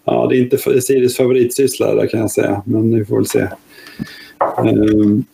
Ja, 0.04 0.26
det 0.26 0.36
är 0.36 0.40
inte 0.40 0.80
Siris 0.80 1.16
favoritsyssla 1.16 1.94
där 1.94 2.06
kan 2.06 2.20
jag 2.20 2.30
säga, 2.30 2.62
men 2.66 2.98
vi 2.98 3.04
får 3.04 3.16
väl 3.16 3.26
se. 3.26 3.46
Um, 4.62 5.24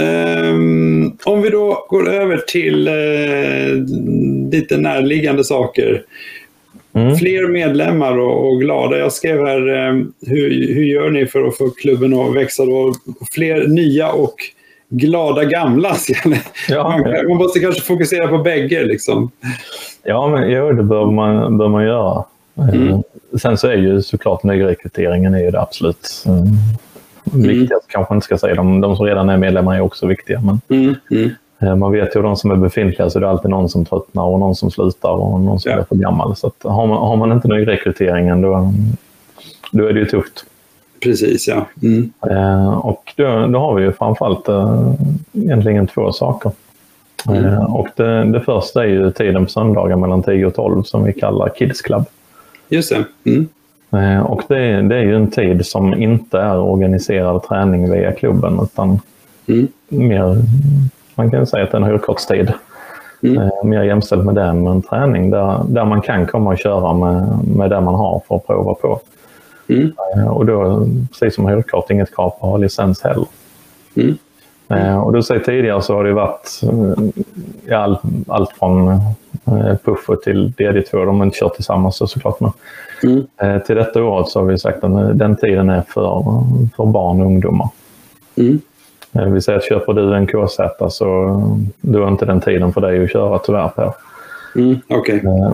Um, 0.00 1.18
om 1.24 1.42
vi 1.42 1.50
då 1.50 1.86
går 1.88 2.08
över 2.08 2.36
till 2.36 2.88
uh, 2.88 4.52
lite 4.52 4.76
närliggande 4.76 5.44
saker. 5.44 6.02
Mm. 6.94 7.16
Fler 7.16 7.48
medlemmar 7.48 8.18
och, 8.18 8.46
och, 8.48 8.60
glada. 8.60 8.98
Jag 8.98 9.12
skrev 9.12 9.46
här, 9.46 9.88
um, 9.88 10.12
hur, 10.26 10.74
hur 10.74 10.84
gör 10.84 11.10
ni 11.10 11.26
för 11.26 11.42
att 11.42 11.56
få 11.56 11.70
klubben 11.70 12.20
att 12.20 12.34
växa? 12.34 12.64
Då? 12.64 12.94
Fler 13.32 13.66
nya 13.66 14.12
och 14.12 14.34
glada 14.88 15.44
gamla. 15.44 15.96
Ja, 16.68 16.98
man, 16.98 17.28
man, 17.28 17.36
måste 17.36 17.60
kanske 17.60 17.82
fokusera 17.82 18.28
på 18.28 18.38
bägge. 18.38 18.84
Liksom. 18.84 19.30
Ja, 20.02 20.28
men, 20.28 20.50
jo, 20.50 20.72
det 20.72 20.82
bör 20.82 21.06
man, 21.06 21.58
bör 21.58 21.68
man 21.68 21.84
göra. 21.84 22.24
Mm. 22.58 22.88
Uh, 22.88 23.00
sen 23.42 23.58
så 23.58 23.68
är 23.68 23.76
ju 23.76 24.02
såklart 24.02 24.42
nyrekryteringen 24.42 25.34
är 25.34 25.40
ju 25.40 25.50
det 25.50 25.60
absolut 25.60 26.24
mm 26.26 26.46
mm. 27.32 27.48
viktigast 27.48 27.88
kanske 27.88 28.14
inte 28.14 28.24
ska 28.24 28.38
säga. 28.38 28.54
De, 28.54 28.80
de 28.80 28.96
som 28.96 29.06
redan 29.06 29.28
är 29.28 29.36
medlemmar 29.36 29.76
är 29.76 29.80
också 29.80 30.06
viktiga. 30.06 30.40
Men 30.40 30.60
mm. 30.68 30.94
Mm. 31.10 31.30
Eh, 31.62 31.76
man 31.76 31.92
vet 31.92 32.16
ju 32.16 32.22
de 32.22 32.36
som 32.36 32.50
är 32.50 32.56
befintliga 32.56 33.10
så 33.10 33.18
är 33.18 33.20
det 33.20 33.30
alltid 33.30 33.50
någon 33.50 33.68
som 33.68 33.84
tröttnar 33.84 34.24
och 34.24 34.38
någon 34.38 34.54
som 34.54 34.70
slutar 34.70 35.10
och 35.10 35.40
någon 35.40 35.60
som 35.60 35.72
ja. 35.72 35.78
är 35.78 35.84
för 35.84 35.96
gammal. 35.96 36.36
Så 36.36 36.52
har, 36.62 36.86
man, 36.86 36.96
har 36.96 37.16
man 37.16 37.32
inte 37.32 37.48
nyrekryteringen 37.48 38.40
då, 38.40 38.72
då 39.72 39.86
är 39.86 39.92
det 39.92 40.00
ju 40.00 40.06
tufft. 40.06 40.44
Precis, 41.02 41.48
ja. 41.48 41.66
Mm. 41.82 42.12
Eh, 42.30 42.78
och 42.78 43.12
då, 43.16 43.46
då, 43.46 43.58
har 43.58 43.74
vi 43.74 43.82
ju 43.84 43.92
framförallt 43.92 44.48
eh, 44.48 44.92
egentligen 45.32 45.86
två 45.86 46.12
saker. 46.12 46.52
Mm. 47.28 47.44
Eh, 47.44 47.74
och 47.74 47.88
det, 47.96 48.24
det, 48.24 48.40
första 48.40 48.84
är 48.84 48.88
ju 48.88 49.10
tiden 49.10 49.44
på 49.44 49.50
söndagar 49.50 49.96
mellan 49.96 50.22
10 50.22 50.46
och 50.46 50.54
12 50.54 50.82
som 50.82 51.04
vi 51.04 51.12
kallar 51.12 51.48
Kids 51.48 51.82
Club. 51.82 52.04
Just 52.68 52.90
det. 52.90 53.30
Mm. 53.30 53.48
Eh, 53.92 54.20
och 54.20 54.42
det, 54.48 54.82
det, 54.82 54.96
är 54.96 55.02
ju 55.02 55.16
en 55.16 55.30
tid 55.30 55.66
som 55.66 55.94
inte 55.94 56.38
är 56.38 56.58
organiserad 56.58 57.42
träning 57.42 57.90
via 57.90 58.12
klubben 58.12 58.58
utan 58.62 59.00
mm. 59.46 59.68
mer, 59.88 60.36
man 61.14 61.30
kan 61.30 61.46
säga 61.46 61.64
att 61.64 61.70
det 61.70 61.76
är 61.76 61.80
en 61.80 61.88
hyrkortstid. 61.88 62.52
Mm. 63.22 63.38
Eh, 63.38 63.64
mer 63.64 63.82
jämställt 63.82 64.24
med 64.24 64.34
den, 64.34 64.62
men 64.62 64.72
en 64.72 64.82
träning 64.82 65.30
där, 65.30 65.60
där 65.68 65.84
man 65.84 66.02
kan 66.02 66.26
komma 66.26 66.50
och 66.50 66.58
köra 66.58 66.92
med, 66.92 67.38
med 67.56 67.70
det 67.70 67.80
man 67.80 67.94
har 67.94 68.22
för 68.28 68.36
att 68.36 68.46
prova 68.46 68.74
på. 68.74 69.00
Mm. 69.68 69.92
Eh, 70.16 70.26
och 70.26 70.46
då, 70.46 70.86
precis 71.10 71.34
som 71.34 71.46
hyrkort, 71.46 71.90
inget 71.90 72.14
krav 72.14 72.30
på 72.30 72.46
att 72.46 72.50
ha 72.50 72.56
licens 72.56 73.02
heller. 73.02 73.26
Mm. 73.96 74.18
Och 75.02 75.12
du 75.12 75.22
säger 75.22 75.40
tidigare 75.40 75.82
så 75.82 75.94
har 75.94 76.04
det 76.04 76.12
varit 76.12 76.60
ja, 77.66 77.76
allt, 77.78 78.00
allt 78.28 78.50
från 78.50 79.00
Puffo 79.84 80.16
till 80.16 80.52
DD2. 80.58 81.06
De 81.06 81.18
har 81.18 81.26
inte 81.26 81.38
kört 81.38 81.54
tillsammans 81.54 81.96
såklart. 81.96 82.40
Men 82.40 82.52
Mm. 83.04 83.26
Eh, 83.36 83.62
till 83.62 83.76
detta 83.76 84.04
året 84.04 84.28
så 84.28 84.40
har 84.40 84.46
vi 84.46 84.58
sagt 84.58 84.84
att 84.84 85.18
den 85.18 85.36
tiden 85.36 85.70
är 85.70 85.82
för, 85.82 86.24
för 86.76 86.86
barn 86.86 87.20
och 87.20 87.26
ungdomar. 87.26 87.68
Mm. 88.36 88.60
Eh, 89.12 89.24
vi 89.24 89.40
säger 89.40 89.58
att 89.58 89.64
köper 89.64 89.92
du 89.92 90.14
en 90.14 90.26
KZ 90.26 90.60
så 90.90 91.42
då 91.80 92.04
är 92.04 92.08
inte 92.08 92.24
den 92.24 92.40
tiden 92.40 92.72
för 92.72 92.80
dig 92.80 93.04
att 93.04 93.12
köra 93.12 93.38
tyvärr 93.38 93.68
på. 93.68 93.94
Mm, 94.56 94.80
okay. 94.88 95.16
Eh, 95.16 95.52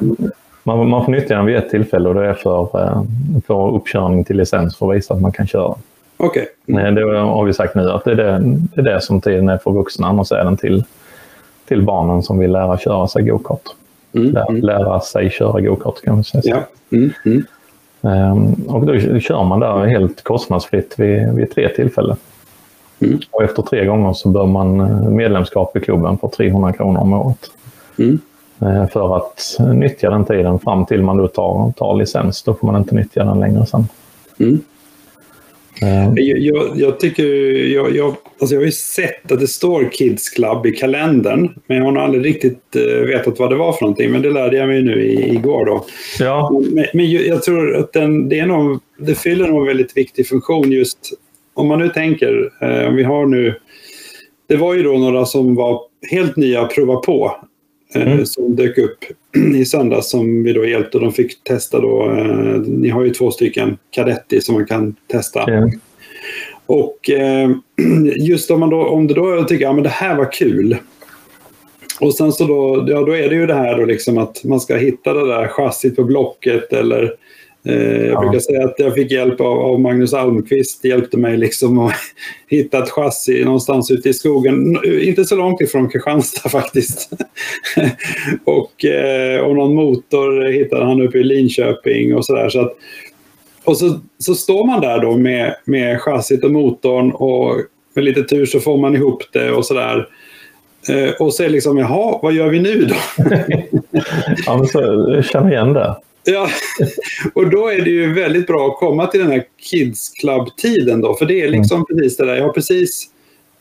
man, 0.62 0.88
man 0.88 1.04
får 1.04 1.12
nyttja 1.12 1.36
den 1.36 1.46
vid 1.46 1.56
ett 1.56 1.70
tillfälle 1.70 2.08
och 2.08 2.14
det 2.14 2.26
är 2.26 2.34
för, 2.34 2.68
för 3.46 3.74
uppkörning 3.74 4.24
till 4.24 4.36
licens 4.36 4.76
för 4.76 4.90
att 4.90 4.96
visa 4.96 5.14
att 5.14 5.20
man 5.20 5.32
kan 5.32 5.46
köra. 5.46 5.74
Okay. 6.16 6.46
Mm. 6.66 6.94
Det 6.94 7.18
har 7.18 7.44
vi 7.44 7.52
sagt 7.52 7.74
nu 7.74 7.90
att 7.90 8.04
det 8.04 8.10
är 8.10 8.16
det, 8.16 8.42
det 8.74 8.80
är 8.80 8.94
det 8.94 9.00
som 9.00 9.20
tiden 9.20 9.48
är 9.48 9.58
för 9.58 9.70
vuxna, 9.70 10.06
annars 10.06 10.32
är 10.32 10.44
den 10.44 10.56
till, 10.56 10.84
till 11.68 11.82
barnen 11.82 12.22
som 12.22 12.38
vill 12.38 12.52
lära 12.52 12.78
köra 12.78 13.08
sig 13.08 13.22
gokart. 13.22 13.62
Mm, 14.18 14.32
lära, 14.32 14.46
mm. 14.46 14.62
lära 14.62 15.00
sig 15.00 15.30
köra 15.30 15.60
gokart 15.60 16.02
kan 16.02 16.14
man 16.14 16.24
säga. 16.24 16.42
Ja. 16.44 16.96
Mm, 16.96 17.12
mm. 17.24 17.44
Um, 18.00 18.52
och 18.68 18.86
då 18.86 18.98
kör 19.20 19.44
man 19.44 19.60
där 19.60 19.86
helt 19.86 20.22
kostnadsfritt 20.22 20.94
vid, 20.96 21.34
vid 21.34 21.50
tre 21.50 21.68
tillfällen. 21.68 22.16
Mm. 23.00 23.18
Och 23.30 23.42
efter 23.42 23.62
tre 23.62 23.86
gånger 23.86 24.12
så 24.12 24.28
bör 24.28 24.46
man 24.46 24.80
eh, 24.80 25.10
medlemskap 25.10 25.76
i 25.76 25.80
klubben 25.80 26.18
för 26.18 26.28
300 26.28 26.72
kronor 26.72 27.00
om 27.00 27.12
året. 27.12 27.50
Eh, 28.60 28.86
för 28.86 29.16
att 29.16 29.56
nyttja 29.74 30.10
den 30.10 30.24
tiden 30.24 30.58
fram 30.58 30.86
till 30.86 31.02
man 31.02 31.16
då 31.16 31.28
tar, 31.28 31.72
tar 31.76 31.96
licens. 31.96 32.42
Då 32.42 32.54
får 32.54 32.66
man 32.66 32.76
inte 32.76 32.94
nyttja 32.94 33.24
den 33.24 33.40
längre 33.40 33.66
sen. 33.66 33.88
Uh. 35.82 36.20
Jag, 36.20 36.70
jag, 36.76 37.00
tycker, 37.00 37.24
jag, 37.72 37.96
jag, 37.96 38.14
alltså 38.40 38.54
jag 38.54 38.60
har 38.60 38.66
ju 38.66 38.72
sett 38.72 39.32
att 39.32 39.40
det 39.40 39.48
står 39.48 39.90
Kids 39.92 40.28
Club 40.28 40.66
i 40.66 40.72
kalendern. 40.72 41.54
Men 41.66 41.76
jag 41.76 41.84
har 41.84 41.92
nog 41.92 42.02
aldrig 42.02 42.24
riktigt 42.24 42.76
uh, 42.76 43.06
vetat 43.06 43.38
vad 43.38 43.50
det 43.50 43.56
var 43.56 43.72
för 43.72 43.82
någonting. 43.82 44.10
Men 44.10 44.22
det 44.22 44.30
lärde 44.30 44.56
jag 44.56 44.68
mig 44.68 44.82
nu 44.82 45.04
i, 45.04 45.34
igår. 45.34 45.66
Då. 45.66 45.86
Ja. 46.18 46.60
Men, 46.72 46.86
men 46.94 47.10
jag 47.10 47.42
tror 47.42 47.76
att 47.76 47.92
den, 47.92 48.28
det, 48.28 48.38
är 48.38 48.46
nog, 48.46 48.80
det 48.98 49.14
fyller 49.14 49.48
nog 49.48 49.60
en 49.60 49.66
väldigt 49.66 49.96
viktig 49.96 50.28
funktion 50.28 50.72
just 50.72 50.98
om 51.54 51.66
man 51.66 51.78
nu 51.78 51.88
tänker, 51.88 52.50
uh, 52.62 52.88
om 52.88 52.96
vi 52.96 53.02
har 53.02 53.26
nu 53.26 53.54
det 54.48 54.56
var 54.56 54.74
ju 54.74 54.82
då 54.82 54.98
några 54.98 55.24
som 55.24 55.54
var 55.54 55.80
helt 56.10 56.36
nya 56.36 56.62
att 56.62 56.74
prova 56.74 56.96
på 56.96 57.36
Eh, 57.94 58.12
mm. 58.12 58.26
som 58.26 58.56
dök 58.56 58.78
upp 58.78 59.04
i 59.56 59.64
söndags 59.64 60.10
som 60.10 60.42
vi 60.42 60.52
då 60.52 60.66
hjälpte. 60.66 60.98
De 60.98 61.12
fick 61.12 61.44
testa 61.44 61.80
då, 61.80 62.10
eh, 62.10 62.60
ni 62.60 62.88
har 62.88 63.04
ju 63.04 63.10
två 63.10 63.30
stycken 63.30 63.78
Cadetti 63.90 64.40
som 64.40 64.54
man 64.54 64.66
kan 64.66 64.94
testa. 65.06 65.42
Mm. 65.42 65.70
Och 66.66 67.10
eh, 67.10 67.50
just 68.16 68.50
om, 68.50 68.60
man 68.60 68.70
då, 68.70 68.86
om 68.86 69.06
det 69.06 69.14
då 69.14 69.44
tycker 69.44 69.68
att 69.68 69.76
ja, 69.76 69.82
det 69.82 69.88
här 69.88 70.16
var 70.16 70.32
kul. 70.32 70.76
Och 72.00 72.14
sen 72.14 72.32
så 72.32 72.46
då, 72.46 72.86
ja, 72.88 73.00
då 73.00 73.16
är 73.16 73.28
det 73.28 73.34
ju 73.34 73.46
det 73.46 73.54
här 73.54 73.78
då 73.78 73.84
liksom 73.84 74.18
att 74.18 74.44
man 74.44 74.60
ska 74.60 74.76
hitta 74.76 75.14
det 75.14 75.26
där 75.26 75.48
chassit 75.48 75.96
på 75.96 76.04
Blocket 76.04 76.72
eller 76.72 77.12
jag 77.62 78.20
brukar 78.20 78.38
säga 78.38 78.64
att 78.64 78.74
jag 78.78 78.94
fick 78.94 79.12
hjälp 79.12 79.40
av, 79.40 79.58
av 79.58 79.80
Magnus 79.80 80.14
Almqvist. 80.14 80.84
hjälpte 80.84 81.16
mig 81.16 81.36
liksom 81.36 81.78
att 81.78 81.94
hitta 82.48 82.82
ett 82.82 82.90
chassi 82.90 83.44
någonstans 83.44 83.90
ute 83.90 84.08
i 84.08 84.14
skogen. 84.14 84.78
Inte 85.00 85.24
så 85.24 85.36
långt 85.36 85.60
ifrån 85.60 85.88
Kristianstad 85.88 86.48
faktiskt. 86.48 87.10
och, 88.44 88.84
eh, 88.84 89.40
och 89.40 89.56
någon 89.56 89.74
motor 89.74 90.52
hittade 90.52 90.84
han 90.84 91.02
uppe 91.02 91.18
i 91.18 91.24
Linköping 91.24 92.14
och 92.14 92.26
sådär. 92.26 92.48
Så 92.48 92.72
och 93.68 93.76
så, 93.76 94.00
så 94.18 94.34
står 94.34 94.66
man 94.66 94.80
där 94.80 95.00
då 95.00 95.16
med, 95.16 95.54
med 95.64 96.00
chassit 96.00 96.44
och 96.44 96.52
motorn 96.52 97.10
och 97.10 97.56
med 97.94 98.04
lite 98.04 98.22
tur 98.22 98.46
så 98.46 98.60
får 98.60 98.78
man 98.78 98.96
ihop 98.96 99.22
det 99.32 99.50
och 99.50 99.66
sådär. 99.66 100.08
Eh, 100.88 101.10
och 101.10 101.34
så 101.34 101.42
är 101.42 101.48
liksom, 101.48 101.78
jaha, 101.78 102.18
vad 102.22 102.32
gör 102.32 102.48
vi 102.48 102.60
nu 102.60 102.84
då? 102.84 102.94
ja, 104.46 104.56
men 104.56 104.66
så, 104.66 104.80
jag 105.14 105.24
känner 105.24 105.50
igen 105.50 105.72
det. 105.72 105.96
Ja, 106.32 106.48
och 107.34 107.50
då 107.50 107.68
är 107.68 107.82
det 107.82 107.90
ju 107.90 108.12
väldigt 108.12 108.46
bra 108.46 108.66
att 108.66 108.76
komma 108.76 109.06
till 109.06 109.20
den 109.20 109.30
här 109.30 109.44
Kids 109.70 110.08
Club-tiden 110.08 111.00
då. 111.00 111.14
För 111.14 111.26
det 111.26 111.42
är 111.42 111.48
liksom 111.48 111.76
mm. 111.76 111.86
precis 111.86 112.16
det 112.16 112.26
där. 112.26 112.34
Jag 112.34 112.42
har 112.42 112.52
precis... 112.52 113.10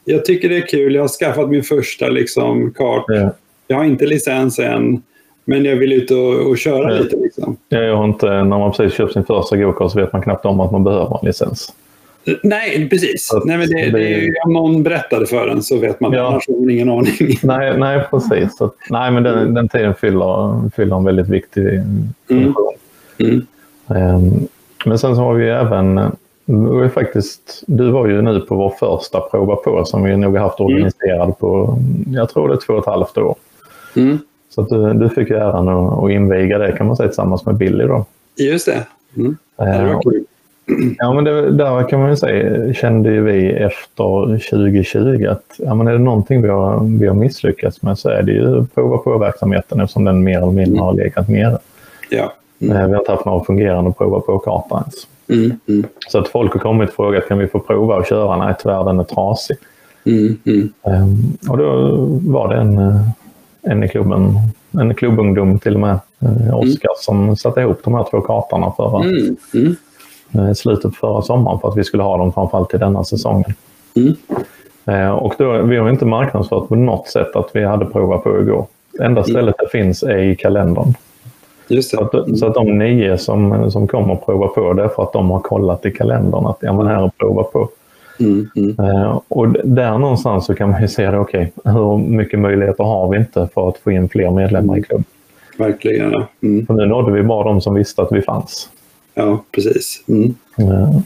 Jag 0.06 0.26
tycker 0.26 0.50
det 0.50 0.58
är 0.58 0.68
kul. 0.68 0.96
Jag 0.96 1.04
har 1.04 1.08
skaffat 1.08 1.50
min 1.50 1.64
första 1.64 2.10
liksom, 2.10 2.74
kart. 2.74 3.06
Ja. 3.08 3.34
Jag 3.68 3.78
har 3.78 3.84
inte 3.84 4.06
licens 4.06 4.60
än. 4.60 5.02
Men 5.46 5.66
jag 5.66 5.76
vill 5.76 5.94
ut 5.94 6.12
och, 6.12 6.34
och 6.34 6.58
köra 6.58 6.96
ja. 6.96 7.04
lite. 7.04 7.16
Liksom. 7.16 7.58
Ja, 7.70 7.80
jag 7.80 7.98
har 7.98 8.06
inte, 8.06 8.26
när 8.26 8.44
man 8.44 8.72
precis 8.72 8.98
köpt 8.98 9.14
sin 9.14 9.26
första 9.26 9.58
gokart 9.58 9.92
så 9.92 10.00
vet 10.00 10.14
man 10.14 10.22
knappt 10.22 10.46
om 10.46 10.60
att 10.60 10.72
man 10.72 10.84
behöver 10.84 11.20
en 11.22 11.28
licens. 11.28 11.74
Nej, 12.44 12.90
precis. 12.90 13.32
Nej, 13.46 13.58
men 13.58 13.70
det, 13.70 13.90
det, 13.90 14.14
är, 14.14 14.34
om 14.46 14.54
någon 14.54 14.84
berättade 14.84 15.26
för 15.26 15.48
en 15.48 15.64
så 15.64 15.78
vet 15.78 16.00
man. 16.00 16.14
Ja. 16.14 16.28
Annars 16.28 16.48
har 16.48 16.60
man 16.60 16.70
ingen 16.70 16.90
aning. 16.90 17.14
Nej, 17.44 17.78
nej 17.78 18.04
precis. 18.10 18.58
Så, 18.58 18.72
nej, 18.90 19.12
men 19.12 19.24
den, 19.24 19.54
den 19.54 19.70
tiden 19.70 19.96
fyller, 19.96 20.70
fyller 20.76 20.96
en 20.96 21.04
väldigt 21.04 21.30
viktig 21.30 21.64
funktion. 22.28 22.74
Mm. 23.18 23.46
Mm. 23.90 24.48
Men 24.86 25.00
sen 25.00 25.16
så 25.16 25.22
har 25.22 25.34
vi 25.34 25.50
även 25.50 26.12
var 26.48 26.90
faktiskt, 26.90 27.64
du 27.68 27.92
var 27.92 28.08
ju 28.08 28.22
nu 28.22 28.40
på 28.40 28.56
vår 28.56 28.70
första 28.70 29.22
prova 29.22 29.56
på 29.56 29.86
som 29.86 30.04
vi 30.04 30.18
nog 30.18 30.36
har 30.38 30.44
haft 30.44 30.60
mm. 30.60 30.74
organiserad 30.74 31.40
på, 31.40 31.78
jag 32.08 32.30
tror 32.30 32.48
det 32.48 32.54
är 32.54 32.60
två 32.60 32.74
och 32.74 32.80
ett 32.80 32.86
halvt 32.86 33.18
år. 33.18 33.36
Mm. 33.96 34.18
Så 34.50 34.62
att 34.62 34.70
du, 34.70 34.94
du 34.94 35.10
fick 35.10 35.30
ju 35.30 35.36
äran 35.36 35.68
att, 35.68 36.04
att 36.04 36.12
inviga 36.12 36.58
det 36.58 36.72
kan 36.72 36.88
man 36.88 36.96
säga 36.96 37.10
tillsammans 37.10 37.46
med 37.46 37.56
Billy 37.56 37.84
då. 37.84 38.06
Just 38.36 38.66
det. 38.66 38.86
Mm. 39.16 39.38
det 39.58 39.64
var 39.64 39.94
ehm, 39.94 40.02
kul. 40.02 40.26
Ja, 40.98 41.14
men 41.14 41.24
det, 41.24 41.52
där 41.52 41.90
kan 41.90 42.00
man 42.00 42.10
ju 42.10 42.16
säga, 42.16 42.74
kände 42.74 43.10
ju 43.10 43.24
vi 43.24 43.52
efter 43.52 44.50
2020 44.50 45.28
att 45.30 45.56
ja, 45.58 45.74
men 45.74 45.88
är 45.88 45.92
det 45.92 46.00
någonting 46.00 46.42
vi 46.42 46.50
har, 46.50 47.00
vi 47.00 47.08
har 47.08 47.16
misslyckats 47.16 47.82
med 47.82 48.00
så 48.00 48.10
är 48.10 48.22
det 48.22 48.32
ju 48.32 48.66
prova 48.66 48.98
på-verksamheten 48.98 49.80
eftersom 49.80 50.06
den 50.06 50.24
mer 50.24 50.38
eller 50.38 50.52
mindre 50.52 50.82
har 50.82 50.94
legat 50.94 51.30
nere. 51.30 51.58
Ja. 52.10 52.34
Mm. 52.60 52.88
Vi 52.88 52.94
har 52.94 53.00
inte 53.00 53.12
haft 53.12 53.26
någon 53.26 53.46
fungerande 53.46 53.92
prova 53.92 54.20
på-karta 54.20 54.84
ens. 54.84 55.08
Mm. 55.30 55.60
Mm. 55.68 55.84
Så 56.08 56.20
att 56.20 56.28
folk 56.28 56.54
har 56.54 56.60
kommit 56.60 56.90
och 56.90 56.96
frågat 56.96 57.28
kan 57.28 57.38
vi 57.38 57.48
få 57.48 57.60
prova 57.60 57.98
att 57.98 58.10
köra? 58.10 58.38
Nej, 58.46 58.56
tyvärr 58.60 58.84
den 58.84 59.00
är 59.00 59.04
trasig. 59.04 59.58
Mm. 60.06 60.38
Um, 60.84 61.38
och 61.50 61.58
då 61.58 61.96
var 62.32 62.48
det 62.48 62.56
en, 62.56 62.80
en 63.62 63.84
i 63.84 63.88
klubben, 63.88 64.34
en 64.72 64.96
klubbungdom 64.96 65.60
till 65.60 65.74
och 65.74 65.80
med, 65.80 66.00
eh, 66.20 66.58
Oskar, 66.58 66.92
som 66.98 67.36
satte 67.36 67.62
ihop 67.62 67.82
de 67.84 67.94
här 67.94 68.06
två 68.12 68.22
kartorna 68.22 68.72
förra, 68.78 69.04
Eh, 70.34 70.54
slutet 70.54 70.92
på 70.92 70.92
förra 70.92 71.22
sommaren 71.22 71.60
för 71.60 71.68
att 71.68 71.78
vi 71.78 71.84
skulle 71.84 72.04
ha 72.04 72.18
dem 72.18 72.34
framförallt 72.34 72.70
till 72.70 72.80
denna 72.80 73.04
säsongen. 73.04 73.54
Mm. 73.96 74.16
Eh, 74.86 75.10
och 75.10 75.34
då, 75.38 75.62
vi 75.62 75.78
har 75.78 75.90
inte 75.90 76.06
marknadsfört 76.06 76.68
på 76.68 76.76
något 76.76 77.08
sätt 77.08 77.36
att 77.36 77.50
vi 77.54 77.64
hade 77.64 77.86
provat 77.86 78.24
på 78.24 78.42
igår. 78.42 78.66
Enda 79.00 79.22
mm. 79.22 79.24
stället 79.24 79.56
mm. 79.56 79.56
det 79.60 79.70
finns 79.72 80.04
är 80.04 80.18
i 80.18 80.36
kalendern. 80.36 80.94
Så 81.82 82.02
att, 82.02 82.14
mm. 82.14 82.36
så, 82.36 82.46
att, 82.46 82.54
de 82.54 82.78
nio 82.78 83.18
som, 83.18 83.72
som 83.72 83.88
kommer 83.88 84.14
att 84.14 84.26
prova 84.26 84.48
på 84.48 84.74
det 84.74 84.84
är 84.84 84.88
för 84.88 85.04
att 85.04 85.14
de 85.14 85.30
har 85.30 85.40
kollat 85.40 85.86
i 85.86 85.92
kalendern 85.92 86.46
att 86.46 86.58
ja, 86.62 86.74
men 86.74 86.88
här 86.88 87.04
är 87.04 87.12
prova 87.18 87.44
på. 87.44 87.70
Mm, 88.20 88.50
mm. 88.56 88.80
Uh, 88.80 89.20
och 89.28 89.48
där 89.64 89.98
någonstans 89.98 90.46
så 90.46 90.56
kan 90.56 90.70
man 90.70 90.82
ju 90.82 90.88
se 90.88 91.12
det, 91.12 91.20
okej, 91.20 91.52
okay, 91.56 91.74
hur 91.74 91.98
mycket 91.98 92.40
möjligheter 92.40 92.84
har 92.84 93.10
vi 93.10 93.18
inte 93.18 93.50
för 93.54 93.70
att 93.70 93.78
få 93.78 93.92
in 93.92 94.10
fler 94.10 94.32
medlemmar 94.32 94.78
i 94.78 94.82
klubben? 94.82 95.06
Verkligen, 95.58 96.12
ja. 96.12 96.28
Mm. 96.42 96.66
nu 96.70 96.86
nådde 96.86 97.12
vi 97.12 97.24
bara 97.24 97.44
de 97.44 97.62
som 97.62 97.74
visste 97.74 98.02
att 98.02 98.12
vi 98.12 98.22
fanns. 98.22 98.70
Ja, 99.18 99.44
precis. 99.52 100.04
Mm. 100.08 100.36
Ja. 100.56 101.02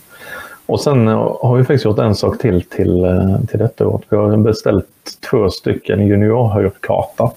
Och 0.65 0.81
sen 0.81 1.07
har 1.07 1.57
vi 1.57 1.63
faktiskt 1.63 1.85
gjort 1.85 1.99
en 1.99 2.15
sak 2.15 2.39
till 2.39 2.61
till, 2.61 3.03
eh, 3.03 3.39
till 3.49 3.59
detta 3.59 3.87
år. 3.87 4.01
Vi 4.09 4.17
har 4.17 4.37
beställt 4.37 4.87
två 5.29 5.49
stycken 5.49 6.07
juniorhöjdkarta. 6.07 7.31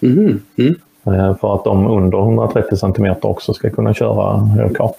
Mm. 0.00 0.40
Mm. 0.58 0.74
Eh, 1.06 1.36
för 1.36 1.54
att 1.54 1.64
de 1.64 1.86
under 1.86 2.18
130 2.18 2.76
cm 2.76 3.14
också 3.20 3.54
ska 3.54 3.70
kunna 3.70 3.94
köra 3.94 4.36
högkart. 4.36 4.98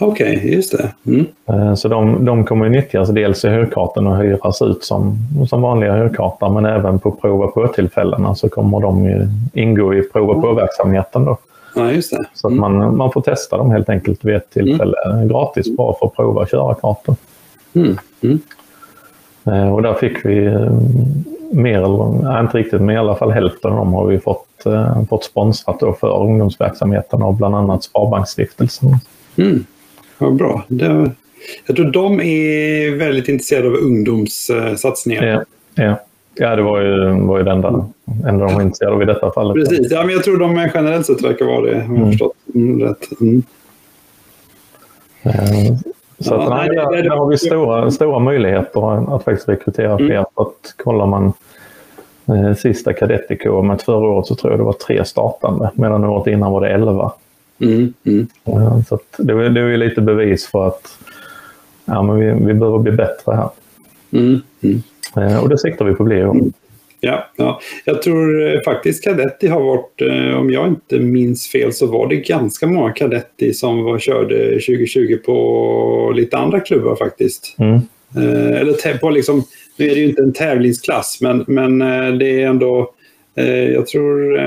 Okej, 0.00 0.36
okay, 0.36 0.54
just 0.54 0.78
det. 0.78 0.92
Mm. 1.06 1.26
Eh, 1.48 1.74
så 1.74 1.88
de, 1.88 2.24
de 2.24 2.44
kommer 2.44 2.66
att 2.66 2.72
nyttjas 2.72 3.08
dels 3.08 3.44
i 3.44 3.48
högkarten 3.48 4.06
och 4.06 4.18
hyras 4.18 4.62
ut 4.62 4.84
som, 4.84 5.18
som 5.48 5.62
vanliga 5.62 5.92
högkartar 5.92 6.48
men 6.48 6.64
även 6.64 6.98
på 6.98 7.10
prova 7.10 7.46
på-tillfällena 7.46 8.34
så 8.34 8.48
kommer 8.48 8.80
de 8.80 9.20
ingå 9.52 9.94
i 9.94 10.02
prova 10.02 10.40
på-verksamheten. 10.40 11.24
Då. 11.24 11.38
Ja, 11.76 11.92
just 11.92 12.10
det. 12.10 12.24
Så 12.34 12.46
att 12.46 12.52
mm. 12.52 12.60
man, 12.60 12.96
man 12.96 13.12
får 13.12 13.20
testa 13.20 13.56
dem 13.56 13.70
helt 13.70 13.88
enkelt 13.88 14.24
vid 14.24 14.34
ett 14.34 14.50
tillfälle 14.50 14.96
mm. 15.06 15.28
gratis 15.28 15.76
bara 15.76 15.94
för 15.98 16.06
att 16.06 16.16
prova 16.16 16.42
att 16.42 16.50
köra 16.50 16.74
kartan. 16.74 17.16
Mm. 17.74 17.96
Mm. 18.20 18.38
Eh, 19.44 19.74
och 19.74 19.82
där 19.82 19.94
fick 19.94 20.24
vi 20.24 20.44
eh, 20.44 20.70
mer, 21.52 21.78
eller 21.78 22.40
inte 22.40 22.58
riktigt, 22.58 22.80
men 22.80 22.90
i 22.90 22.98
alla 22.98 23.16
fall 23.16 23.30
hälften 23.30 23.72
av 23.72 23.76
dem 23.76 23.92
har 23.92 24.06
vi 24.06 24.18
fått, 24.18 24.66
eh, 24.66 25.04
fått 25.04 25.24
sponsrat 25.24 25.80
då 25.80 25.92
för 25.92 26.22
ungdomsverksamheten 26.22 27.22
av 27.22 27.36
bland 27.36 27.54
annat 27.54 27.84
Sparbanksstiftelsen. 27.84 28.88
Mm. 29.36 29.64
Ja, 30.18 30.30
bra. 30.30 30.64
Det, 30.68 31.10
jag 31.66 31.76
tror 31.76 31.90
de 31.90 32.20
är 32.20 32.96
väldigt 32.96 33.28
intresserade 33.28 33.68
av 33.68 33.74
ungdomssatsningar. 33.74 35.24
Ja, 35.24 35.44
ja. 35.84 36.00
Ja, 36.38 36.56
det 36.56 36.62
var 36.62 36.80
ju, 36.80 37.20
var 37.20 37.38
ju 37.38 37.44
det 37.44 37.50
enda, 37.50 37.68
enda 38.28 38.46
de 38.46 38.54
var 38.54 38.62
intresserade 38.62 38.96
av 38.96 39.02
i 39.02 39.04
detta 39.04 39.30
fallet. 39.30 39.54
Precis, 39.54 39.90
ja, 39.90 40.04
men 40.04 40.14
jag 40.14 40.24
tror 40.24 40.36
de 40.36 40.70
generellt 40.74 41.06
sett 41.06 41.24
verkar 41.24 41.44
vara 41.44 41.60
det, 41.60 41.72
om 41.72 41.94
jag 41.94 41.96
mm. 41.96 42.10
förstått 42.10 42.36
mm, 42.54 42.80
rätt. 42.80 43.20
Mm. 43.20 43.42
Eh, 45.22 45.76
så 46.18 46.34
ja, 46.34 46.42
att, 46.42 46.48
nej, 46.48 46.68
där, 46.68 47.02
där, 47.02 47.10
har 47.10 47.26
vi 47.26 47.38
stora, 47.38 47.90
stora 47.90 48.18
möjligheter 48.18 49.14
att 49.16 49.24
faktiskt 49.24 49.48
rekrytera 49.48 49.92
mm. 49.92 50.06
fler. 50.06 50.24
För 50.34 50.42
att 50.42 50.74
kollar 50.76 51.06
man 51.06 51.32
eh, 52.26 52.54
sista 52.54 52.92
kadettikåret 52.92 53.82
förra 53.82 54.06
året 54.06 54.26
så 54.26 54.34
tror 54.34 54.52
jag 54.52 54.60
det 54.60 54.64
var 54.64 54.72
tre 54.72 55.04
startande, 55.04 55.70
medan 55.74 56.04
året 56.04 56.26
innan 56.26 56.52
var 56.52 56.60
det 56.60 56.68
elva. 56.68 57.12
Mm. 57.58 57.94
Mm. 58.04 58.26
Ja, 58.44 58.82
så 58.88 58.98
det, 59.18 59.48
det 59.48 59.60
är 59.60 59.66
ju 59.66 59.76
lite 59.76 60.00
bevis 60.00 60.46
för 60.46 60.66
att 60.66 60.98
ja, 61.84 62.02
men 62.02 62.16
vi, 62.16 62.46
vi 62.46 62.54
behöver 62.54 62.78
bli 62.78 62.92
bättre 62.92 63.32
här. 63.32 63.48
Mm. 64.66 64.82
Mm. 65.16 65.28
Eh, 65.28 65.42
och 65.42 65.48
det 65.48 65.58
siktar 65.58 65.84
vi 65.84 65.94
på 65.94 66.12
i 66.12 66.24
år. 66.24 66.36
Ja, 67.00 67.26
ja, 67.36 67.60
jag 67.84 68.02
tror 68.02 68.54
eh, 68.54 68.60
faktiskt 68.64 69.04
Kadetti 69.04 69.48
har 69.48 69.60
varit, 69.60 70.00
eh, 70.00 70.38
om 70.40 70.50
jag 70.50 70.66
inte 70.68 70.98
minns 70.98 71.48
fel, 71.48 71.72
så 71.72 71.86
var 71.86 72.08
det 72.08 72.16
ganska 72.16 72.66
många 72.66 72.92
Kadetti 72.92 73.54
som 73.54 73.82
var, 73.82 73.98
körde 73.98 74.50
2020 74.50 75.16
på 75.26 76.12
lite 76.16 76.36
andra 76.36 76.60
klubbar 76.60 76.96
faktiskt. 76.96 77.56
Mm. 77.58 77.80
Eller 78.54 78.98
på 78.98 79.10
liksom, 79.10 79.44
nu 79.76 79.90
är 79.90 79.94
det 79.94 80.00
ju 80.00 80.08
inte 80.08 80.22
en 80.22 80.32
tävlingsklass, 80.32 81.18
men, 81.20 81.44
men 81.46 81.78
det 82.18 82.42
är 82.42 82.46
ändå, 82.46 82.90
jag 83.74 83.86
tror 83.86 84.40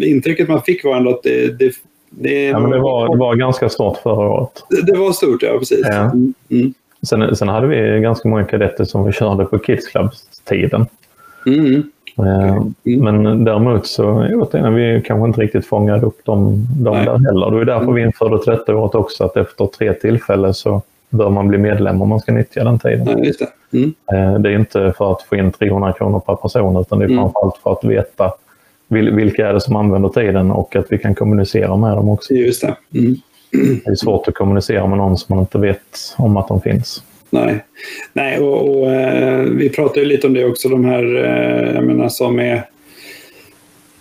intrycket 0.00 0.48
man 0.48 0.62
fick 0.62 0.84
var 0.84 0.96
ändå 0.96 1.10
att 1.10 1.22
det, 1.22 1.58
det 1.58 1.72
det, 2.18 2.44
ja, 2.44 2.60
men 2.60 2.70
det, 2.70 2.78
var, 2.78 3.08
det 3.08 3.18
var 3.18 3.34
ganska 3.34 3.68
stort 3.68 3.98
förra 3.98 4.30
året. 4.30 4.64
Det, 4.70 4.92
det 4.92 4.98
var 4.98 5.12
stort, 5.12 5.42
ja 5.42 5.58
precis. 5.58 5.86
Ja. 5.90 6.12
Mm. 6.50 6.74
Mm. 7.12 7.28
Sen, 7.28 7.36
sen 7.36 7.48
hade 7.48 7.66
vi 7.66 8.00
ganska 8.00 8.28
många 8.28 8.44
kadetter 8.44 8.84
som 8.84 9.04
vi 9.04 9.12
körde 9.12 9.44
på 9.44 9.58
Kids 9.58 9.86
Club-tiden. 9.86 10.86
Mm. 11.46 11.82
Mm. 12.18 12.74
Men 12.84 13.44
däremot 13.44 13.86
så 13.86 14.28
återigen, 14.34 14.74
vi 14.74 15.02
kanske 15.06 15.26
inte 15.26 15.40
riktigt 15.40 15.66
fångade 15.66 16.06
upp 16.06 16.24
dem, 16.24 16.66
dem 16.78 16.94
där 16.94 17.18
heller. 17.18 17.50
Det 17.50 17.60
är 17.60 17.64
därför 17.64 17.92
vi 17.92 18.02
införde 18.02 18.38
30 18.38 18.72
året 18.72 18.94
också, 18.94 19.24
att 19.24 19.36
efter 19.36 19.66
tre 19.66 19.92
tillfällen 19.92 20.54
så 20.54 20.82
bör 21.10 21.30
man 21.30 21.48
bli 21.48 21.58
medlem 21.58 22.02
om 22.02 22.08
man 22.08 22.20
ska 22.20 22.32
nyttja 22.32 22.64
den 22.64 22.78
tiden. 22.78 23.06
Ja, 23.06 23.32
det. 23.70 23.78
Mm. 23.78 24.42
det 24.42 24.50
är 24.50 24.58
inte 24.58 24.92
för 24.98 25.12
att 25.12 25.22
få 25.22 25.36
in 25.36 25.52
300 25.52 25.92
kronor 25.92 26.20
per 26.20 26.36
person 26.36 26.76
utan 26.80 26.98
det 26.98 27.04
är 27.04 27.08
mm. 27.08 27.18
framförallt 27.18 27.56
för 27.56 27.72
att 27.72 27.84
veta 27.84 28.32
vilka 28.88 29.48
är 29.48 29.52
det 29.52 29.60
som 29.60 29.76
använder 29.76 30.08
tiden 30.08 30.50
och 30.50 30.76
att 30.76 30.86
vi 30.90 30.98
kan 30.98 31.14
kommunicera 31.14 31.76
med 31.76 31.96
dem 31.96 32.08
också. 32.08 32.34
Just 32.34 32.60
det. 32.60 32.76
Mm. 32.98 33.14
Det 33.84 33.90
är 33.90 33.94
svårt 33.94 34.28
att 34.28 34.34
kommunicera 34.34 34.86
med 34.86 34.98
någon 34.98 35.16
som 35.16 35.36
man 35.36 35.44
inte 35.44 35.58
vet 35.58 36.14
om 36.16 36.36
att 36.36 36.48
de 36.48 36.60
finns. 36.60 37.02
Nej, 37.30 37.64
Nej 38.12 38.38
och, 38.38 38.68
och 38.68 38.92
eh, 38.92 39.40
vi 39.40 39.68
pratade 39.68 40.00
ju 40.00 40.06
lite 40.06 40.26
om 40.26 40.34
det 40.34 40.44
också, 40.44 40.68
de 40.68 40.84
här 40.84 41.16
eh, 41.24 41.74
jag 41.74 41.84
menar, 41.84 42.08
som 42.08 42.38
är 42.38 42.64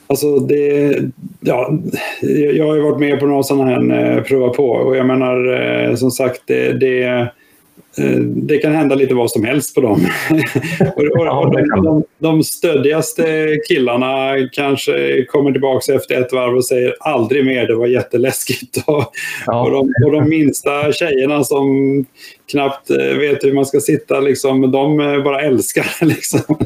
Alltså 0.08 0.40
det, 0.40 0.96
ja, 1.40 1.78
jag 2.54 2.66
har 2.66 2.76
ju 2.76 2.82
varit 2.82 3.00
med 3.00 3.20
på 3.20 3.26
några 3.26 3.44
sådana 3.44 3.66
här 3.66 4.18
eh, 4.18 4.24
prova 4.24 4.50
på 4.50 4.70
och 4.70 4.96
jag 4.96 5.06
menar 5.06 5.96
som 5.96 6.12
sagt 6.12 6.42
det, 6.46 6.74
det 6.74 7.28
det 8.26 8.58
kan 8.58 8.72
hända 8.72 8.96
lite 8.96 9.14
vad 9.14 9.32
som 9.32 9.44
helst 9.44 9.76
på 9.76 9.82
dem. 9.82 9.92
och, 10.96 11.84
de, 11.84 12.04
de, 12.18 12.44
stöddigaste 12.44 13.58
killarna 13.68 14.36
kanske 14.52 15.26
kommer 15.26 15.52
tillbaka 15.52 15.94
efter 15.94 16.22
ett 16.22 16.34
varv 16.34 16.56
och 16.56 16.66
säger 16.66 16.96
aldrig 17.00 17.46
mer, 17.46 17.68
det 17.68 17.76
var 17.76 17.88
jätteläskigt. 17.88 18.78
Och, 18.88 19.04
ja. 19.46 19.62
och, 19.62 19.72
de, 19.72 19.94
och 20.06 20.12
de 20.12 20.30
minsta 20.30 20.92
tjejerna 20.92 21.44
som 21.44 21.66
knappt 22.52 22.90
eh, 22.90 23.18
vet 23.18 23.44
hur 23.44 23.54
man 23.54 23.66
ska 23.66 23.80
sitta, 23.80 24.20
liksom, 24.20 24.72
de 24.72 25.00
eh, 25.00 25.24
bara 25.24 25.42
älskar 25.42 25.86
liksom. 26.06 26.58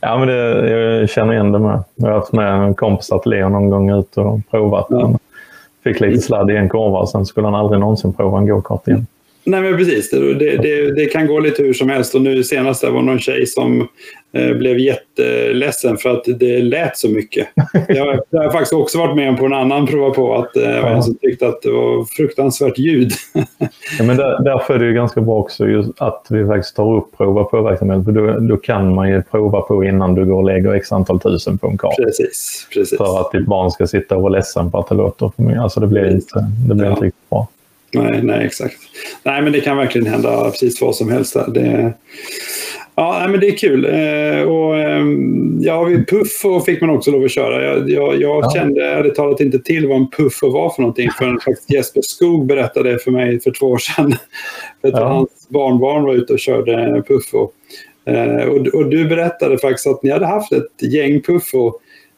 Ja, 0.00 0.18
men 0.18 0.28
det, 0.28 0.70
jag 0.70 1.10
känner 1.10 1.32
igen 1.32 1.52
det 1.52 1.58
med. 1.58 1.84
Jag 1.94 2.06
har 2.06 2.14
haft 2.14 2.32
med 2.32 2.52
en 2.52 2.74
kompis 2.74 3.12
att 3.12 3.26
Leo 3.26 3.48
någon 3.48 3.70
gång 3.70 3.98
ut 3.98 4.16
och 4.16 4.40
provat. 4.50 4.86
Ja. 4.90 5.18
Fick 5.84 6.00
lite 6.00 6.22
sladd 6.22 6.50
i 6.50 6.56
en 6.56 6.68
kurva 6.68 6.98
och 6.98 7.08
sen 7.08 7.26
skulle 7.26 7.46
han 7.46 7.54
aldrig 7.54 7.80
någonsin 7.80 8.12
prova 8.12 8.38
en 8.38 8.46
gokart 8.46 8.88
igen. 8.88 9.06
Nej 9.44 9.62
men 9.62 9.76
precis, 9.76 10.10
det, 10.10 10.34
det, 10.34 10.94
det, 10.94 11.06
kan 11.06 11.26
gå 11.26 11.40
lite 11.40 11.62
hur 11.62 11.72
som 11.72 11.90
helst 11.90 12.14
och 12.14 12.22
nu 12.22 12.44
senast 12.44 12.80
det 12.80 12.90
var 12.90 13.02
någon 13.02 13.18
tjej 13.18 13.46
som 13.46 13.88
eh, 14.32 14.56
blev 14.56 14.78
jätteledsen 14.78 15.96
för 15.96 16.10
att 16.10 16.24
det 16.26 16.58
lät 16.58 16.98
så 16.98 17.08
mycket. 17.08 17.48
Jag, 17.88 18.20
jag 18.30 18.42
har 18.42 18.50
faktiskt 18.50 18.72
också 18.72 18.98
varit 18.98 19.16
med 19.16 19.38
på 19.38 19.46
en 19.46 19.52
annan 19.52 19.86
prova 19.86 20.10
på 20.10 20.34
att 20.34 20.56
eh, 20.56 20.62
ja. 20.62 20.88
en 20.88 21.02
som 21.02 21.14
tyckte 21.14 21.48
att 21.48 21.62
det 21.62 21.70
var 21.70 22.04
fruktansvärt 22.04 22.78
ljud. 22.78 23.12
ja, 23.98 24.04
men 24.04 24.16
där, 24.16 24.44
därför 24.44 24.74
är 24.74 24.78
det 24.78 24.86
ju 24.86 24.94
ganska 24.94 25.20
bra 25.20 25.38
också 25.38 25.64
att 25.96 26.26
vi 26.30 26.46
faktiskt 26.46 26.76
tar 26.76 26.96
upp 26.96 27.16
prova 27.16 27.44
på-verksamhet 27.44 28.04
för 28.04 28.12
då, 28.12 28.38
då 28.38 28.56
kan 28.56 28.94
man 28.94 29.08
ju 29.10 29.22
prova 29.22 29.60
på 29.60 29.84
innan 29.84 30.14
du 30.14 30.26
går 30.26 30.36
och 30.36 30.44
lägger 30.44 30.72
x 30.72 30.92
antal 30.92 31.20
tusen 31.20 31.58
på 31.58 31.66
en 31.66 31.78
karta. 31.78 32.02
Precis, 32.02 32.66
precis. 32.74 32.98
För 32.98 33.20
att 33.20 33.32
ditt 33.32 33.46
barn 33.46 33.70
ska 33.70 33.86
sitta 33.86 34.16
och 34.16 34.22
vara 34.22 34.32
ledsen 34.32 34.70
på 34.70 34.78
att 34.78 34.88
det 34.88 34.94
låter 34.94 35.32
för 35.36 35.42
mycket. 35.42 35.62
Alltså 35.62 35.80
det 35.80 35.86
blir, 35.86 36.10
inte, 36.10 36.46
det 36.68 36.74
blir 36.74 36.86
ja. 36.86 36.90
inte 36.90 37.04
riktigt 37.04 37.30
bra. 37.30 37.48
Nej, 37.94 38.22
nej, 38.22 38.46
exakt. 38.46 38.76
Nej, 39.22 39.42
men 39.42 39.52
det 39.52 39.60
kan 39.60 39.76
verkligen 39.76 40.06
hända 40.06 40.50
precis 40.50 40.80
vad 40.80 40.96
som 40.96 41.10
helst. 41.10 41.34
Där. 41.34 41.50
Det, 41.50 41.92
ja, 42.94 43.26
men 43.30 43.40
det 43.40 43.48
är 43.48 43.56
kul. 43.56 43.84
Eh, 43.84 44.42
och, 44.42 44.78
eh, 44.78 45.04
ja, 45.60 45.88
Puffo 46.08 46.60
fick 46.60 46.80
man 46.80 46.90
också 46.90 47.10
lov 47.10 47.24
att 47.24 47.30
köra. 47.30 47.64
Jag, 47.64 47.90
jag, 47.90 48.20
jag 48.20 48.44
ja. 48.44 48.50
kände 48.50 48.84
ärligt 48.86 49.14
talat 49.14 49.40
inte 49.40 49.58
till 49.58 49.88
vad 49.88 49.96
en 49.96 50.10
Puffo 50.10 50.50
var 50.50 50.70
för 50.70 50.82
någonting 50.82 51.10
förrän 51.18 51.38
Jesper 51.68 52.02
Skog 52.02 52.46
berättade 52.46 52.98
för 52.98 53.10
mig 53.10 53.40
för 53.40 53.50
två 53.50 53.66
år 53.66 53.78
sedan. 53.78 54.14
För 54.80 54.88
att 54.88 54.94
ja. 54.94 55.08
hans 55.08 55.48
barnbarn 55.48 56.02
var 56.02 56.14
ute 56.14 56.32
och 56.32 56.38
körde 56.38 57.02
Puffo. 57.08 57.50
Eh, 58.04 58.48
och, 58.48 58.66
och, 58.66 58.90
du 58.90 59.08
berättade 59.08 59.58
faktiskt 59.58 59.86
att 59.86 60.02
ni 60.02 60.10
hade 60.10 60.26
haft 60.26 60.52
ett 60.52 60.92
gäng 60.92 61.22
Puffo. 61.22 61.72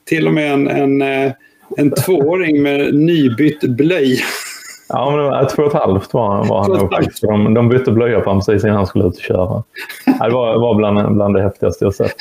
Till 0.05 0.27
och 0.27 0.35
med 0.35 0.53
en, 0.53 0.69
en, 0.69 1.03
eh, 1.03 1.33
en 1.77 1.91
tvååring 1.91 2.63
med 2.63 2.95
nybytt 2.95 3.61
blöja. 3.61 4.17
Ja, 4.95 5.11
men 5.11 5.19
det 5.19 5.31
var 5.31 5.45
två 5.45 5.62
och 5.62 5.69
ett 5.69 5.81
halvt 5.81 6.15
var, 6.15 6.49
var 6.49 6.62
han 6.62 6.71
nog 6.71 6.91
De, 7.23 7.55
de 7.55 7.69
bytte 7.69 7.93
blöja 7.93 8.21
på 8.21 8.31
honom 8.31 8.41
precis 8.41 8.65
innan 8.65 8.77
han 8.77 8.87
skulle 8.87 9.05
ut 9.05 9.16
och 9.16 9.23
köra. 9.23 9.62
Det 10.05 10.35
var, 10.35 10.59
var 10.59 10.75
bland, 10.75 11.15
bland 11.15 11.35
det 11.35 11.43
häftigaste 11.43 11.85
jag 11.85 11.95
sett. 11.95 12.15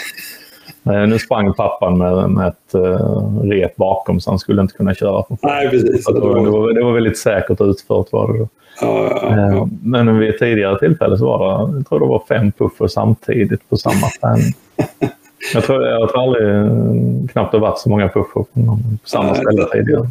Nu 0.83 1.19
sprang 1.19 1.53
pappan 1.53 1.97
med, 1.97 2.29
med 2.29 2.47
ett 2.47 2.75
uh, 2.75 3.41
rep 3.43 3.75
bakom 3.75 4.19
så 4.19 4.29
han 4.29 4.39
skulle 4.39 4.61
inte 4.61 4.73
kunna 4.73 4.93
köra. 4.93 5.23
Nej, 5.41 5.69
precis. 5.69 6.05
Det 6.05 6.19
var, 6.19 6.43
det, 6.43 6.49
var, 6.49 6.73
det 6.73 6.83
var 6.83 6.91
väldigt 6.91 7.17
säkert 7.17 7.61
utfört. 7.61 8.11
Var 8.11 8.33
det 8.33 8.39
då. 8.39 8.47
Ja, 8.81 9.07
ja, 9.11 9.35
ja. 9.35 9.55
Eh, 9.55 9.67
men 9.83 10.19
vid 10.19 10.29
ett 10.29 10.39
tidigare 10.39 10.79
tillfälle 10.79 11.17
så 11.17 11.25
var 11.25 11.39
det, 11.39 11.77
jag 11.77 11.87
tror 11.87 11.99
det 11.99 12.05
var 12.05 12.23
fem 12.27 12.51
puffer 12.51 12.87
samtidigt 12.87 13.69
på 13.69 13.77
samma 13.77 14.07
träning. 14.21 14.53
Jag 15.53 15.63
tror, 15.63 15.85
jag 15.85 16.09
tror 16.09 16.21
aldrig, 16.21 17.31
knappt 17.31 17.51
det 17.51 17.59
varit 17.59 17.79
så 17.79 17.89
många 17.89 18.09
puffer 18.09 18.45
på 18.53 18.77
samma 19.03 19.35
ställe 19.35 19.65
tidigare. 19.71 20.07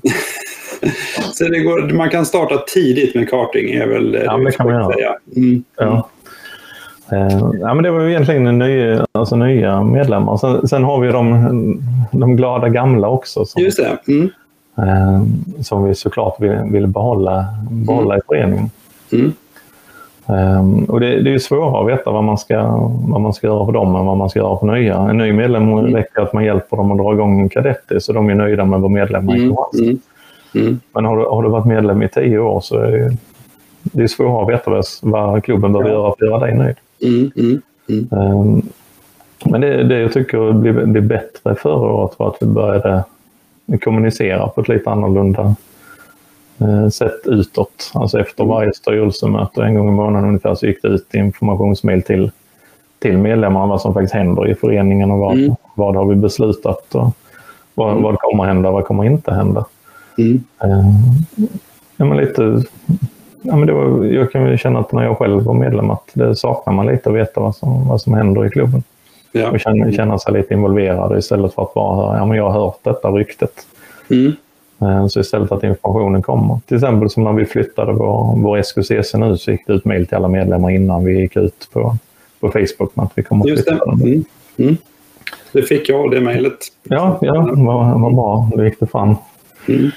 Så 1.35 1.45
det 1.45 1.61
går, 1.61 1.95
man 1.95 2.11
kan 2.11 2.27
starta 2.27 2.59
tidigt 2.67 3.15
med 3.15 3.31
karting 3.31 3.71
är 3.71 3.87
väl 3.87 4.23
ja, 4.25 4.37
det, 4.37 4.53
kan 4.53 4.67
man 4.67 4.75
göra. 4.75 4.93
Säga. 4.93 5.17
Mm. 5.37 5.65
Ja. 5.77 6.09
Uh, 7.13 7.51
ja, 7.61 7.75
men 7.75 7.83
det 7.83 7.91
var 7.91 8.01
ju 8.01 8.11
egentligen 8.11 8.59
nya, 8.59 9.07
alltså 9.13 9.37
nya 9.37 9.83
medlemmar. 9.83 10.37
Sen, 10.37 10.69
sen 10.69 10.85
har 10.85 11.01
vi 11.01 11.09
de, 11.09 11.81
de 12.13 12.37
glada 12.37 12.69
gamla 12.69 13.09
också. 13.09 13.45
Som, 13.45 13.63
Just 13.63 13.79
det. 13.79 14.13
Mm. 14.13 14.31
Uh, 14.79 15.23
som 15.63 15.85
vi 15.85 15.95
såklart 15.95 16.41
vill, 16.41 16.59
vill 16.71 16.87
behålla, 16.87 17.47
behålla 17.71 18.15
mm. 18.15 18.19
i 18.19 18.21
föreningen. 18.29 18.71
Mm. 19.13 19.33
Um, 20.27 20.85
och 20.85 21.01
det, 21.01 21.23
det 21.23 21.35
är 21.35 21.39
svårare 21.39 21.81
att 21.81 21.99
veta 21.99 22.11
vad 22.11 22.25
man, 22.25 22.39
ska, 22.39 22.63
vad 23.09 23.21
man 23.21 23.33
ska 23.33 23.47
göra 23.47 23.67
för 23.67 23.73
dem 23.73 23.97
än 23.97 24.07
vad 24.07 24.17
man 24.17 24.31
ska 24.31 24.39
göra 24.39 24.59
för 24.59 24.67
nya. 24.67 24.97
En 24.97 25.19
ny 25.19 25.33
medlem 25.33 25.73
mm. 25.73 25.95
räcker 25.95 26.23
att 26.23 26.33
man 26.33 26.45
hjälper 26.45 26.77
dem 26.77 26.93
att 26.93 26.99
dra 26.99 27.13
igång 27.13 27.41
en 27.41 27.49
kadetti 27.49 28.01
så 28.01 28.13
de 28.13 28.31
är 28.31 28.35
nöjda 28.35 28.65
med 28.65 28.77
att 28.77 28.83
vara 28.83 28.93
medlemmar 28.93 29.35
mm. 29.35 29.51
i 29.51 29.55
Kristianstad. 29.55 30.12
Mm. 30.55 30.81
Men 30.93 31.05
har 31.05 31.17
du, 31.17 31.25
har 31.25 31.43
du 31.43 31.49
varit 31.49 31.67
medlem 31.67 32.03
i 32.03 32.09
tio 32.09 32.39
år 32.39 32.61
så 32.61 32.77
är 32.79 32.93
det, 32.93 33.17
det 33.83 34.03
är 34.03 34.07
svårare 34.07 34.43
att 34.43 34.49
veta 34.49 34.83
vad, 35.03 35.45
klubben 35.45 35.73
behöver 35.73 35.91
ja. 35.91 35.97
göra 35.97 36.15
för 36.19 36.25
att 36.25 36.31
göra 36.31 36.47
dig 36.47 36.55
nöjd. 36.55 36.77
Um, 38.11 38.63
men 39.45 39.61
det, 39.61 39.85
det 39.85 39.99
jag 39.99 40.13
tycker 40.13 40.53
blev, 40.53 40.89
blev 40.89 41.07
bättre 41.07 41.55
förra 41.55 41.93
året 41.93 42.19
var 42.19 42.29
att 42.29 42.37
vi 42.41 42.47
började 42.47 43.05
kommunicera 43.81 44.49
på 44.49 44.61
ett 44.61 44.69
lite 44.69 44.91
annorlunda 44.91 45.55
eh, 46.59 46.89
sätt 46.89 47.27
utåt. 47.27 47.91
Alltså 47.95 48.21
efter 48.21 48.45
varje 48.45 48.73
styrelsemöte 48.75 49.63
en 49.63 49.75
gång 49.75 49.89
i 49.89 49.93
månaden 49.93 50.29
ungefär 50.29 50.55
så 50.55 50.67
gick 50.67 50.83
det 50.83 50.89
ut 50.89 51.15
informationsmail 51.15 52.03
till, 52.03 52.31
till 52.99 53.19
medlemmarna 53.19 53.67
vad 53.67 53.81
som 53.81 53.95
faktiskt 53.95 54.15
händer 54.15 54.49
i 54.49 54.55
föreningen 54.55 55.11
och 55.11 55.19
vad, 55.19 55.35
mm. 55.35 55.55
vad 55.75 55.97
har 55.97 56.05
vi 56.05 56.15
beslutat 56.15 56.95
och 56.95 57.17
vad, 57.75 58.03
vad 58.03 58.19
kommer 58.19 58.45
hända 58.45 58.69
och 58.69 58.75
vad 58.75 58.85
kommer 58.85 59.05
inte 59.05 59.33
hända. 59.33 59.65
Mm. 60.19 60.45
Uh, 60.65 60.91
ja, 61.97 62.05
men 62.05 62.17
lite, 62.17 62.63
ja, 63.43 63.57
men 63.57 63.67
det 63.67 63.73
var, 63.73 64.05
jag 64.05 64.33
kan 64.33 64.51
ju 64.51 64.57
känna 64.57 64.79
att 64.79 64.93
när 64.93 65.03
jag 65.03 65.19
själv 65.19 65.43
var 65.43 65.55
medlem 65.55 65.91
att 65.91 66.11
det 66.13 66.37
saknar 66.37 66.73
man 66.73 66.87
lite 66.87 67.11
att 67.11 67.17
veta 67.17 67.41
vad 67.41 67.57
som, 67.57 67.89
vad 67.89 68.01
som 68.01 68.15
händer 68.15 68.47
i 68.47 68.51
klubben. 68.51 68.83
Ja. 69.33 69.51
Och 69.51 69.61
känna, 69.61 69.93
känna 69.93 70.19
sig 70.19 70.33
lite 70.33 70.55
involverad 70.55 71.19
istället 71.19 71.55
för 71.55 71.63
att 71.63 71.75
bara 71.75 71.97
höra 71.97 72.19
ja, 72.19 72.27
men 72.27 72.37
jag 72.37 72.51
har 72.51 72.61
hört 72.65 72.79
detta 72.83 73.09
ryktet. 73.09 73.53
Mm. 74.11 74.33
Uh, 74.83 75.07
så 75.07 75.21
istället 75.21 75.49
för 75.49 75.57
att 75.57 75.65
informationen 75.65 76.23
kommer. 76.23 76.61
Till 76.67 76.77
exempel 76.77 77.11
som 77.11 77.25
när 77.25 77.33
vi 77.33 77.45
flyttade 77.45 77.93
vår, 77.93 78.37
vår 78.37 78.63
SQCC 78.63 79.15
nu 79.15 79.37
så 79.37 79.51
gick 79.51 79.67
det 79.67 79.73
ut 79.73 79.85
mejl 79.85 80.07
till 80.07 80.17
alla 80.17 80.29
medlemmar 80.29 80.71
innan 80.71 81.05
vi 81.05 81.21
gick 81.21 81.37
ut 81.37 81.69
på, 81.73 81.97
på 82.41 82.49
Facebook 82.49 82.97
med 82.97 83.05
att 83.05 83.13
vi 83.15 83.23
kommer 83.23 83.45
att 83.45 83.59
flytta. 83.59 83.85
Det. 83.85 84.05
Mm. 84.05 84.25
Mm. 84.57 84.77
det 85.53 85.63
fick 85.63 85.89
jag, 85.89 86.11
det 86.11 86.21
mejlet. 86.21 86.59
Ja, 86.83 87.19
ja 87.21 87.49
vad, 87.57 88.01
vad 88.01 88.15
bra. 88.15 88.51
Då 88.57 88.65
gick 88.65 88.81
det 88.81 88.87
fram. 88.87 89.17
Mm. 89.69 89.91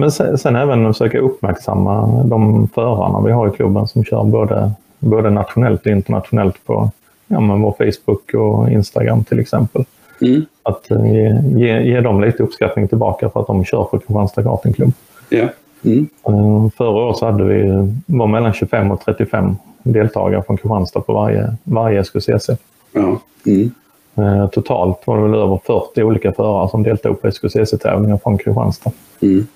Men 0.00 0.12
sen, 0.12 0.38
sen 0.38 0.56
även 0.56 0.94
försöka 0.94 1.18
uppmärksamma 1.18 2.22
de 2.24 2.68
förarna 2.68 3.20
vi 3.20 3.32
har 3.32 3.48
i 3.48 3.50
klubben 3.50 3.88
som 3.88 4.04
kör 4.04 4.24
både, 4.24 4.72
både 4.98 5.30
nationellt 5.30 5.80
och 5.80 5.92
internationellt 5.92 6.66
på 6.66 6.90
ja, 7.28 7.40
men 7.40 7.62
vår 7.62 7.74
Facebook 7.78 8.34
och 8.34 8.70
Instagram 8.70 9.24
till 9.24 9.40
exempel. 9.40 9.84
Mm. 10.20 10.46
Att 10.62 10.90
eh, 10.90 11.12
ge, 11.12 11.40
ge, 11.56 11.82
ge, 11.82 12.00
dem 12.00 12.20
lite 12.20 12.42
uppskattning 12.42 12.88
tillbaka 12.88 13.30
för 13.30 13.40
att 13.40 13.46
de 13.46 13.64
kör 13.64 13.88
för 13.90 13.98
Kristianstad 13.98 14.42
kartingklubb. 14.42 14.92
Yeah. 15.30 15.48
Mm. 15.84 16.08
Eh, 16.26 16.70
förra 16.76 16.88
året 16.88 17.16
så 17.16 17.26
hade 17.26 17.44
vi 17.44 17.88
var 18.06 18.26
mellan 18.26 18.52
25 18.52 18.90
och 18.90 19.04
35 19.04 19.56
deltagare 19.82 20.42
från 20.42 20.56
Kristianstad 20.56 21.00
på 21.00 21.12
varje, 21.12 21.54
varje 21.64 22.04
SQCC. 22.04 22.50
Ja. 22.92 23.20
Mm. 23.46 23.70
Eh, 24.18 24.48
totalt 24.48 25.06
var 25.06 25.16
det 25.16 25.22
väl 25.22 25.34
över 25.34 25.60
40 25.66 26.02
olika 26.02 26.32
förare 26.32 26.68
som 26.68 26.82
deltog 26.82 27.22
på 27.22 27.28
SKCC-tävlingar 27.28 28.18
från 28.22 28.38
Kristianstad. 28.38 28.92
Mm. 29.22 29.46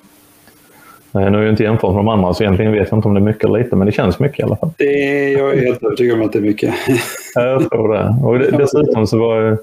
Eh, 1.14 1.30
nu 1.30 1.36
har 1.38 1.44
jag 1.44 1.52
inte 1.52 1.62
jämfört 1.62 1.90
med 1.90 1.98
de 1.98 2.08
andra 2.08 2.34
så 2.34 2.42
egentligen 2.42 2.72
vet 2.72 2.88
jag 2.90 2.98
inte 2.98 3.08
om 3.08 3.14
det 3.14 3.20
är 3.20 3.24
mycket 3.24 3.44
eller 3.44 3.58
lite 3.58 3.76
men 3.76 3.86
det 3.86 3.92
känns 3.92 4.18
mycket 4.18 4.40
i 4.40 4.42
alla 4.42 4.56
fall. 4.56 4.70
Det, 4.78 5.30
jag 5.30 5.54
är 5.54 5.60
helt 5.60 5.82
övertygad 5.82 6.20
om 6.20 6.26
att 6.26 6.32
det 6.32 6.38
är 6.38 6.42
mycket. 6.42 6.74
jag 7.34 7.70
tror 7.70 7.94
det. 7.94 8.16
Och 8.24 8.58
dessutom 8.58 9.06
så 9.06 9.18
var 9.18 9.40
det, 9.40 9.58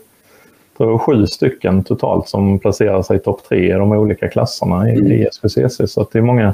var 0.77 0.97
sju 0.97 1.25
stycken 1.25 1.83
totalt 1.83 2.27
som 2.27 2.59
placerade 2.59 3.03
sig 3.03 3.17
i 3.17 3.19
topp 3.19 3.41
tre 3.49 3.69
i 3.69 3.71
de 3.71 3.91
olika 3.91 4.27
klasserna 4.27 4.89
i, 4.89 4.93
mm. 4.93 5.11
i 5.11 5.27
SKCC. 5.31 5.93
Så 5.93 6.07
det 6.11 6.17
är 6.17 6.21
många, 6.21 6.53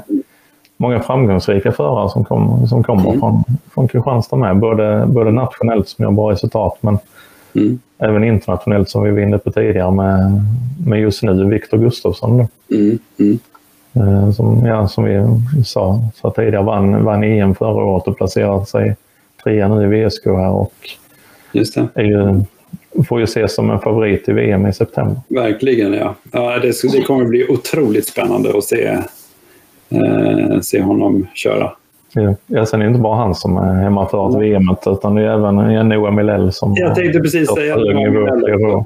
många 0.76 1.00
framgångsrika 1.00 1.72
förare 1.72 2.10
som, 2.10 2.24
kom, 2.24 2.66
som 2.68 2.82
kommer 2.82 3.08
mm. 3.08 3.20
från, 3.20 3.44
från 3.74 3.88
Kristianstad 3.88 4.36
med. 4.36 4.56
Både, 4.56 5.04
både 5.06 5.30
nationellt 5.30 5.88
som 5.88 6.02
gör 6.02 6.10
bra 6.12 6.30
resultat 6.30 6.78
men 6.80 6.98
Mm. 7.56 7.78
Även 7.98 8.24
internationellt 8.24 8.88
som 8.88 9.02
vi 9.02 9.10
var 9.10 9.20
inne 9.20 9.38
på 9.38 9.52
tidigare 9.52 9.90
med, 9.90 10.42
med 10.86 11.00
just 11.00 11.22
nu 11.22 11.50
Viktor 11.50 11.78
Gustafsson. 11.78 12.46
Mm. 12.70 12.98
Mm. 13.18 13.38
Eh, 13.94 14.32
som, 14.32 14.66
ja, 14.66 14.88
som 14.88 15.04
vi 15.04 15.24
sa, 15.64 16.00
sa 16.14 16.30
tidigare 16.30 16.64
vann, 16.64 17.04
vann 17.04 17.24
EM 17.24 17.54
förra 17.54 17.84
året 17.84 18.08
och 18.08 18.16
placerade 18.16 18.66
sig 18.66 18.96
trea 19.44 19.68
nu 19.68 19.84
i 19.84 20.04
VSK 20.04 20.24
här 20.24 20.50
och. 20.50 20.74
Är 21.94 22.04
ju, 22.04 22.42
får 23.08 23.18
ju 23.18 23.24
ses 23.24 23.54
som 23.54 23.70
en 23.70 23.80
favorit 23.80 24.28
i 24.28 24.32
VM 24.32 24.66
i 24.66 24.72
september. 24.72 25.16
Verkligen 25.28 25.92
ja. 25.92 26.14
ja 26.32 26.58
det, 26.58 26.92
det 26.92 27.02
kommer 27.02 27.24
bli 27.24 27.48
otroligt 27.48 28.06
spännande 28.06 28.58
att 28.58 28.64
se, 28.64 28.98
eh, 29.88 30.60
se 30.60 30.82
honom 30.82 31.26
köra. 31.34 31.72
Ja, 32.46 32.66
sen 32.66 32.80
är 32.80 32.84
det 32.84 32.88
inte 32.88 33.00
bara 33.00 33.16
han 33.16 33.34
som 33.34 33.56
är 33.56 33.74
hemma 33.74 34.08
för 34.08 34.28
att 34.28 34.42
VM 34.42 34.76
utan 34.86 35.14
det 35.14 35.22
är 35.22 35.26
även 35.26 35.88
Noah 35.88 36.14
Milell 36.14 36.52
som 36.52 36.74
Jag 36.76 36.94
tänkte 36.94 37.20
precis 37.20 37.54
säga 37.54 37.76
det. 37.76 38.84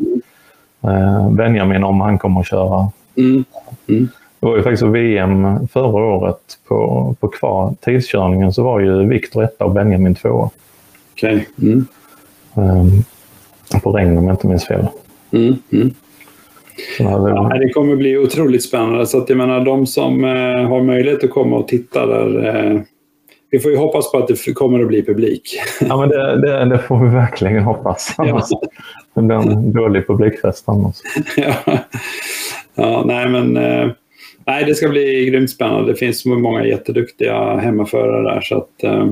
Eh, 0.82 1.30
Benjamin 1.30 1.84
om 1.84 2.00
han 2.00 2.18
kommer 2.18 2.40
att 2.40 2.46
köra. 2.46 2.90
Mm. 3.16 3.44
Mm. 3.88 4.08
Det 4.40 4.46
var 4.46 4.56
ju 4.56 4.62
faktiskt 4.62 4.82
VM 4.82 5.68
förra 5.68 6.04
året 6.04 6.40
på, 6.68 7.14
på 7.20 7.28
kvar 7.28 7.74
tidskörningen 7.80 8.52
så 8.52 8.62
var 8.62 8.80
ju 8.80 9.08
Viktor 9.08 9.44
etta 9.44 9.64
och 9.64 9.72
Benjamin 9.72 10.14
tvåa. 10.14 10.50
Okej. 11.12 11.46
Okay. 11.58 11.72
Mm. 11.72 11.86
Um, 12.54 13.04
på 13.82 13.92
regn 13.92 14.18
om 14.18 14.26
jag 14.26 14.34
inte 14.34 14.46
minns 14.46 14.66
fel. 14.66 14.86
Mm. 15.32 15.54
Mm. 15.72 15.90
Ja, 16.98 17.58
det 17.60 17.68
kommer 17.68 17.96
bli 17.96 18.18
otroligt 18.18 18.62
spännande. 18.62 19.06
Så 19.06 19.18
att 19.18 19.28
jag 19.28 19.38
menar, 19.38 19.64
de 19.64 19.86
som 19.86 20.24
eh, 20.24 20.68
har 20.68 20.82
möjlighet 20.82 21.24
att 21.24 21.30
komma 21.30 21.56
och 21.56 21.68
titta 21.68 22.06
där. 22.06 22.48
Eh, 22.48 22.80
vi 23.50 23.58
får 23.58 23.70
ju 23.70 23.76
hoppas 23.76 24.12
på 24.12 24.18
att 24.18 24.28
det 24.28 24.52
kommer 24.52 24.80
att 24.80 24.88
bli 24.88 25.04
publik. 25.04 25.60
Ja, 25.80 25.96
men 25.96 26.08
det, 26.08 26.40
det, 26.40 26.64
det 26.64 26.78
får 26.78 27.04
vi 27.04 27.14
verkligen 27.14 27.62
hoppas. 27.62 28.14
Annars 28.18 28.44
ja. 28.50 28.60
det 29.14 29.22
blir 29.22 29.36
en 29.36 29.72
dålig 29.72 30.06
publikfest 30.06 30.68
annars. 30.68 30.96
ja. 31.36 31.78
ja, 32.74 33.02
nej 33.06 33.28
men... 33.28 33.56
Eh, 33.56 33.88
nej, 34.46 34.64
det 34.64 34.74
ska 34.74 34.88
bli 34.88 35.24
grymt 35.24 35.50
spännande. 35.50 35.92
Det 35.92 35.98
finns 35.98 36.26
många 36.26 36.64
jätteduktiga 36.64 37.56
hemmaförare 37.56 38.34
där. 38.34 38.40
Så 38.40 38.56
att, 38.58 38.82
eh, 38.82 39.06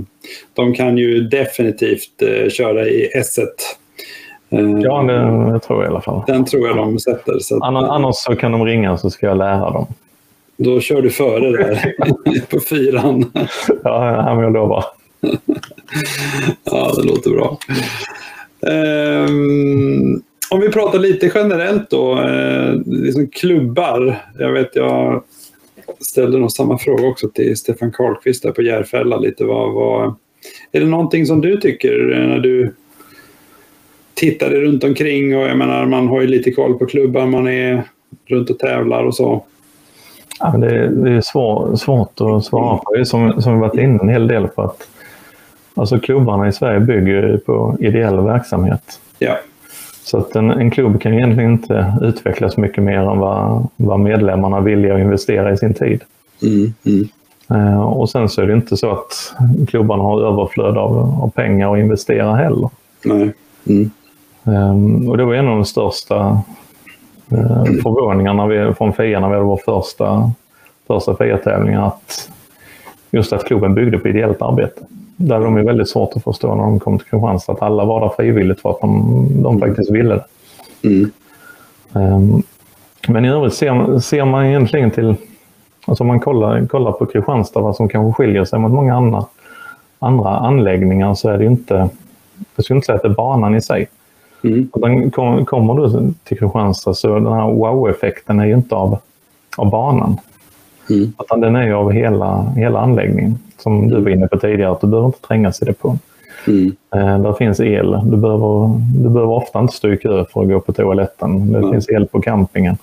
de 0.53 0.75
kan 0.75 0.99
ju 0.99 1.21
definitivt 1.21 2.23
eh, 2.23 2.49
köra 2.49 2.87
i 2.87 3.11
S1 3.17 3.47
Eh, 4.51 4.61
ja, 4.61 5.03
det, 5.03 5.53
det, 5.53 5.61
tror 5.61 5.83
jag 5.83 5.91
i 5.91 5.91
alla 5.91 6.01
fall. 6.01 6.23
Den 6.27 6.45
tror 6.45 6.69
jag 6.69 6.77
de 6.77 6.99
sätter. 6.99 7.37
Att, 7.37 7.63
annars 7.63 8.17
så 8.17 8.37
kan 8.37 8.53
de 8.53 8.65
ringa 8.65 8.97
så 8.97 9.11
ska 9.11 9.27
jag 9.27 9.39
lära 9.39 9.71
dem. 9.71 9.87
Då 10.59 10.81
kör 10.81 11.03
du 11.03 11.11
före 11.11 11.51
där 11.51 11.95
på 12.51 12.61
fyran. 12.61 13.33
ja, 13.85 14.35
men 14.35 14.45
jag 14.45 14.53
lovar. 14.53 14.85
ja, 16.65 16.95
det 16.97 17.03
låter 17.03 17.31
bra. 17.31 17.59
Um, 18.61 20.23
om 20.51 20.61
vi 20.61 20.69
pratar 20.69 20.99
lite 20.99 21.33
generellt 21.35 21.91
då, 21.91 22.21
eh, 22.21 22.75
liksom 22.87 23.27
klubbar. 23.27 24.23
Jag 24.39 24.53
vet, 24.53 24.77
jag 24.77 25.23
ställde 26.01 26.39
nog 26.39 26.53
samma 26.53 26.79
fråga 26.79 27.07
också 27.07 27.29
till 27.29 27.57
Stefan 27.57 27.93
Karlqvist 27.93 28.43
där 28.43 28.51
på 28.51 28.63
Järfälla. 28.63 29.17
Lite 29.17 29.45
vad, 29.45 29.73
vad, 29.73 30.15
är 30.73 30.81
det 30.81 30.87
någonting 30.87 31.27
som 31.27 31.41
du 31.41 31.57
tycker 31.57 31.99
när 32.29 32.39
du 32.39 32.75
tittade 34.15 34.61
runt 34.61 34.85
omkring 34.85 35.37
och 35.37 35.49
jag 35.49 35.59
menar 35.59 35.87
man 35.87 36.09
har 36.09 36.21
ju 36.21 36.27
lite 36.27 36.51
koll 36.51 36.79
på 36.79 36.87
klubbar 36.87 37.27
man 37.27 37.49
är 37.49 37.83
runt 38.27 38.51
och 38.51 38.59
tävlar 38.59 39.05
och 39.05 39.15
så. 39.15 39.45
Ja, 40.41 40.49
det, 40.49 40.89
det 40.89 41.11
är 41.11 41.21
svår, 41.21 41.77
svårt 41.77 42.21
att 42.21 42.45
svara 42.45 42.77
på. 42.77 42.95
Det 42.95 43.01
är 43.01 43.05
som, 43.05 43.43
som 43.43 43.55
vi 43.55 43.61
varit 43.61 43.79
inne 43.79 43.99
en 44.03 44.09
hel 44.09 44.29
del 44.29 44.49
på 44.49 44.63
att 44.63 44.89
alltså 45.75 45.99
klubbarna 45.99 46.49
i 46.49 46.53
Sverige 46.53 46.81
bygger 46.81 47.41
på 47.47 47.77
ideell 47.81 48.21
verksamhet. 48.21 49.01
Ja. 49.19 49.37
Så 50.05 50.19
att 50.19 50.37
en, 50.37 50.51
en 50.51 50.71
klubb 50.71 51.01
kan 51.01 51.15
egentligen 51.15 51.53
inte 51.53 51.95
utvecklas 52.03 52.57
mycket 52.57 52.85
mer 52.85 52.99
än 52.99 53.19
vad, 53.19 53.69
vad 53.77 54.01
medlemmarna 54.01 54.61
vill 54.61 54.93
att 54.93 54.99
investera 54.99 55.53
i 55.53 55.57
sin 55.57 55.75
tid. 55.75 56.03
Mm, 56.43 56.75
mm. 56.85 57.09
Uh, 57.51 57.81
och 57.81 58.11
sen 58.11 58.29
så 58.29 58.43
är 58.43 58.47
det 58.47 58.53
inte 58.53 58.77
så 58.77 58.91
att 58.91 59.35
klubbarna 59.69 60.03
har 60.03 60.21
överflöd 60.21 60.77
av, 60.79 60.99
av 61.23 61.31
pengar 61.31 61.73
att 61.73 61.79
investera 61.79 62.35
heller. 62.35 62.71
Nej. 63.05 63.35
Mm. 63.67 63.91
Um, 64.45 65.09
och 65.09 65.17
det 65.17 65.25
var 65.25 65.35
en 65.35 65.49
av 65.49 65.55
de 65.55 65.65
största 65.65 66.41
uh, 67.33 67.65
förvåningarna 67.65 68.47
vi, 68.47 68.75
från 68.75 68.93
FIA 68.93 69.21
när 69.21 69.29
vi 69.29 69.35
hade 69.35 69.47
vår 69.47 69.61
första, 69.65 70.33
första 70.87 71.17
FIA-tävling 71.17 71.75
att 71.75 72.31
just 73.11 73.33
att 73.33 73.45
klubben 73.45 73.75
byggde 73.75 73.99
på 73.99 74.09
ideellt 74.09 74.43
arbete. 74.43 74.81
Där 75.17 75.41
de 75.41 75.57
är 75.57 75.63
väldigt 75.63 75.89
svårt 75.89 76.17
att 76.17 76.25
förstå 76.25 76.55
när 76.55 76.63
de 76.63 76.81
kom 76.81 76.99
till 76.99 77.07
Kristianstad 77.07 77.53
att 77.53 77.63
alla 77.63 77.85
var 77.85 78.01
där 78.01 78.09
frivilligt 78.09 78.61
för 78.61 78.71
att 78.71 78.81
de, 78.81 79.27
de 79.43 79.57
mm. 79.57 79.69
faktiskt 79.69 79.91
ville 79.91 80.15
det. 80.15 80.25
Mm. 80.89 81.11
Um, 81.93 82.43
men 83.09 83.25
i 83.25 83.29
övrigt 83.31 83.55
ser, 83.55 83.99
ser 83.99 84.25
man 84.25 84.47
egentligen 84.47 84.91
till, 84.91 85.15
alltså 85.87 86.05
om 86.05 86.09
man 86.09 86.21
kollar, 86.21 86.67
kollar 86.67 86.93
på 86.93 87.07
Kristianstad, 87.07 87.61
vad 87.61 87.77
som 87.77 87.89
kanske 87.89 88.23
skiljer 88.23 88.45
sig 88.45 88.59
mot 88.59 88.73
många 88.73 88.97
andra, 88.97 89.25
andra 89.99 90.29
anläggningar 90.29 91.15
så 91.15 91.29
är 91.29 91.39
det 91.39 91.45
inte, 91.45 91.89
jag 92.57 92.65
skulle 92.65 92.77
inte 92.77 92.87
säga 92.87 92.97
att 92.97 93.03
det 93.03 93.09
är 93.09 93.15
banan 93.15 93.55
i 93.55 93.63
sig. 93.63 93.89
Mm. 94.43 94.69
Den 94.75 95.11
kom, 95.11 95.45
kommer 95.45 95.75
du 95.75 96.13
till 96.25 96.39
Kristianstad 96.39 96.95
så 96.95 97.15
den 97.15 97.33
här 97.33 97.53
wow-effekten 97.53 98.41
är 98.41 98.47
ju 98.47 98.55
inte 98.55 98.75
av, 98.75 98.99
av 99.57 99.71
banan. 99.71 100.17
Mm. 100.91 101.13
Utan 101.21 101.41
den 101.41 101.57
är 101.57 101.67
ju 101.67 101.75
av 101.75 101.93
hela, 101.93 102.53
hela 102.57 102.81
anläggningen. 102.81 103.39
Som 103.59 103.89
du 103.89 104.01
var 104.01 104.11
inne 104.11 104.29
på 104.29 104.39
tidigare, 104.39 104.71
att 104.71 104.81
du 104.81 104.87
behöver 104.87 105.07
inte 105.07 105.21
trängas 105.21 105.63
i 105.63 105.65
depån. 105.65 105.99
Mm. 106.47 106.77
Eh, 106.95 107.23
där 107.23 107.33
finns 107.33 107.61
el. 107.61 108.01
Du 108.05 108.17
behöver, 108.17 108.81
du 108.95 109.09
behöver 109.09 109.33
ofta 109.33 109.61
inte 109.61 109.73
stå 109.73 109.93
i 109.93 109.97
kö 109.97 110.25
för 110.33 110.43
att 110.43 110.49
gå 110.49 110.61
på 110.61 110.73
toaletten. 110.73 111.53
Det 111.53 111.59
mm. 111.59 111.71
finns 111.71 111.89
el 111.89 112.07
på 112.07 112.21
campingen. 112.21 112.77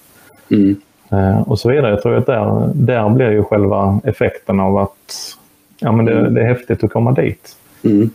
Mm. 0.51 0.75
Eh, 1.11 1.41
och 1.41 1.59
så 1.59 1.69
vidare. 1.69 1.89
Jag 1.89 2.01
tror 2.01 2.15
att 2.15 2.25
där, 2.25 2.71
där 2.73 3.09
blir 3.09 3.31
ju 3.31 3.43
själva 3.43 3.99
effekten 4.03 4.59
av 4.59 4.77
att 4.77 5.35
ja, 5.79 5.91
men 5.91 6.05
det, 6.05 6.29
det 6.29 6.41
är 6.41 6.45
häftigt 6.45 6.83
att 6.83 6.91
komma 6.91 7.11
dit. 7.11 7.55
Mm. 7.83 8.09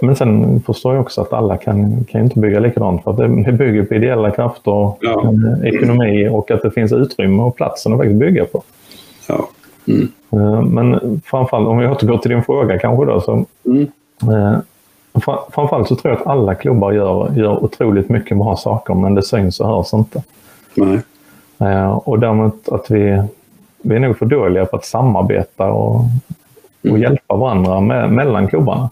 Men 0.00 0.16
sen 0.16 0.60
förstår 0.60 0.94
jag 0.94 1.02
också 1.02 1.20
att 1.20 1.32
alla 1.32 1.56
kan, 1.56 2.04
kan 2.04 2.20
inte 2.20 2.40
bygga 2.40 2.60
likadant 2.60 3.04
för 3.04 3.10
att 3.10 3.16
det, 3.16 3.52
bygger 3.52 3.82
på 3.82 3.94
ideella 3.94 4.30
krafter, 4.30 4.92
ja. 5.00 5.32
Eh, 5.62 5.74
ekonomi 5.74 6.28
och 6.28 6.50
att 6.50 6.62
det 6.62 6.70
finns 6.70 6.92
utrymme 6.92 7.42
och 7.42 7.56
platsen 7.56 7.92
att 7.92 7.98
faktiskt 7.98 8.20
bygga 8.20 8.44
på. 8.44 8.62
Ja. 9.28 9.48
Mm. 9.88 10.08
Eh, 10.32 10.62
men 10.62 11.20
framförallt, 11.24 11.68
om 11.68 11.78
vi 11.78 11.86
återgår 11.86 12.18
till 12.18 12.30
din 12.30 12.42
fråga 12.42 12.78
kanske 12.78 13.04
då. 13.04 13.20
Så, 13.20 13.44
mm. 13.64 13.88
eh, 14.22 14.58
framförallt 15.50 15.88
så 15.88 15.96
tror 15.96 16.12
jag 16.12 16.20
att 16.20 16.26
alla 16.26 16.54
klubbar 16.54 16.92
gör, 16.92 17.32
gör 17.34 17.64
otroligt 17.64 18.08
mycket 18.08 18.36
bra 18.36 18.56
saker 18.56 18.94
men 18.94 19.14
det 19.14 19.22
syns 19.22 19.60
och 19.60 19.68
hörs 19.68 19.92
inte. 19.94 20.22
Nej. 20.74 21.00
Eh, 21.58 21.90
och 21.90 22.18
däremot 22.18 22.68
att 22.68 22.90
vi, 22.90 23.22
vi 23.82 23.96
är 23.96 24.00
nog 24.00 24.18
för 24.18 24.26
dåliga 24.26 24.66
på 24.66 24.76
att 24.76 24.84
samarbeta 24.84 25.72
och, 25.72 25.94
och 25.94 26.04
mm. 26.84 27.02
hjälpa 27.02 27.36
varandra 27.36 27.80
med, 27.80 28.12
mellan 28.12 28.48
klubbarna. 28.48 28.90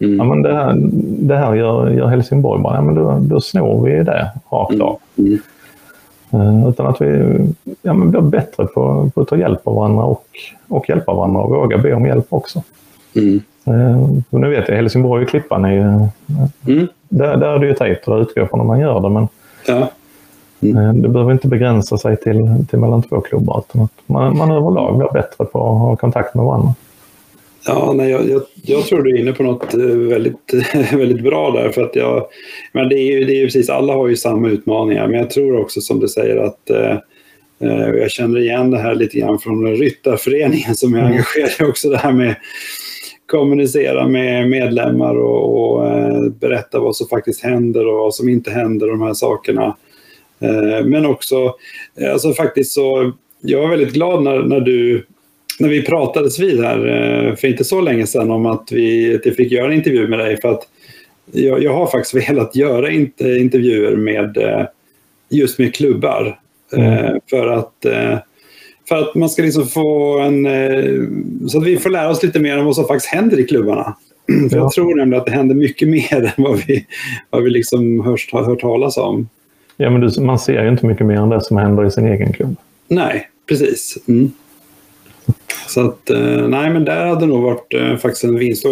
Mm. 0.00 0.16
Ja, 0.16 0.24
men 0.24 0.42
det, 0.42 0.54
här, 0.54 0.74
det 1.02 1.36
här 1.36 1.54
gör, 1.54 1.90
gör 1.90 2.06
Helsingborg 2.06 2.62
bara, 2.62 2.74
ja, 2.74 2.82
men 2.82 2.94
då, 2.94 3.18
då 3.20 3.40
snor 3.40 3.84
vi 3.84 4.02
det 4.02 4.30
rakt 4.50 4.72
mm. 4.72 4.86
av. 4.86 4.98
Mm. 5.18 5.38
Uh, 6.34 6.68
utan 6.68 6.86
att 6.86 7.00
vi 7.00 7.38
ja, 7.82 7.92
men 7.92 8.10
blir 8.10 8.20
bättre 8.20 8.66
på, 8.66 9.10
på 9.14 9.20
att 9.20 9.28
ta 9.28 9.36
hjälp 9.36 9.60
av 9.64 9.74
varandra 9.74 10.04
och, 10.04 10.26
och 10.68 10.88
hjälpa 10.88 11.14
varandra 11.14 11.40
och 11.40 11.50
våga 11.50 11.78
be 11.78 11.94
om 11.94 12.06
hjälp 12.06 12.26
också. 12.28 12.62
Mm. 13.14 13.40
Uh, 13.68 14.08
nu 14.30 14.50
vet 14.50 14.68
jag, 14.68 14.76
Helsingborg 14.76 15.24
och 15.24 15.30
Klippan 15.30 15.64
är 15.64 15.72
ju... 15.72 15.80
Mm. 16.74 16.88
Där, 17.08 17.36
där 17.36 17.48
är 17.48 17.58
det 17.58 17.66
ju 17.66 17.74
tajt 17.74 18.08
och 18.08 18.14
där 18.14 18.22
utgår 18.22 18.46
från 18.46 18.60
att 18.60 18.66
man 18.66 18.80
gör 18.80 19.00
det. 19.00 19.08
Men 19.08 19.28
ja. 19.66 19.88
mm. 20.60 20.76
uh, 20.76 20.94
det 20.94 21.08
behöver 21.08 21.32
inte 21.32 21.48
begränsa 21.48 21.98
sig 21.98 22.16
till, 22.16 22.64
till 22.70 22.78
mellan 22.78 23.02
två 23.02 23.20
klubbar. 23.20 23.62
Utan 23.68 23.82
att 23.82 23.92
man, 24.06 24.36
man 24.36 24.50
överlag 24.50 24.98
blir 24.98 25.08
bättre 25.12 25.44
på 25.44 25.72
att 25.72 25.78
ha 25.80 25.96
kontakt 25.96 26.34
med 26.34 26.44
varandra. 26.44 26.74
Ja, 27.66 27.92
nej, 27.96 28.10
jag, 28.10 28.28
jag, 28.28 28.42
jag, 28.62 28.86
tror 28.86 29.02
du 29.02 29.14
är 29.14 29.20
inne 29.20 29.32
på 29.32 29.42
något 29.42 29.74
eh, 29.74 29.80
väldigt, 29.80 30.54
väldigt 30.92 31.22
bra 31.22 31.50
där. 31.50 31.68
För 31.68 31.82
att 31.82 31.96
jag, 31.96 32.26
men 32.72 32.88
det, 32.88 32.98
är 32.98 33.18
ju, 33.18 33.24
det 33.24 33.40
är 33.40 33.44
precis, 33.44 33.70
alla 33.70 33.92
har 33.92 34.08
ju 34.08 34.16
samma 34.16 34.48
utmaningar. 34.48 35.08
Men 35.08 35.18
jag 35.18 35.30
tror 35.30 35.60
också 35.60 35.80
som 35.80 36.00
du 36.00 36.08
säger 36.08 36.36
att 36.36 36.70
eh, 36.70 36.96
eh 37.60 37.88
jag 37.88 38.10
känner 38.10 38.40
igen 38.40 38.70
det 38.70 38.78
här 38.78 38.94
lite 38.94 39.18
grann 39.18 39.38
från 39.38 39.76
Ryttarföreningen 39.76 40.74
som 40.74 40.94
är 40.94 40.98
mm. 40.98 41.12
engagerad 41.12 41.50
mm. 41.58 41.70
också. 41.70 41.90
Det 41.90 41.98
här 41.98 42.12
med 42.12 42.36
kommunicera 43.26 44.08
med 44.08 44.48
medlemmar 44.48 45.14
och, 45.14 45.74
och 45.74 45.86
eh, 45.86 46.24
berätta 46.40 46.80
vad 46.80 46.96
som 46.96 47.08
faktiskt 47.08 47.42
händer 47.42 47.86
och 47.86 47.98
vad 47.98 48.14
som 48.14 48.28
inte 48.28 48.50
händer 48.50 48.86
och 48.86 48.98
de 48.98 49.06
här 49.06 49.14
sakerna. 49.14 49.76
Eh, 50.40 50.84
men 50.84 51.06
också, 51.06 51.54
alltså 52.12 52.32
faktiskt 52.32 52.72
så, 52.72 53.12
jag 53.40 53.64
är 53.64 53.68
väldigt 53.68 53.92
glad 53.92 54.22
när, 54.22 54.42
när 54.42 54.60
du 54.60 55.06
när 55.60 55.68
vi 55.68 55.82
pratades 55.82 56.38
vid 56.38 56.60
här 56.60 56.86
eh, 56.86 57.34
för 57.34 57.48
inte 57.48 57.64
så 57.64 57.80
länge 57.80 58.06
sedan 58.06 58.30
om 58.30 58.46
att 58.46 58.72
vi 58.72 59.14
att 59.14 59.36
fick 59.36 59.52
göra 59.52 59.66
en 59.66 59.72
intervju 59.72 60.08
med 60.08 60.18
dig. 60.18 60.40
För 60.40 60.48
att 60.48 60.62
jag, 61.32 61.62
jag 61.62 61.74
har 61.74 61.86
faktiskt 61.86 62.28
velat 62.28 62.56
göra 62.56 62.90
intervjuer 63.18 63.96
med 63.96 64.36
eh, 64.36 64.66
just 65.30 65.58
med 65.58 65.74
klubbar. 65.74 66.38
Eh, 66.72 66.98
mm. 66.98 67.20
För 67.30 67.46
att 67.46 67.86
för 68.88 68.96
att 68.96 69.14
man 69.14 69.30
ska 69.30 69.42
liksom 69.42 69.66
få 69.66 70.18
en... 70.18 70.48
Så 71.48 71.58
att 71.58 71.64
vi 71.64 71.76
får 71.76 71.90
lära 71.90 72.10
oss 72.10 72.22
lite 72.22 72.40
mer 72.40 72.58
om 72.58 72.64
vad 72.64 72.74
som 72.74 72.84
faktiskt 72.84 73.14
händer 73.14 73.40
i 73.40 73.44
klubbarna. 73.44 73.96
För 74.50 74.56
Jag 74.56 74.72
tror 74.72 74.94
nämligen 74.94 75.20
att 75.20 75.26
det 75.26 75.32
händer 75.32 75.54
mycket 75.54 75.88
mer 75.88 76.22
än 76.36 76.44
vad 76.44 76.58
vi, 76.66 76.86
vad 77.30 77.42
vi 77.42 77.50
liksom 77.50 78.00
hört, 78.00 78.28
har 78.32 78.44
hört 78.44 78.60
talas 78.60 78.96
om. 78.96 79.28
Ja, 79.76 79.90
men 79.90 80.00
du, 80.00 80.20
man 80.20 80.38
ser 80.38 80.62
ju 80.62 80.68
inte 80.68 80.86
mycket 80.86 81.06
mer 81.06 81.16
än 81.16 81.28
det 81.28 81.44
som 81.44 81.56
händer 81.56 81.86
i 81.86 81.90
sin 81.90 82.06
egen 82.06 82.32
klubb. 82.32 82.56
Nej, 82.88 83.28
precis. 83.48 83.98
Mm. 84.08 84.30
Så 85.66 85.80
att, 85.80 86.10
eh, 86.10 86.48
nej 86.48 86.70
men 86.70 86.84
där 86.84 87.06
hade 87.06 87.26
nog 87.26 87.42
varit 87.42 87.74
eh, 87.74 87.96
faktiskt 87.96 88.24
en 88.24 88.38
vinst. 88.38 88.66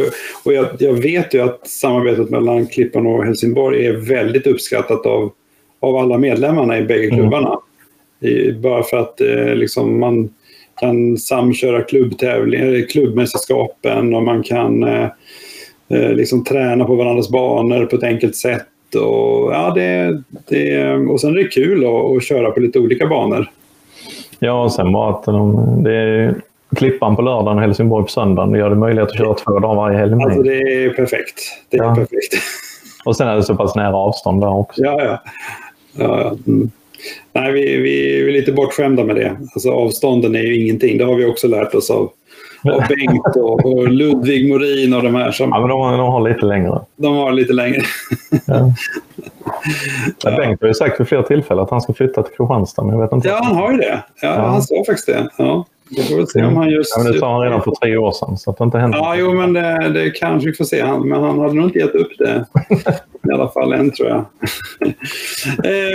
Och, 0.45 0.53
jag, 0.53 0.67
jag, 0.79 0.93
vet 0.93 1.35
ju 1.35 1.41
att 1.41 1.69
samarbetet 1.69 2.31
mellan 2.31 2.67
Klippan 2.67 3.07
och 3.07 3.25
Helsingborg 3.25 3.87
är 3.87 3.93
väldigt 3.93 4.47
uppskattat 4.47 5.07
av, 5.07 5.33
av 5.81 5.97
alla 5.97 6.19
medlemmarna 6.19 6.79
i 6.79 6.83
bägge 6.83 7.07
mm. 7.07 7.19
klubbarna. 7.19 7.59
I, 8.21 8.53
bara 8.53 8.83
för 8.83 8.97
att 8.97 9.21
eh, 9.21 9.55
liksom 9.55 10.01
man 10.01 10.29
kan 10.81 11.19
samköra 11.19 11.83
klubbtävlingar, 11.83 12.89
klubbmästerskapen 12.89 14.15
och 14.15 14.23
man 14.23 14.43
kan 14.43 14.83
eh, 14.83 15.09
liksom 15.91 16.45
träna 16.45 16.85
på 16.85 16.95
varandras 16.95 17.29
banor 17.29 17.87
på 17.87 17.97
ett 17.97 18.03
enkelt 18.03 18.37
sätt. 18.37 18.67
Och, 18.95 19.53
ja, 19.53 19.73
det, 19.75 20.23
det, 20.49 20.95
och 20.95 21.21
sen 21.21 21.31
är 21.31 21.37
det 21.37 21.49
kul 21.49 21.87
att, 21.87 22.17
att 22.17 22.25
köra 22.25 22.51
på 22.51 22.61
lite 22.61 22.79
olika 22.79 23.07
banor. 23.07 23.51
Ja, 24.39 24.65
och 24.65 24.73
sen 24.73 24.93
de, 24.93 25.83
det 25.85 25.95
är 25.95 26.35
Klippan 26.77 27.17
på 27.17 27.23
lördagen 27.23 27.57
och 27.57 27.63
Helsingborg 27.63 28.05
på 28.05 28.11
söndagen. 28.11 28.53
Det 28.53 28.59
gör 28.59 28.71
det 28.71 28.77
möjligt 28.77 29.03
att 29.03 29.17
köra 29.17 29.35
två 29.35 29.59
dagar 29.59 29.77
varje 29.77 29.99
helg. 29.99 30.15
Alltså 30.25 30.43
det 30.43 30.85
är 30.85 30.91
perfekt. 30.91 31.41
Det 31.71 31.77
är 31.77 31.85
ja. 31.85 31.95
perfekt. 31.95 32.35
Och 33.05 33.17
sen 33.17 33.29
är 33.29 33.37
det 33.37 33.43
så 33.43 33.57
pass 33.57 33.75
nära 33.75 33.97
avstånd 33.97 34.41
där 34.41 34.55
också. 34.55 34.83
Ja, 34.83 35.03
ja. 35.03 35.19
ja 35.97 36.37
mm. 36.47 36.71
Nej, 37.33 37.53
vi, 37.53 37.77
vi 37.77 38.23
är 38.29 38.33
lite 38.33 38.53
bortskämda 38.53 39.05
med 39.05 39.17
det. 39.17 39.37
Alltså, 39.55 39.71
avstånden 39.71 40.35
är 40.35 40.43
ju 40.43 40.63
ingenting. 40.63 40.99
Det 40.99 41.05
har 41.05 41.15
vi 41.15 41.25
också 41.25 41.49
lärt 41.49 41.75
oss 41.75 41.91
av, 41.91 42.11
av 42.65 42.83
Bengt 42.89 43.37
och, 43.37 43.67
och 43.67 43.89
Ludvig 43.89 44.49
Morin 44.49 44.95
och 44.95 45.03
de 45.03 45.15
här. 45.15 45.31
Som, 45.31 45.51
ja, 45.51 45.61
men 45.61 45.69
de, 45.69 45.99
de 45.99 46.13
har 46.13 46.29
lite 46.29 46.47
längre. 46.47 46.81
De 46.97 47.17
har 47.17 47.33
lite 47.33 47.53
längre. 47.53 47.83
Ja. 48.47 48.73
ja. 50.25 50.37
Bengt 50.37 50.61
har 50.61 50.69
ju 50.69 50.75
sagt 50.75 51.01
vid 51.01 51.09
flera 51.09 51.23
tillfällen 51.23 51.65
att 51.65 51.71
han 51.71 51.81
ska 51.81 51.93
flytta 51.93 52.23
till 52.23 52.37
Kristianstad. 52.37 52.83
Men 52.83 52.95
jag 52.95 53.03
vet 53.03 53.13
inte. 53.13 53.29
Ja, 53.29 53.41
han 53.43 53.57
har 53.57 53.73
ju 53.73 53.77
det. 53.77 54.03
Ja, 54.23 54.29
ja. 54.29 54.41
Han 54.41 54.63
sa 54.63 54.75
faktiskt 54.87 55.07
det. 55.07 55.29
Ja. 55.39 55.67
Vi 55.91 56.03
får 56.03 56.17
väl 56.17 56.29
se 56.29 56.45
om 56.45 56.57
han 56.57 56.71
just... 56.71 56.95
Ja, 56.97 57.03
men 57.03 57.13
det 57.13 57.19
sa 57.19 57.33
han 57.33 57.43
redan 57.43 57.63
för 57.63 57.71
tre 57.71 57.97
år 57.97 58.13
sedan. 58.13 58.37
Så 58.37 58.51
att 58.51 58.59
det 58.59 58.65
inte 58.65 58.79
hänt 58.79 58.95
ja, 58.99 59.17
jo, 59.19 59.35
men 59.35 59.53
det, 59.53 59.89
det 59.95 60.11
kanske 60.11 60.49
vi 60.49 60.55
får 60.55 60.65
se. 60.65 60.81
Han, 60.81 61.09
men 61.09 61.23
han 61.23 61.39
hade 61.39 61.55
nog 61.55 61.65
inte 61.65 61.79
gett 61.79 61.95
upp 61.95 62.19
det. 62.19 62.47
I 63.29 63.33
alla 63.33 63.49
fall 63.49 63.73
än, 63.73 63.91
tror 63.91 64.09
jag. 64.09 64.25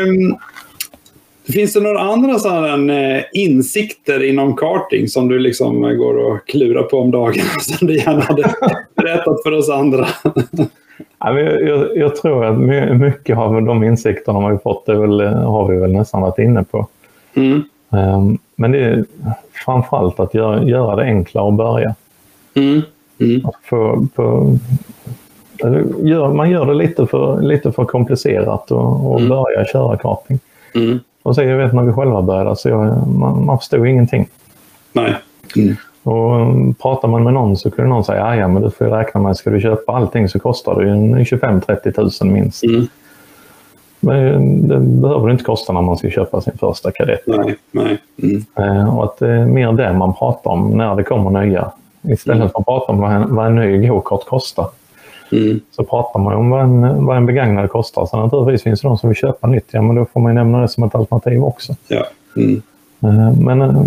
um, 0.08 0.38
Finns 1.52 1.74
det 1.74 1.80
några 1.80 2.00
andra 2.00 2.40
sådana 2.40 2.94
eh, 2.94 3.24
insikter 3.34 4.24
inom 4.24 4.56
karting 4.56 5.08
som 5.08 5.28
du 5.28 5.40
liksom 5.40 5.82
går 5.82 6.18
och 6.18 6.48
klurar 6.48 6.84
på 6.84 7.00
om 7.00 7.12
dagarna 7.12 7.50
som 7.62 7.88
du 7.88 7.98
gärna 7.98 8.22
hade 8.22 8.54
berättat 8.96 9.44
för 9.44 9.52
oss 9.52 9.70
andra? 9.70 10.08
Ja, 11.20 11.40
jag, 11.40 11.98
jag, 11.98 12.16
tror 12.16 12.46
att 12.46 12.60
mycket 13.00 13.38
av 13.38 13.62
de 13.62 13.84
insikterna 13.84 14.40
man 14.40 14.52
har 14.52 14.58
fått 14.58 14.86
det 14.86 14.96
väl, 14.96 15.22
har 15.22 15.68
vi 15.68 15.78
väl 15.78 15.92
nästan 15.92 16.22
varit 16.22 16.40
inne 16.40 16.64
på. 16.64 16.88
Mm. 17.34 17.64
Um, 17.90 18.38
men 18.56 18.72
det 18.72 19.06
framförallt 19.66 20.20
att 20.20 20.34
göra, 20.34 20.64
göra 20.64 20.96
det 20.96 21.04
enklare 21.04 21.48
att 21.48 21.54
börja. 21.54 21.96
Mm. 22.54 22.82
Mm. 23.20 23.46
Att 23.46 23.56
få, 23.64 24.08
gör, 26.04 26.34
man 26.34 26.50
gör 26.50 26.66
det 26.66 26.74
lite 26.74 27.08
för, 27.08 27.42
lite 27.42 27.72
för 27.72 27.86
komplicerat 27.86 28.72
och, 28.72 29.12
och 29.12 29.20
mm. 29.20 29.30
börja 29.30 29.66
köra 29.66 29.98
karting. 29.98 30.40
Mm. 30.76 31.00
Och 31.24 31.36
så 31.36 31.44
jag 31.44 31.58
vet 31.58 31.74
när 31.74 31.84
vi 31.84 31.94
själva 31.94 32.22
började, 32.22 32.56
så 32.56 32.70
jag, 32.70 33.08
man, 33.08 33.46
man 33.46 33.60
förstod 33.60 33.88
ingenting. 33.88 34.28
Nej. 34.94 35.16
Mm. 35.56 35.76
Och 36.04 36.36
um, 36.36 36.74
pratar 36.74 37.08
man 37.08 37.24
med 37.24 37.34
någon 37.34 37.58
så 37.58 37.72
kunde 37.72 37.90
någon 37.90 38.04
säga, 38.04 38.36
ja 38.36 38.48
men 38.48 38.62
du 38.62 38.72
får 38.72 38.86
räkna 38.86 39.22
med, 39.22 39.38
ska 39.38 39.50
du 39.50 39.62
köpa 39.62 39.92
allting 39.92 40.30
så 40.30 40.40
kostar 40.40 40.76
det 40.76 40.88
ju 40.88 41.24
25-30 41.24 41.92
tusen 41.92 42.34
minst. 42.34 42.64
Mm. 42.64 42.88
Men 44.04 44.68
det 44.68 44.80
behöver 44.80 45.28
det 45.28 45.32
inte 45.32 45.44
kosta 45.44 45.74
när 45.74 45.82
man 45.82 45.98
ska 45.98 46.10
köpa 46.10 46.42
sin 46.42 46.58
första 46.58 46.92
kadett. 46.92 47.24
Nej, 47.28 47.56
nej. 47.72 47.98
Mm. 48.24 48.46
Eh, 48.56 48.98
och 48.98 49.04
att 49.04 49.18
det 49.18 49.30
är 49.30 49.46
mer 49.46 49.72
det 49.72 49.94
man 49.94 50.14
pratar 50.14 50.52
om 50.52 50.70
när 50.70 50.96
det 50.96 51.04
kommer 51.04 51.46
nya. 51.46 51.72
Istället 52.02 52.38
mm. 52.38 52.50
för 52.50 52.60
att 52.60 52.66
prata 52.66 52.92
om 52.92 53.00
vad 53.00 53.12
en, 53.12 53.36
vad 53.36 53.46
en 53.46 53.56
ny 53.56 53.88
gokart 53.88 54.26
kostar. 54.26 54.68
Mm. 55.32 55.60
Så 55.72 55.84
pratar 55.84 56.20
man 56.20 56.34
om 56.34 56.50
vad 56.50 56.62
en, 56.62 57.06
vad 57.06 57.18
en 57.18 57.26
begagnad 57.26 57.70
kostar. 57.70 58.06
Så 58.06 58.18
naturligtvis 58.18 58.64
finns 58.64 58.82
det 58.82 58.88
de 58.88 58.98
som 58.98 59.10
vill 59.10 59.18
köpa 59.18 59.48
nytt. 59.48 59.66
Ja, 59.72 59.82
men 59.82 59.96
då 59.96 60.06
får 60.06 60.20
man 60.20 60.36
nämna 60.36 60.62
det 60.62 60.68
som 60.68 60.84
ett 60.84 60.96
alternativ 60.96 61.44
också. 61.44 61.76
Ja. 61.88 62.06
Mm. 62.38 62.62
Eh, 63.02 63.38
men 63.40 63.62
eh, 63.62 63.86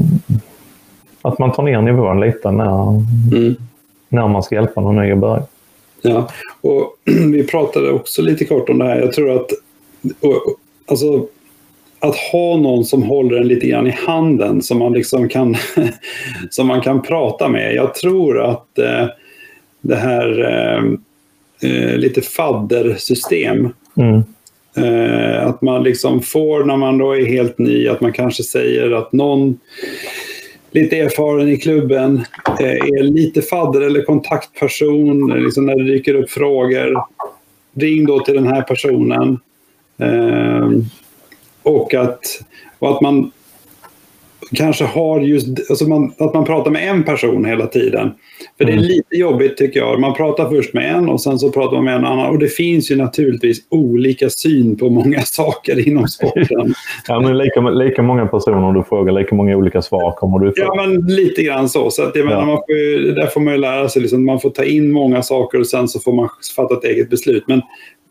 att 1.22 1.38
man 1.38 1.52
tar 1.52 1.62
ner 1.62 1.82
nivån 1.82 2.20
lite 2.20 2.50
när, 2.50 2.88
mm. 3.32 3.56
när 4.08 4.28
man 4.28 4.42
ska 4.42 4.54
hjälpa 4.54 4.80
någon 4.80 4.96
ny 4.96 5.12
att 5.12 5.18
börja. 5.18 5.42
Ja, 6.02 6.28
och 6.60 6.96
vi 7.32 7.46
pratade 7.46 7.92
också 7.92 8.22
lite 8.22 8.44
kort 8.44 8.68
om 8.68 8.78
det 8.78 8.84
här. 8.84 9.00
Jag 9.00 9.12
tror 9.12 9.30
att 9.36 9.50
alltså, 10.86 11.26
att 11.98 12.16
ha 12.16 12.56
någon 12.56 12.84
som 12.84 13.02
håller 13.02 13.36
en 13.36 13.48
lite 13.48 13.66
grann 13.66 13.86
i 13.86 13.90
handen 13.90 14.62
som 14.62 14.78
man, 14.78 14.92
liksom 14.92 15.28
kan, 15.28 15.56
som 16.50 16.66
man 16.66 16.80
kan 16.80 17.02
prata 17.02 17.48
med. 17.48 17.74
Jag 17.74 17.94
tror 17.94 18.40
att 18.40 18.78
eh, 18.78 19.06
det 19.80 19.96
här 19.96 20.40
eh, 20.40 20.84
eh, 21.70 21.96
lite 21.96 22.22
faddersystem. 22.22 23.68
Mm. 23.96 24.22
Eh, 24.76 25.46
att 25.46 25.62
man 25.62 25.82
liksom 25.82 26.22
får, 26.22 26.64
när 26.64 26.76
man 26.76 26.98
då 26.98 27.12
är 27.16 27.26
helt 27.26 27.58
ny, 27.58 27.88
att 27.88 28.00
man 28.00 28.12
kanske 28.12 28.42
säger 28.42 28.90
att 28.90 29.12
någon 29.12 29.58
lite 30.70 30.98
erfaren 30.98 31.48
i 31.48 31.56
klubben 31.56 32.24
eh, 32.60 32.70
är 32.70 33.02
lite 33.02 33.42
fadder 33.42 33.80
eller 33.80 34.02
kontaktperson. 34.02 35.42
Liksom 35.44 35.66
när 35.66 35.76
det 35.76 35.84
dyker 35.84 36.14
upp 36.14 36.30
frågor, 36.30 36.94
ring 37.74 38.06
då 38.06 38.20
till 38.20 38.34
den 38.34 38.46
här 38.46 38.62
personen. 38.62 39.38
Eh, 39.98 40.70
och, 41.62 41.94
att, 41.94 42.20
och 42.78 42.90
att 42.90 43.00
man 43.00 43.30
kanske 44.54 44.84
har 44.84 45.20
just, 45.20 45.70
alltså 45.70 45.88
man, 45.88 46.12
att 46.18 46.34
man 46.34 46.44
pratar 46.44 46.70
med 46.70 46.88
en 46.90 47.04
person 47.04 47.44
hela 47.44 47.66
tiden. 47.66 48.10
För 48.58 48.64
det 48.64 48.72
är 48.72 48.76
mm. 48.76 48.88
lite 48.88 49.16
jobbigt 49.16 49.56
tycker 49.56 49.80
jag. 49.80 50.00
Man 50.00 50.14
pratar 50.14 50.50
först 50.50 50.74
med 50.74 50.94
en 50.94 51.08
och 51.08 51.20
sen 51.20 51.38
så 51.38 51.52
pratar 51.52 51.76
man 51.76 51.84
med 51.84 51.94
en 51.94 52.04
annan. 52.04 52.26
Och 52.26 52.38
det 52.38 52.48
finns 52.48 52.90
ju 52.90 52.96
naturligtvis 52.96 53.58
olika 53.68 54.30
syn 54.30 54.76
på 54.76 54.90
många 54.90 55.20
saker 55.24 55.88
inom 55.88 56.08
sporten. 56.08 56.74
ja, 57.08 57.20
men 57.20 57.38
lika, 57.38 57.60
lika 57.60 58.02
många 58.02 58.26
personer 58.26 58.72
du 58.72 58.82
frågar, 58.82 59.12
lika 59.12 59.34
många 59.34 59.56
olika 59.56 59.82
svar 59.82 60.12
kommer 60.12 60.38
du 60.38 60.46
få. 60.46 60.54
Ja, 60.56 60.74
men 60.74 61.06
lite 61.06 61.42
grann 61.42 61.68
så. 61.68 61.90
så 61.90 62.02
att, 62.02 62.16
jag 62.16 62.26
menar, 62.26 62.46
man 62.46 62.56
får, 62.56 63.14
där 63.14 63.26
får 63.26 63.40
man 63.40 63.54
ju 63.54 63.60
lära 63.60 63.88
sig. 63.88 64.02
Liksom, 64.02 64.24
man 64.24 64.40
får 64.40 64.50
ta 64.50 64.64
in 64.64 64.92
många 64.92 65.22
saker 65.22 65.60
och 65.60 65.66
sen 65.66 65.88
så 65.88 66.00
får 66.00 66.12
man 66.12 66.28
fatta 66.56 66.74
ett 66.74 66.84
eget 66.84 67.10
beslut. 67.10 67.44
Men 67.46 67.62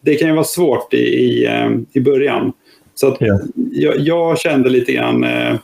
det 0.06 0.15
kan 0.15 0.27
ju 0.27 0.34
vara 0.34 0.45
svårt 0.45 0.94
i, 0.94 0.98
i, 0.98 1.45
eh, 1.45 1.69
i 1.94 1.99
början. 1.99 2.53
Så 2.95 3.07
att 3.07 3.18
ja. 3.19 3.40
jag, 3.72 3.99
jag, 3.99 4.40
kände 4.40 4.69
lite 4.69 4.91
grann 4.91 5.23
eh, 5.23 5.56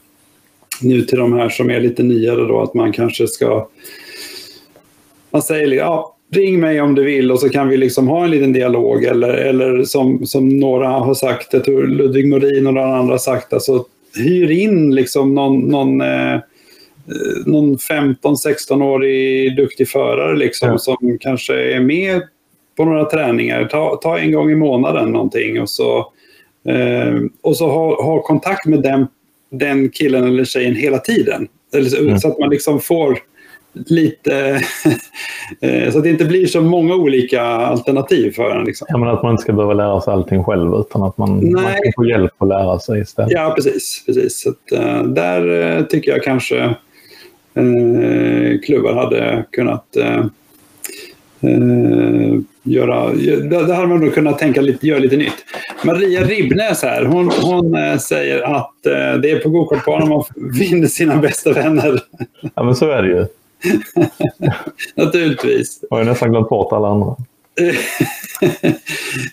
nu 0.81 1.01
till 1.01 1.17
de 1.17 1.33
här 1.33 1.49
som 1.49 1.69
är 1.69 1.79
lite 1.79 2.03
nyare 2.03 2.47
då 2.47 2.61
att 2.61 2.73
man 2.73 2.91
kanske 2.91 3.27
ska... 3.27 3.67
Man 5.31 5.41
säger 5.41 5.67
ja, 5.67 6.15
ring 6.31 6.59
mig 6.59 6.81
om 6.81 6.95
du 6.95 7.03
vill 7.03 7.31
och 7.31 7.39
så 7.39 7.49
kan 7.49 7.69
vi 7.69 7.77
liksom 7.77 8.07
ha 8.07 8.23
en 8.23 8.31
liten 8.31 8.53
dialog. 8.53 9.03
Eller, 9.03 9.33
eller 9.33 9.83
som, 9.83 10.25
som 10.25 10.49
några 10.49 10.87
har 10.87 11.13
sagt, 11.13 11.53
jag 11.53 11.63
tror 11.63 11.87
Ludvig 11.87 12.27
Morin 12.27 12.67
och 12.67 12.73
några 12.73 12.95
andra 12.95 13.13
har 13.13 13.19
sagt, 13.19 13.53
alltså 13.53 13.85
hyr 14.15 14.51
in 14.51 14.95
liksom 14.95 15.35
någon, 15.35 15.59
någon, 15.59 16.01
eh, 16.01 16.39
någon 17.45 17.77
15-16-årig 17.77 19.55
duktig 19.55 19.89
förare 19.89 20.37
liksom, 20.37 20.69
ja. 20.69 20.77
som 20.77 21.17
kanske 21.21 21.53
är 21.53 21.79
med 21.79 22.21
på 22.77 22.85
några 22.85 23.05
träningar. 23.05 23.65
Ta, 23.65 23.95
ta 23.95 24.19
en 24.19 24.31
gång 24.31 24.51
i 24.51 24.55
månaden 24.55 25.11
någonting 25.11 25.61
och 25.61 25.69
så, 25.69 25.97
eh, 26.67 27.15
och 27.41 27.57
så 27.57 27.69
ha, 27.69 28.03
ha 28.03 28.21
kontakt 28.21 28.65
med 28.65 28.81
den 28.81 29.07
den 29.51 29.89
killen 29.89 30.23
eller 30.23 30.45
tjejen 30.45 30.75
hela 30.75 30.97
tiden. 30.97 31.47
Mm. 31.73 32.19
Så 32.19 32.27
att 32.27 32.39
man 32.39 32.49
liksom 32.49 32.79
får 32.79 33.19
lite... 33.73 34.61
Eh, 35.61 35.91
så 35.91 35.97
att 35.97 36.03
det 36.03 36.09
inte 36.09 36.25
blir 36.25 36.45
så 36.47 36.61
många 36.61 36.95
olika 36.95 37.41
alternativ 37.41 38.31
för 38.31 38.55
en. 38.55 38.65
Liksom. 38.65 38.87
Ja, 38.89 38.97
men 38.97 39.09
att 39.09 39.23
man 39.23 39.31
inte 39.31 39.43
ska 39.43 39.53
behöva 39.53 39.73
lära 39.73 40.01
sig 40.01 40.13
allting 40.13 40.43
själv 40.43 40.73
utan 40.73 41.03
att 41.03 41.17
man, 41.17 41.51
man 41.51 41.63
kan 41.63 41.91
få 41.95 42.05
hjälp 42.05 42.31
att 42.37 42.47
lära 42.47 42.79
sig 42.79 43.01
istället. 43.01 43.31
Ja, 43.31 43.53
precis. 43.55 44.03
precis. 44.05 44.41
Så 44.41 44.49
att, 44.49 44.79
uh, 44.79 45.03
där 45.03 45.47
uh, 45.47 45.85
tycker 45.85 46.11
jag 46.11 46.23
kanske 46.23 46.75
uh, 47.57 48.59
klubbar 48.65 48.93
hade 48.93 49.45
kunnat 49.51 49.97
göra, 52.63 53.13
det 53.49 53.73
hade 53.75 53.87
man 53.87 53.99
nog 53.99 54.13
kunnat 54.13 54.39
tänka 54.39 54.61
lite, 54.61 54.87
göra 54.87 54.99
lite 54.99 55.17
nytt. 55.17 55.45
Maria 55.83 56.23
Ribnäs 56.23 56.83
här, 56.83 57.05
hon, 57.05 57.31
hon 57.41 57.75
äh, 57.75 57.97
säger 57.97 58.41
att 58.41 58.85
äh, 58.85 59.21
det 59.21 59.31
är 59.31 59.39
på 59.39 59.49
gokartbanan 59.49 60.09
man 60.09 60.23
vinner 60.59 60.87
sina 60.87 61.17
bästa 61.17 61.53
vänner. 61.53 61.99
Ja, 62.55 62.63
men 62.63 62.75
så 62.75 62.89
är 62.89 63.01
det 63.01 63.09
ju. 63.09 63.25
Naturligtvis. 64.95 65.83
Jag 65.89 65.97
har 65.97 66.03
nästan 66.03 66.31
glömt 66.31 66.49
bort 66.49 66.73
alla 66.73 66.87
andra. 66.87 67.15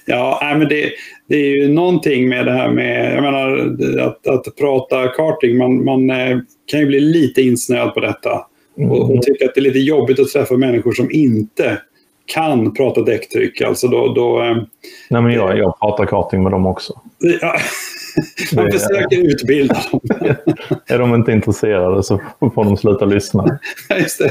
ja, 0.06 0.38
nej, 0.42 0.58
men 0.58 0.68
det, 0.68 0.90
det 1.28 1.36
är 1.36 1.56
ju 1.56 1.68
någonting 1.68 2.28
med 2.28 2.46
det 2.46 2.52
här 2.52 2.70
med 2.70 3.14
jag 3.16 3.22
menar, 3.22 3.76
att, 4.00 4.26
att 4.26 4.56
prata 4.56 5.08
karting. 5.08 5.58
Man, 5.58 5.84
man 5.84 6.10
eh, 6.10 6.38
kan 6.66 6.80
ju 6.80 6.86
bli 6.86 7.00
lite 7.00 7.42
insnöad 7.42 7.94
på 7.94 8.00
detta. 8.00 8.46
Mm. 8.78 8.90
Och, 8.90 9.14
och 9.14 9.22
tycka 9.22 9.44
att 9.44 9.54
det 9.54 9.60
är 9.60 9.62
lite 9.62 9.78
jobbigt 9.78 10.20
att 10.20 10.28
träffa 10.28 10.56
människor 10.56 10.92
som 10.92 11.10
inte 11.10 11.78
kan 12.28 12.74
prata 12.74 13.02
däcktryck. 13.02 13.60
Alltså 13.60 13.88
då, 13.88 14.14
då, 14.14 14.42
eh, 14.42 14.56
Nej, 15.10 15.22
men 15.22 15.32
jag, 15.32 15.58
jag 15.58 15.78
pratar 15.80 16.06
karting 16.06 16.42
med 16.42 16.52
dem 16.52 16.66
också. 16.66 17.00
Ja. 17.40 17.54
Man 18.56 18.72
försöker 18.72 19.32
utbilda 19.32 19.76
dem. 19.92 20.00
är 20.86 20.98
de 20.98 21.14
inte 21.14 21.32
intresserade 21.32 22.02
så 22.02 22.20
får 22.54 22.64
de 22.64 22.76
sluta 22.76 23.04
lyssna. 23.04 23.58
Just 23.98 24.18
det. 24.18 24.30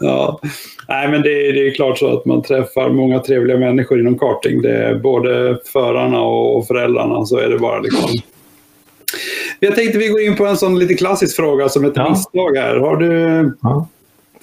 Ja. 0.00 0.40
Nej, 0.88 1.08
men 1.08 1.22
det 1.22 1.48
är, 1.48 1.52
det 1.52 1.68
är 1.68 1.74
klart 1.74 1.98
så 1.98 2.18
att 2.18 2.24
man 2.24 2.42
träffar 2.42 2.90
många 2.90 3.18
trevliga 3.18 3.58
människor 3.58 4.00
inom 4.00 4.18
karting. 4.18 4.62
Det 4.62 4.76
är 4.76 4.94
både 4.94 5.58
förarna 5.72 6.20
och 6.20 6.66
föräldrarna 6.66 7.24
så 7.24 7.38
är 7.38 7.48
det 7.48 7.58
bara 7.58 7.78
liksom 7.78 8.10
jag 9.60 9.74
tänkte 9.74 9.98
vi 9.98 10.08
går 10.08 10.20
in 10.20 10.36
på 10.36 10.46
en 10.46 10.56
sån 10.56 10.78
lite 10.78 10.94
klassisk 10.94 11.36
fråga 11.36 11.68
som 11.68 11.84
ett 11.84 11.92
ja. 11.96 12.10
misstag 12.10 12.56
här. 12.56 12.76
Har 12.76 12.96
du... 12.96 13.54
Ja. 13.62 13.88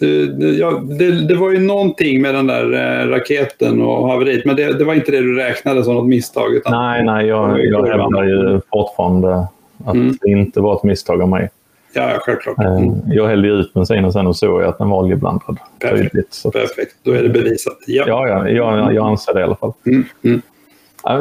Du, 0.03 0.57
ja, 0.59 0.81
det, 0.99 1.27
det, 1.27 1.35
var 1.35 1.51
ju 1.51 1.59
någonting 1.59 2.21
med 2.21 2.35
den 2.35 2.47
där 2.47 2.73
eh, 2.73 3.07
raketen 3.07 3.81
och 3.81 4.09
haveriet, 4.09 4.45
men 4.45 4.55
det, 4.55 4.73
det, 4.73 4.84
var 4.84 4.93
inte 4.93 5.11
det 5.11 5.19
du 5.19 5.35
räknade 5.35 5.84
som 5.84 5.95
något 5.95 6.07
misstag? 6.07 6.55
Utan 6.55 6.71
nej, 6.71 7.03
nej, 7.03 7.27
jag, 7.27 7.65
jag 7.65 7.88
hävdar 7.88 8.23
ju 8.23 8.61
fortfarande 8.71 9.47
att 9.85 9.95
mm. 9.95 10.17
det 10.21 10.30
inte 10.30 10.59
var 10.59 10.75
ett 10.75 10.84
misstag 10.84 11.21
av 11.21 11.30
mig. 11.30 11.49
Ja, 11.93 12.17
självklart. 12.21 12.59
Eh, 12.59 12.77
mm. 12.77 13.01
Jag 13.05 13.27
hällde 13.27 13.47
ut 13.47 13.73
bensinen 13.73 14.13
sen 14.13 14.27
och 14.27 14.35
såg 14.35 14.61
jag 14.61 14.69
att 14.69 14.77
den 14.77 14.89
var 14.89 15.03
oljeblandad. 15.03 15.57
Perfekt, 15.80 16.11
tydligt, 16.11 16.34
så. 16.34 16.51
Perfekt. 16.51 16.95
då 17.03 17.11
är 17.11 17.23
det 17.23 17.30
bevisat. 17.30 17.77
Ja, 17.88 18.05
ja, 18.07 18.27
ja 18.27 18.77
jag, 18.77 18.93
jag 18.93 19.07
anser 19.07 19.34
det 19.34 19.39
i 19.39 19.43
alla 19.43 19.55
fall. 19.55 19.73
Mm. 19.85 20.03
Mm. 20.23 20.41
Ja, 21.03 21.17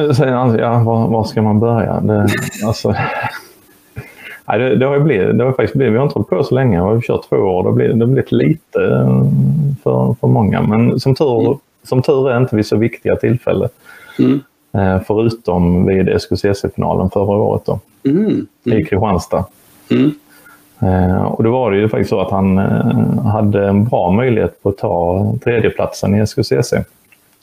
var, 0.84 1.08
var, 1.08 1.24
ska 1.24 1.42
man 1.42 1.60
börja? 1.60 2.00
Det, 2.00 2.28
alltså, 2.66 2.94
Nej, 4.52 4.60
det, 4.60 4.76
det, 4.76 4.86
har 4.86 4.98
blivit, 4.98 5.38
det 5.38 5.44
har 5.44 5.52
faktiskt 5.52 5.74
blivit, 5.74 5.92
vi 5.92 5.96
har 5.96 6.04
inte 6.04 6.14
hållit 6.14 6.28
på 6.28 6.44
så 6.44 6.54
länge, 6.54 6.76
vi 6.76 6.82
har 6.82 7.00
kört 7.00 7.28
två 7.28 7.36
år. 7.36 7.62
Det 7.62 7.68
har 7.68 7.74
blivit, 7.74 7.98
det 7.98 8.04
har 8.04 8.12
blivit 8.12 8.32
lite 8.32 8.80
eh, 8.84 9.24
för, 9.82 10.16
för 10.20 10.28
många. 10.28 10.62
Men 10.62 11.00
som 11.00 11.14
tur, 11.14 11.40
mm. 11.40 11.58
som 11.82 12.02
tur 12.02 12.30
är 12.30 12.38
inte 12.38 12.56
vid 12.56 12.66
så 12.66 12.76
viktiga 12.76 13.16
tillfällen. 13.16 13.68
Mm. 14.18 14.40
Eh, 14.72 15.02
förutom 15.06 15.86
vid 15.86 16.08
SKCC-finalen 16.08 17.10
förra 17.10 17.36
året 17.36 17.62
då, 17.66 17.80
mm. 18.04 18.46
Mm. 18.66 18.78
i 18.78 18.84
Kristianstad. 18.84 19.44
Mm. 19.90 20.10
Eh, 20.80 21.22
och 21.22 21.44
då 21.44 21.50
var 21.50 21.70
det 21.70 21.78
ju 21.78 21.88
faktiskt 21.88 22.10
så 22.10 22.20
att 22.20 22.30
han 22.30 22.58
hade 23.18 23.68
en 23.68 23.84
bra 23.84 24.10
möjlighet 24.10 24.62
på 24.62 24.68
att 24.68 24.78
ta 24.78 25.34
tredjeplatsen 25.44 26.14
i 26.14 26.20
SKCC. 26.26 26.72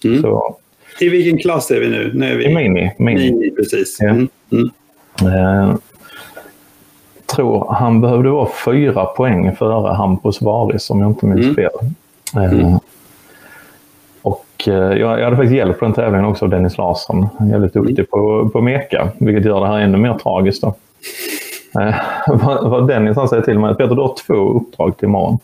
Mm. 0.03 0.21
Så, 0.21 0.55
I 0.99 1.09
vilken 1.09 1.37
klass 1.37 1.71
är 1.71 1.79
vi 1.79 1.89
nu? 1.89 2.11
nu 2.13 2.25
är 2.25 2.37
vi... 2.37 2.45
I 2.45 2.55
mini. 2.55 2.91
Mini, 2.97 3.31
mini 3.31 3.51
precis. 3.51 3.97
Ja. 3.99 4.15
Mm. 7.37 7.47
Mm 7.47 7.59
tror 7.59 7.73
han 7.73 8.01
behövde 8.01 8.29
vara 8.29 8.49
fyra 8.65 9.05
poäng 9.05 9.55
före 9.55 9.93
Hampus 9.93 10.41
Varis 10.41 10.89
om 10.89 11.01
jag 11.01 11.09
inte 11.09 11.25
minns 11.25 11.45
mm. 11.45 11.55
fel. 11.55 11.69
Mm. 12.35 12.63
Eh, 12.63 12.77
och 14.21 14.67
eh, 14.67 14.73
jag, 14.73 15.23
hade 15.23 15.35
faktiskt 15.35 15.55
hjälp 15.55 15.79
på 15.79 15.85
den 15.85 15.93
tävlingen 15.93 16.25
också 16.25 16.45
av 16.45 16.51
Dennis 16.51 16.77
Larsson. 16.77 17.27
Jävligt 17.51 17.73
duktig 17.73 17.99
mm. 17.99 18.07
på, 18.11 18.49
på 18.49 18.61
meka, 18.61 19.07
vilket 19.17 19.45
gör 19.45 19.61
det 19.61 19.67
här 19.67 19.79
ännu 19.79 19.97
mer 19.97 20.13
tragiskt. 20.13 20.61
Då. 20.61 20.73
Eh, 21.81 21.95
vad, 22.27 22.69
vad 22.69 22.87
Dennis 22.87 23.17
han 23.17 23.27
säger 23.27 23.43
till 23.43 23.59
mig, 23.59 23.75
Peter 23.75 23.95
du 23.95 24.01
har 24.01 24.15
två 24.27 24.59
uppdrag 24.59 24.97
till 24.97 25.07
imorgon. 25.07 25.39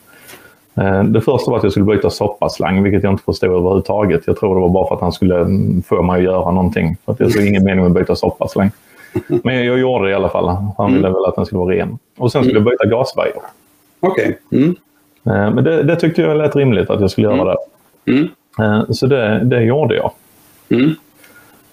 Det 1.06 1.22
första 1.22 1.52
var 1.52 1.58
att 1.58 1.64
jag 1.64 1.72
skulle 1.72 1.86
byta 1.86 2.10
soppaslang, 2.10 2.84
vilket 2.84 3.04
jag 3.04 3.14
inte 3.14 3.24
förstod 3.24 3.50
överhuvudtaget. 3.50 4.22
Jag 4.28 4.40
tror 4.40 4.56
det 4.56 4.62
var 4.62 4.70
bara 4.70 4.88
för 4.88 4.96
att 4.96 5.02
han 5.02 5.12
skulle 5.12 5.40
mm, 5.40 5.82
få 5.82 6.02
mig 6.02 6.18
att 6.18 6.24
göra 6.24 6.52
någonting. 6.52 6.98
För 7.06 7.12
att 7.12 7.20
jag 7.20 7.32
såg 7.32 7.44
ingen 7.44 7.64
mening 7.64 7.84
med 7.84 7.92
att 7.92 7.98
byta 7.98 8.16
soppaslang. 8.16 8.72
Men 9.44 9.66
jag 9.66 9.80
gjorde 9.80 10.06
det 10.06 10.12
i 10.12 10.14
alla 10.14 10.30
fall. 10.30 10.48
Han 10.78 10.94
ville 10.94 11.08
mm. 11.08 11.14
väl 11.14 11.26
att 11.26 11.36
den 11.36 11.46
skulle 11.46 11.60
vara 11.60 11.76
ren. 11.76 11.98
Och 12.18 12.32
sen 12.32 12.44
skulle 12.44 12.60
jag 12.60 12.66
byta 12.66 12.86
gasvajer. 12.86 13.36
Okej. 14.00 14.40
Okay. 14.50 14.62
Mm. 14.62 14.76
Eh, 15.26 15.54
men 15.54 15.64
det, 15.64 15.84
det, 15.84 15.96
tyckte 15.96 16.22
jag 16.22 16.38
lät 16.38 16.56
rimligt 16.56 16.90
att 16.90 17.02
jag 17.02 17.12
skulle 17.12 17.28
göra 17.28 17.42
mm. 17.42 17.56
det. 18.06 18.12
Mm. 18.12 18.30
Eh, 18.60 18.86
så 18.90 19.08
det, 19.08 19.40
det 19.44 19.64
gjorde 19.64 19.96
jag. 19.96 20.12
Mm. 20.70 20.90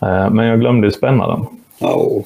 Eh, 0.00 0.30
men 0.30 0.46
jag 0.46 0.60
glömde 0.60 0.90
spänna 0.90 1.26
den. 1.26 1.46
Oh. 1.80 2.22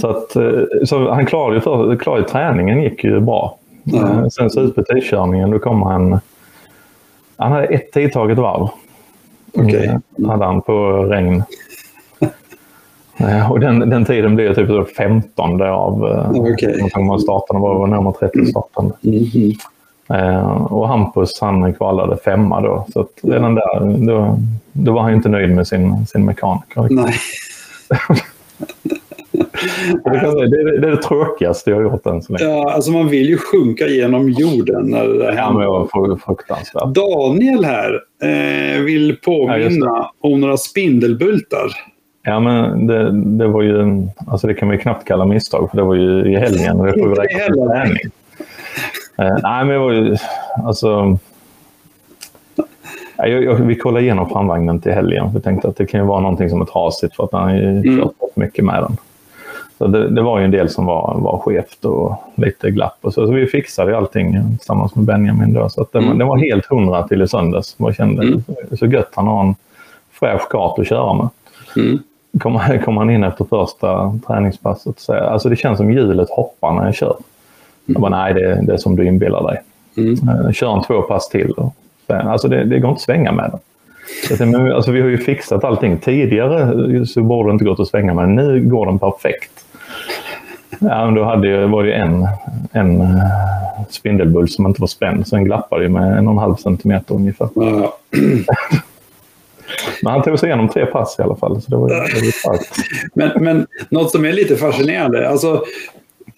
Så, 0.00 0.08
att, 0.08 0.36
så 0.84 1.10
han 1.10 1.26
klarade 1.26 1.54
ju, 1.54 1.60
för, 1.60 1.96
klarade 1.96 2.28
träningen 2.28 2.82
gick 2.82 3.04
ju 3.04 3.20
bra. 3.20 3.58
Mm. 3.92 4.30
Sen 4.30 4.50
så 4.50 4.60
ut 4.60 4.74
på 4.74 4.82
tidkörningen 4.82 5.50
då 5.50 5.58
kom 5.58 5.82
han... 5.82 6.20
Han 7.36 7.52
hade 7.52 7.64
ett 7.64 7.92
tidtaget 7.92 8.38
varv. 8.38 8.68
Okay. 9.52 9.88
Hade 10.26 10.44
han 10.44 10.62
på 10.62 11.04
regn. 11.04 11.42
Och 13.50 13.60
den, 13.60 13.90
den 13.90 14.04
tiden 14.04 14.36
blev 14.36 14.54
typ 14.54 14.96
15 14.96 15.62
av 15.62 16.02
okay. 16.30 17.04
man 17.04 17.20
startade 17.20 17.60
var 17.60 17.86
närmare 17.86 18.14
30 18.14 18.46
startande. 18.46 18.94
Mm 19.04 19.18
-hmm. 19.18 19.56
eh, 20.08 20.62
och 20.72 20.88
Hampus 20.88 21.40
han 21.40 21.74
kvalade 21.74 22.16
femma 22.16 22.60
då. 22.60 22.86
Så 22.92 23.06
redan 23.22 23.54
där 23.54 24.06
då, 24.06 24.38
då 24.72 24.92
var 24.92 25.02
han 25.02 25.14
inte 25.14 25.28
nöjd 25.28 25.50
med 25.50 25.66
sin, 25.66 26.06
sin 26.06 26.24
mekaniker. 26.24 26.86
Nej. 26.90 27.14
det, 30.04 30.10
är, 30.10 30.50
det, 30.50 30.80
det, 30.80 30.86
är 30.86 30.90
det 30.90 31.02
tråkigaste 31.02 31.70
jag 31.70 31.76
har 31.76 31.82
gjort 31.82 32.06
än 32.06 32.22
så 32.22 32.32
länge. 32.32 32.44
Ja, 32.44 32.72
alltså 32.72 32.90
man 32.90 33.08
vill 33.08 33.28
ju 33.28 33.36
sjunka 33.36 33.86
genom 33.86 34.28
jorden 34.30 34.86
när 34.86 35.06
det 35.06 35.34
händer. 35.34 35.62
Ja, 35.62 35.88
men 36.08 36.18
fruktansvärt. 36.18 36.94
Daniel 36.94 37.64
här 37.64 38.00
eh, 38.22 38.82
vill 38.82 39.16
påminna 39.24 39.86
ja, 39.86 40.12
om 40.20 40.40
några 40.40 40.56
spindelbultar. 40.56 41.91
Ja, 42.24 42.40
men 42.40 42.86
det, 42.86 43.10
det 43.10 43.46
var 43.46 43.62
ju, 43.62 44.06
alltså 44.26 44.46
det 44.46 44.54
kan 44.54 44.68
man 44.68 44.76
ju 44.76 44.82
knappt 44.82 45.08
kalla 45.08 45.24
misstag 45.24 45.70
för 45.70 45.76
det 45.76 45.82
var 45.82 45.94
ju 45.94 46.32
i 46.32 46.36
helgen 46.36 46.80
och 46.80 46.86
det 46.86 46.92
får 46.92 47.08
ju 47.08 47.14
räknas 47.14 47.46
som 47.46 47.68
träning. 47.68 48.12
Eh, 49.18 49.36
nej, 49.42 49.64
men 49.64 49.68
det 49.68 49.78
var 49.78 49.92
ju, 49.92 50.16
alltså... 50.64 51.18
Jag, 53.16 53.44
jag, 53.44 53.54
vi 53.54 53.76
kollade 53.76 54.04
igenom 54.04 54.28
framvagnen 54.28 54.80
till 54.80 54.92
helgen. 54.92 55.30
Vi 55.34 55.40
tänkte 55.40 55.68
att 55.68 55.76
det 55.76 55.86
kan 55.86 56.00
ju 56.00 56.06
vara 56.06 56.20
någonting 56.20 56.50
som 56.50 56.60
är 56.60 56.64
trasigt 56.64 57.16
för 57.16 57.24
att 57.24 57.32
han 57.32 57.42
har 57.42 57.54
ju 57.54 57.68
mm. 57.68 58.00
kört 58.00 58.18
bort 58.18 58.36
mycket 58.36 58.64
med 58.64 58.82
den. 58.82 58.96
Så 59.78 59.86
det, 59.86 60.08
det, 60.08 60.22
var 60.22 60.38
ju 60.38 60.44
en 60.44 60.50
del 60.50 60.68
som 60.68 60.86
var, 60.86 61.18
var 61.18 61.38
skevt 61.38 61.84
och 61.84 62.16
lite 62.34 62.70
glapp 62.70 62.98
och 63.00 63.14
så. 63.14 63.26
Så 63.26 63.32
vi 63.32 63.46
fixade 63.46 63.96
allting 63.96 64.56
tillsammans 64.58 64.94
med 64.94 65.04
Benjamin 65.04 65.52
då. 65.52 65.68
Så 65.68 65.82
att 65.82 65.92
den, 65.92 66.04
mm. 66.04 66.18
den 66.18 66.28
var 66.28 66.38
helt 66.38 66.66
hundra 66.66 67.08
till 67.08 67.22
i 67.22 67.28
söndags. 67.28 67.74
Jag 67.78 67.94
kände 67.94 68.22
mm. 68.22 68.42
så 68.78 68.86
gött 68.86 69.12
han 69.14 69.26
har 69.26 69.40
en 69.44 69.54
fräsch 70.12 70.48
kart 70.50 70.78
att 70.78 70.88
köra 70.88 71.14
med. 71.14 71.28
Mm 71.76 71.98
kom, 72.38 72.60
kom 72.84 72.96
han 72.96 73.10
in 73.10 73.24
efter 73.24 73.44
första 73.44 74.18
träningspasset 74.26 74.94
och 74.94 75.00
säger 75.00 75.22
alltså 75.22 75.48
det 75.48 75.56
känns 75.56 75.78
som 75.78 75.92
hjulet 75.92 76.30
hoppar 76.30 76.72
när 76.72 76.84
jag 76.84 76.94
kör. 76.94 77.16
Jag 77.86 78.00
bara, 78.00 78.10
nej 78.10 78.34
det, 78.34 78.60
det 78.62 78.72
är 78.72 78.76
som 78.76 78.96
du 78.96 79.06
inbillar 79.06 79.42
dig. 79.42 79.60
Mm. 79.96 80.52
Kör 80.52 80.76
en 80.76 80.82
två 80.82 81.02
pass 81.02 81.28
till. 81.28 81.52
Och, 81.52 81.74
alltså 82.06 82.48
det, 82.48 82.64
det 82.64 82.78
går 82.78 82.90
inte 82.90 82.98
att 82.98 83.00
svänga 83.00 83.32
med 83.32 83.50
den. 83.50 83.60
Men, 84.50 84.72
alltså, 84.72 84.90
vi 84.90 85.00
har 85.00 85.08
ju 85.08 85.18
fixat 85.18 85.64
allting. 85.64 85.98
Tidigare 85.98 87.06
så 87.06 87.22
borde 87.22 87.48
det 87.48 87.52
inte 87.52 87.64
gått 87.64 87.80
att 87.80 87.88
svänga 87.88 88.14
med. 88.14 88.28
Nu 88.28 88.60
går 88.60 88.86
den 88.86 88.98
perfekt. 88.98 89.64
Ja, 90.78 91.04
men 91.04 91.14
då 91.14 91.24
hade 91.24 91.48
jag, 91.48 91.68
var 91.68 91.84
det 91.84 91.92
en, 91.92 92.28
en 92.72 93.00
eh, 93.00 93.22
spindelbull 93.90 94.48
som 94.48 94.66
inte 94.66 94.80
var 94.80 94.88
spänd, 94.88 95.26
så 95.26 95.36
den 95.36 95.44
glappade 95.44 95.88
med 95.88 96.18
en 96.18 96.26
och 96.26 96.32
en 96.32 96.38
halv 96.38 96.54
centimeter 96.54 97.14
ungefär. 97.14 97.48
Mm. 97.56 97.82
Men 100.02 100.12
han 100.12 100.22
tog 100.22 100.38
sig 100.38 100.48
igenom 100.48 100.68
tre 100.68 100.86
pass 100.86 101.16
i 101.18 101.22
alla 101.22 101.36
fall. 101.36 101.62
Så 101.62 101.70
det 101.70 101.76
var, 101.76 101.88
det 101.88 102.32
var 102.44 102.58
men, 103.14 103.44
men 103.44 103.66
något 103.88 104.10
som 104.10 104.24
är 104.24 104.32
lite 104.32 104.56
fascinerande. 104.56 105.28
Alltså, 105.28 105.64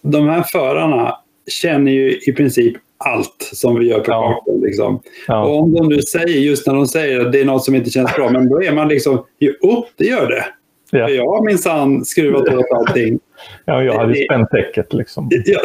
de 0.03 0.29
här 0.29 0.43
förarna 0.43 1.19
känner 1.51 1.93
ju 1.93 2.19
i 2.19 2.33
princip 2.33 2.77
allt 2.99 3.51
som 3.53 3.79
vi 3.79 3.87
gör 3.87 4.01
på 4.01 4.11
ja. 4.11 4.43
kartan. 4.45 4.61
Liksom. 4.61 5.01
Ja. 5.27 5.45
Och 5.45 5.63
om 5.63 5.75
de 5.75 5.89
nu 5.89 6.03
säger, 6.03 6.39
just 6.41 6.67
när 6.67 6.75
de 6.75 6.87
säger 6.87 7.21
att 7.21 7.33
det 7.33 7.41
är 7.41 7.45
något 7.45 7.65
som 7.65 7.75
inte 7.75 7.91
känns 7.91 8.15
bra, 8.17 8.31
men 8.31 8.49
då 8.49 8.63
är 8.63 8.73
man 8.73 8.89
liksom, 8.89 9.25
jo, 9.39 9.87
det 9.97 10.05
gör 10.05 10.29
det. 10.29 10.45
Ja. 10.91 11.07
För 11.07 11.15
jag 11.15 11.27
har 11.27 11.45
minsann 11.45 12.05
skruvat 12.05 12.49
åt 12.49 12.73
allting. 12.75 13.19
Ja, 13.65 13.83
jag 13.83 13.95
hade 13.99 14.13
det, 14.13 14.25
spänt 14.25 14.51
täcket 14.51 14.93
liksom. 14.93 15.31
Ja. 15.45 15.61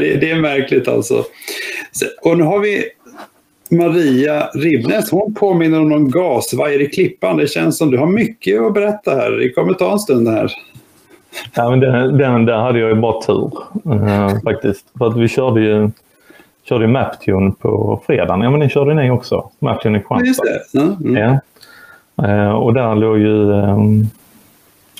det, 0.00 0.30
är 0.30 0.40
märkligt 0.40 0.88
alltså. 0.88 1.24
Och 2.22 2.38
nu 2.38 2.44
har 2.44 2.58
vi 2.58 2.84
Maria 3.70 4.46
Ribnes, 4.54 5.10
hon 5.10 5.34
påminner 5.34 5.80
om 5.80 5.88
någon 5.88 6.10
gasvajer 6.10 6.82
i 6.82 6.86
Klippan. 6.86 7.36
Det 7.36 7.46
känns 7.46 7.78
som 7.78 7.90
du 7.90 7.98
har 7.98 8.06
mycket 8.06 8.60
att 8.62 8.74
berätta 8.74 9.10
här. 9.10 9.30
Det 9.30 9.50
kommer 9.50 9.74
ta 9.74 9.92
en 9.92 9.98
stund 9.98 10.28
här. 10.28 10.52
Ja, 11.54 11.70
men 11.70 11.80
den, 11.80 12.18
den 12.18 12.44
där 12.44 12.58
hade 12.58 12.78
jag 12.78 12.88
ju 12.88 12.94
bara 12.94 13.22
tur 13.22 13.52
uh, 13.86 14.42
faktiskt. 14.44 14.84
För 14.98 15.06
att 15.06 15.16
vi 15.16 15.28
körde 15.28 15.60
ju 15.60 15.90
körde 16.64 16.86
Maptune 16.86 17.52
på 17.58 18.02
fredagen. 18.06 18.40
Ja, 18.40 18.50
men 18.50 18.60
den 18.60 18.68
körde 18.68 18.94
ni 18.94 19.10
också. 19.10 19.50
Maptune 19.58 19.98
i 19.98 20.00
Kristianstad. 20.00 20.48
Just 20.48 20.72
det. 20.72 21.06
Mm. 21.06 21.16
Ja. 21.16 21.40
Uh, 22.22 22.50
och 22.50 22.74
där 22.74 22.94
låg 22.94 23.18
ju 23.18 23.52
um, 23.52 24.06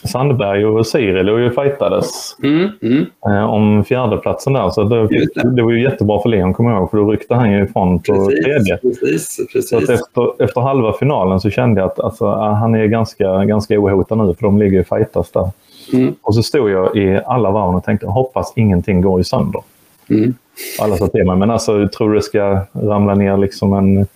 Sandberg 0.04 0.66
och 0.66 0.86
Siri 0.86 1.22
låg 1.22 1.40
ju 1.40 1.50
fightades 1.50 2.36
mm, 2.42 2.68
mm. 2.82 3.06
Eh, 3.26 3.44
om 3.44 3.84
fjärdeplatsen 3.84 4.52
där. 4.52 4.70
Så 4.70 4.84
det, 4.84 5.08
det. 5.56 5.62
var 5.62 5.70
ju 5.70 5.82
jättebra 5.82 6.22
för 6.22 6.28
Leon, 6.28 6.54
kommer 6.54 6.70
jag 6.70 6.78
ihåg, 6.78 6.90
för 6.90 6.98
då 6.98 7.10
ryckte 7.10 7.34
han 7.34 7.52
ju 7.52 7.64
ifrån 7.64 7.98
på 7.98 8.14
precis, 8.14 8.44
tredje. 8.44 8.76
Precis, 8.76 9.40
precis. 9.52 9.70
Så 9.70 9.92
efter, 9.92 10.44
efter 10.44 10.60
halva 10.60 10.92
finalen 10.92 11.40
så 11.40 11.50
kände 11.50 11.80
jag 11.80 11.90
att 11.90 12.00
alltså, 12.00 12.26
han 12.34 12.74
är 12.74 12.86
ganska, 12.86 13.44
ganska 13.44 13.80
ohotad 13.80 14.18
nu, 14.18 14.34
för 14.34 14.42
de 14.42 14.58
ligger 14.58 14.78
ju 14.78 14.84
fightas 14.84 15.30
där. 15.30 15.50
Mm. 15.92 16.14
Och 16.22 16.34
så 16.34 16.42
stod 16.42 16.70
jag 16.70 16.96
i 16.96 17.20
alla 17.26 17.50
varv 17.50 17.76
och 17.76 17.84
tänkte 17.84 18.06
hoppas 18.06 18.52
ingenting 18.56 19.00
går 19.00 19.20
i 19.20 19.24
sönder. 19.24 19.62
Mm. 20.10 20.34
Alla 20.80 20.96
sa 20.96 21.06
till 21.06 21.26
mig, 21.26 21.36
men 21.36 21.50
alltså 21.50 21.88
tror 21.88 22.08
du 22.08 22.14
det 22.14 22.22
ska 22.22 22.60
ramla 22.72 23.14
ner 23.14 23.36
liksom 23.36 23.72
en 23.72 24.06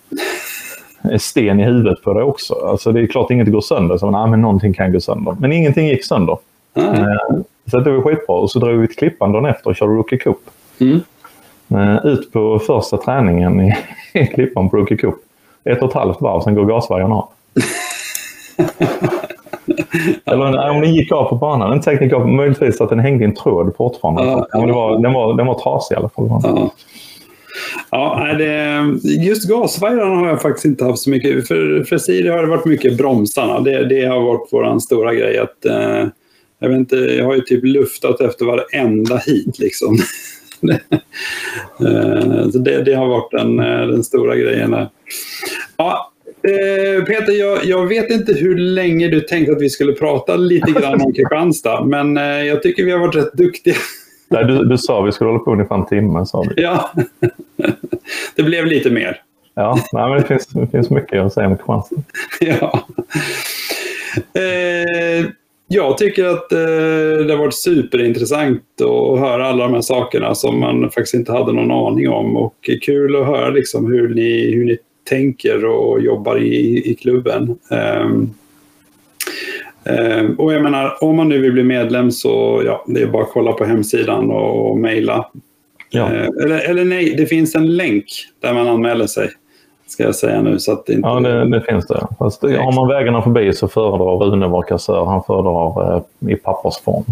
sten 1.19 1.61
i 1.61 1.65
huvudet 1.65 2.03
på 2.03 2.15
dig 2.15 2.23
också? 2.23 2.55
Alltså 2.55 2.93
det 2.93 3.01
är 3.01 3.07
klart 3.07 3.31
inget 3.31 3.53
går 3.53 3.61
sönder. 3.61 3.99
Så, 3.99 4.11
nej, 4.11 4.31
men 4.31 4.41
någonting 4.41 4.73
kan 4.73 4.93
gå 4.93 5.01
sönder. 5.01 5.37
Men 5.41 5.53
ingenting 5.53 5.87
gick 5.87 6.05
sönder. 6.05 6.39
Mm. 6.75 7.19
Så 7.71 7.81
det 7.81 7.91
var 7.91 8.03
skitbra. 8.03 8.37
Och 8.37 8.51
så 8.51 8.59
drog 8.59 8.81
vi 8.81 8.87
till 8.87 8.97
Klippan 8.97 9.33
dagen 9.33 9.45
efter 9.45 9.71
och 9.71 9.77
körde 9.77 9.93
Rookie 9.93 10.19
Cup. 10.19 10.39
Mm. 10.81 11.01
Eh, 11.69 12.07
ut 12.07 12.33
på 12.33 12.59
första 12.59 12.97
träningen 12.97 13.61
i, 13.61 13.77
i 14.13 14.27
Klippan 14.27 14.71
på 14.71 14.77
Rookie 14.77 14.97
Cup. 14.97 15.15
Ett 15.65 15.83
och 15.83 15.89
ett 15.89 15.95
halvt 15.95 16.21
varv, 16.21 16.41
sen 16.41 16.55
går 16.55 16.65
gasvajern 16.65 17.13
av. 17.13 17.29
Eller 20.25 20.71
om 20.71 20.81
den 20.81 20.95
gick 20.95 21.13
av 21.13 21.25
på 21.25 21.37
banan. 21.37 21.71
Den 21.71 21.81
teknik 21.81 22.13
av 22.13 22.29
möjligtvis 22.29 22.81
att 22.81 22.89
den 22.89 22.99
hängde 22.99 23.25
i 23.25 23.27
en 23.27 23.35
tråd 23.35 23.75
fortfarande. 23.77 24.23
Ja, 24.23 24.47
ja. 24.53 24.67
Det 24.67 24.73
var, 24.73 24.99
den, 24.99 25.13
var, 25.13 25.35
den 25.35 25.47
var 25.47 25.55
trasig 25.55 25.95
i 25.95 25.99
alla 25.99 26.09
fall. 26.09 26.29
Ja. 26.43 26.71
Ja, 27.91 28.35
det, 28.39 28.85
just 29.05 29.49
gasvajrarna 29.49 30.15
har 30.15 30.29
jag 30.29 30.43
faktiskt 30.43 30.65
inte 30.65 30.85
haft 30.85 31.03
så 31.03 31.11
mycket. 31.11 31.49
För, 31.49 31.85
för 31.85 31.99
Siri 31.99 32.29
har 32.29 32.43
det 32.43 32.49
varit 32.49 32.65
mycket 32.65 32.97
bromsarna. 32.97 33.61
Det, 33.61 33.85
det 33.85 34.05
har 34.05 34.21
varit 34.21 34.49
vår 34.51 34.79
stora 34.79 35.15
grej. 35.15 35.39
Att, 35.39 35.65
eh, 35.65 36.07
jag, 36.59 36.69
vet 36.69 36.79
inte, 36.79 36.97
jag 36.97 37.25
har 37.25 37.35
ju 37.35 37.41
typ 37.41 37.65
luftat 37.65 38.21
efter 38.21 38.45
varenda 38.45 39.17
hit. 39.17 39.59
Liksom. 39.59 39.99
Eh, 41.81 42.51
så 42.51 42.59
det, 42.59 42.83
det, 42.83 42.95
har 42.95 43.09
varit 43.09 43.31
den, 43.31 43.61
eh, 43.61 43.87
den 43.87 44.05
stora 44.05 44.37
grejen. 44.37 44.77
Ja, 45.77 46.13
Eh, 46.45 47.05
Peter, 47.05 47.33
jag, 47.33 47.65
jag, 47.65 47.87
vet 47.87 48.11
inte 48.11 48.33
hur 48.33 48.59
länge 48.59 49.09
du 49.09 49.21
tänkte 49.21 49.53
att 49.53 49.61
vi 49.61 49.71
skulle 49.71 49.93
prata 49.93 50.37
lite 50.37 50.73
grann 50.73 51.01
om 51.01 51.13
Kristianstad, 51.13 51.85
men 51.85 52.17
jag 52.47 52.63
tycker 52.63 52.85
vi 52.85 52.91
har 52.91 52.99
varit 52.99 53.15
rätt 53.15 53.33
duktiga. 53.33 53.75
Nej, 54.33 54.45
du, 54.45 54.65
du 54.65 54.79
sa 54.79 55.03
vi 55.03 55.13
skulle 55.13 55.31
hålla 55.31 55.45
på 55.45 55.53
ungefär 55.53 55.75
en 55.75 55.87
timme. 55.87 56.27
Sa 56.27 56.43
du. 56.43 56.63
Ja, 56.63 56.91
det 58.37 58.43
blev 58.43 58.67
lite 58.67 58.91
mer. 58.91 59.23
Ja, 59.55 59.79
nej, 59.93 60.09
men 60.09 60.21
det, 60.21 60.27
finns, 60.27 60.47
det 60.47 60.67
finns 60.67 60.91
mycket 60.91 61.23
att 61.23 61.33
säga 61.33 61.47
om 61.47 61.57
Kristianstad. 61.57 62.03
ja. 62.41 62.87
Eh, 64.35 65.27
jag 65.69 65.99
tycker 65.99 66.25
att 66.25 66.53
eh, 66.53 66.59
det 67.27 67.33
har 67.33 67.39
varit 67.39 67.55
superintressant 67.55 68.81
att 68.81 69.19
höra 69.19 69.47
alla 69.47 69.65
de 69.65 69.75
här 69.75 69.81
sakerna 69.81 70.35
som 70.35 70.61
man 70.61 70.91
faktiskt 70.91 71.15
inte 71.15 71.33
hade 71.33 71.53
någon 71.53 71.71
aning 71.71 72.09
om. 72.09 72.37
Och 72.37 72.71
kul 72.83 73.17
att 73.17 73.27
höra 73.27 73.51
liksom 73.51 73.93
hur, 73.93 74.15
ni, 74.15 74.55
hur 74.55 74.65
ni 74.65 74.79
tänker 75.09 75.65
och 75.65 76.01
jobbar 76.01 76.39
i, 76.39 76.91
i 76.91 76.95
klubben. 76.95 77.59
Um, 77.71 78.35
och 80.39 80.53
jag 80.53 80.63
menar, 80.63 81.05
om 81.05 81.17
man 81.17 81.29
nu 81.29 81.39
vill 81.39 81.53
bli 81.53 81.63
medlem 81.63 82.11
så 82.11 82.63
ja, 82.67 82.85
det 82.87 83.03
är 83.03 83.07
bara 83.07 83.23
att 83.23 83.33
kolla 83.33 83.53
på 83.53 83.65
hemsidan 83.65 84.31
och, 84.31 84.71
och 84.71 84.79
mejla. 84.79 85.31
Ja. 85.93 86.13
Uh, 86.13 86.29
eller, 86.45 86.71
eller 86.71 86.85
nej, 86.85 87.15
det 87.17 87.27
finns 87.27 87.55
en 87.55 87.77
länk 87.77 88.05
där 88.41 88.55
man 88.55 88.69
anmäler 88.69 89.07
sig. 89.07 89.31
Ska 89.87 90.03
jag 90.03 90.15
säga 90.15 90.43
nu. 90.43 90.59
Så 90.59 90.73
att 90.73 90.87
det 90.87 90.93
inte... 90.93 91.09
Ja, 91.09 91.21
det, 91.21 91.51
det 91.51 91.61
finns 91.61 91.87
det. 91.87 92.07
Fast 92.19 92.43
har 92.43 92.75
man 92.75 92.89
vägarna 92.89 93.23
förbi 93.23 93.53
så 93.53 93.69
föredrar 93.69 94.17
Rune 94.17 94.49
vår 94.49 94.63
kassör. 94.63 95.05
Han 95.05 95.23
föredrar 95.25 95.97
eh, 95.97 96.33
i 96.33 96.37
pappersform. 96.37 97.05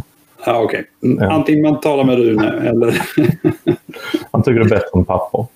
Ja, 0.47 0.63
Okej, 0.63 0.65
okay. 0.65 1.11
Mm, 1.11 1.25
ja. 1.25 1.31
antingen 1.33 1.63
man 1.63 1.81
talar 1.81 2.05
med 2.05 2.17
Rune 2.17 2.69
eller... 2.69 3.03
Han 4.31 4.43
tycker 4.43 4.61
det 4.61 4.67
är 4.67 4.71
bättre 4.71 4.99
än 4.99 5.05
papper. 5.05 5.47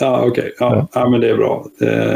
Ja, 0.00 0.18
okej. 0.18 0.28
Okay. 0.28 0.52
Ja, 0.58 0.76
ja. 0.76 1.00
ja, 1.00 1.08
men 1.08 1.20
det 1.20 1.30
är 1.30 1.36
bra. 1.36 1.66
Eh, 1.80 2.14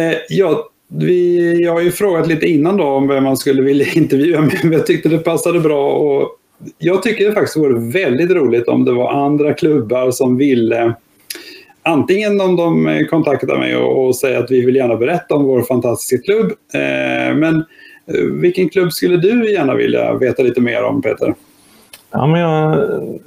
eh, 0.00 0.16
ja, 0.28 0.68
vi, 0.88 1.62
jag 1.62 1.72
har 1.72 1.80
ju 1.80 1.90
frågat 1.90 2.26
lite 2.26 2.46
innan 2.46 2.76
då 2.76 2.84
om 2.84 3.08
vem 3.08 3.24
man 3.24 3.36
skulle 3.36 3.62
vilja 3.62 3.86
intervjua, 3.94 4.40
men 4.40 4.72
jag 4.72 4.86
tyckte 4.86 5.08
det 5.08 5.18
passade 5.18 5.60
bra. 5.60 5.92
Och 5.92 6.28
jag 6.78 7.02
tycker 7.02 7.26
det 7.28 7.32
faktiskt 7.32 7.56
vore 7.56 7.92
väldigt 7.92 8.30
roligt 8.30 8.68
om 8.68 8.84
det 8.84 8.92
var 8.92 9.12
andra 9.12 9.54
klubbar 9.54 10.10
som 10.10 10.36
ville 10.36 10.94
Antingen 11.88 12.40
om 12.40 12.56
de 12.56 13.06
kontaktar 13.10 13.58
mig 13.58 13.76
och, 13.76 14.06
och 14.06 14.16
säger 14.16 14.38
att 14.38 14.50
vi 14.50 14.66
vill 14.66 14.76
gärna 14.76 14.96
berätta 14.96 15.34
om 15.34 15.44
vår 15.44 15.62
fantastiska 15.62 16.24
klubb. 16.24 16.52
Eh, 16.74 17.36
men 17.36 17.64
eh, 18.06 18.24
vilken 18.32 18.68
klubb 18.68 18.92
skulle 18.92 19.16
du 19.16 19.52
gärna 19.52 19.74
vilja 19.74 20.14
veta 20.14 20.42
lite 20.42 20.60
mer 20.60 20.84
om, 20.84 21.02
Peter? 21.02 21.34
Ja, 22.10 22.26
men 22.26 22.40
jag, 22.40 22.78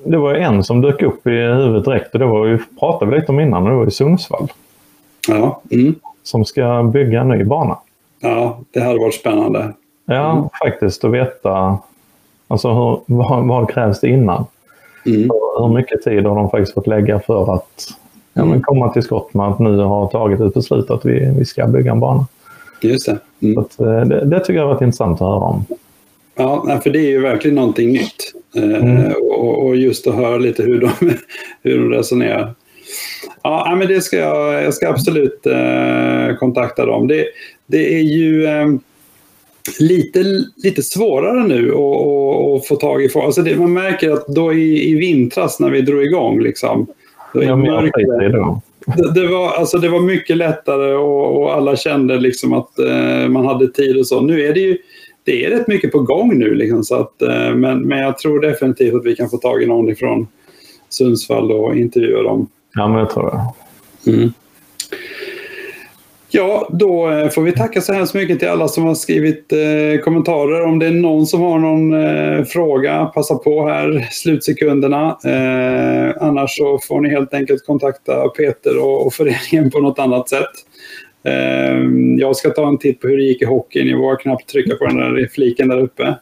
det 0.03 0.17
var 0.17 0.33
en 0.33 0.63
som 0.63 0.81
dök 0.81 1.01
upp 1.01 1.27
i 1.27 1.29
huvudet 1.29 1.85
direkt 1.85 2.13
och 2.13 2.19
det 2.19 2.25
var 2.25 2.45
ju, 2.45 2.59
pratade 2.79 3.11
vi 3.11 3.19
lite 3.19 3.31
om 3.31 3.39
innan, 3.39 3.63
och 3.63 3.69
det 3.69 3.75
var 3.75 3.85
ju 3.85 3.91
Sundsvall. 3.91 4.47
Ja. 5.27 5.61
Mm. 5.71 5.95
Som 6.23 6.45
ska 6.45 6.83
bygga 6.93 7.21
en 7.21 7.27
ny 7.27 7.43
bana. 7.43 7.77
Ja, 8.21 8.59
det 8.71 8.79
hade 8.79 8.99
varit 8.99 9.15
spännande. 9.15 9.73
Ja, 10.05 10.31
mm. 10.31 10.49
faktiskt 10.63 11.03
att 11.03 11.11
veta 11.11 11.79
alltså 12.49 12.67
hur, 12.67 12.99
vad, 13.05 13.47
vad 13.47 13.69
krävs 13.69 13.99
det 13.99 14.07
innan? 14.07 14.45
Mm. 15.05 15.29
Hur 15.59 15.73
mycket 15.73 16.03
tid 16.03 16.25
har 16.25 16.35
de 16.35 16.49
faktiskt 16.49 16.73
fått 16.73 16.87
lägga 16.87 17.19
för 17.19 17.53
att 17.53 17.87
ja, 18.33 18.41
men 18.41 18.51
mm. 18.51 18.61
komma 18.61 18.93
till 18.93 19.03
skott 19.03 19.33
med 19.33 19.47
att 19.47 19.59
nu 19.59 19.77
ha 19.77 20.07
tagit 20.07 20.39
ett 20.39 20.53
beslut 20.53 20.89
att 20.89 21.05
vi, 21.05 21.33
vi 21.37 21.45
ska 21.45 21.67
bygga 21.67 21.91
en 21.91 21.99
bana. 21.99 22.27
Just 22.81 23.05
det. 23.05 23.17
Mm. 23.41 23.57
Att, 23.57 23.79
eh, 23.79 24.01
det. 24.01 24.25
Det 24.25 24.39
tycker 24.39 24.53
jag 24.53 24.61
har 24.61 24.73
varit 24.73 24.81
intressant 24.81 25.21
att 25.21 25.27
höra 25.27 25.39
om. 25.39 25.65
Ja, 26.35 26.79
för 26.83 26.89
det 26.89 26.99
är 26.99 27.09
ju 27.09 27.21
verkligen 27.21 27.55
någonting 27.55 27.91
nytt. 27.91 28.33
Eh, 28.55 28.63
mm. 28.63 29.11
Och, 29.11 29.65
och, 29.65 29.75
just 29.75 30.07
att 30.07 30.15
höra 30.15 30.37
lite 30.37 30.63
hur 30.63 30.79
de, 30.81 30.89
hur 31.63 31.79
de 31.79 31.89
resonerar. 31.89 32.53
Ja, 33.43 33.75
men 33.77 33.87
det 33.87 34.01
ska 34.01 34.17
jag, 34.17 34.63
jag 34.63 34.73
ska 34.73 34.89
absolut 34.89 35.45
eh, 35.45 36.35
kontakta 36.39 36.85
dem. 36.85 37.07
Det, 37.07 37.25
det 37.65 37.95
är 37.95 38.01
ju 38.01 38.45
eh, 38.45 38.67
lite, 39.79 40.23
lite 40.55 40.83
svårare 40.83 41.47
nu 41.47 41.71
att 41.71 42.67
få 42.67 42.75
tag 42.75 43.03
i 43.03 43.09
folk. 43.09 43.25
Alltså 43.25 43.41
det, 43.41 43.55
man 43.55 43.73
märker 43.73 44.11
att 44.11 44.27
då 44.27 44.53
i, 44.53 44.89
i 44.89 44.95
vintras 44.95 45.59
när 45.59 45.69
vi 45.69 45.81
drog 45.81 46.03
igång, 46.03 46.41
liksom, 46.41 46.87
då 47.33 47.43
ja, 47.43 47.55
mörker, 47.55 48.19
det, 48.97 49.21
det, 49.21 49.27
var, 49.27 49.49
alltså 49.49 49.77
det 49.77 49.89
var 49.89 49.99
mycket 49.99 50.37
lättare 50.37 50.93
och, 50.93 51.41
och 51.41 51.53
alla 51.53 51.75
kände 51.75 52.19
liksom 52.19 52.53
att 52.53 52.79
eh, 52.79 53.29
man 53.29 53.45
hade 53.45 53.67
tid 53.67 53.97
och 53.97 54.07
så. 54.07 54.21
Nu 54.21 54.41
är 54.41 54.53
det 54.53 54.59
ju 54.59 54.77
det 55.23 55.45
är 55.45 55.49
rätt 55.49 55.67
mycket 55.67 55.91
på 55.91 55.99
gång 55.99 56.39
nu. 56.39 56.55
Liksom, 56.55 56.83
så 56.83 56.95
att, 56.95 57.21
eh, 57.21 57.55
men, 57.55 57.81
men 57.81 57.99
jag 57.99 58.17
tror 58.17 58.41
definitivt 58.41 58.95
att 58.95 59.05
vi 59.05 59.15
kan 59.15 59.29
få 59.29 59.37
tag 59.37 59.63
i 59.63 59.65
någon 59.65 59.89
ifrån 59.89 60.27
Sundsvall 60.89 61.51
och 61.51 61.75
intervjua 61.75 62.23
dem. 62.23 62.47
Ja, 62.73 62.87
men 62.87 62.97
jag 62.97 63.09
tror 63.09 63.31
det. 63.31 64.11
Mm. 64.11 64.33
Ja, 66.31 66.69
då 66.71 67.11
eh, 67.11 67.29
får 67.29 67.41
vi 67.41 67.51
tacka 67.51 67.81
så 67.81 67.93
hemskt 67.93 68.13
mycket 68.13 68.39
till 68.39 68.49
alla 68.49 68.67
som 68.67 68.83
har 68.83 68.95
skrivit 68.95 69.51
eh, 69.51 70.01
kommentarer. 70.03 70.65
Om 70.65 70.79
det 70.79 70.87
är 70.87 70.91
någon 70.91 71.27
som 71.27 71.41
har 71.41 71.59
någon 71.59 71.93
eh, 71.93 72.45
fråga, 72.45 73.05
passa 73.05 73.35
på 73.35 73.67
här 73.67 74.07
slutsekunderna. 74.11 75.17
Eh, 75.25 76.23
annars 76.27 76.57
så 76.57 76.79
får 76.87 77.01
ni 77.01 77.09
helt 77.09 77.33
enkelt 77.33 77.65
kontakta 77.65 78.27
Peter 78.27 78.77
och, 78.77 79.05
och 79.05 79.13
föreningen 79.13 79.71
på 79.71 79.79
något 79.79 79.99
annat 79.99 80.29
sätt. 80.29 80.51
Ehm, 81.29 82.19
jag 82.19 82.35
ska 82.35 82.49
ta 82.49 82.67
en 82.67 82.77
titt 82.77 83.01
på 83.01 83.07
hur 83.07 83.17
det 83.17 83.23
gick 83.23 83.41
i 83.41 83.45
hockeyn. 83.45 83.87
Jag 83.87 83.97
vågar 83.97 84.15
knappt 84.15 84.49
trycka 84.49 84.75
på 84.75 84.85
den 84.85 84.97
där 84.97 85.29
fliken 85.33 85.67
där 85.67 85.79
uppe. 85.79 86.15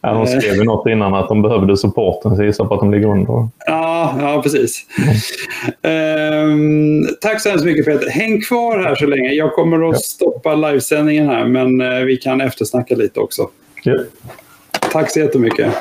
Ja, 0.00 0.12
de 0.12 0.26
skrev 0.26 0.54
ju 0.54 0.64
något 0.64 0.88
innan 0.88 1.14
att 1.14 1.28
de 1.28 1.42
behövde 1.42 1.76
supporten, 1.76 2.36
så 2.36 2.42
jag 2.42 2.46
gissar 2.46 2.64
på 2.64 2.74
att 2.74 2.80
de 2.80 2.90
ligger 2.90 3.08
under. 3.08 3.48
Ja, 3.66 4.16
ja 4.20 4.40
precis. 4.42 4.86
Mm. 5.82 7.06
tack 7.20 7.40
så 7.40 7.48
hemskt 7.48 7.64
mycket 7.64 7.84
Peter. 7.84 8.10
Häng 8.10 8.40
kvar 8.40 8.78
här 8.78 8.94
så 8.94 9.06
länge. 9.06 9.32
Jag 9.32 9.52
kommer 9.52 9.90
att 9.90 10.00
stoppa 10.00 10.54
livesändningen 10.54 11.28
här, 11.28 11.44
men 11.44 11.80
eh, 11.80 12.04
vi 12.04 12.16
kan 12.16 12.40
eftersnacka 12.40 12.94
lite 12.94 13.20
också. 13.20 13.48
Ja. 13.84 13.96
Tack 14.92 15.10
så 15.10 15.18
jättemycket. 15.18 15.74